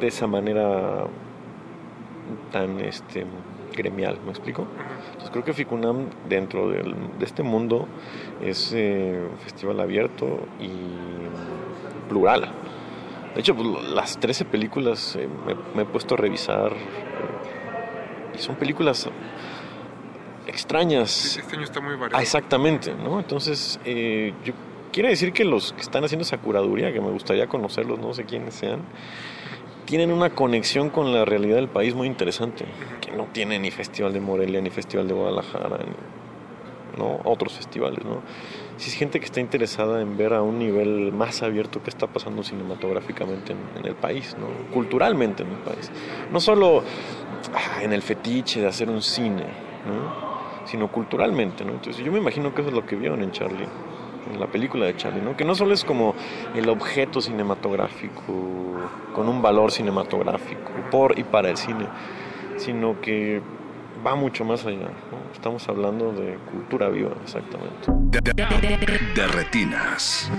de 0.00 0.06
esa 0.06 0.26
manera 0.26 1.06
tan 2.52 2.80
este 2.80 3.26
gremial, 3.74 4.18
¿me 4.24 4.30
explico? 4.30 4.66
Entonces 5.06 5.30
creo 5.30 5.44
que 5.44 5.52
Ficunam 5.52 6.06
dentro 6.28 6.70
de 6.70 6.94
este 7.20 7.42
mundo 7.42 7.88
es 8.42 8.72
eh, 8.72 9.28
un 9.30 9.38
festival 9.38 9.80
abierto 9.80 10.40
y 10.60 10.70
plural. 12.08 12.48
De 13.34 13.40
hecho, 13.40 13.56
pues, 13.56 13.68
las 13.90 14.18
13 14.18 14.44
películas 14.44 15.16
eh, 15.16 15.28
me, 15.46 15.54
me 15.74 15.82
he 15.82 15.86
puesto 15.86 16.14
a 16.14 16.18
revisar 16.18 16.72
eh, 16.72 18.36
y 18.36 18.38
son 18.38 18.54
películas 18.56 19.08
extrañas. 20.46 21.36
Este 21.36 21.56
año 21.56 21.64
está 21.64 21.80
muy 21.80 21.94
variado. 21.94 22.16
Ah, 22.16 22.22
exactamente, 22.22 22.94
¿no? 22.94 23.18
Entonces, 23.18 23.80
eh, 23.84 24.32
yo 24.44 24.52
quiere 24.92 25.08
decir 25.08 25.32
que 25.32 25.44
los 25.44 25.72
que 25.72 25.82
están 25.82 26.04
haciendo 26.04 26.22
esa 26.22 26.38
curaduría, 26.38 26.92
que 26.92 27.00
me 27.00 27.10
gustaría 27.10 27.46
conocerlos, 27.46 27.98
no 27.98 28.14
sé 28.14 28.24
quiénes 28.24 28.54
sean, 28.54 28.80
tienen 29.86 30.12
una 30.12 30.30
conexión 30.30 30.90
con 30.90 31.12
la 31.12 31.24
realidad 31.24 31.56
del 31.56 31.68
país 31.68 31.94
muy 31.94 32.06
interesante, 32.06 32.64
que 33.00 33.10
no 33.12 33.26
tiene 33.32 33.58
ni 33.58 33.70
Festival 33.70 34.12
de 34.12 34.20
Morelia, 34.20 34.60
ni 34.60 34.70
Festival 34.70 35.08
de 35.08 35.14
Guadalajara, 35.14 35.78
ni, 35.78 36.98
¿no? 36.98 37.20
Otros 37.24 37.54
festivales, 37.54 38.04
¿no? 38.04 38.22
Si 38.76 38.90
es 38.90 38.96
gente 38.96 39.18
que 39.20 39.26
está 39.26 39.40
interesada 39.40 40.00
en 40.00 40.16
ver 40.16 40.32
a 40.32 40.42
un 40.42 40.58
nivel 40.58 41.12
más 41.12 41.42
abierto 41.42 41.82
qué 41.82 41.90
está 41.90 42.06
pasando 42.06 42.42
cinematográficamente 42.42 43.52
en, 43.52 43.58
en 43.78 43.86
el 43.86 43.94
país, 43.94 44.36
¿no? 44.38 44.46
Culturalmente 44.72 45.42
en 45.42 45.50
el 45.50 45.58
país. 45.58 45.90
No 46.32 46.40
solo 46.40 46.82
ah, 47.52 47.82
en 47.82 47.92
el 47.92 48.02
fetiche 48.02 48.60
de 48.60 48.68
hacer 48.68 48.88
un 48.88 49.02
cine, 49.02 49.44
¿no? 49.86 50.33
Sino 50.64 50.88
culturalmente, 50.88 51.64
¿no? 51.64 51.72
Entonces 51.72 52.04
yo 52.04 52.10
me 52.12 52.18
imagino 52.18 52.54
que 52.54 52.62
eso 52.62 52.70
es 52.70 52.76
lo 52.76 52.86
que 52.86 52.96
vieron 52.96 53.22
en 53.22 53.30
Charlie 53.32 53.68
en 54.32 54.40
la 54.40 54.46
película 54.46 54.86
de 54.86 54.96
Charlie, 54.96 55.20
¿no? 55.20 55.36
Que 55.36 55.44
no 55.44 55.54
solo 55.54 55.74
es 55.74 55.84
como 55.84 56.14
el 56.54 56.68
objeto 56.68 57.20
cinematográfico 57.20 58.90
con 59.14 59.28
un 59.28 59.42
valor 59.42 59.70
cinematográfico 59.70 60.70
por 60.90 61.18
y 61.18 61.24
para 61.24 61.50
el 61.50 61.56
cine, 61.56 61.86
sino 62.56 63.00
que 63.00 63.42
va 64.04 64.14
mucho 64.14 64.44
más 64.44 64.64
allá. 64.66 64.90
Estamos 65.32 65.68
hablando 65.68 66.12
de 66.12 66.36
cultura 66.50 66.88
viva, 66.88 67.12
exactamente. 67.22 67.90
De 69.14 69.26
retinas. 69.28 70.30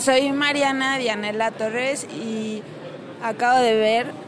Soy 0.00 0.30
Mariana 0.32 0.98
Dianela 0.98 1.50
Torres 1.50 2.04
y 2.04 2.62
acabo 3.22 3.60
de 3.60 3.74
ver 3.76 4.26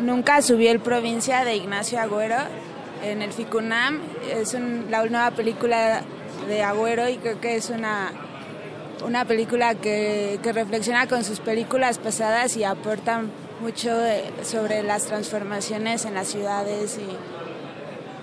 Nunca 0.00 0.40
subí 0.40 0.66
el 0.66 0.80
provincia 0.80 1.44
de 1.44 1.56
Ignacio 1.56 2.00
Agüero 2.00 2.36
en 3.04 3.20
el 3.20 3.32
FICUNAM. 3.34 4.00
Es 4.32 4.54
un- 4.54 4.86
la 4.90 5.04
nueva 5.04 5.30
película 5.32 6.00
de 6.48 6.62
Agüero 6.62 7.06
y 7.08 7.18
creo 7.18 7.38
que 7.38 7.56
es 7.56 7.68
una, 7.68 8.10
una 9.04 9.26
película 9.26 9.74
que, 9.74 10.38
que 10.42 10.52
reflexiona 10.52 11.06
con 11.06 11.22
sus 11.22 11.40
películas 11.40 11.98
pasadas 11.98 12.56
y 12.56 12.64
aporta 12.64 13.20
mucho 13.60 13.90
sobre 14.42 14.82
las 14.82 15.04
transformaciones 15.04 16.06
en 16.06 16.14
las 16.14 16.28
ciudades 16.28 16.98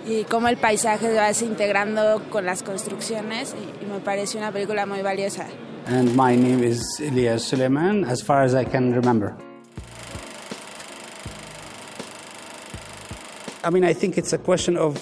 y, 0.08 0.12
y 0.12 0.24
cómo 0.24 0.48
el 0.48 0.58
paisaje 0.58 1.08
se 1.10 1.14
va 1.16 1.28
desintegrando 1.28 2.24
con 2.32 2.46
las 2.48 2.64
construcciones 2.64 3.54
y- 3.54 3.84
y 3.84 3.88
me 3.88 4.00
parece 4.00 4.40
una 4.40 4.52
película 4.52 4.88
muy 4.88 5.04
valiosa. 5.04 5.46
And 5.90 6.14
my 6.18 6.36
name 6.36 6.64
is 6.64 7.00
Elias 7.00 7.48
Suleiman, 7.48 8.04
as 8.04 8.22
far 8.22 8.44
as 8.44 8.54
I 8.54 8.66
can 8.66 8.94
remember. 8.94 9.38
I 13.64 13.70
mean, 13.70 13.86
I 13.86 13.94
think 13.94 14.18
it's 14.18 14.34
a 14.34 14.38
question 14.38 14.76
of 14.76 14.96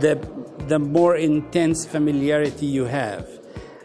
the, 0.00 0.14
the 0.66 0.78
more 0.78 1.14
intense 1.16 1.84
familiarity 1.84 2.64
you 2.64 2.86
have. 2.86 3.28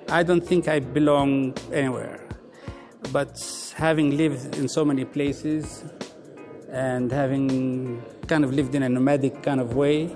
I 0.08 0.24
don't 0.24 0.48
think 0.48 0.70
I 0.70 0.80
belong 0.80 1.56
anywhere. 1.74 2.26
But 3.12 3.36
having 3.76 4.16
lived 4.16 4.56
in 4.56 4.70
so 4.70 4.86
many 4.86 5.04
places 5.04 5.84
and 6.72 7.12
having 7.12 8.02
kind 8.28 8.46
of 8.46 8.54
lived 8.54 8.76
in 8.76 8.84
a 8.84 8.88
nomadic 8.88 9.44
kind 9.44 9.60
of 9.60 9.76
way, 9.76 10.16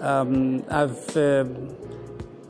um, 0.00 0.64
I've 0.68 1.16
um 1.16 1.76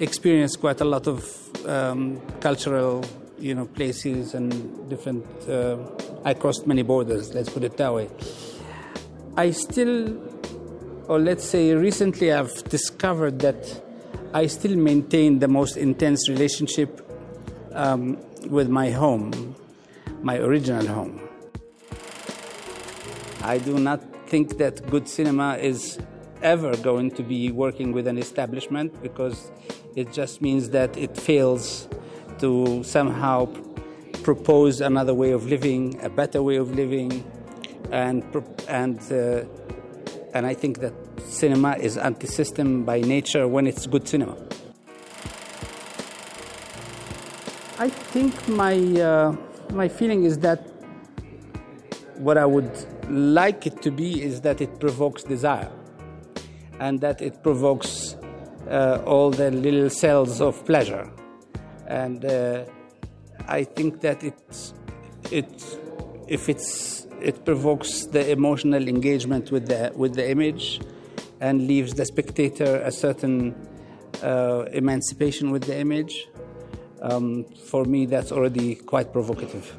experienced 0.00 0.58
quite 0.60 0.80
a 0.80 0.84
lot 0.84 1.06
of 1.06 1.39
um, 1.66 2.20
cultural, 2.40 3.04
you 3.38 3.54
know, 3.54 3.66
places 3.66 4.34
and 4.34 4.88
different. 4.88 5.24
Uh, 5.48 5.76
I 6.24 6.34
crossed 6.34 6.66
many 6.66 6.82
borders. 6.82 7.34
Let's 7.34 7.48
put 7.48 7.64
it 7.64 7.76
that 7.76 7.92
way. 7.92 8.08
I 9.36 9.52
still, 9.52 10.18
or 11.08 11.18
let's 11.18 11.44
say, 11.44 11.74
recently, 11.74 12.32
I've 12.32 12.64
discovered 12.64 13.38
that 13.40 13.82
I 14.34 14.46
still 14.46 14.76
maintain 14.76 15.38
the 15.38 15.48
most 15.48 15.76
intense 15.76 16.28
relationship 16.28 17.06
um, 17.72 18.18
with 18.48 18.68
my 18.68 18.90
home, 18.90 19.54
my 20.22 20.38
original 20.38 20.86
home. 20.86 21.20
I 23.42 23.58
do 23.58 23.78
not 23.78 24.02
think 24.28 24.58
that 24.58 24.88
good 24.90 25.08
cinema 25.08 25.56
is 25.56 25.98
ever 26.42 26.76
going 26.76 27.10
to 27.12 27.22
be 27.22 27.50
working 27.50 27.92
with 27.92 28.06
an 28.06 28.18
establishment 28.18 29.02
because 29.02 29.50
it 29.96 30.12
just 30.12 30.40
means 30.40 30.70
that 30.70 30.96
it 30.96 31.16
fails 31.16 31.88
to 32.38 32.82
somehow 32.84 33.46
propose 34.22 34.80
another 34.80 35.14
way 35.14 35.32
of 35.32 35.46
living, 35.46 35.98
a 36.02 36.08
better 36.08 36.42
way 36.42 36.56
of 36.56 36.74
living, 36.74 37.24
and 37.90 38.22
and 38.68 39.00
uh, 39.12 39.44
and 40.34 40.46
I 40.46 40.54
think 40.54 40.78
that 40.80 40.92
cinema 41.24 41.76
is 41.76 41.96
anti-system 41.96 42.84
by 42.84 43.00
nature 43.00 43.48
when 43.48 43.66
it's 43.66 43.86
good 43.86 44.06
cinema. 44.06 44.36
I 47.78 47.88
think 47.88 48.48
my 48.48 48.76
uh, 49.00 49.36
my 49.72 49.88
feeling 49.88 50.24
is 50.24 50.38
that 50.38 50.66
what 52.16 52.36
I 52.36 52.44
would 52.44 52.70
like 53.08 53.66
it 53.66 53.80
to 53.82 53.90
be 53.90 54.22
is 54.22 54.42
that 54.42 54.60
it 54.60 54.78
provokes 54.78 55.22
desire, 55.22 55.70
and 56.78 57.00
that 57.00 57.22
it 57.22 57.42
provokes 57.42 58.09
all 59.04 59.30
the 59.30 59.50
little 59.50 59.90
cells 59.90 60.40
of 60.40 60.64
pleasure, 60.64 61.10
and 61.86 62.24
uh, 62.24 62.64
I 63.48 63.64
think 63.64 64.00
that 64.00 64.22
it's 64.22 64.74
it 65.30 65.78
if 66.28 66.48
it's 66.48 67.06
it 67.20 67.44
provokes 67.44 68.06
the 68.06 68.30
emotional 68.30 68.88
engagement 68.88 69.50
with 69.50 69.66
the 69.66 69.92
with 69.94 70.14
the 70.14 70.30
image, 70.30 70.80
and 71.40 71.66
leaves 71.66 71.94
the 71.94 72.04
spectator 72.04 72.76
a 72.84 72.92
certain 72.92 73.54
uh, 74.22 74.64
emancipation 74.72 75.50
with 75.50 75.64
the 75.64 75.78
image. 75.78 76.28
Um, 77.02 77.44
for 77.66 77.84
me, 77.84 78.06
that's 78.06 78.30
already 78.30 78.74
quite 78.74 79.12
provocative. 79.12 79.74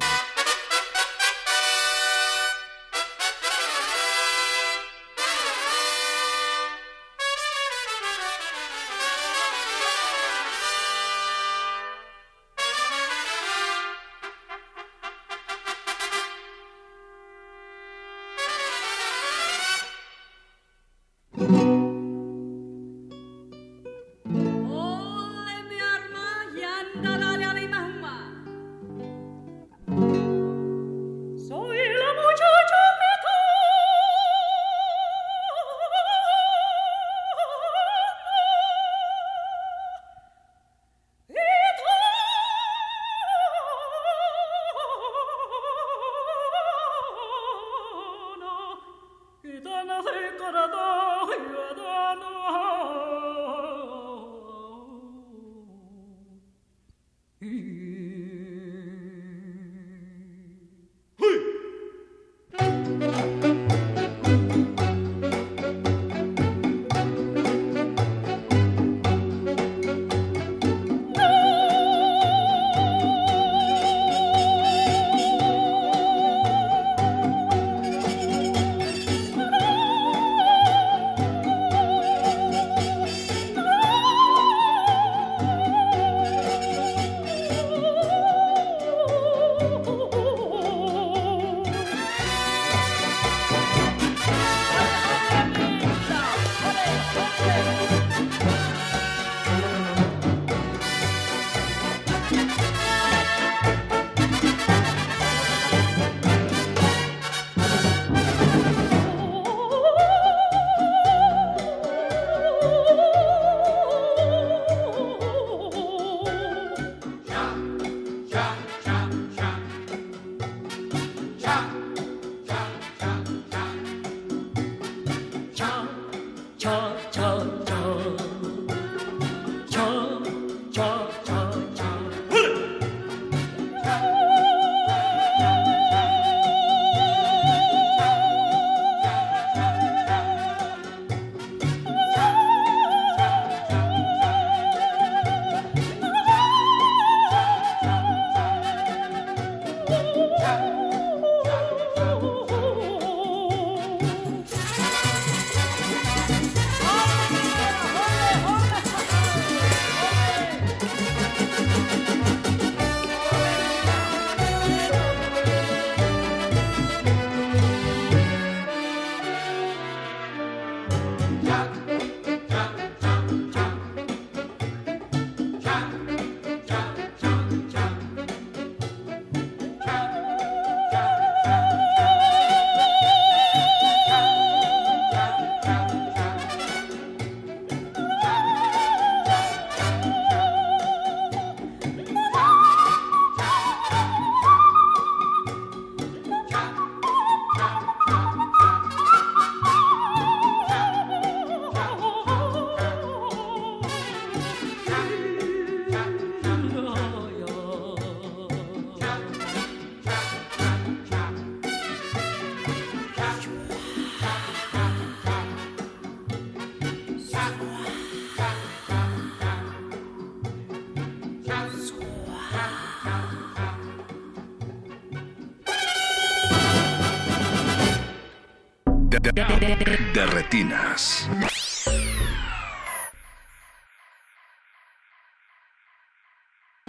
Retinas. 230.30 231.28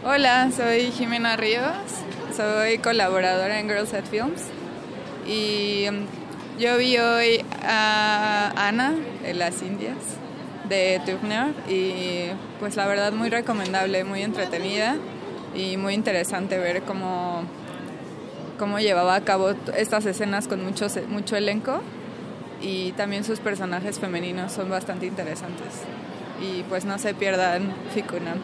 Hola, 0.04 0.52
soy 0.52 0.92
Jimena 0.92 1.38
Ríos, 1.38 1.74
soy 2.36 2.78
colaboradora 2.78 3.60
en 3.60 3.68
Girls 3.68 3.94
at 3.94 4.06
Films 4.06 4.42
y 5.26 5.88
mm, 5.90 6.60
yo 6.60 6.78
vi 6.78 6.98
hoy 6.98 7.46
a 7.64 8.52
Ana 8.56 8.94
de 9.22 9.34
las 9.34 9.62
Indias 9.62 9.98
de 10.68 11.02
Turner 11.06 11.54
y 11.70 12.26
pues 12.60 12.76
la 12.76 12.86
verdad 12.86 13.14
muy 13.14 13.30
recomendable, 13.30 14.04
muy 14.04 14.22
entretenida 14.22 14.98
y 15.56 15.78
muy 15.78 15.94
interesante 15.94 16.58
ver 16.58 16.84
cómo, 16.84 17.44
cómo 18.60 18.80
llevaba 18.80 19.16
a 19.16 19.22
cabo 19.22 19.56
estas 19.78 20.06
escenas 20.06 20.48
con 20.48 20.64
mucho 20.64 21.36
elenco 21.36 21.82
y 22.64 22.94
también 22.94 23.24
sus 23.26 23.40
personajes 23.40 24.00
femeninos 24.00 24.54
son 24.54 24.70
bastante 24.70 25.06
interesantes 25.06 25.84
y 26.42 26.64
pues 26.64 26.86
no 26.86 26.98
se 26.98 27.14
pierdan 27.14 27.74
Ficunam. 27.94 28.40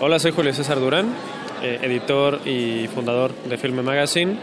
Hola, 0.00 0.18
soy 0.18 0.32
Julio 0.32 0.52
César 0.52 0.78
Durán, 0.78 1.06
eh, 1.62 1.78
editor 1.82 2.40
y 2.44 2.86
fundador 2.88 3.34
de 3.48 3.56
Filme 3.56 3.82
Magazine 3.82 4.36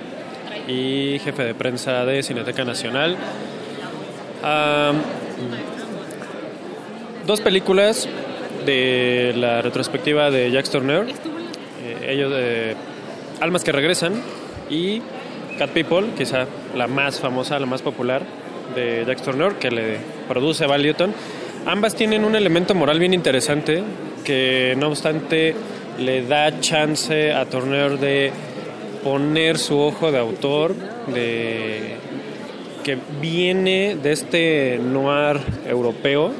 y 0.67 1.19
jefe 1.19 1.43
de 1.43 1.53
prensa 1.53 2.03
de 2.03 2.23
Cineteca 2.23 2.65
Nacional. 2.65 3.15
Dos 7.27 7.41
películas 7.41 8.09
de 8.65 9.33
la 9.35 9.61
retrospectiva 9.61 10.31
de 10.31 10.51
Jacques 10.51 10.71
Tourneur, 10.71 11.07
eh, 11.07 12.07
ellos 12.09 12.31
de 12.31 12.75
Almas 13.39 13.63
que 13.63 13.71
regresan 13.71 14.21
y 14.69 15.01
Cat 15.59 15.71
People, 15.71 16.07
quizá 16.17 16.47
la 16.75 16.87
más 16.87 17.19
famosa, 17.19 17.59
la 17.59 17.67
más 17.67 17.81
popular 17.81 18.40
de 18.75 19.05
Jacques 19.05 19.23
Tourneur, 19.23 19.59
que 19.59 19.69
le 19.71 19.97
produce 20.27 20.65
Val. 20.65 20.95
Ambas 21.65 21.95
tienen 21.95 22.25
un 22.25 22.35
elemento 22.35 22.73
moral 22.73 22.99
bien 22.99 23.13
interesante 23.13 23.83
que 24.23 24.75
no 24.77 24.87
obstante 24.87 25.53
le 25.99 26.23
da 26.25 26.59
chance 26.59 27.31
a 27.31 27.45
Tourneur 27.45 27.99
de 27.99 28.31
poner 29.03 29.57
su 29.57 29.77
ojo 29.79 30.11
de 30.11 30.19
autor, 30.19 30.75
de 31.13 31.95
que 32.83 32.97
viene 33.21 33.95
de 34.01 34.11
este 34.11 34.79
noir 34.79 35.39
europeo 35.67 36.31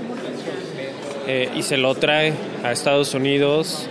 eh, 1.28 1.50
y 1.56 1.62
se 1.62 1.78
lo 1.78 1.94
trae 1.96 2.34
a 2.64 2.72
Estados 2.72 3.14
Unidos, 3.14 3.88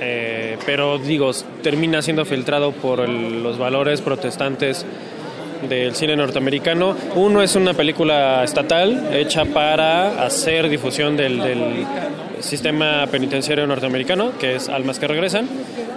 eh, 0.00 0.56
pero 0.64 0.98
digo, 0.98 1.30
termina 1.62 2.00
siendo 2.00 2.24
filtrado 2.24 2.72
por 2.72 3.06
los 3.08 3.58
valores 3.58 4.00
protestantes 4.00 4.86
del 5.68 5.94
cine 5.94 6.16
norteamericano. 6.16 6.96
Uno 7.14 7.42
es 7.42 7.56
una 7.56 7.74
película 7.74 8.44
estatal 8.44 9.08
hecha 9.12 9.44
para 9.44 10.24
hacer 10.24 10.68
difusión 10.68 11.16
del, 11.16 11.86
sistema 12.40 13.06
penitenciario 13.06 13.66
norteamericano, 13.68 14.32
que 14.36 14.56
es 14.56 14.68
Almas 14.68 14.98
que 14.98 15.06
Regresan. 15.06 15.48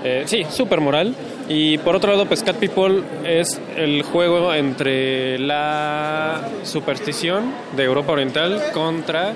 Eh, 0.04 0.24
sí, 0.28 0.46
súper 0.50 0.80
moral. 0.80 1.16
Y 1.50 1.80
por 1.80 1.96
otro 1.96 2.12
lado, 2.12 2.28
pues 2.28 2.44
Cat 2.44 2.58
People 2.58 3.02
es 3.24 3.60
el 3.76 4.04
juego 4.04 4.54
entre 4.54 5.40
la 5.40 6.42
superstición 6.64 7.52
de 7.76 7.84
Europa 7.84 8.14
Oriental 8.14 8.62
contra 8.74 9.34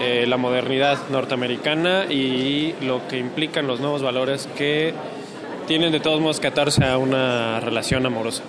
eh, 0.00 0.26
la 0.26 0.36
modernidad 0.36 0.98
norteamericana 1.10 2.06
y 2.10 2.74
lo 2.82 3.06
que 3.08 3.18
implican 3.18 3.66
los 3.66 3.80
nuevos 3.80 4.02
valores 4.02 4.48
que 4.56 4.94
tienen 5.66 5.90
de 5.90 6.00
todos 6.00 6.20
modos 6.20 6.38
que 6.38 6.46
atarse 6.46 6.84
a 6.84 6.98
una 6.98 7.60
relación 7.60 8.04
amorosa. 8.04 8.42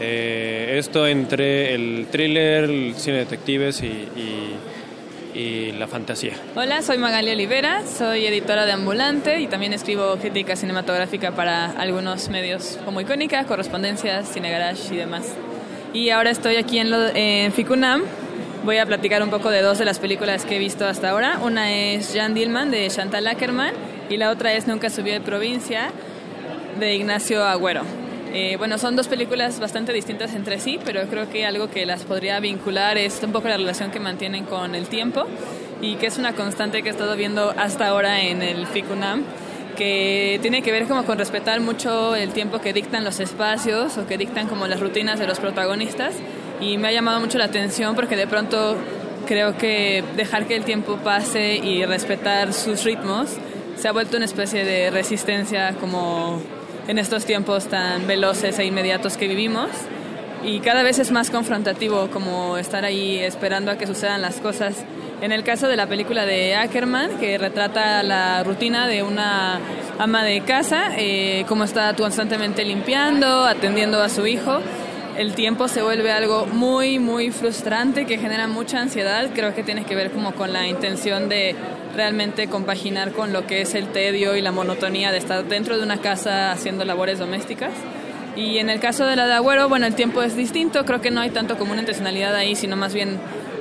Eh, 0.00 0.74
esto 0.78 1.06
entre 1.06 1.74
el 1.74 2.06
thriller, 2.10 2.64
el 2.64 2.94
cine 2.96 3.18
de 3.18 3.24
detectives 3.24 3.82
y, 3.82 3.86
y- 3.86 4.56
y 5.38 5.72
la 5.72 5.86
fantasía. 5.86 6.32
Hola, 6.54 6.80
soy 6.80 6.96
Magalia 6.96 7.34
Olivera, 7.34 7.82
soy 7.86 8.24
editora 8.26 8.64
de 8.64 8.72
Ambulante 8.72 9.38
y 9.40 9.46
también 9.48 9.74
escribo 9.74 10.16
crítica 10.16 10.56
cinematográfica 10.56 11.32
para 11.32 11.72
algunos 11.72 12.30
medios 12.30 12.78
como 12.86 13.02
Icónica, 13.02 13.44
Correspondencias, 13.44 14.28
Cine 14.32 14.50
Garage 14.50 14.94
y 14.94 14.96
demás. 14.96 15.24
Y 15.92 16.08
ahora 16.10 16.30
estoy 16.30 16.56
aquí 16.56 16.78
en, 16.78 16.90
lo- 16.90 17.08
en 17.14 17.52
Ficunam. 17.52 18.02
Voy 18.64 18.78
a 18.78 18.86
platicar 18.86 19.22
un 19.22 19.28
poco 19.30 19.50
de 19.50 19.60
dos 19.60 19.78
de 19.78 19.84
las 19.84 19.98
películas 19.98 20.44
que 20.46 20.56
he 20.56 20.58
visto 20.58 20.86
hasta 20.86 21.10
ahora. 21.10 21.38
Una 21.42 21.70
es 21.72 22.12
Jan 22.14 22.32
Dillman 22.34 22.70
de 22.70 22.88
Chantal 22.88 23.26
Ackerman 23.26 23.72
y 24.08 24.16
la 24.16 24.30
otra 24.30 24.54
es 24.54 24.66
Nunca 24.66 24.88
subió 24.90 25.12
de 25.12 25.20
provincia 25.20 25.90
de 26.80 26.94
Ignacio 26.94 27.44
Agüero. 27.44 27.82
Eh, 28.32 28.56
bueno, 28.58 28.78
son 28.78 28.96
dos 28.96 29.08
películas 29.08 29.60
bastante 29.60 29.92
distintas 29.92 30.34
entre 30.34 30.58
sí, 30.60 30.78
pero 30.84 31.02
creo 31.08 31.30
que 31.30 31.46
algo 31.46 31.70
que 31.70 31.86
las 31.86 32.04
podría 32.04 32.40
vincular 32.40 32.98
es 32.98 33.20
un 33.22 33.32
poco 33.32 33.48
la 33.48 33.56
relación 33.56 33.90
que 33.90 34.00
mantienen 34.00 34.44
con 34.44 34.74
el 34.74 34.86
tiempo 34.88 35.26
y 35.80 35.96
que 35.96 36.06
es 36.06 36.18
una 36.18 36.34
constante 36.34 36.82
que 36.82 36.88
he 36.88 36.92
estado 36.92 37.16
viendo 37.16 37.54
hasta 37.56 37.88
ahora 37.88 38.22
en 38.22 38.42
el 38.42 38.66
FICUNAM, 38.66 39.24
que 39.76 40.38
tiene 40.42 40.62
que 40.62 40.72
ver 40.72 40.86
como 40.86 41.04
con 41.04 41.18
respetar 41.18 41.60
mucho 41.60 42.14
el 42.16 42.32
tiempo 42.32 42.60
que 42.60 42.72
dictan 42.72 43.04
los 43.04 43.20
espacios 43.20 43.96
o 43.98 44.06
que 44.06 44.16
dictan 44.18 44.48
como 44.48 44.66
las 44.66 44.80
rutinas 44.80 45.18
de 45.18 45.26
los 45.26 45.38
protagonistas. 45.38 46.14
Y 46.60 46.78
me 46.78 46.88
ha 46.88 46.92
llamado 46.92 47.20
mucho 47.20 47.38
la 47.38 47.44
atención 47.44 47.94
porque 47.94 48.16
de 48.16 48.26
pronto 48.26 48.76
creo 49.26 49.56
que 49.58 50.02
dejar 50.16 50.46
que 50.46 50.56
el 50.56 50.64
tiempo 50.64 50.96
pase 50.96 51.56
y 51.56 51.84
respetar 51.84 52.52
sus 52.52 52.84
ritmos 52.84 53.36
se 53.76 53.88
ha 53.88 53.92
vuelto 53.92 54.16
una 54.16 54.24
especie 54.24 54.64
de 54.64 54.90
resistencia 54.90 55.74
como 55.78 56.40
en 56.88 56.98
estos 56.98 57.24
tiempos 57.24 57.66
tan 57.66 58.06
veloces 58.06 58.58
e 58.58 58.64
inmediatos 58.64 59.16
que 59.16 59.28
vivimos 59.28 59.68
y 60.44 60.60
cada 60.60 60.82
vez 60.82 60.98
es 60.98 61.10
más 61.10 61.30
confrontativo 61.30 62.08
como 62.12 62.56
estar 62.56 62.84
ahí 62.84 63.18
esperando 63.18 63.70
a 63.70 63.76
que 63.76 63.86
sucedan 63.86 64.22
las 64.22 64.36
cosas. 64.36 64.84
En 65.20 65.32
el 65.32 65.42
caso 65.42 65.66
de 65.66 65.76
la 65.76 65.86
película 65.86 66.26
de 66.26 66.54
Ackerman, 66.54 67.18
que 67.18 67.38
retrata 67.38 68.02
la 68.02 68.44
rutina 68.44 68.86
de 68.86 69.02
una 69.02 69.58
ama 69.98 70.22
de 70.22 70.42
casa, 70.42 70.92
eh, 70.96 71.44
cómo 71.48 71.64
está 71.64 71.94
constantemente 71.96 72.64
limpiando, 72.64 73.44
atendiendo 73.44 74.00
a 74.02 74.08
su 74.08 74.26
hijo, 74.26 74.60
el 75.16 75.32
tiempo 75.32 75.66
se 75.68 75.82
vuelve 75.82 76.12
algo 76.12 76.46
muy, 76.46 76.98
muy 76.98 77.30
frustrante 77.30 78.04
que 78.04 78.18
genera 78.18 78.46
mucha 78.46 78.80
ansiedad. 78.80 79.30
Creo 79.34 79.54
que 79.54 79.62
tiene 79.62 79.84
que 79.84 79.94
ver 79.94 80.10
como 80.10 80.32
con 80.32 80.52
la 80.52 80.66
intención 80.68 81.30
de 81.30 81.56
realmente 81.96 82.46
compaginar 82.48 83.12
con 83.12 83.32
lo 83.32 83.46
que 83.46 83.62
es 83.62 83.74
el 83.74 83.88
tedio 83.88 84.36
y 84.36 84.42
la 84.42 84.52
monotonía 84.52 85.10
de 85.10 85.18
estar 85.18 85.44
dentro 85.46 85.76
de 85.76 85.82
una 85.82 85.98
casa 85.98 86.52
haciendo 86.52 86.84
labores 86.84 87.18
domésticas. 87.18 87.72
Y 88.36 88.58
en 88.58 88.68
el 88.68 88.80
caso 88.80 89.06
de 89.06 89.16
la 89.16 89.26
de 89.26 89.32
Agüero, 89.32 89.68
bueno, 89.68 89.86
el 89.86 89.94
tiempo 89.94 90.22
es 90.22 90.36
distinto, 90.36 90.84
creo 90.84 91.00
que 91.00 91.10
no 91.10 91.22
hay 91.22 91.30
tanto 91.30 91.56
como 91.56 91.72
una 91.72 91.80
intencionalidad 91.80 92.34
ahí, 92.34 92.54
sino 92.54 92.76
más 92.76 92.92
bien 92.92 93.18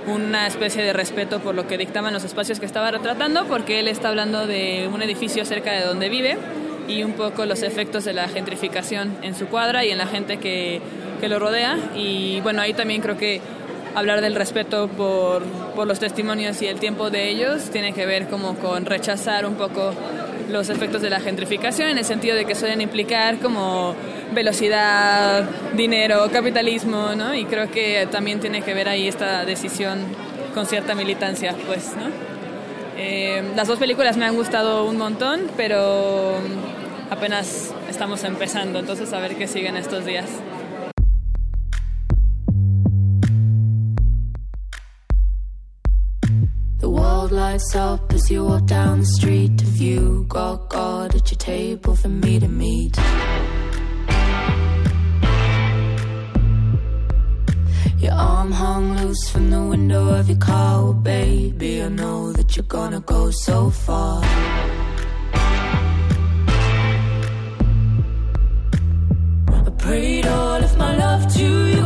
una 0.07 0.47
especie 0.47 0.83
de 0.83 0.93
respeto 0.93 1.39
por 1.39 1.55
lo 1.55 1.65
que 1.65 1.77
dictaban 1.77 2.13
los 2.13 2.23
espacios 2.23 2.59
que 2.59 2.65
estaba 2.65 2.91
retratando, 2.91 3.45
porque 3.45 3.79
él 3.79 3.87
está 3.87 4.09
hablando 4.09 4.45
de 4.45 4.89
un 4.93 5.01
edificio 5.01 5.45
cerca 5.45 5.71
de 5.71 5.81
donde 5.85 6.09
vive 6.09 6.37
y 6.87 7.03
un 7.03 7.13
poco 7.13 7.45
los 7.45 7.63
efectos 7.63 8.05
de 8.05 8.13
la 8.13 8.27
gentrificación 8.27 9.17
en 9.21 9.35
su 9.35 9.47
cuadra 9.47 9.85
y 9.85 9.91
en 9.91 9.97
la 9.97 10.07
gente 10.07 10.37
que, 10.37 10.81
que 11.19 11.27
lo 11.29 11.39
rodea. 11.39 11.77
Y 11.95 12.41
bueno, 12.41 12.61
ahí 12.61 12.73
también 12.73 13.01
creo 13.01 13.17
que 13.17 13.41
hablar 13.95 14.21
del 14.21 14.35
respeto 14.35 14.87
por, 14.89 15.43
por 15.75 15.87
los 15.87 15.99
testimonios 15.99 16.61
y 16.61 16.67
el 16.67 16.79
tiempo 16.79 17.09
de 17.09 17.29
ellos 17.29 17.69
tiene 17.71 17.93
que 17.93 18.05
ver 18.05 18.27
como 18.27 18.55
con 18.55 18.85
rechazar 18.85 19.45
un 19.45 19.55
poco 19.55 19.93
los 20.49 20.69
efectos 20.69 21.01
de 21.01 21.09
la 21.09 21.19
gentrificación 21.19 21.89
en 21.89 21.97
el 21.97 22.05
sentido 22.05 22.35
de 22.35 22.45
que 22.45 22.55
suelen 22.55 22.81
implicar 22.81 23.39
como 23.39 23.95
velocidad, 24.33 25.43
dinero, 25.75 26.29
capitalismo, 26.31 27.15
¿no? 27.15 27.33
Y 27.33 27.45
creo 27.45 27.71
que 27.71 28.07
también 28.11 28.39
tiene 28.39 28.61
que 28.61 28.73
ver 28.73 28.89
ahí 28.89 29.07
esta 29.07 29.45
decisión 29.45 29.99
con 30.53 30.65
cierta 30.65 30.93
militancia, 30.93 31.55
pues, 31.67 31.95
¿no? 31.95 32.09
Eh, 32.97 33.43
las 33.55 33.67
dos 33.67 33.79
películas 33.79 34.17
me 34.17 34.25
han 34.25 34.35
gustado 34.35 34.85
un 34.85 34.97
montón, 34.97 35.41
pero 35.57 36.35
apenas 37.09 37.73
estamos 37.89 38.23
empezando, 38.23 38.79
entonces 38.79 39.11
a 39.13 39.19
ver 39.19 39.35
qué 39.35 39.47
siguen 39.47 39.77
estos 39.77 40.05
días. 40.05 40.27
The 47.25 47.31
world 47.31 47.41
lights 47.41 47.75
up 47.75 48.13
as 48.13 48.29
you 48.29 48.45
walk 48.45 48.67
down 48.67 48.99
the 48.99 49.05
street. 49.17 49.59
Have 49.59 49.77
you 49.77 50.25
got 50.29 50.69
God 50.69 51.15
at 51.15 51.31
your 51.31 51.39
table 51.39 51.95
for 51.95 52.07
me 52.07 52.39
to 52.39 52.47
meet? 52.47 52.95
Your 57.97 58.13
arm 58.13 58.51
hung 58.51 58.97
loose 58.97 59.27
from 59.31 59.49
the 59.49 59.63
window 59.63 60.07
of 60.09 60.29
your 60.29 60.37
car. 60.37 60.83
Well, 60.83 60.93
baby, 60.93 61.81
I 61.81 61.89
know 61.89 62.31
that 62.31 62.55
you're 62.55 62.71
gonna 62.77 62.99
go 62.99 63.31
so 63.31 63.71
far. 63.71 64.21
I 69.47 69.71
prayed 69.79 70.27
all 70.27 70.63
of 70.63 70.77
my 70.77 70.95
love 70.95 71.33
to 71.37 71.65
you. 71.73 71.84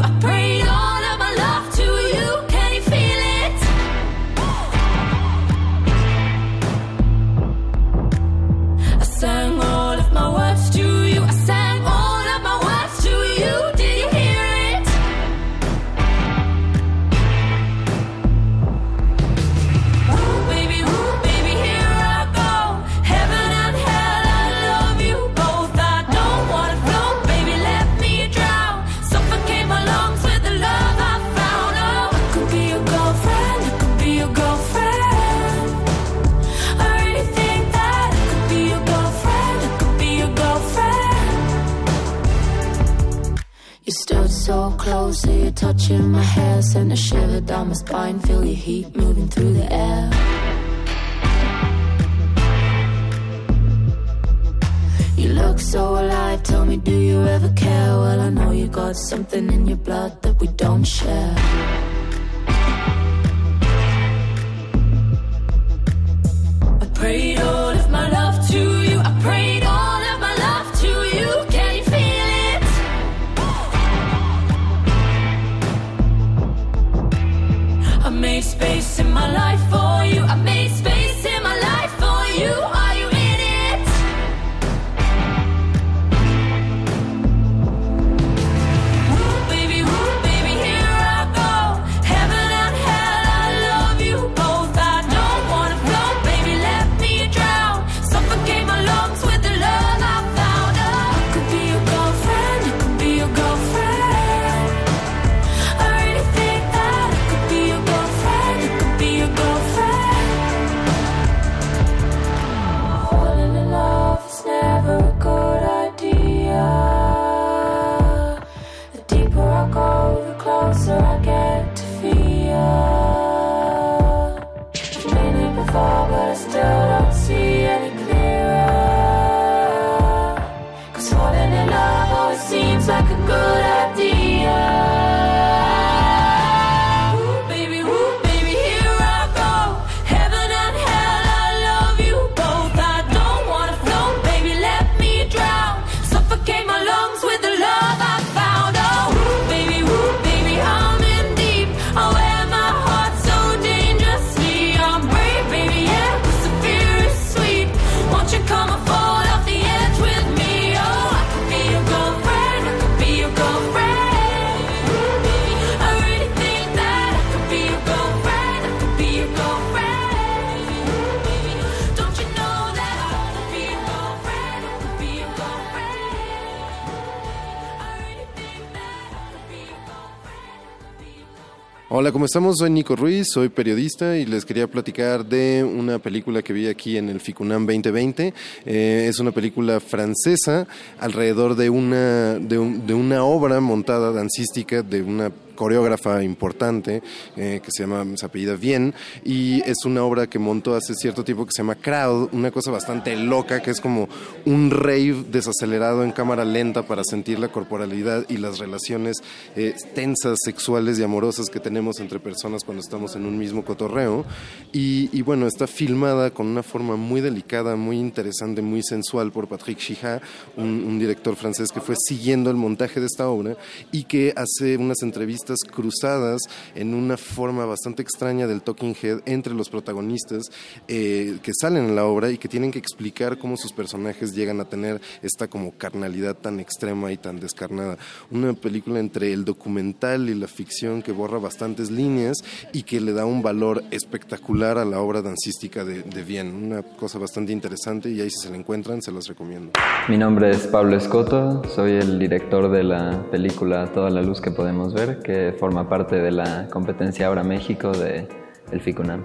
¿Cómo 182.20 182.26
estamos? 182.26 182.58
Soy 182.58 182.70
Nico 182.70 182.98
Ruiz, 182.98 183.28
soy 183.32 183.48
periodista 183.48 184.18
y 184.18 184.26
les 184.26 184.44
quería 184.44 184.68
platicar 184.68 185.24
de 185.24 185.64
una 185.64 186.00
película 186.00 186.42
que 186.42 186.52
vi 186.52 186.68
aquí 186.68 186.98
en 186.98 187.08
el 187.08 187.22
FICUNAM 187.22 187.66
2020. 187.66 188.34
Eh, 188.66 189.06
es 189.08 189.20
una 189.20 189.32
película 189.32 189.80
francesa 189.80 190.68
alrededor 191.00 191.56
de 191.56 191.70
una, 191.70 192.34
de, 192.38 192.60
un- 192.60 192.86
de 192.86 192.94
una 192.94 193.24
obra 193.24 193.62
montada 193.62 194.12
dancística 194.12 194.82
de 194.84 195.02
una 195.02 195.32
coreógrafa 195.60 196.24
importante 196.24 197.04
eh, 197.36 197.60
que 197.62 197.70
se 197.70 197.84
llama, 197.84 198.06
se 198.16 198.26
apellida 198.26 198.56
Bien 198.56 198.94
y 199.26 199.62
es 199.70 199.84
una 199.84 200.06
obra 200.06 200.28
que 200.28 200.40
montó 200.40 200.74
hace 200.74 200.96
cierto 200.96 201.26
tiempo 201.26 201.46
que 201.46 201.52
se 201.52 201.64
llama 201.64 201.76
Crowd, 201.76 202.30
una 202.32 202.50
cosa 202.50 202.72
bastante 202.72 203.14
loca 203.18 203.62
que 203.62 203.72
es 203.72 203.82
como 203.82 204.08
un 204.46 204.72
rave 204.72 205.26
desacelerado 205.30 206.06
en 206.06 206.14
cámara 206.14 206.46
lenta 206.46 206.84
para 206.84 207.04
sentir 207.04 207.40
la 207.40 207.50
corporalidad 207.50 208.26
y 208.30 208.38
las 208.38 208.58
relaciones 208.58 209.18
eh, 209.58 209.76
tensas, 209.94 210.38
sexuales 210.46 210.98
y 210.98 211.04
amorosas 211.04 211.50
que 211.50 211.60
tenemos 211.60 212.00
entre 212.00 212.22
personas 212.22 212.64
cuando 212.64 212.82
estamos 212.82 213.18
en 213.18 213.26
un 213.26 213.38
mismo 213.38 213.66
cotorreo. 213.66 214.26
Y, 214.72 215.10
y 215.12 215.22
bueno, 215.24 215.46
está 215.46 215.68
filmada 215.68 216.32
con 216.32 216.48
una 216.48 216.64
forma 216.64 216.96
muy 216.96 217.20
delicada, 217.20 217.76
muy 217.76 217.98
interesante, 217.98 218.62
muy 218.62 218.82
sensual 218.82 219.34
por 219.34 219.50
Patrick 219.50 219.78
Chijat, 219.78 220.24
un, 220.56 220.86
un 220.88 221.00
director 221.00 221.36
francés 221.36 221.70
que 221.74 221.82
fue 221.82 221.96
siguiendo 221.98 222.50
el 222.50 222.56
montaje 222.56 223.02
de 223.02 223.08
esta 223.08 223.28
obra 223.28 223.58
y 223.92 224.04
que 224.04 224.34
hace 224.38 224.78
unas 224.78 225.02
entrevistas 225.02 225.49
cruzadas 225.60 226.42
en 226.76 226.94
una 226.94 227.18
forma 227.18 227.66
bastante 227.66 228.02
extraña 228.02 228.48
del 228.48 228.62
talking 228.62 228.96
head 229.02 229.20
entre 229.26 229.54
los 229.54 229.70
protagonistas 229.70 230.46
eh, 230.88 231.40
que 231.42 231.52
salen 231.60 231.86
en 231.86 231.96
la 231.96 232.06
obra 232.06 232.32
y 232.32 232.38
que 232.38 232.48
tienen 232.48 232.72
que 232.72 232.80
explicar 232.80 233.38
cómo 233.38 233.58
sus 233.58 233.74
personajes 233.74 234.34
llegan 234.34 234.62
a 234.62 234.66
tener 234.66 235.02
esta 235.22 235.48
como 235.48 235.72
carnalidad 235.72 236.36
tan 236.36 236.60
extrema 236.60 237.12
y 237.12 237.18
tan 237.18 237.40
descarnada. 237.40 237.98
Una 238.32 238.54
película 238.54 239.00
entre 239.00 239.34
el 239.34 239.46
documental 239.46 240.30
y 240.30 240.36
la 240.36 240.48
ficción 240.48 241.02
que 241.02 241.12
borra 241.12 241.40
bastantes 241.40 241.92
líneas 241.92 242.38
y 242.74 242.84
que 242.84 243.02
le 243.02 243.14
da 243.14 243.26
un 243.26 243.42
valor 243.42 243.84
espectacular 243.92 244.78
a 244.78 244.86
la 244.86 245.00
obra 245.02 245.22
dancística 245.22 245.84
de, 245.84 246.04
de. 246.04 246.30
Una 246.30 246.84
cosa 246.84 247.18
bastante 247.18 247.52
interesante 247.52 248.12
y 248.12 248.22
ahí 248.22 248.30
si 248.30 248.46
se 248.46 248.50
la 248.52 248.58
encuentran 248.58 249.02
se 249.02 249.12
las 249.12 249.28
recomiendo. 249.28 249.72
Mi 250.08 250.18
nombre 250.18 250.52
es 250.52 250.68
Pablo 250.68 250.96
Escoto, 250.96 251.64
soy 251.74 251.94
el 251.94 252.20
director 252.20 252.70
de 252.70 252.84
la 252.84 253.26
película 253.32 253.92
Toda 253.94 254.10
la 254.12 254.22
luz 254.22 254.40
que 254.42 254.52
podemos 254.52 254.94
ver, 254.94 255.20
que 255.20 255.39
forma 255.58 255.88
parte 255.90 256.18
de 256.18 256.32
la 256.32 256.68
competencia 256.68 257.28
Ahora 257.28 257.44
México 257.44 257.92
de 257.92 258.28
el 258.72 258.82
FICUNAM. 258.82 259.24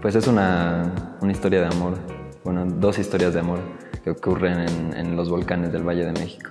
Pues 0.00 0.14
es 0.14 0.26
una, 0.26 1.16
una 1.20 1.32
historia 1.32 1.60
de 1.60 1.66
amor, 1.66 1.94
bueno, 2.44 2.66
dos 2.66 2.98
historias 2.98 3.32
de 3.34 3.40
amor 3.40 3.60
que 4.02 4.10
ocurren 4.10 4.66
en, 4.94 5.16
los 5.16 5.30
volcanes 5.30 5.72
del 5.72 5.82
Valle 5.82 6.04
de 6.04 6.12
México. 6.12 6.50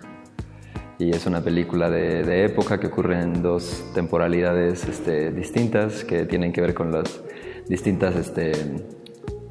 Y 0.98 1.12
es 1.12 1.26
una 1.26 1.42
película 1.42 1.90
de, 1.90 2.24
de 2.24 2.46
época 2.46 2.80
que 2.80 2.88
ocurre 2.88 3.22
en 3.22 3.44
dos 3.44 3.84
temporalidades 3.94 4.86
este, 4.86 5.32
distintas 5.32 6.04
que 6.04 6.26
tienen 6.26 6.52
que 6.52 6.62
ver 6.62 6.74
con 6.74 6.92
los 6.92 7.24
distintos 7.68 8.16
este, 8.16 8.54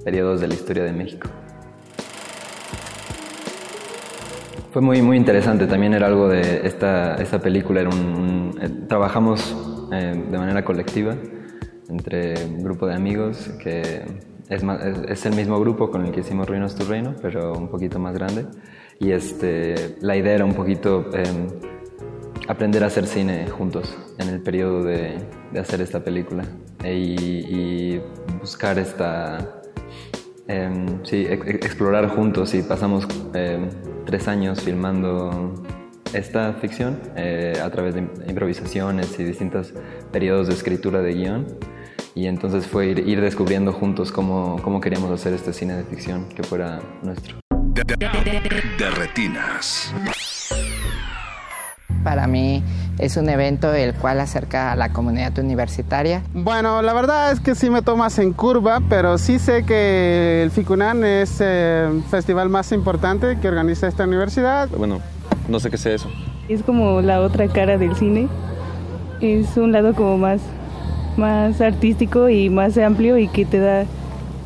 periodos 0.04 0.40
de 0.40 0.48
la 0.48 0.54
historia 0.54 0.82
de 0.82 0.92
México. 0.92 1.28
Fue 4.72 4.80
muy, 4.80 5.02
muy 5.02 5.16
interesante, 5.18 5.66
también 5.66 5.92
era 5.92 6.06
algo 6.06 6.28
de 6.28 6.66
esta, 6.66 7.16
esta 7.16 7.38
película, 7.40 7.80
era 7.82 7.90
un, 7.90 7.98
un- 7.98 8.58
eh, 8.62 8.68
trabajamos 8.88 9.54
eh, 9.92 10.14
de 10.30 10.38
manera 10.38 10.64
colectiva 10.64 11.14
entre 11.90 12.34
un 12.46 12.62
grupo 12.64 12.86
de 12.86 12.94
amigos 12.94 13.50
que 13.62 14.02
es, 14.48 14.62
ma- 14.64 14.76
es, 14.82 14.98
es 15.08 15.26
el 15.26 15.34
mismo 15.36 15.60
grupo 15.60 15.90
con 15.90 16.06
el 16.06 16.12
que 16.12 16.20
hicimos 16.20 16.48
Ruinos 16.48 16.74
tu 16.74 16.84
Reino, 16.84 17.14
pero 17.20 17.52
un 17.52 17.68
poquito 17.68 17.98
más 17.98 18.14
grande. 18.14 18.46
Y 18.98 19.10
este, 19.10 19.96
la 20.00 20.16
idea 20.16 20.34
era 20.36 20.44
un 20.46 20.54
poquito 20.54 21.04
eh, 21.12 21.22
aprender 22.48 22.82
a 22.82 22.86
hacer 22.86 23.06
cine 23.06 23.46
juntos 23.48 23.94
en 24.18 24.28
el 24.30 24.40
periodo 24.40 24.82
de, 24.84 25.16
de 25.52 25.60
hacer 25.60 25.82
esta 25.82 26.00
película 26.02 26.44
e- 26.82 26.94
y, 26.96 28.00
buscar 28.40 28.78
esta, 28.78 29.58
Em, 30.48 31.04
sí, 31.04 31.24
ex- 31.28 31.46
ex- 31.46 31.64
explorar 31.66 32.08
juntos 32.08 32.52
y 32.54 32.62
pasamos 32.62 33.06
em, 33.32 33.68
tres 34.04 34.28
años 34.28 34.60
filmando 34.60 35.54
esta 36.12 36.52
ficción 36.54 36.98
eh, 37.16 37.60
a 37.62 37.70
través 37.70 37.94
de 37.94 38.02
im- 38.02 38.28
improvisaciones 38.28 39.18
y 39.18 39.24
distintos 39.24 39.72
periodos 40.10 40.48
de 40.48 40.54
escritura 40.54 41.00
de 41.00 41.14
guion. 41.14 41.46
Y 42.14 42.26
entonces 42.26 42.66
fue 42.66 42.88
ir, 42.88 43.20
descubriendo 43.22 43.72
juntos 43.72 44.12
cómo, 44.12 44.60
cómo 44.62 44.80
queríamos 44.80 45.10
hacer 45.10 45.32
este 45.32 45.52
cine 45.54 45.74
de 45.76 45.84
ficción 45.84 46.28
que 46.28 46.42
fuera 46.42 46.80
nuestro. 47.02 47.36
Para 52.04 52.26
mí 52.26 52.62
es 52.98 53.16
un 53.16 53.28
evento 53.28 53.72
el 53.72 53.94
cual 53.94 54.20
acerca 54.20 54.72
a 54.72 54.76
la 54.76 54.92
comunidad 54.92 55.38
universitaria. 55.38 56.22
Bueno, 56.34 56.82
la 56.82 56.92
verdad 56.92 57.32
es 57.32 57.40
que 57.40 57.54
sí 57.54 57.70
me 57.70 57.82
tomas 57.82 58.18
en 58.18 58.32
curva, 58.32 58.80
pero 58.88 59.18
sí 59.18 59.38
sé 59.38 59.64
que 59.64 60.42
el 60.42 60.50
FICUNAN 60.50 61.04
es 61.04 61.40
el 61.40 62.02
festival 62.10 62.48
más 62.48 62.72
importante 62.72 63.38
que 63.40 63.48
organiza 63.48 63.88
esta 63.88 64.04
universidad. 64.04 64.68
Bueno, 64.76 65.00
no 65.48 65.60
sé 65.60 65.70
qué 65.70 65.78
sea 65.78 65.94
eso. 65.94 66.08
Es 66.48 66.62
como 66.62 67.00
la 67.00 67.20
otra 67.20 67.48
cara 67.48 67.78
del 67.78 67.94
cine. 67.96 68.28
Es 69.20 69.56
un 69.56 69.72
lado 69.72 69.94
como 69.94 70.18
más, 70.18 70.40
más 71.16 71.60
artístico 71.60 72.28
y 72.28 72.50
más 72.50 72.76
amplio 72.78 73.16
y 73.18 73.28
que 73.28 73.44
te 73.44 73.58
da 73.58 73.84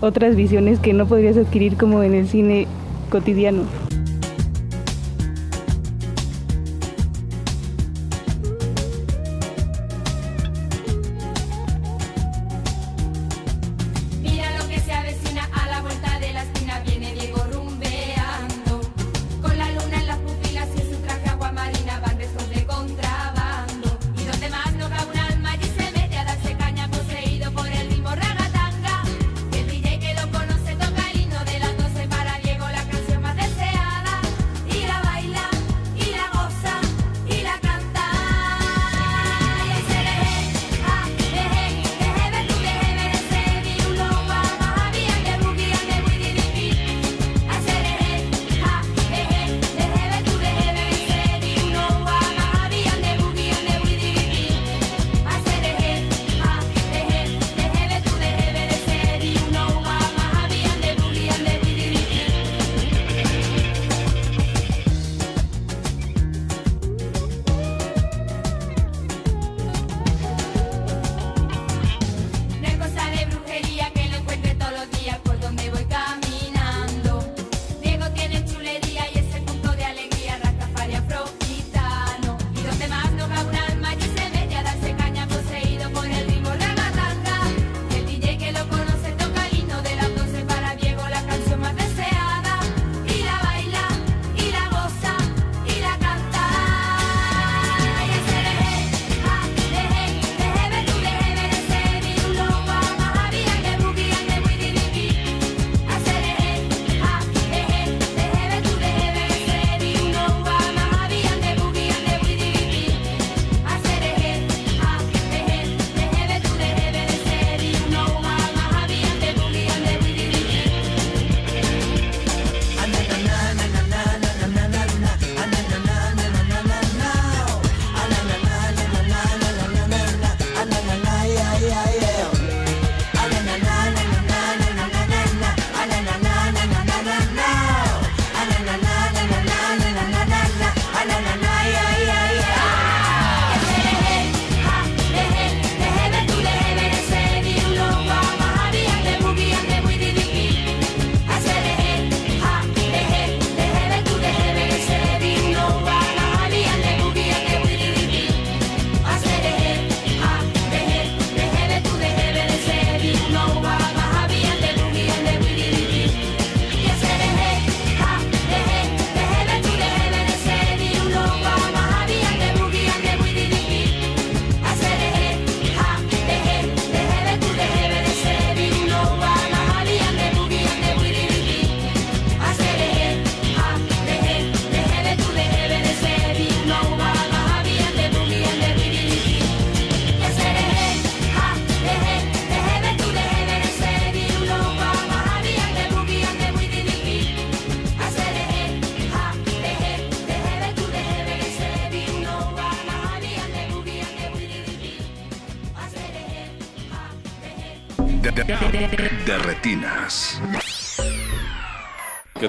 otras 0.00 0.36
visiones 0.36 0.78
que 0.78 0.92
no 0.92 1.06
podrías 1.06 1.36
adquirir 1.36 1.76
como 1.76 2.02
en 2.02 2.14
el 2.14 2.28
cine 2.28 2.66
cotidiano. 3.10 3.62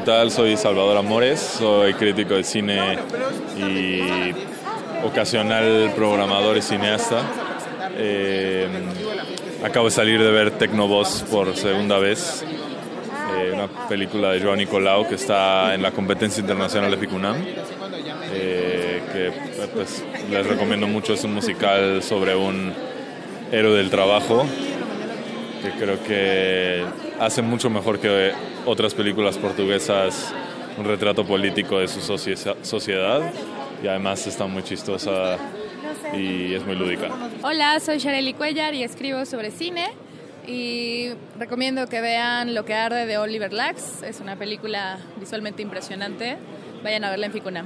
tal? 0.07 0.31
Soy 0.31 0.55
Salvador 0.55 0.95
Amores, 0.95 1.37
soy 1.41 1.93
crítico 1.93 2.35
de 2.35 2.43
cine 2.45 2.97
y 3.57 4.33
ocasional 5.05 5.91
programador 5.97 6.55
y 6.55 6.61
cineasta. 6.61 7.23
Eh, 7.97 8.69
acabo 9.65 9.87
de 9.87 9.91
salir 9.91 10.23
de 10.23 10.31
ver 10.31 10.51
Tecnoboss 10.51 11.25
por 11.29 11.53
segunda 11.57 11.99
vez, 11.99 12.45
eh, 13.37 13.51
una 13.53 13.67
película 13.89 14.31
de 14.31 14.39
Joan 14.39 14.59
Nicolau 14.59 15.05
que 15.09 15.15
está 15.15 15.75
en 15.75 15.81
la 15.81 15.91
competencia 15.91 16.39
internacional 16.39 16.89
de 16.89 16.95
Picunam, 16.95 17.35
eh, 18.31 19.01
que 19.11 19.33
pues, 19.73 20.05
les 20.31 20.47
recomiendo 20.47 20.87
mucho. 20.87 21.15
Es 21.15 21.25
un 21.25 21.33
musical 21.33 22.01
sobre 22.01 22.33
un 22.33 22.73
héroe 23.51 23.75
del 23.75 23.89
trabajo 23.89 24.45
que 25.61 25.71
creo 25.71 26.01
que 26.01 26.85
hace 27.19 27.41
mucho 27.41 27.69
mejor 27.69 27.99
que 27.99 28.31
otras 28.67 28.93
películas 28.93 29.37
portuguesas 29.37 30.33
un 30.77 30.85
retrato 30.85 31.25
político 31.25 31.79
de 31.79 31.87
su 31.87 32.01
sociedad 32.01 33.21
y 33.81 33.87
además 33.87 34.27
está 34.27 34.45
muy 34.45 34.61
chistosa 34.61 35.37
y 36.13 36.53
es 36.53 36.65
muy 36.65 36.75
lúdica. 36.75 37.09
Hola, 37.41 37.79
soy 37.79 37.97
Shareli 37.97 38.33
Cuellar 38.33 38.75
y 38.75 38.83
escribo 38.83 39.25
sobre 39.25 39.51
cine 39.51 39.87
y 40.45 41.09
recomiendo 41.39 41.87
que 41.87 42.01
vean 42.01 42.53
Lo 42.53 42.65
que 42.65 42.73
arde 42.73 43.05
de 43.05 43.17
Oliver 43.17 43.53
Lax, 43.53 44.03
es 44.03 44.19
una 44.19 44.35
película 44.35 44.99
visualmente 45.17 45.61
impresionante, 45.61 46.37
vayan 46.83 47.05
a 47.05 47.09
verla 47.09 47.27
en 47.27 47.31
Ficunam. 47.31 47.65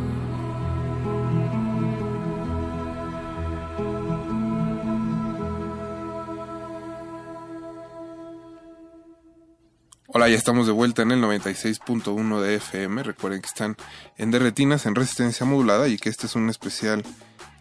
Hola, 10.21 10.29
ya 10.29 10.37
estamos 10.37 10.67
de 10.67 10.71
vuelta 10.71 11.01
en 11.01 11.09
el 11.09 11.19
96.1 11.19 12.41
de 12.41 12.53
FM. 12.57 13.01
Recuerden 13.01 13.41
que 13.41 13.47
están 13.47 13.75
en 14.19 14.29
Derretinas 14.29 14.85
en 14.85 14.93
resistencia 14.93 15.47
modulada 15.47 15.87
y 15.87 15.97
que 15.97 16.09
este 16.09 16.27
es 16.27 16.35
un 16.35 16.47
especial 16.51 17.01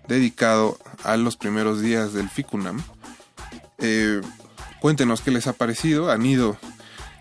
dedicado 0.08 0.78
a 1.02 1.16
los 1.16 1.38
primeros 1.38 1.80
días 1.80 2.12
del 2.12 2.28
FICUNAM. 2.28 2.82
Eh, 3.78 4.20
cuéntenos 4.78 5.22
qué 5.22 5.30
les 5.30 5.46
ha 5.46 5.54
parecido. 5.54 6.10
Han 6.10 6.26
ido 6.26 6.58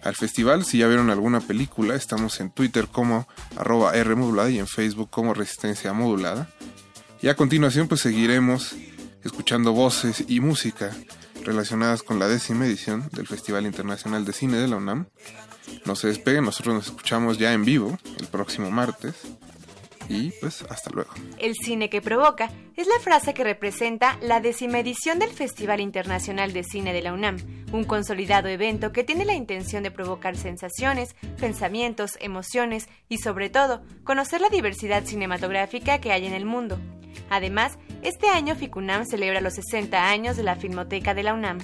al 0.04 0.14
festival. 0.18 0.66
Si 0.66 0.80
ya 0.80 0.88
vieron 0.88 1.10
alguna 1.10 1.40
película, 1.40 1.96
estamos 1.96 2.42
en 2.42 2.50
Twitter 2.50 2.90
como 2.90 3.26
arroba 3.56 3.94
y 3.96 4.60
en 4.60 4.68
Facebook 4.68 5.10
como 5.10 5.34
Resistencia 5.34 5.94
Modulada. 5.94 6.50
Y 7.22 7.30
a 7.30 7.38
continuación 7.38 7.88
pues 7.88 8.02
seguiremos 8.02 8.76
escuchando 9.24 9.72
voces 9.72 10.26
y 10.28 10.42
música 10.42 10.92
relacionadas 11.50 12.04
con 12.04 12.20
la 12.20 12.28
décima 12.28 12.68
edición 12.68 13.10
del 13.12 13.26
Festival 13.26 13.66
Internacional 13.66 14.24
de 14.24 14.34
Cine 14.34 14.58
de 14.58 14.68
la 14.68 14.76
UNAM. 14.76 15.08
No 15.84 15.96
se 15.96 16.08
despeguen, 16.08 16.44
nosotros 16.44 16.76
nos 16.76 16.86
escuchamos 16.86 17.40
ya 17.40 17.54
en 17.54 17.66
vivo 17.66 17.98
el 18.20 18.28
próximo 18.28 18.70
martes. 18.70 19.16
Y 20.08 20.32
pues 20.42 20.64
hasta 20.70 20.92
luego. 20.92 21.12
El 21.40 21.56
cine 21.56 21.90
que 21.90 22.02
provoca 22.02 22.52
es 22.76 22.88
la 22.88 23.00
frase 23.00 23.34
que 23.34 23.44
representa 23.44 24.18
la 24.22 24.42
décima 24.42 24.80
edición 24.80 25.18
del 25.18 25.32
Festival 25.32 25.80
Internacional 25.82 26.54
de 26.54 26.64
Cine 26.64 26.94
de 26.94 27.02
la 27.02 27.14
UNAM, 27.14 27.38
un 27.72 27.84
consolidado 27.84 28.48
evento 28.48 28.92
que 28.92 29.04
tiene 29.04 29.26
la 29.26 29.34
intención 29.34 29.82
de 29.82 29.92
provocar 29.92 30.38
sensaciones, 30.38 31.16
pensamientos, 31.40 32.12
emociones 32.20 32.90
y 33.08 33.18
sobre 33.18 33.50
todo 33.50 33.84
conocer 34.04 34.42
la 34.42 34.50
diversidad 34.50 35.04
cinematográfica 35.04 36.00
que 36.00 36.12
hay 36.12 36.28
en 36.28 36.34
el 36.34 36.46
mundo. 36.46 36.80
Además, 37.30 37.78
este 38.04 38.28
año 38.28 38.56
FICUNAM 38.56 39.06
celebra 39.06 39.42
los 39.42 39.54
60 39.54 40.10
años 40.10 40.38
de 40.38 40.44
la 40.44 40.56
Filmoteca 40.56 41.14
de 41.14 41.24
la 41.24 41.34
UNAM. 41.34 41.60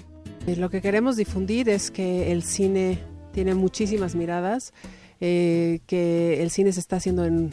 Eh, 0.47 0.55
Lo 0.55 0.69
que 0.69 0.81
queremos 0.81 1.15
difundir 1.15 1.69
es 1.69 1.91
que 1.91 2.31
el 2.31 2.43
cine 2.43 2.99
tiene 3.33 3.55
muchísimas 3.55 4.15
miradas, 4.15 4.73
eh, 5.21 5.79
que 5.87 6.41
el 6.43 6.51
cine 6.51 6.71
se 6.71 6.79
está 6.79 6.97
haciendo 6.97 7.25
en 7.25 7.49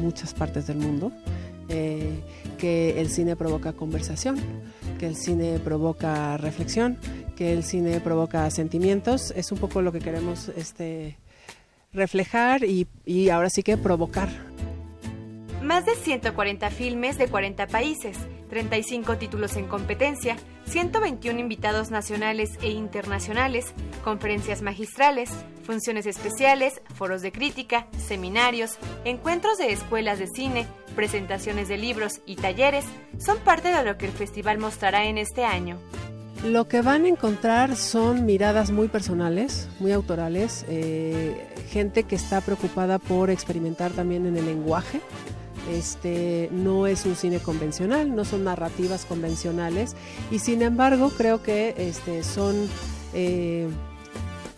muchas 0.00 0.34
partes 0.34 0.66
del 0.66 0.78
mundo, 0.78 1.12
eh, 1.68 2.20
que 2.58 3.00
el 3.00 3.08
cine 3.10 3.36
provoca 3.36 3.72
conversación, 3.72 4.38
que 4.98 5.06
el 5.06 5.16
cine 5.16 5.58
provoca 5.58 6.36
reflexión, 6.36 6.98
que 7.36 7.52
el 7.52 7.64
cine 7.64 8.00
provoca 8.00 8.50
sentimientos. 8.50 9.32
Es 9.36 9.52
un 9.52 9.58
poco 9.58 9.82
lo 9.82 9.92
que 9.92 10.00
queremos 10.00 10.50
este, 10.56 11.16
reflejar 11.92 12.64
y, 12.64 12.86
y 13.04 13.28
ahora 13.28 13.50
sí 13.50 13.62
que 13.62 13.76
provocar. 13.76 14.51
Más 15.62 15.86
de 15.86 15.94
140 15.94 16.70
filmes 16.70 17.18
de 17.18 17.28
40 17.28 17.68
países, 17.68 18.18
35 18.50 19.16
títulos 19.16 19.56
en 19.56 19.68
competencia, 19.68 20.36
121 20.66 21.38
invitados 21.38 21.92
nacionales 21.92 22.58
e 22.62 22.70
internacionales, 22.70 23.72
conferencias 24.02 24.60
magistrales, 24.60 25.30
funciones 25.62 26.06
especiales, 26.06 26.82
foros 26.96 27.22
de 27.22 27.30
crítica, 27.30 27.86
seminarios, 27.96 28.72
encuentros 29.04 29.56
de 29.58 29.70
escuelas 29.72 30.18
de 30.18 30.26
cine, 30.26 30.66
presentaciones 30.96 31.68
de 31.68 31.78
libros 31.78 32.22
y 32.26 32.34
talleres 32.34 32.84
son 33.24 33.38
parte 33.38 33.68
de 33.68 33.84
lo 33.84 33.96
que 33.96 34.06
el 34.06 34.12
festival 34.12 34.58
mostrará 34.58 35.04
en 35.04 35.16
este 35.16 35.44
año. 35.44 35.78
Lo 36.44 36.66
que 36.66 36.82
van 36.82 37.04
a 37.04 37.08
encontrar 37.08 37.76
son 37.76 38.26
miradas 38.26 38.72
muy 38.72 38.88
personales, 38.88 39.68
muy 39.78 39.92
autorales, 39.92 40.66
eh, 40.68 41.36
gente 41.70 42.02
que 42.02 42.16
está 42.16 42.40
preocupada 42.40 42.98
por 42.98 43.30
experimentar 43.30 43.92
también 43.92 44.26
en 44.26 44.36
el 44.36 44.46
lenguaje. 44.46 45.00
Este 45.70 46.48
no 46.52 46.86
es 46.86 47.06
un 47.06 47.16
cine 47.16 47.38
convencional, 47.38 48.14
no 48.14 48.24
son 48.24 48.44
narrativas 48.44 49.04
convencionales 49.04 49.94
y 50.30 50.38
sin 50.38 50.62
embargo 50.62 51.10
creo 51.16 51.42
que 51.42 51.74
este, 51.76 52.24
son 52.24 52.68
eh, 53.14 53.68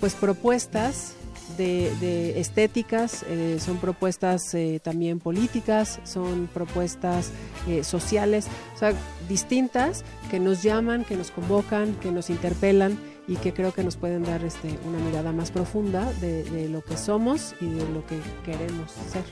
pues 0.01 0.15
propuestas 0.15 1.15
de, 1.59 2.41
estéticas, 2.41 3.25
eh, 3.29 3.59
son 3.61 3.79
propuestas 3.79 4.55
eh, 4.55 4.81
también 4.83 5.21
políticas, 5.21 6.01
son 6.05 6.49
propuestas 6.53 7.31
sociales, 7.83 8.47
o 8.75 8.79
sea, 8.79 8.93
distintas 9.29 10.05
que 10.31 10.41
nos 10.41 10.63
llaman, 10.63 11.05
que 11.05 11.17
nos 11.17 11.31
convocan, 11.31 11.95
que 11.95 12.11
nos 12.11 12.29
interpelan 12.29 12.99
y 13.27 13.37
que 13.37 13.53
creo 13.55 13.73
que 13.73 13.83
nos 13.83 13.97
pueden 13.97 14.23
dar 14.25 14.45
este, 14.45 14.79
una 14.85 14.99
mirada 14.99 15.33
más 15.33 15.51
profunda 15.51 16.13
de, 16.21 16.45
de 16.45 16.69
lo 16.69 16.83
que 16.85 16.97
somos 16.97 17.55
y 17.61 17.69
de 17.71 17.89
lo 17.91 18.05
que 18.07 18.19
queremos 18.45 18.91
ser. 18.91 19.25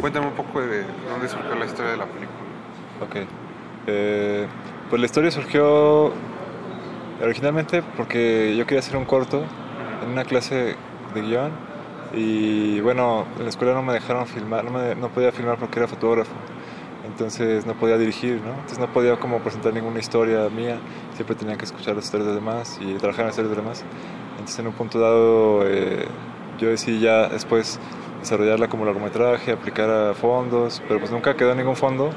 Cuéntame 0.00 0.28
un 0.28 0.34
poco 0.34 0.60
de 0.60 0.84
dónde 1.10 1.28
surgió 1.28 1.54
la 1.54 1.66
historia 1.66 1.90
de 1.92 1.96
la 1.96 2.06
película. 2.06 2.38
Ok. 3.04 3.16
Eh, 3.88 4.46
pues 4.88 5.00
la 5.00 5.06
historia 5.06 5.30
surgió 5.30 6.12
originalmente 7.22 7.82
porque 7.96 8.54
yo 8.56 8.64
quería 8.66 8.80
hacer 8.80 8.96
un 8.96 9.04
corto 9.04 9.44
en 10.04 10.10
una 10.10 10.24
clase 10.24 10.76
de 11.14 11.20
guion 11.22 11.50
y 12.14 12.80
bueno, 12.80 13.26
en 13.38 13.44
la 13.44 13.48
escuela 13.48 13.74
no 13.74 13.82
me 13.82 13.92
dejaron 13.92 14.26
filmar, 14.26 14.64
no, 14.64 14.70
me- 14.70 14.94
no 14.94 15.08
podía 15.08 15.32
filmar 15.32 15.58
porque 15.58 15.78
era 15.78 15.88
fotógrafo. 15.88 16.32
Entonces 17.12 17.66
no 17.66 17.74
podía 17.74 17.98
dirigir, 17.98 18.40
¿no? 18.40 18.52
Entonces 18.52 18.78
no 18.78 18.90
podía 18.90 19.20
como 19.20 19.40
presentar 19.40 19.74
ninguna 19.74 20.00
historia 20.00 20.48
mía, 20.48 20.78
siempre 21.14 21.36
tenía 21.36 21.56
que 21.58 21.66
escuchar 21.66 21.94
las 21.94 22.06
historias 22.06 22.28
de 22.28 22.34
los 22.34 22.42
demás 22.42 22.78
y 22.80 22.94
trabajar 22.94 23.20
en 23.20 23.26
las 23.26 23.34
historias 23.34 23.50
de 23.50 23.56
los 23.56 23.64
demás. 23.64 23.84
Entonces 24.32 24.58
en 24.58 24.66
un 24.66 24.72
punto 24.72 24.98
dado 24.98 25.62
eh, 25.66 26.06
yo 26.58 26.70
decidí 26.70 27.00
ya 27.00 27.28
después 27.28 27.78
desarrollarla 28.20 28.68
como 28.68 28.86
largometraje, 28.86 29.52
aplicar 29.52 29.90
a 29.90 30.14
fondos, 30.14 30.82
pero 30.88 31.00
pues 31.00 31.12
nunca 31.12 31.36
quedó 31.36 31.54
ningún 31.54 31.76
fondo 31.76 32.10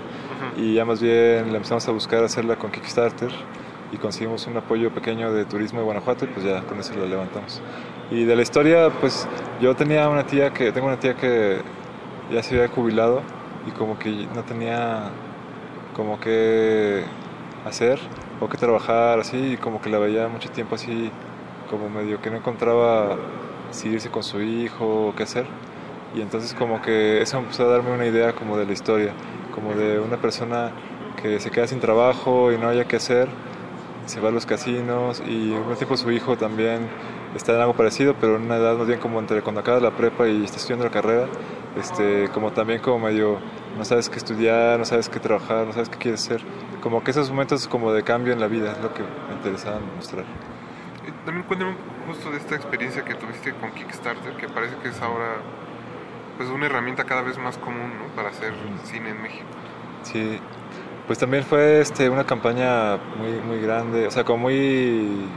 y 0.55 0.75
ya 0.75 0.85
más 0.85 1.01
bien 1.01 1.51
la 1.51 1.57
empezamos 1.57 1.85
a 1.89 1.91
buscar 1.91 2.23
hacerla 2.23 2.55
con 2.55 2.71
Kickstarter 2.71 3.31
y 3.91 3.97
conseguimos 3.97 4.47
un 4.47 4.55
apoyo 4.55 4.91
pequeño 4.91 5.33
de 5.33 5.43
turismo 5.43 5.79
de 5.79 5.85
Guanajuato 5.85 6.23
y 6.23 6.29
pues 6.29 6.45
ya 6.45 6.61
con 6.61 6.79
eso 6.79 6.93
la 6.95 7.05
levantamos. 7.05 7.61
Y 8.11 8.23
de 8.23 8.35
la 8.35 8.43
historia, 8.43 8.89
pues 9.01 9.27
yo 9.59 9.75
tenía 9.75 10.07
una 10.07 10.25
tía 10.25 10.53
que, 10.53 10.71
tengo 10.71 10.87
una 10.87 10.99
tía 10.99 11.15
que 11.15 11.57
ya 12.31 12.41
se 12.41 12.55
había 12.55 12.69
jubilado 12.73 13.21
y 13.65 13.71
como 13.71 13.97
que 13.97 14.27
no 14.33 14.43
tenía 14.43 15.09
como 15.95 16.19
que 16.19 17.03
hacer 17.65 17.99
o 18.39 18.49
que 18.49 18.57
trabajar 18.57 19.19
así 19.19 19.53
y 19.53 19.57
como 19.57 19.81
que 19.81 19.89
la 19.89 19.97
veía 19.97 20.27
mucho 20.27 20.49
tiempo 20.49 20.75
así 20.75 21.11
como 21.69 21.89
medio 21.89 22.21
que 22.21 22.29
no 22.29 22.37
encontraba 22.37 23.17
si 23.71 23.89
irse 23.89 24.09
con 24.09 24.23
su 24.23 24.41
hijo 24.41 25.07
o 25.07 25.15
qué 25.15 25.23
hacer. 25.23 25.45
Y 26.15 26.21
entonces 26.21 26.53
como 26.53 26.81
que 26.81 27.21
eso 27.21 27.39
empezó 27.39 27.63
a 27.65 27.71
darme 27.71 27.91
una 27.91 28.05
idea 28.05 28.33
como 28.33 28.57
de 28.57 28.65
la 28.65 28.73
historia 28.73 29.13
como 29.53 29.73
de 29.73 29.99
una 29.99 30.17
persona 30.17 30.71
que 31.21 31.39
se 31.39 31.49
queda 31.49 31.65
sin 31.67 31.79
trabajo 31.79 32.51
y 32.51 32.57
no 32.57 32.67
haya 32.67 32.85
qué 32.85 32.97
hacer 32.97 33.29
se 34.05 34.19
va 34.19 34.29
a 34.29 34.31
los 34.31 34.45
casinos 34.45 35.23
y 35.25 35.31
mismo 35.31 35.75
tiempo 35.75 35.97
su 35.97 36.11
hijo 36.11 36.37
también 36.37 36.87
está 37.35 37.53
en 37.53 37.61
algo 37.61 37.73
parecido, 37.73 38.15
pero 38.19 38.37
en 38.37 38.43
una 38.43 38.57
edad 38.57 38.77
más 38.77 38.87
bien 38.87 38.99
como 38.99 39.19
entre 39.19 39.41
cuando 39.41 39.61
acaba 39.61 39.79
la 39.79 39.91
prepa 39.91 40.27
y 40.27 40.43
está 40.43 40.57
estudiando 40.57 40.85
la 40.85 40.91
carrera, 40.91 41.27
este, 41.79 42.29
como 42.29 42.51
también 42.51 42.81
como 42.81 42.99
medio 42.99 43.39
no 43.77 43.83
sabes 43.83 44.09
qué 44.09 44.17
estudiar, 44.17 44.79
no 44.79 44.85
sabes 44.85 45.09
qué 45.09 45.19
trabajar, 45.19 45.67
no 45.67 45.73
sabes 45.73 45.89
qué 45.89 45.97
quieres 45.97 46.23
hacer. 46.25 46.41
Como 46.81 47.03
que 47.03 47.11
esos 47.11 47.29
momentos 47.29 47.67
como 47.67 47.91
de 47.91 48.03
cambio 48.03 48.33
en 48.33 48.39
la 48.39 48.47
vida 48.47 48.71
es 48.71 48.81
lo 48.81 48.93
que 48.93 49.01
me 49.01 49.35
interesaba 49.35 49.79
mostrar. 49.95 50.25
Y 51.07 51.25
también 51.25 51.45
cuéntame 51.45 51.75
justo 52.07 52.31
de 52.31 52.37
esta 52.37 52.55
experiencia 52.55 53.03
que 53.03 53.15
tuviste 53.15 53.53
con 53.53 53.71
Kickstarter, 53.71 54.33
que 54.37 54.47
parece 54.47 54.75
que 54.77 54.89
es 54.89 55.01
ahora 55.01 55.35
pues 56.37 56.49
una 56.49 56.65
herramienta 56.65 57.03
cada 57.05 57.21
vez 57.21 57.37
más 57.37 57.57
común 57.57 57.91
¿no? 57.97 58.15
para 58.15 58.29
hacer 58.29 58.53
cine 58.85 59.09
en 59.09 59.21
México. 59.21 59.45
Sí, 60.03 60.39
pues 61.07 61.19
también 61.19 61.43
fue 61.43 61.81
este, 61.81 62.09
una 62.09 62.25
campaña 62.25 62.97
muy, 63.17 63.31
muy 63.45 63.59
grande, 63.59 64.07
o 64.07 64.11
sea, 64.11 64.23
como 64.23 64.43
muy, 64.43 65.27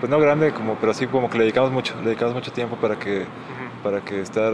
pues 0.00 0.10
no 0.10 0.18
grande, 0.18 0.52
como, 0.52 0.74
pero 0.76 0.94
sí 0.94 1.06
como 1.06 1.30
que 1.30 1.38
le 1.38 1.44
dedicamos 1.44 1.70
mucho, 1.70 1.94
le 1.98 2.06
dedicamos 2.06 2.34
mucho 2.34 2.52
tiempo 2.52 2.76
para 2.76 2.98
que, 2.98 3.24
para 3.82 4.00
que 4.02 4.20
estar 4.20 4.52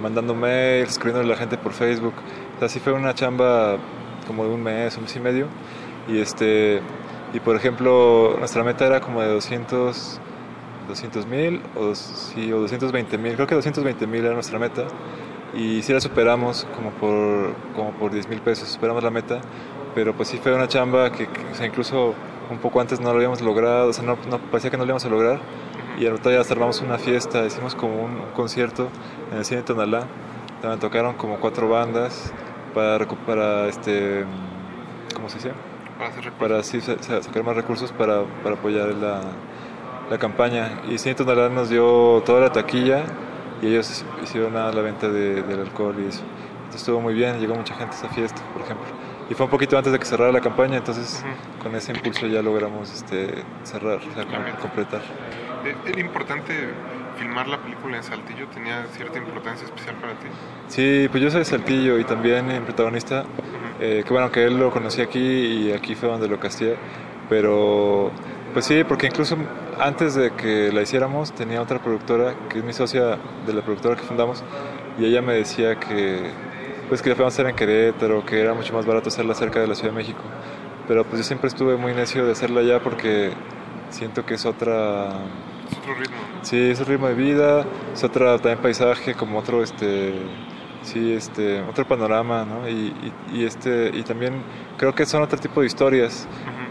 mandando 0.00 0.34
mails, 0.34 0.90
escribiendo 0.90 1.20
a 1.20 1.26
la 1.26 1.36
gente 1.36 1.56
por 1.58 1.72
Facebook. 1.72 2.14
O 2.56 2.58
sea, 2.58 2.68
sí 2.68 2.80
fue 2.80 2.92
una 2.92 3.14
chamba 3.14 3.76
como 4.26 4.44
de 4.44 4.50
un 4.50 4.62
mes, 4.62 4.96
un 4.96 5.04
mes 5.04 5.16
y 5.16 5.20
medio. 5.20 5.46
Y 6.08 6.20
este, 6.20 6.80
y 7.32 7.40
por 7.40 7.56
ejemplo, 7.56 8.36
nuestra 8.38 8.64
meta 8.64 8.86
era 8.86 9.00
como 9.00 9.20
de 9.20 9.28
200 9.28 10.20
200 10.88 11.26
mil 11.26 11.60
o, 11.76 11.94
sí, 11.94 12.50
o 12.50 12.60
220 12.60 13.18
mil, 13.18 13.34
creo 13.34 13.46
que 13.46 13.54
220 13.54 14.06
mil 14.06 14.24
era 14.24 14.34
nuestra 14.34 14.58
meta 14.58 14.84
y 15.54 15.82
sí 15.82 15.92
la 15.92 16.00
superamos 16.00 16.66
como 16.74 16.90
por, 16.92 17.54
como 17.74 17.92
por 17.92 18.10
10 18.10 18.28
mil 18.28 18.40
pesos, 18.40 18.68
superamos 18.68 19.04
la 19.04 19.10
meta, 19.10 19.40
pero 19.94 20.14
pues 20.14 20.28
sí 20.28 20.38
fue 20.38 20.54
una 20.54 20.66
chamba 20.66 21.12
que, 21.12 21.26
que, 21.26 21.40
o 21.52 21.54
sea, 21.54 21.66
incluso 21.66 22.14
un 22.50 22.58
poco 22.58 22.80
antes 22.80 23.00
no 23.00 23.10
lo 23.10 23.16
habíamos 23.16 23.40
logrado, 23.42 23.88
o 23.88 23.92
sea, 23.92 24.04
no, 24.04 24.16
no- 24.28 24.38
parecía 24.38 24.70
que 24.70 24.76
no 24.76 24.84
lo 24.84 24.88
íbamos 24.88 25.04
a 25.04 25.08
lograr 25.08 25.40
y 25.98 26.08
rato 26.08 26.30
ya 26.30 26.40
armamos 26.40 26.80
una 26.80 26.98
fiesta, 26.98 27.44
hicimos 27.44 27.74
como 27.74 28.04
un, 28.04 28.12
un 28.12 28.30
concierto 28.34 28.88
en 29.32 29.38
el 29.38 29.44
cine 29.44 29.62
Tonalá, 29.62 30.04
donde 30.62 30.78
tocaron 30.78 31.14
como 31.16 31.36
cuatro 31.40 31.68
bandas 31.68 32.32
para, 32.74 32.98
recu- 32.98 33.16
para 33.26 33.66
este, 33.66 34.24
¿cómo 35.14 35.28
se 35.28 35.36
dice? 35.36 35.52
Para 35.98 36.10
hacer 36.10 36.32
para 36.32 36.62
sí, 36.62 36.80
sacar 36.80 37.42
más 37.42 37.56
recursos 37.56 37.90
para, 37.92 38.22
para 38.42 38.54
apoyar 38.54 38.88
la, 38.94 39.20
la 40.10 40.18
campaña. 40.18 40.82
Y 40.88 40.98
Cine 40.98 41.14
Tonalá 41.16 41.48
nos 41.48 41.68
dio 41.70 42.22
toda 42.24 42.40
la 42.40 42.52
taquilla 42.52 43.02
y 43.60 43.66
ellos 43.66 44.04
hicieron 44.22 44.54
nada 44.54 44.72
la 44.72 44.82
venta 44.82 45.08
de- 45.08 45.42
del 45.42 45.60
alcohol 45.60 45.96
y 45.98 46.06
eso. 46.08 46.22
Entonces 46.58 46.82
estuvo 46.82 47.00
muy 47.00 47.14
bien, 47.14 47.40
llegó 47.40 47.54
mucha 47.56 47.74
gente 47.74 47.96
a 47.96 47.98
esa 47.98 48.08
fiesta, 48.10 48.40
por 48.52 48.62
ejemplo. 48.62 48.86
Y 49.30 49.34
fue 49.34 49.44
un 49.44 49.50
poquito 49.50 49.76
antes 49.76 49.92
de 49.92 49.98
que 49.98 50.06
cerrara 50.06 50.32
la 50.32 50.40
campaña, 50.40 50.78
entonces 50.78 51.22
con 51.62 51.74
ese 51.74 51.92
impulso 51.92 52.26
ya 52.26 52.40
logramos 52.42 52.92
este, 52.92 53.44
cerrar, 53.62 53.98
o 53.98 54.14
sea, 54.14 54.24
com- 54.24 54.60
completar. 54.60 55.02
Eh, 55.66 55.74
¿Era 55.86 56.00
importante 56.00 56.54
filmar 57.18 57.46
la 57.48 57.58
película 57.58 57.98
en 57.98 58.02
Saltillo? 58.02 58.46
¿Tenía 58.48 58.86
cierta 58.96 59.18
importancia 59.18 59.66
especial 59.66 59.96
para 59.96 60.14
ti? 60.14 60.26
Sí, 60.68 61.08
pues 61.10 61.22
yo 61.22 61.30
soy 61.30 61.40
de 61.40 61.44
Saltillo 61.44 61.98
y 61.98 62.04
también 62.04 62.50
el 62.50 62.62
protagonista, 62.62 63.24
eh, 63.80 64.02
que 64.06 64.12
bueno, 64.12 64.30
que 64.32 64.44
él 64.44 64.58
lo 64.58 64.70
conocí 64.70 65.02
aquí 65.02 65.18
y 65.20 65.72
aquí 65.72 65.94
fue 65.94 66.08
donde 66.08 66.26
lo 66.28 66.40
casté, 66.40 66.76
pero 67.28 68.10
pues 68.54 68.64
sí, 68.64 68.82
porque 68.84 69.08
incluso 69.08 69.36
antes 69.78 70.14
de 70.14 70.30
que 70.30 70.72
la 70.72 70.80
hiciéramos 70.82 71.32
tenía 71.32 71.60
otra 71.60 71.78
productora, 71.80 72.34
que 72.48 72.60
es 72.60 72.64
mi 72.64 72.72
socia 72.72 73.18
de 73.46 73.52
la 73.52 73.60
productora 73.60 73.94
que 73.94 74.02
fundamos, 74.02 74.42
y 74.98 75.04
ella 75.04 75.20
me 75.20 75.34
decía 75.34 75.78
que 75.78 76.30
pues 76.88 77.02
que 77.02 77.10
la 77.10 77.14
podíamos 77.14 77.34
hacer 77.34 77.46
en 77.46 77.56
Querétaro, 77.56 78.24
que 78.24 78.40
era 78.40 78.54
mucho 78.54 78.72
más 78.72 78.86
barato 78.86 79.08
hacerla 79.08 79.34
cerca 79.34 79.60
de 79.60 79.66
la 79.66 79.74
Ciudad 79.74 79.90
de 79.90 79.98
México, 79.98 80.20
pero 80.86 81.04
pues 81.04 81.18
yo 81.18 81.24
siempre 81.24 81.48
estuve 81.48 81.76
muy 81.76 81.92
necio 81.94 82.24
de 82.24 82.32
hacerla 82.32 82.60
allá 82.60 82.80
porque 82.82 83.32
siento 83.90 84.24
que 84.24 84.34
es 84.34 84.46
otra... 84.46 85.08
Es 85.70 85.78
otro 85.78 85.94
ritmo. 85.94 86.16
Sí, 86.42 86.70
es 86.70 86.80
un 86.80 86.86
ritmo 86.86 87.08
de 87.08 87.14
vida, 87.14 87.64
es 87.92 88.02
otro 88.04 88.38
también 88.38 88.58
paisaje, 88.58 89.14
como 89.14 89.38
otro, 89.38 89.62
este, 89.62 90.14
sí, 90.82 91.12
este, 91.12 91.60
otro 91.62 91.86
panorama, 91.86 92.44
¿no? 92.44 92.68
Y, 92.68 92.94
y, 93.32 93.40
y 93.40 93.44
este, 93.44 93.90
y 93.92 94.02
también 94.02 94.42
creo 94.76 94.94
que 94.94 95.04
son 95.04 95.22
otro 95.22 95.38
tipo 95.38 95.60
de 95.60 95.66
historias, 95.66 96.26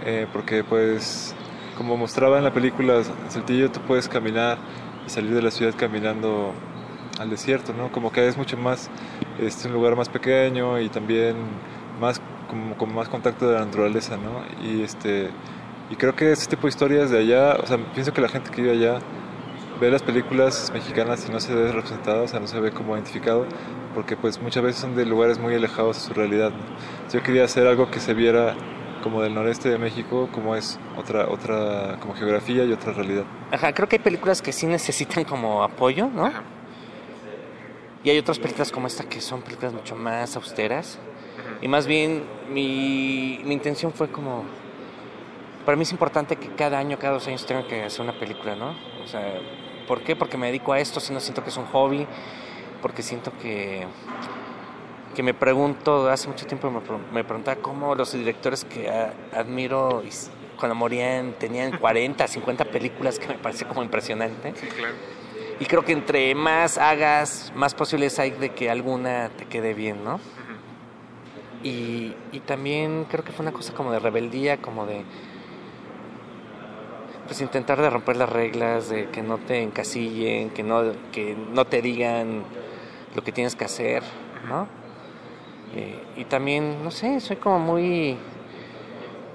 eh, 0.05 0.25
porque 0.33 0.63
pues, 0.63 1.35
como 1.77 1.95
mostraba 1.97 2.37
en 2.37 2.43
la 2.43 2.53
película, 2.53 3.03
Saltillo 3.29 3.69
tú 3.71 3.81
puedes 3.81 4.07
caminar 4.07 4.57
y 5.05 5.09
salir 5.09 5.31
de 5.33 5.41
la 5.41 5.51
ciudad 5.51 5.75
caminando 5.77 6.53
al 7.19 7.29
desierto, 7.29 7.73
¿no? 7.73 7.91
Como 7.91 8.11
que 8.11 8.27
es 8.27 8.37
mucho 8.37 8.57
más, 8.57 8.89
este, 9.39 9.67
un 9.67 9.73
lugar 9.73 9.95
más 9.95 10.09
pequeño 10.09 10.79
y 10.79 10.89
también 10.89 11.35
más, 11.99 12.21
como, 12.49 12.75
con 12.77 12.93
más 12.93 13.09
contacto 13.09 13.47
de 13.47 13.55
la 13.55 13.65
naturaleza, 13.65 14.17
¿no? 14.17 14.43
Y 14.65 14.81
este, 14.83 15.29
y 15.89 15.95
creo 15.95 16.15
que 16.15 16.31
ese 16.31 16.47
tipo 16.47 16.63
de 16.63 16.69
historias 16.69 17.09
de 17.09 17.19
allá, 17.19 17.57
o 17.61 17.65
sea, 17.65 17.77
pienso 17.93 18.13
que 18.13 18.21
la 18.21 18.27
gente 18.27 18.51
que 18.51 18.61
vive 18.61 18.73
allá 18.73 18.99
ve 19.79 19.91
las 19.91 20.01
películas 20.01 20.71
mexicanas 20.73 21.25
y 21.27 21.31
no 21.31 21.39
se 21.39 21.53
ve 21.53 21.71
representado, 21.71 22.23
o 22.23 22.27
sea, 22.27 22.39
no 22.39 22.47
se 22.47 22.59
ve 22.59 22.71
como 22.71 22.95
identificado, 22.95 23.45
porque 23.93 24.17
pues 24.17 24.41
muchas 24.41 24.63
veces 24.63 24.81
son 24.81 24.95
de 24.95 25.05
lugares 25.05 25.39
muy 25.39 25.53
alejados 25.53 25.97
de 25.97 26.01
su 26.03 26.13
realidad. 26.13 26.51
¿no? 26.51 27.11
Yo 27.11 27.23
quería 27.23 27.45
hacer 27.45 27.67
algo 27.67 27.89
que 27.89 27.99
se 27.99 28.13
viera 28.13 28.55
como 29.03 29.21
del 29.21 29.33
noreste 29.33 29.69
de 29.69 29.77
México, 29.77 30.27
como 30.31 30.55
es 30.55 30.79
otra, 30.97 31.29
otra 31.29 31.97
como 32.01 32.15
geografía 32.15 32.65
y 32.65 32.71
otra 32.73 32.91
realidad. 32.91 33.23
Ajá, 33.51 33.71
creo 33.73 33.87
que 33.87 33.97
hay 33.97 34.01
películas 34.01 34.41
que 34.41 34.51
sí 34.51 34.65
necesitan 34.65 35.23
como 35.23 35.63
apoyo, 35.63 36.09
¿no? 36.13 36.56
Y 38.03 38.09
hay 38.09 38.17
otras 38.19 38.39
películas 38.39 38.71
como 38.71 38.87
esta 38.87 39.03
que 39.03 39.19
son 39.21 39.41
películas 39.41 39.73
mucho 39.73 39.95
más 39.95 40.35
austeras. 40.35 40.97
Y 41.61 41.67
más 41.67 41.87
bien 41.87 42.23
mi, 42.49 43.41
mi 43.43 43.53
intención 43.53 43.91
fue 43.93 44.09
como... 44.09 44.43
Para 45.65 45.75
mí 45.75 45.83
es 45.83 45.91
importante 45.91 46.37
que 46.37 46.49
cada 46.49 46.77
año, 46.79 46.97
cada 46.97 47.13
dos 47.13 47.27
años 47.27 47.45
tenga 47.45 47.67
que 47.67 47.83
hacer 47.83 48.01
una 48.01 48.13
película, 48.13 48.55
¿no? 48.55 48.73
O 49.03 49.07
sea, 49.07 49.33
¿por 49.87 50.01
qué? 50.01 50.15
Porque 50.15 50.37
me 50.37 50.47
dedico 50.47 50.71
a 50.71 50.79
esto, 50.79 50.99
si 50.99 51.11
no 51.13 51.19
siento 51.19 51.43
que 51.43 51.49
es 51.49 51.57
un 51.57 51.65
hobby, 51.65 52.07
porque 52.81 53.01
siento 53.03 53.33
que, 53.41 53.85
que 55.13 55.23
me 55.23 55.33
pregunto, 55.33 56.09
hace 56.09 56.29
mucho 56.29 56.45
tiempo 56.45 56.71
me, 56.71 56.79
me 57.11 57.23
preguntaba 57.25 57.59
cómo 57.61 57.95
los 57.95 58.13
directores 58.13 58.63
que 58.63 58.89
a- 58.89 59.13
admiro 59.33 60.03
cuando 60.57 60.73
morían 60.75 61.33
tenían 61.33 61.77
40, 61.77 62.27
50 62.27 62.63
películas, 62.65 63.19
que 63.19 63.27
me 63.27 63.37
parece 63.37 63.65
como 63.65 63.83
impresionante. 63.83 64.53
Sí, 64.55 64.67
claro. 64.67 64.93
Y 65.59 65.65
creo 65.65 65.83
que 65.83 65.91
entre 65.91 66.35
más 66.35 66.77
hagas, 66.77 67.51
más 67.55 67.73
posibilidades 67.73 68.19
hay 68.19 68.31
de 68.31 68.49
que 68.49 68.69
alguna 68.69 69.29
te 69.29 69.45
quede 69.45 69.73
bien, 69.73 70.03
¿no? 70.03 70.19
y, 71.63 72.13
y 72.31 72.39
también 72.41 73.05
creo 73.09 73.23
que 73.23 73.31
fue 73.31 73.43
una 73.43 73.51
cosa 73.51 73.73
como 73.73 73.91
de 73.91 73.99
rebeldía, 73.99 74.57
como 74.57 74.85
de 74.85 75.03
pues 77.25 77.41
intentar 77.41 77.81
de 77.81 77.89
romper 77.89 78.15
las 78.15 78.29
reglas, 78.29 78.89
de 78.89 79.09
que 79.09 79.21
no 79.21 79.37
te 79.37 79.61
encasillen, 79.61 80.49
que 80.51 80.63
no, 80.63 80.93
que 81.11 81.35
no 81.35 81.65
te 81.65 81.81
digan 81.81 82.43
lo 83.13 83.21
que 83.21 83.33
tienes 83.33 83.55
que 83.55 83.65
hacer, 83.65 84.01
¿no? 84.47 84.67
Eh, 85.75 86.01
y 86.15 86.23
también, 86.25 86.83
no 86.83 86.89
sé, 86.89 87.19
soy 87.19 87.35
como 87.35 87.59
muy... 87.59 88.17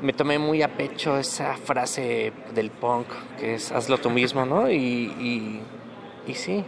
Me 0.01 0.15
tomé 0.15 0.39
muy 0.39 0.62
a 0.62 0.69
pecho 0.77 1.19
esa 1.19 1.55
frase 1.55 2.32
del 2.55 2.70
punk, 2.70 3.07
que 3.39 3.55
es 3.55 3.70
hazlo 3.70 3.99
tú 3.99 4.11
mismo, 4.11 4.47
¿no? 4.47 4.70
Y, 4.70 4.74
y, 4.74 5.61
y 6.27 6.35
sí. 6.35 6.65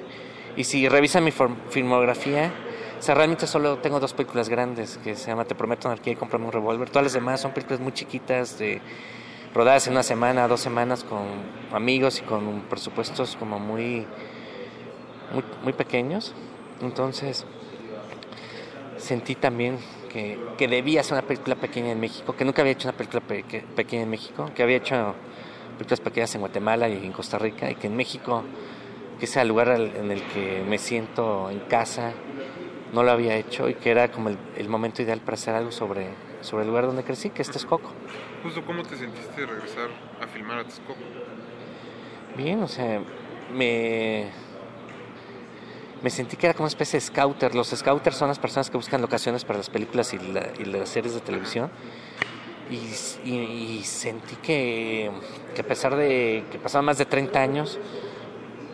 Y 0.57 0.65
si 0.65 0.89
revisan 0.89 1.25
mi 1.25 1.33
filmografía, 1.71 2.53
o 2.99 3.03
sea, 3.03 3.15
realmente 3.15 3.47
solo 3.47 3.79
tengo 3.79 4.01
dos 4.01 4.13
películas 4.15 4.49
grandes, 4.49 4.99
que 5.03 5.17
se 5.17 5.27
llama 5.29 5.45
Te 5.45 5.55
prometo 5.55 5.89
anarquía 5.89 6.13
y 6.13 6.17
Cómprame 6.17 6.47
un 6.47 6.53
revólver. 6.53 6.89
Todas 6.91 7.05
las 7.05 7.13
demás 7.13 7.41
son 7.41 7.53
películas 7.53 7.81
muy 7.81 7.93
chiquitas, 7.93 8.59
de, 8.59 8.81
rodadas 9.53 9.87
en 9.87 9.93
una 9.93 10.03
semana, 10.03 10.49
dos 10.49 10.61
semanas 10.61 11.05
con 11.05 11.23
amigos 11.73 12.21
y 12.21 12.23
con 12.23 12.63
presupuestos 12.63 13.37
como 13.37 13.59
muy, 13.59 14.07
muy, 15.33 15.45
muy 15.63 15.73
pequeños. 15.73 16.35
Entonces, 16.81 17.45
sentí 18.97 19.35
también 19.35 19.79
que, 20.11 20.39
que 20.57 20.69
debía 20.69 21.01
hacer 21.01 21.15
una 21.15 21.27
película 21.27 21.57
pequeña 21.57 21.93
en 21.93 22.01
México, 22.01 22.35
que 22.35 22.45
nunca 22.45 22.63
había 22.63 22.73
hecho 22.73 22.89
una 22.89 22.97
película 22.97 23.21
peque- 23.21 23.65
pequeña 23.77 24.03
en 24.03 24.11
México, 24.11 24.51
que 24.55 24.63
había 24.63 24.77
hecho 24.77 25.15
películas 25.77 26.01
pequeñas 26.01 26.35
en 26.35 26.41
Guatemala 26.41 26.89
y 26.89 27.05
en 27.05 27.13
Costa 27.13 27.39
Rica, 27.39 27.71
y 27.71 27.75
que 27.75 27.89
en 27.89 27.97
México, 27.97 28.45
que 29.19 29.27
sea 29.27 29.43
el 29.43 29.49
lugar 29.49 29.69
en 29.71 30.11
el 30.11 30.23
que 30.27 30.63
me 30.67 30.79
siento 30.79 31.51
en 31.51 31.61
casa, 31.61 32.13
no 32.93 33.03
lo 33.03 33.11
había 33.11 33.37
hecho 33.37 33.69
y 33.69 33.75
que 33.75 33.91
era 33.91 34.09
como 34.11 34.29
el, 34.29 34.39
el 34.57 34.69
momento 34.69 35.03
ideal 35.03 35.21
para 35.21 35.35
hacer 35.35 35.55
algo 35.55 35.73
sobre, 35.73 36.09
sobre 36.41 36.63
el 36.63 36.69
lugar 36.69 36.87
donde 36.87 37.03
crecí, 37.05 37.31
que 37.31 37.43
es 37.43 37.51
Texcoco. 37.51 37.91
Justo, 38.43 38.65
¿cómo 38.65 38.83
te 38.83 38.97
sentiste 38.97 39.41
de 39.41 39.47
regresar 39.47 39.89
a 40.21 40.27
filmar 40.27 40.59
a 40.59 40.65
Texcoco? 40.65 40.95
Bien, 42.37 42.63
o 42.63 42.69
sea, 42.69 43.01
me, 43.49 44.31
me 46.03 46.11
sentí 46.11 46.37
que 46.37 46.47
era 46.47 46.55
como 46.55 46.65
una 46.65 46.69
especie 46.69 46.99
de 46.99 47.01
scouter. 47.07 47.55
Los 47.55 47.69
scouters 47.71 48.17
son 48.17 48.29
las 48.29 48.39
personas 48.39 48.69
que 48.71 48.77
buscan 48.77 49.01
locaciones 49.01 49.45
para 49.45 49.59
las 49.59 49.71
películas 49.71 50.13
y, 50.13 50.19
la- 50.19 50.51
y 50.59 50.65
las 50.65 50.89
series 50.89 51.15
de 51.15 51.21
televisión. 51.21 51.71
Y, 52.71 52.91
y- 53.25 53.79
y 53.79 53.85
sentí 53.85 54.37
que, 54.37 55.11
que 55.55 55.61
a 55.61 55.65
pesar 55.65 55.97
de 55.97 56.47
que 56.51 56.59
pasaban 56.59 56.85
más 56.87 56.99
de 56.99 57.07
30 57.07 57.41
años, 57.43 57.79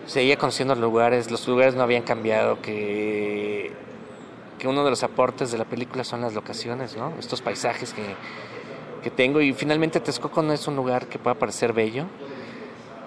seguía 0.07 0.37
conociendo 0.37 0.75
lugares, 0.75 1.31
los 1.31 1.47
lugares 1.47 1.75
no 1.75 1.83
habían 1.83 2.03
cambiado, 2.03 2.61
que, 2.61 3.73
que 4.59 4.69
uno 4.69 4.85
de 4.85 4.91
los 4.91 5.03
aportes 5.03 5.53
de 5.53 5.59
la 5.59 5.65
película 5.65 6.05
son 6.05 6.21
las 6.21 6.35
locaciones, 6.35 6.97
¿no? 6.97 7.13
Estos 7.19 7.41
paisajes 7.41 7.93
que, 7.93 8.03
que 9.03 9.11
tengo. 9.11 9.41
Y 9.41 9.53
finalmente 9.53 10.01
Texcoco 10.01 10.43
no 10.43 10.53
es 10.53 10.67
un 10.67 10.77
lugar 10.77 11.07
que 11.07 11.19
pueda 11.19 11.35
parecer 11.35 11.73
bello, 11.73 12.07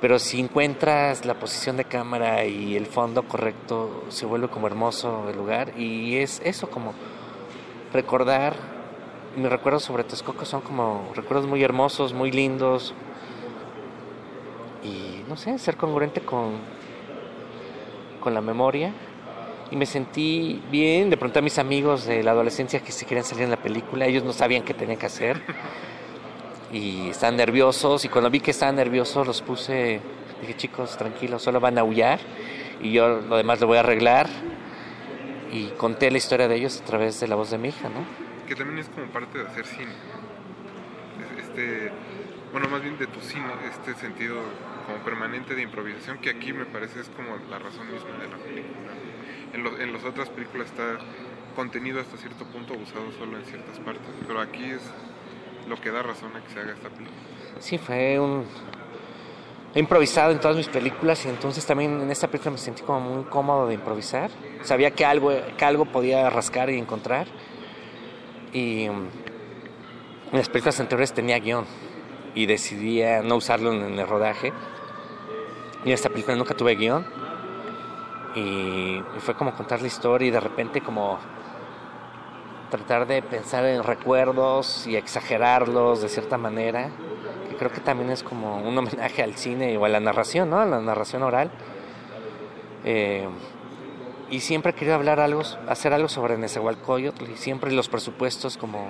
pero 0.01 0.19
si 0.19 0.39
encuentras 0.39 1.25
la 1.25 1.35
posición 1.35 1.77
de 1.77 1.85
cámara 1.85 2.45
y 2.45 2.75
el 2.75 2.87
fondo 2.87 3.23
correcto, 3.23 4.03
se 4.09 4.25
vuelve 4.25 4.49
como 4.49 4.67
hermoso 4.67 5.29
el 5.29 5.37
lugar. 5.37 5.77
Y 5.79 6.17
es 6.17 6.41
eso, 6.43 6.69
como 6.69 6.93
recordar. 7.93 8.73
Mis 9.35 9.49
recuerdos 9.49 9.83
sobre 9.83 10.03
Texcoco 10.03 10.45
son 10.45 10.61
como 10.61 11.11
recuerdos 11.15 11.47
muy 11.47 11.63
hermosos, 11.63 12.13
muy 12.13 12.31
lindos. 12.31 12.93
Y 14.83 15.23
no 15.27 15.37
sé, 15.37 15.57
ser 15.57 15.77
congruente 15.77 16.21
con, 16.21 16.57
con 18.23 18.33
la 18.33 18.41
memoria. 18.41 18.93
Y 19.69 19.75
me 19.75 19.85
sentí 19.85 20.61
bien. 20.71 21.09
De 21.09 21.17
pronto 21.17 21.39
a 21.39 21.41
mis 21.41 21.59
amigos 21.59 22.05
de 22.05 22.23
la 22.23 22.31
adolescencia 22.31 22.79
que 22.79 22.91
se 22.91 23.05
querían 23.05 23.25
salir 23.25 23.43
en 23.43 23.51
la 23.51 23.57
película, 23.57 24.05
ellos 24.05 24.23
no 24.23 24.31
sabían 24.31 24.63
qué 24.63 24.73
tenían 24.73 24.97
que 24.97 25.07
hacer 25.07 25.41
y 26.73 27.09
estaban 27.09 27.37
nerviosos 27.37 28.03
y 28.03 28.09
cuando 28.09 28.31
vi 28.31 28.39
que 28.39 28.51
estaban 28.51 28.75
nerviosos 28.75 29.27
los 29.27 29.41
puse, 29.43 30.01
dije 30.41 30.55
chicos 30.57 30.97
tranquilos, 30.97 31.43
solo 31.43 31.59
van 31.59 31.77
a 31.77 31.81
aullar 31.81 32.19
y 32.81 32.91
yo 32.91 33.21
lo 33.21 33.37
demás 33.37 33.61
lo 33.61 33.67
voy 33.67 33.77
a 33.77 33.81
arreglar 33.81 34.27
y 35.51 35.67
conté 35.77 36.09
la 36.09 36.17
historia 36.17 36.47
de 36.47 36.55
ellos 36.55 36.81
a 36.81 36.85
través 36.85 37.19
de 37.19 37.27
la 37.27 37.35
voz 37.35 37.51
de 37.51 37.59
mi 37.59 37.69
hija, 37.69 37.89
¿no? 37.89 38.03
Que 38.47 38.55
también 38.55 38.79
es 38.79 38.89
como 38.89 39.05
parte 39.07 39.37
de 39.37 39.47
hacer 39.47 39.67
cine. 39.67 39.91
Este, 41.39 41.91
bueno, 42.51 42.67
más 42.69 42.81
bien 42.81 42.97
de 42.97 43.05
tu 43.05 43.21
cine, 43.21 43.45
este 43.69 43.93
sentido 43.93 44.37
como 44.85 44.97
permanente 45.03 45.55
de 45.55 45.61
improvisación, 45.61 46.17
que 46.19 46.29
aquí 46.29 46.53
me 46.53 46.65
parece 46.65 46.99
es 47.01 47.09
como 47.09 47.37
la 47.49 47.59
razón 47.59 47.91
misma 47.91 48.11
de 48.17 48.27
la 48.29 48.37
película. 48.37 48.91
En, 49.53 49.63
lo- 49.63 49.79
en 49.79 49.93
las 49.93 50.03
otras 50.03 50.29
películas 50.29 50.67
está 50.67 50.97
contenido 51.55 51.99
hasta 52.01 52.17
cierto 52.17 52.45
punto 52.45 52.73
usado 52.73 53.11
solo 53.17 53.37
en 53.37 53.45
ciertas 53.45 53.79
partes, 53.79 54.09
pero 54.27 54.41
aquí 54.41 54.63
es 54.71 54.81
lo 55.67 55.79
que 55.79 55.91
da 55.91 56.01
razón 56.03 56.35
a 56.35 56.41
que 56.43 56.49
se 56.53 56.59
haga 56.59 56.73
esta 56.73 56.89
película. 56.89 57.17
Sí, 57.59 57.77
fue 57.77 58.19
un... 58.19 58.45
He 59.75 59.79
improvisado 59.79 60.31
en 60.31 60.39
todas 60.39 60.55
mis 60.55 60.67
películas 60.67 61.25
y 61.25 61.29
entonces 61.29 61.65
también 61.65 61.99
en 62.01 62.11
esta 62.11 62.27
película 62.27 62.51
me 62.51 62.57
sentí 62.59 62.83
como 62.83 62.99
muy 62.99 63.23
cómodo 63.23 63.67
de 63.67 63.73
improvisar. 63.73 64.29
Sabía 64.61 64.91
que 64.91 65.03
algo, 65.03 65.31
que 65.57 65.65
algo 65.65 65.85
podía 65.85 66.29
rascar 66.29 66.69
y 66.69 66.77
encontrar. 66.77 67.25
Y 68.51 68.87
mm, 68.87 69.07
en 70.31 70.37
las 70.37 70.47
películas 70.49 70.79
anteriores 70.79 71.13
tenía 71.13 71.39
guion 71.39 71.65
y 72.35 72.45
decidí 72.45 73.01
a 73.01 73.23
no 73.23 73.35
usarlo 73.37 73.73
en 73.73 73.97
el 73.97 74.07
rodaje. 74.07 74.53
Y 75.85 75.91
esta 75.91 76.09
película 76.09 76.35
nunca 76.35 76.53
tuve 76.53 76.75
guion. 76.75 77.05
Y, 78.35 78.97
y 78.99 79.19
fue 79.19 79.35
como 79.35 79.53
contar 79.53 79.81
la 79.81 79.87
historia 79.87 80.27
y 80.27 80.31
de 80.31 80.39
repente 80.39 80.81
como 80.81 81.19
tratar 82.77 83.05
de 83.05 83.21
pensar 83.21 83.65
en 83.65 83.83
recuerdos 83.83 84.87
y 84.87 84.95
exagerarlos 84.95 86.01
de 86.01 86.09
cierta 86.09 86.39
manera, 86.39 86.89
que 87.47 87.55
creo 87.55 87.71
que 87.71 87.81
también 87.81 88.09
es 88.09 88.23
como 88.23 88.57
un 88.67 88.75
homenaje 88.75 89.21
al 89.21 89.35
cine 89.35 89.77
o 89.77 89.85
a 89.85 89.89
la 89.89 89.99
narración, 89.99 90.49
¿no? 90.49 90.59
A 90.59 90.65
la 90.65 90.81
narración 90.81 91.21
oral. 91.21 91.51
Eh, 92.83 93.27
y 94.31 94.39
siempre 94.39 94.71
he 94.71 94.73
querido 94.73 94.95
hablar 94.95 95.19
algo, 95.19 95.43
hacer 95.67 95.93
algo 95.93 96.09
sobre 96.09 96.35
Nezahualcóyotl 96.39 97.29
y 97.29 97.37
siempre 97.37 97.71
los 97.71 97.89
presupuestos 97.89 98.57
como 98.57 98.87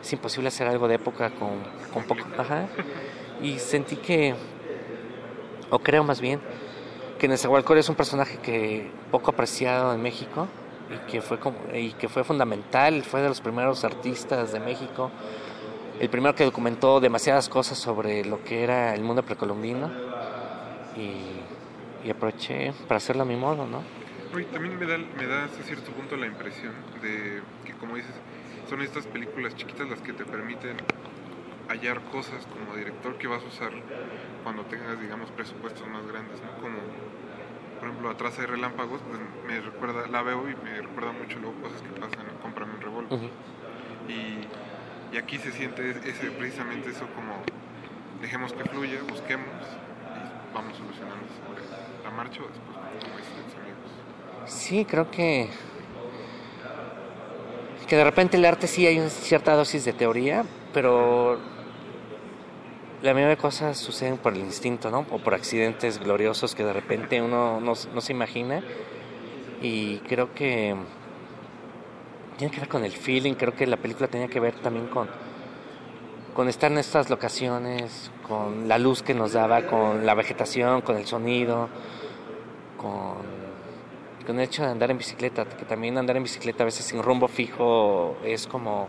es 0.00 0.12
imposible 0.12 0.48
hacer 0.48 0.68
algo 0.68 0.86
de 0.86 0.94
época 0.94 1.30
con, 1.30 1.50
con 1.92 2.04
poco, 2.04 2.22
ajá. 2.38 2.68
Y 3.42 3.58
sentí 3.58 3.96
que, 3.96 4.36
o 5.72 5.78
creo 5.78 6.04
más 6.04 6.20
bien, 6.20 6.38
que 7.18 7.26
Nezahualcóyotl 7.28 7.80
es 7.80 7.88
un 7.88 7.94
personaje 7.94 8.38
que 8.38 8.90
poco 9.10 9.30
apreciado 9.30 9.94
en 9.94 10.02
México 10.02 10.46
y 10.90 11.10
que 11.10 11.22
fue 11.22 11.38
como, 11.38 11.56
y 11.72 11.92
que 11.92 12.10
fue 12.10 12.24
fundamental, 12.24 13.02
fue 13.02 13.22
de 13.22 13.28
los 13.28 13.40
primeros 13.40 13.82
artistas 13.82 14.52
de 14.52 14.60
México, 14.60 15.10
el 15.98 16.10
primero 16.10 16.34
que 16.34 16.44
documentó 16.44 17.00
demasiadas 17.00 17.48
cosas 17.48 17.78
sobre 17.78 18.22
lo 18.24 18.44
que 18.44 18.62
era 18.62 18.94
el 18.94 19.02
mundo 19.02 19.22
precolombino 19.22 19.90
y, 20.94 22.06
y 22.06 22.10
aproveché 22.10 22.74
para 22.86 22.98
hacerlo 22.98 23.22
a 23.22 23.26
mi 23.26 23.36
modo, 23.36 23.66
¿no? 23.66 23.82
Oye, 24.34 24.44
también 24.46 24.78
me 24.78 24.86
da, 24.86 24.98
me 24.98 25.26
da 25.26 25.48
cierto 25.64 25.90
punto 25.92 26.16
la 26.16 26.26
impresión 26.26 26.72
de 27.00 27.40
que, 27.64 27.72
como 27.74 27.96
dices, 27.96 28.14
son 28.68 28.82
estas 28.82 29.06
películas 29.06 29.54
chiquitas 29.56 29.88
las 29.88 30.00
que 30.00 30.12
te 30.12 30.24
permiten 30.24 30.76
hallar 31.68 32.02
cosas 32.10 32.46
como 32.46 32.76
director 32.76 33.16
que 33.16 33.26
vas 33.26 33.42
a 33.42 33.46
usar 33.46 33.72
cuando 34.42 34.64
tengas, 34.64 35.00
digamos, 35.00 35.30
presupuestos 35.30 35.86
más 35.88 36.06
grandes, 36.06 36.40
¿no? 36.42 36.60
Como, 36.60 36.78
por 37.78 37.88
ejemplo, 37.88 38.10
Atrás 38.10 38.38
hay 38.38 38.46
relámpagos, 38.46 39.00
pues 39.08 39.20
me 39.46 39.60
recuerda, 39.60 40.06
la 40.08 40.22
veo 40.22 40.48
y 40.48 40.54
me 40.64 40.80
recuerda 40.80 41.12
mucho 41.12 41.38
luego 41.38 41.60
cosas 41.62 41.80
que 41.82 41.88
pasan 42.00 42.28
en 42.28 42.36
Cómprame 42.42 42.74
un 42.74 42.80
revólver. 42.80 43.12
Ujú. 43.12 43.28
y, 44.08 45.14
y 45.14 45.18
aquí 45.18 45.38
se 45.38 45.52
siente 45.52 45.90
ese, 45.90 46.30
precisamente 46.30 46.90
eso 46.90 47.06
como, 47.14 47.34
dejemos 48.20 48.52
que 48.52 48.64
fluya, 48.64 49.00
busquemos 49.08 49.46
y 49.46 50.54
vamos 50.54 50.76
solucionando 50.76 51.26
sobre 51.44 51.62
la 52.04 52.10
marcha 52.10 52.40
o 52.42 52.48
después, 52.48 52.76
como 52.76 53.16
dicen 53.18 53.60
amigos. 53.60 53.90
Sí, 54.46 54.84
creo 54.84 55.10
que 55.10 55.50
que 57.92 57.96
de 57.96 58.04
repente 58.04 58.38
el 58.38 58.44
arte 58.46 58.68
sí 58.68 58.86
hay 58.86 58.98
una 58.98 59.10
cierta 59.10 59.54
dosis 59.54 59.84
de 59.84 59.92
teoría, 59.92 60.46
pero 60.72 61.38
la 63.02 63.14
mayoría 63.14 63.30
de 63.30 63.36
cosas 63.36 63.78
suceden 63.78 64.16
por 64.16 64.32
el 64.34 64.40
instinto, 64.40 64.90
¿no? 64.90 65.04
O 65.10 65.18
por 65.18 65.34
accidentes 65.34 65.98
gloriosos 65.98 66.54
que 66.54 66.64
de 66.64 66.72
repente 66.72 67.20
uno 67.20 67.60
no, 67.60 67.72
no 67.94 68.00
se 68.00 68.12
imagina. 68.12 68.62
Y 69.60 69.98
creo 69.98 70.32
que 70.34 70.76
tiene 72.36 72.52
que 72.52 72.60
ver 72.60 72.68
con 72.68 72.84
el 72.84 72.92
feeling, 72.92 73.34
creo 73.34 73.54
que 73.54 73.66
la 73.66 73.76
película 73.76 74.08
tenía 74.08 74.28
que 74.28 74.38
ver 74.38 74.54
también 74.54 74.86
con, 74.86 75.08
con 76.34 76.48
estar 76.48 76.70
en 76.70 76.78
estas 76.78 77.10
locaciones, 77.10 78.12
con 78.26 78.68
la 78.68 78.78
luz 78.78 79.02
que 79.02 79.14
nos 79.14 79.32
daba, 79.32 79.66
con 79.66 80.06
la 80.06 80.14
vegetación, 80.14 80.80
con 80.82 80.96
el 80.96 81.06
sonido, 81.06 81.68
con, 82.76 83.16
con 84.26 84.38
el 84.38 84.44
hecho 84.44 84.62
de 84.62 84.70
andar 84.70 84.92
en 84.92 84.98
bicicleta, 84.98 85.44
que 85.44 85.64
también 85.64 85.98
andar 85.98 86.16
en 86.16 86.22
bicicleta 86.22 86.62
a 86.62 86.66
veces 86.66 86.86
sin 86.86 87.02
rumbo 87.02 87.26
fijo 87.26 88.16
es 88.24 88.46
como 88.46 88.88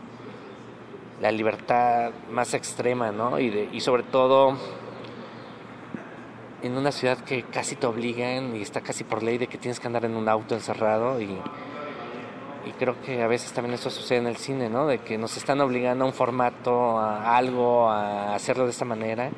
la 1.23 1.31
libertad 1.31 2.11
más 2.29 2.53
extrema, 2.53 3.13
¿no? 3.13 3.39
Y, 3.39 3.49
de- 3.49 3.69
y 3.71 3.79
sobre 3.79 4.03
todo 4.03 4.57
en 6.61 6.77
una 6.77 6.91
ciudad 6.91 7.17
que 7.19 7.43
casi 7.43 7.77
te 7.77 7.87
obligan 7.87 8.53
y 8.57 8.61
está 8.61 8.81
casi 8.81 9.05
por 9.05 9.23
ley 9.23 9.37
de 9.37 9.47
que 9.47 9.57
tienes 9.57 9.79
que 9.79 9.87
andar 9.87 10.03
en 10.03 10.15
un 10.17 10.27
auto 10.27 10.53
encerrado 10.53 11.21
y, 11.21 11.25
y 12.65 12.71
creo 12.77 13.01
que 13.01 13.21
a 13.23 13.27
veces 13.27 13.53
también 13.53 13.73
eso 13.75 13.89
sucede 13.89 14.17
en 14.17 14.27
el 14.27 14.35
cine, 14.35 14.69
¿no? 14.69 14.85
De 14.85 14.97
que 14.99 15.17
nos 15.17 15.37
están 15.37 15.61
obligando 15.61 16.03
a 16.03 16.07
un 16.07 16.13
formato, 16.13 16.99
a 16.99 17.37
algo, 17.37 17.89
a 17.89 18.35
hacerlo 18.35 18.65
de 18.65 18.71
esta 18.71 18.83
manera 18.85 19.29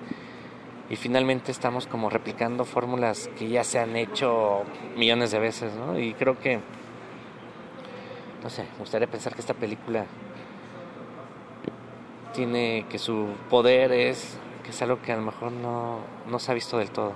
y 0.90 0.96
finalmente 0.96 1.52
estamos 1.52 1.86
como 1.86 2.10
replicando 2.10 2.66
fórmulas 2.66 3.30
que 3.38 3.48
ya 3.48 3.64
se 3.64 3.78
han 3.78 3.96
hecho 3.96 4.64
millones 4.98 5.30
de 5.30 5.38
veces, 5.40 5.72
¿no? 5.76 6.00
Y 6.00 6.16
creo 6.16 6.40
que, 6.40 6.60
no 8.44 8.50
sé, 8.50 8.64
me 8.74 8.80
gustaría 8.80 9.08
pensar 9.08 9.36
que 9.36 9.42
esta 9.42 9.54
película 9.54 10.06
tiene 12.36 12.86
que 12.90 13.00
su 13.00 13.28
poder 13.50 13.92
es 13.92 14.38
que 14.64 14.72
es 14.72 14.82
algo 14.82 15.02
que 15.02 15.12
a 15.12 15.16
lo 15.16 15.22
mejor 15.22 15.52
no, 15.52 16.00
no 16.28 16.40
se 16.40 16.52
ha 16.52 16.54
visto 16.54 16.78
del 16.78 16.92
todo. 16.92 17.14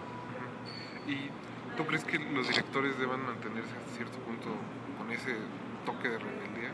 ¿Y 1.07 1.29
tú 1.75 1.85
crees 1.85 2.03
que 2.05 2.19
los 2.19 2.47
directores 2.47 2.97
deban 2.97 3.25
mantenerse 3.25 3.71
hasta 3.77 3.95
cierto 3.97 4.17
punto 4.19 4.47
con 4.97 5.11
ese 5.11 5.35
toque 5.85 6.09
de 6.09 6.17
rebeldía? 6.17 6.71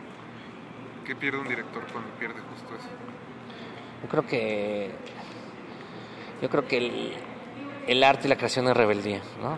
¿Qué 1.06 1.16
pierde 1.16 1.40
un 1.40 1.48
director 1.48 1.84
cuando 1.92 2.10
pierde 2.20 2.40
justo 2.42 2.76
eso? 2.76 2.90
Yo 4.04 4.10
creo 4.10 4.28
que 4.28 4.92
yo 6.42 6.50
creo 6.50 6.68
que 6.68 6.78
el, 6.78 7.14
el 7.88 8.04
arte 8.04 8.28
y 8.28 8.30
la 8.30 8.36
creación 8.36 8.68
es 8.68 8.76
rebeldía, 8.76 9.22
¿no? 9.42 9.58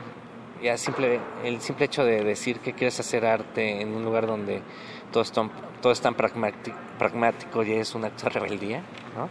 Ya 0.61 0.77
simple, 0.77 1.19
el 1.43 1.61
simple 1.61 1.85
hecho 1.85 2.05
de 2.05 2.23
decir 2.23 2.59
que 2.59 2.73
quieres 2.73 2.99
hacer 2.99 3.25
arte 3.25 3.81
en 3.81 3.93
un 3.93 4.03
lugar 4.03 4.27
donde 4.27 4.61
todo 5.11 5.23
es 5.23 5.31
tan, 5.31 5.51
todo 5.81 5.91
es 5.93 6.01
tan 6.01 6.15
pragmático, 6.15 7.63
ya 7.63 7.75
es 7.75 7.93
un 7.95 8.05
acto 8.05 8.29
rebeldía, 8.29 8.81
¿no? 9.15 9.29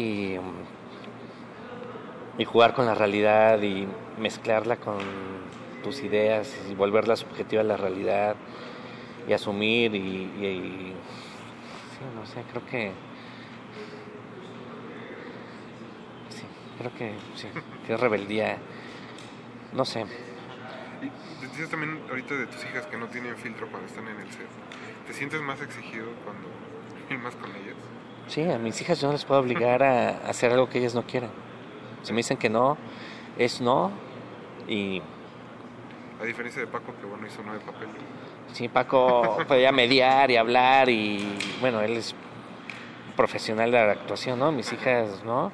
Y, 0.00 0.36
um, 0.38 0.52
y 2.38 2.44
jugar 2.44 2.74
con 2.74 2.86
la 2.86 2.94
realidad 2.94 3.60
y 3.62 3.86
mezclarla 4.18 4.76
con 4.76 4.98
tus 5.82 6.02
ideas 6.02 6.56
y 6.70 6.74
volverla 6.74 7.14
subjetiva 7.16 7.60
a 7.62 7.64
la 7.64 7.76
realidad 7.76 8.36
y 9.28 9.32
asumir 9.32 9.94
y, 9.94 9.98
y- 9.98 10.46
y- 10.46 10.94
sí, 11.92 12.04
no 12.14 12.26
sé, 12.26 12.42
creo 12.50 12.64
que 12.66 12.92
sí, 16.30 16.44
creo 16.78 16.94
que 16.94 17.14
sí, 17.36 17.48
es 17.88 18.00
rebeldía, 18.00 18.58
no 19.72 19.84
sé, 19.84 20.04
Y 21.02 21.46
decías 21.46 21.68
también 21.68 22.00
ahorita 22.08 22.34
de 22.34 22.46
tus 22.46 22.64
hijas 22.64 22.86
que 22.86 22.96
no 22.96 23.06
tienen 23.08 23.36
filtro 23.36 23.68
cuando 23.70 23.86
están 23.88 24.08
en 24.08 24.20
el 24.20 24.30
set. 24.32 24.46
¿Te 25.06 25.12
sientes 25.12 25.40
más 25.42 25.60
exigido 25.60 26.06
cuando 26.24 26.48
filmas 27.08 27.34
con 27.36 27.50
ellas? 27.50 27.74
sí, 28.26 28.42
a 28.42 28.58
mis 28.58 28.80
hijas 28.80 29.00
yo 29.00 29.08
no 29.08 29.12
les 29.12 29.24
puedo 29.24 29.40
obligar 29.40 29.82
a 29.82 30.08
hacer 30.28 30.50
algo 30.52 30.68
que 30.68 30.78
ellas 30.78 30.94
no 30.94 31.02
quieran, 31.02 31.30
si 32.02 32.12
me 32.12 32.18
dicen 32.18 32.36
que 32.38 32.48
no, 32.48 32.76
es 33.38 33.60
no 33.60 33.90
y 34.66 35.02
A 36.20 36.24
diferencia 36.24 36.60
de 36.60 36.66
Paco, 36.66 36.94
que 37.00 37.06
bueno, 37.06 37.26
hizo 37.26 37.42
nueve 37.44 37.60
papeles. 37.64 37.94
Sí, 38.52 38.68
Paco 38.68 39.38
podía 39.48 39.72
mediar 39.72 40.30
y 40.30 40.36
hablar 40.36 40.88
y 40.88 41.36
bueno, 41.60 41.80
él 41.82 41.96
es 41.96 42.14
profesional 43.16 43.70
de 43.70 43.78
la 43.84 43.92
actuación, 43.92 44.38
¿no? 44.38 44.52
Mis 44.52 44.72
hijas, 44.72 45.22
¿no? 45.24 45.50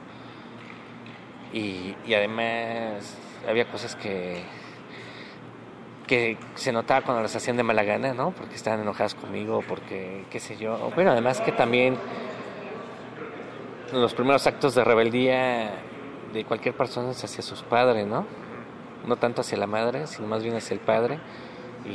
Y, 1.52 1.94
y 2.06 2.14
además 2.14 3.16
había 3.48 3.64
cosas 3.70 3.96
que 3.96 4.42
que 6.10 6.36
se 6.56 6.72
notaba 6.72 7.02
cuando 7.02 7.22
las 7.22 7.36
hacían 7.36 7.56
de 7.56 7.62
mala 7.62 7.84
gana, 7.84 8.12
¿no? 8.12 8.32
Porque 8.32 8.56
estaban 8.56 8.80
enojadas 8.80 9.14
conmigo, 9.14 9.62
porque 9.68 10.24
qué 10.28 10.40
sé 10.40 10.56
yo. 10.56 10.90
Bueno, 10.96 11.12
además 11.12 11.40
que 11.40 11.52
también 11.52 11.96
los 13.92 14.12
primeros 14.12 14.44
actos 14.48 14.74
de 14.74 14.82
rebeldía 14.82 15.70
de 16.32 16.44
cualquier 16.44 16.74
persona 16.74 17.12
es 17.12 17.22
hacia 17.22 17.42
sus 17.42 17.62
padres, 17.62 18.08
¿no? 18.08 18.26
No 19.06 19.14
tanto 19.18 19.42
hacia 19.42 19.56
la 19.56 19.68
madre, 19.68 20.08
sino 20.08 20.26
más 20.26 20.42
bien 20.42 20.56
hacia 20.56 20.74
el 20.74 20.80
padre. 20.80 21.20
Y, 21.84 21.90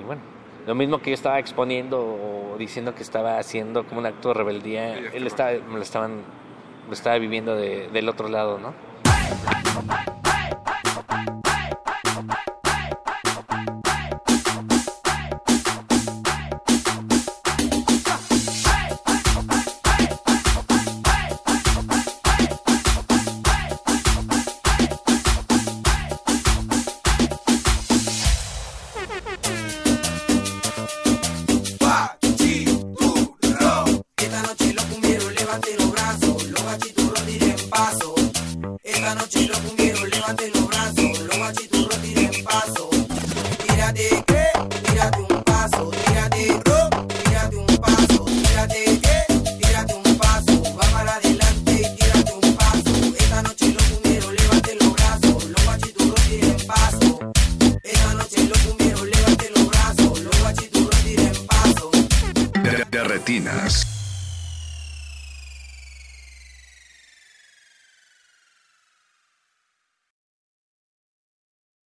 y 0.00 0.04
bueno, 0.04 0.20
lo 0.66 0.74
mismo 0.74 1.00
que 1.00 1.10
yo 1.10 1.14
estaba 1.14 1.38
exponiendo 1.38 1.98
o 2.00 2.56
diciendo 2.58 2.94
que 2.94 3.02
estaba 3.02 3.38
haciendo 3.38 3.86
como 3.86 4.00
un 4.00 4.06
acto 4.06 4.28
de 4.28 4.34
rebeldía, 4.34 4.98
él 4.98 5.26
estaba, 5.26 5.52
me 5.52 5.76
lo 5.76 5.82
estaban, 5.82 6.20
lo 6.88 6.92
estaba 6.92 7.16
viviendo 7.16 7.56
de- 7.56 7.88
del 7.88 8.06
otro 8.10 8.28
lado, 8.28 8.58
¿no? 8.58 8.74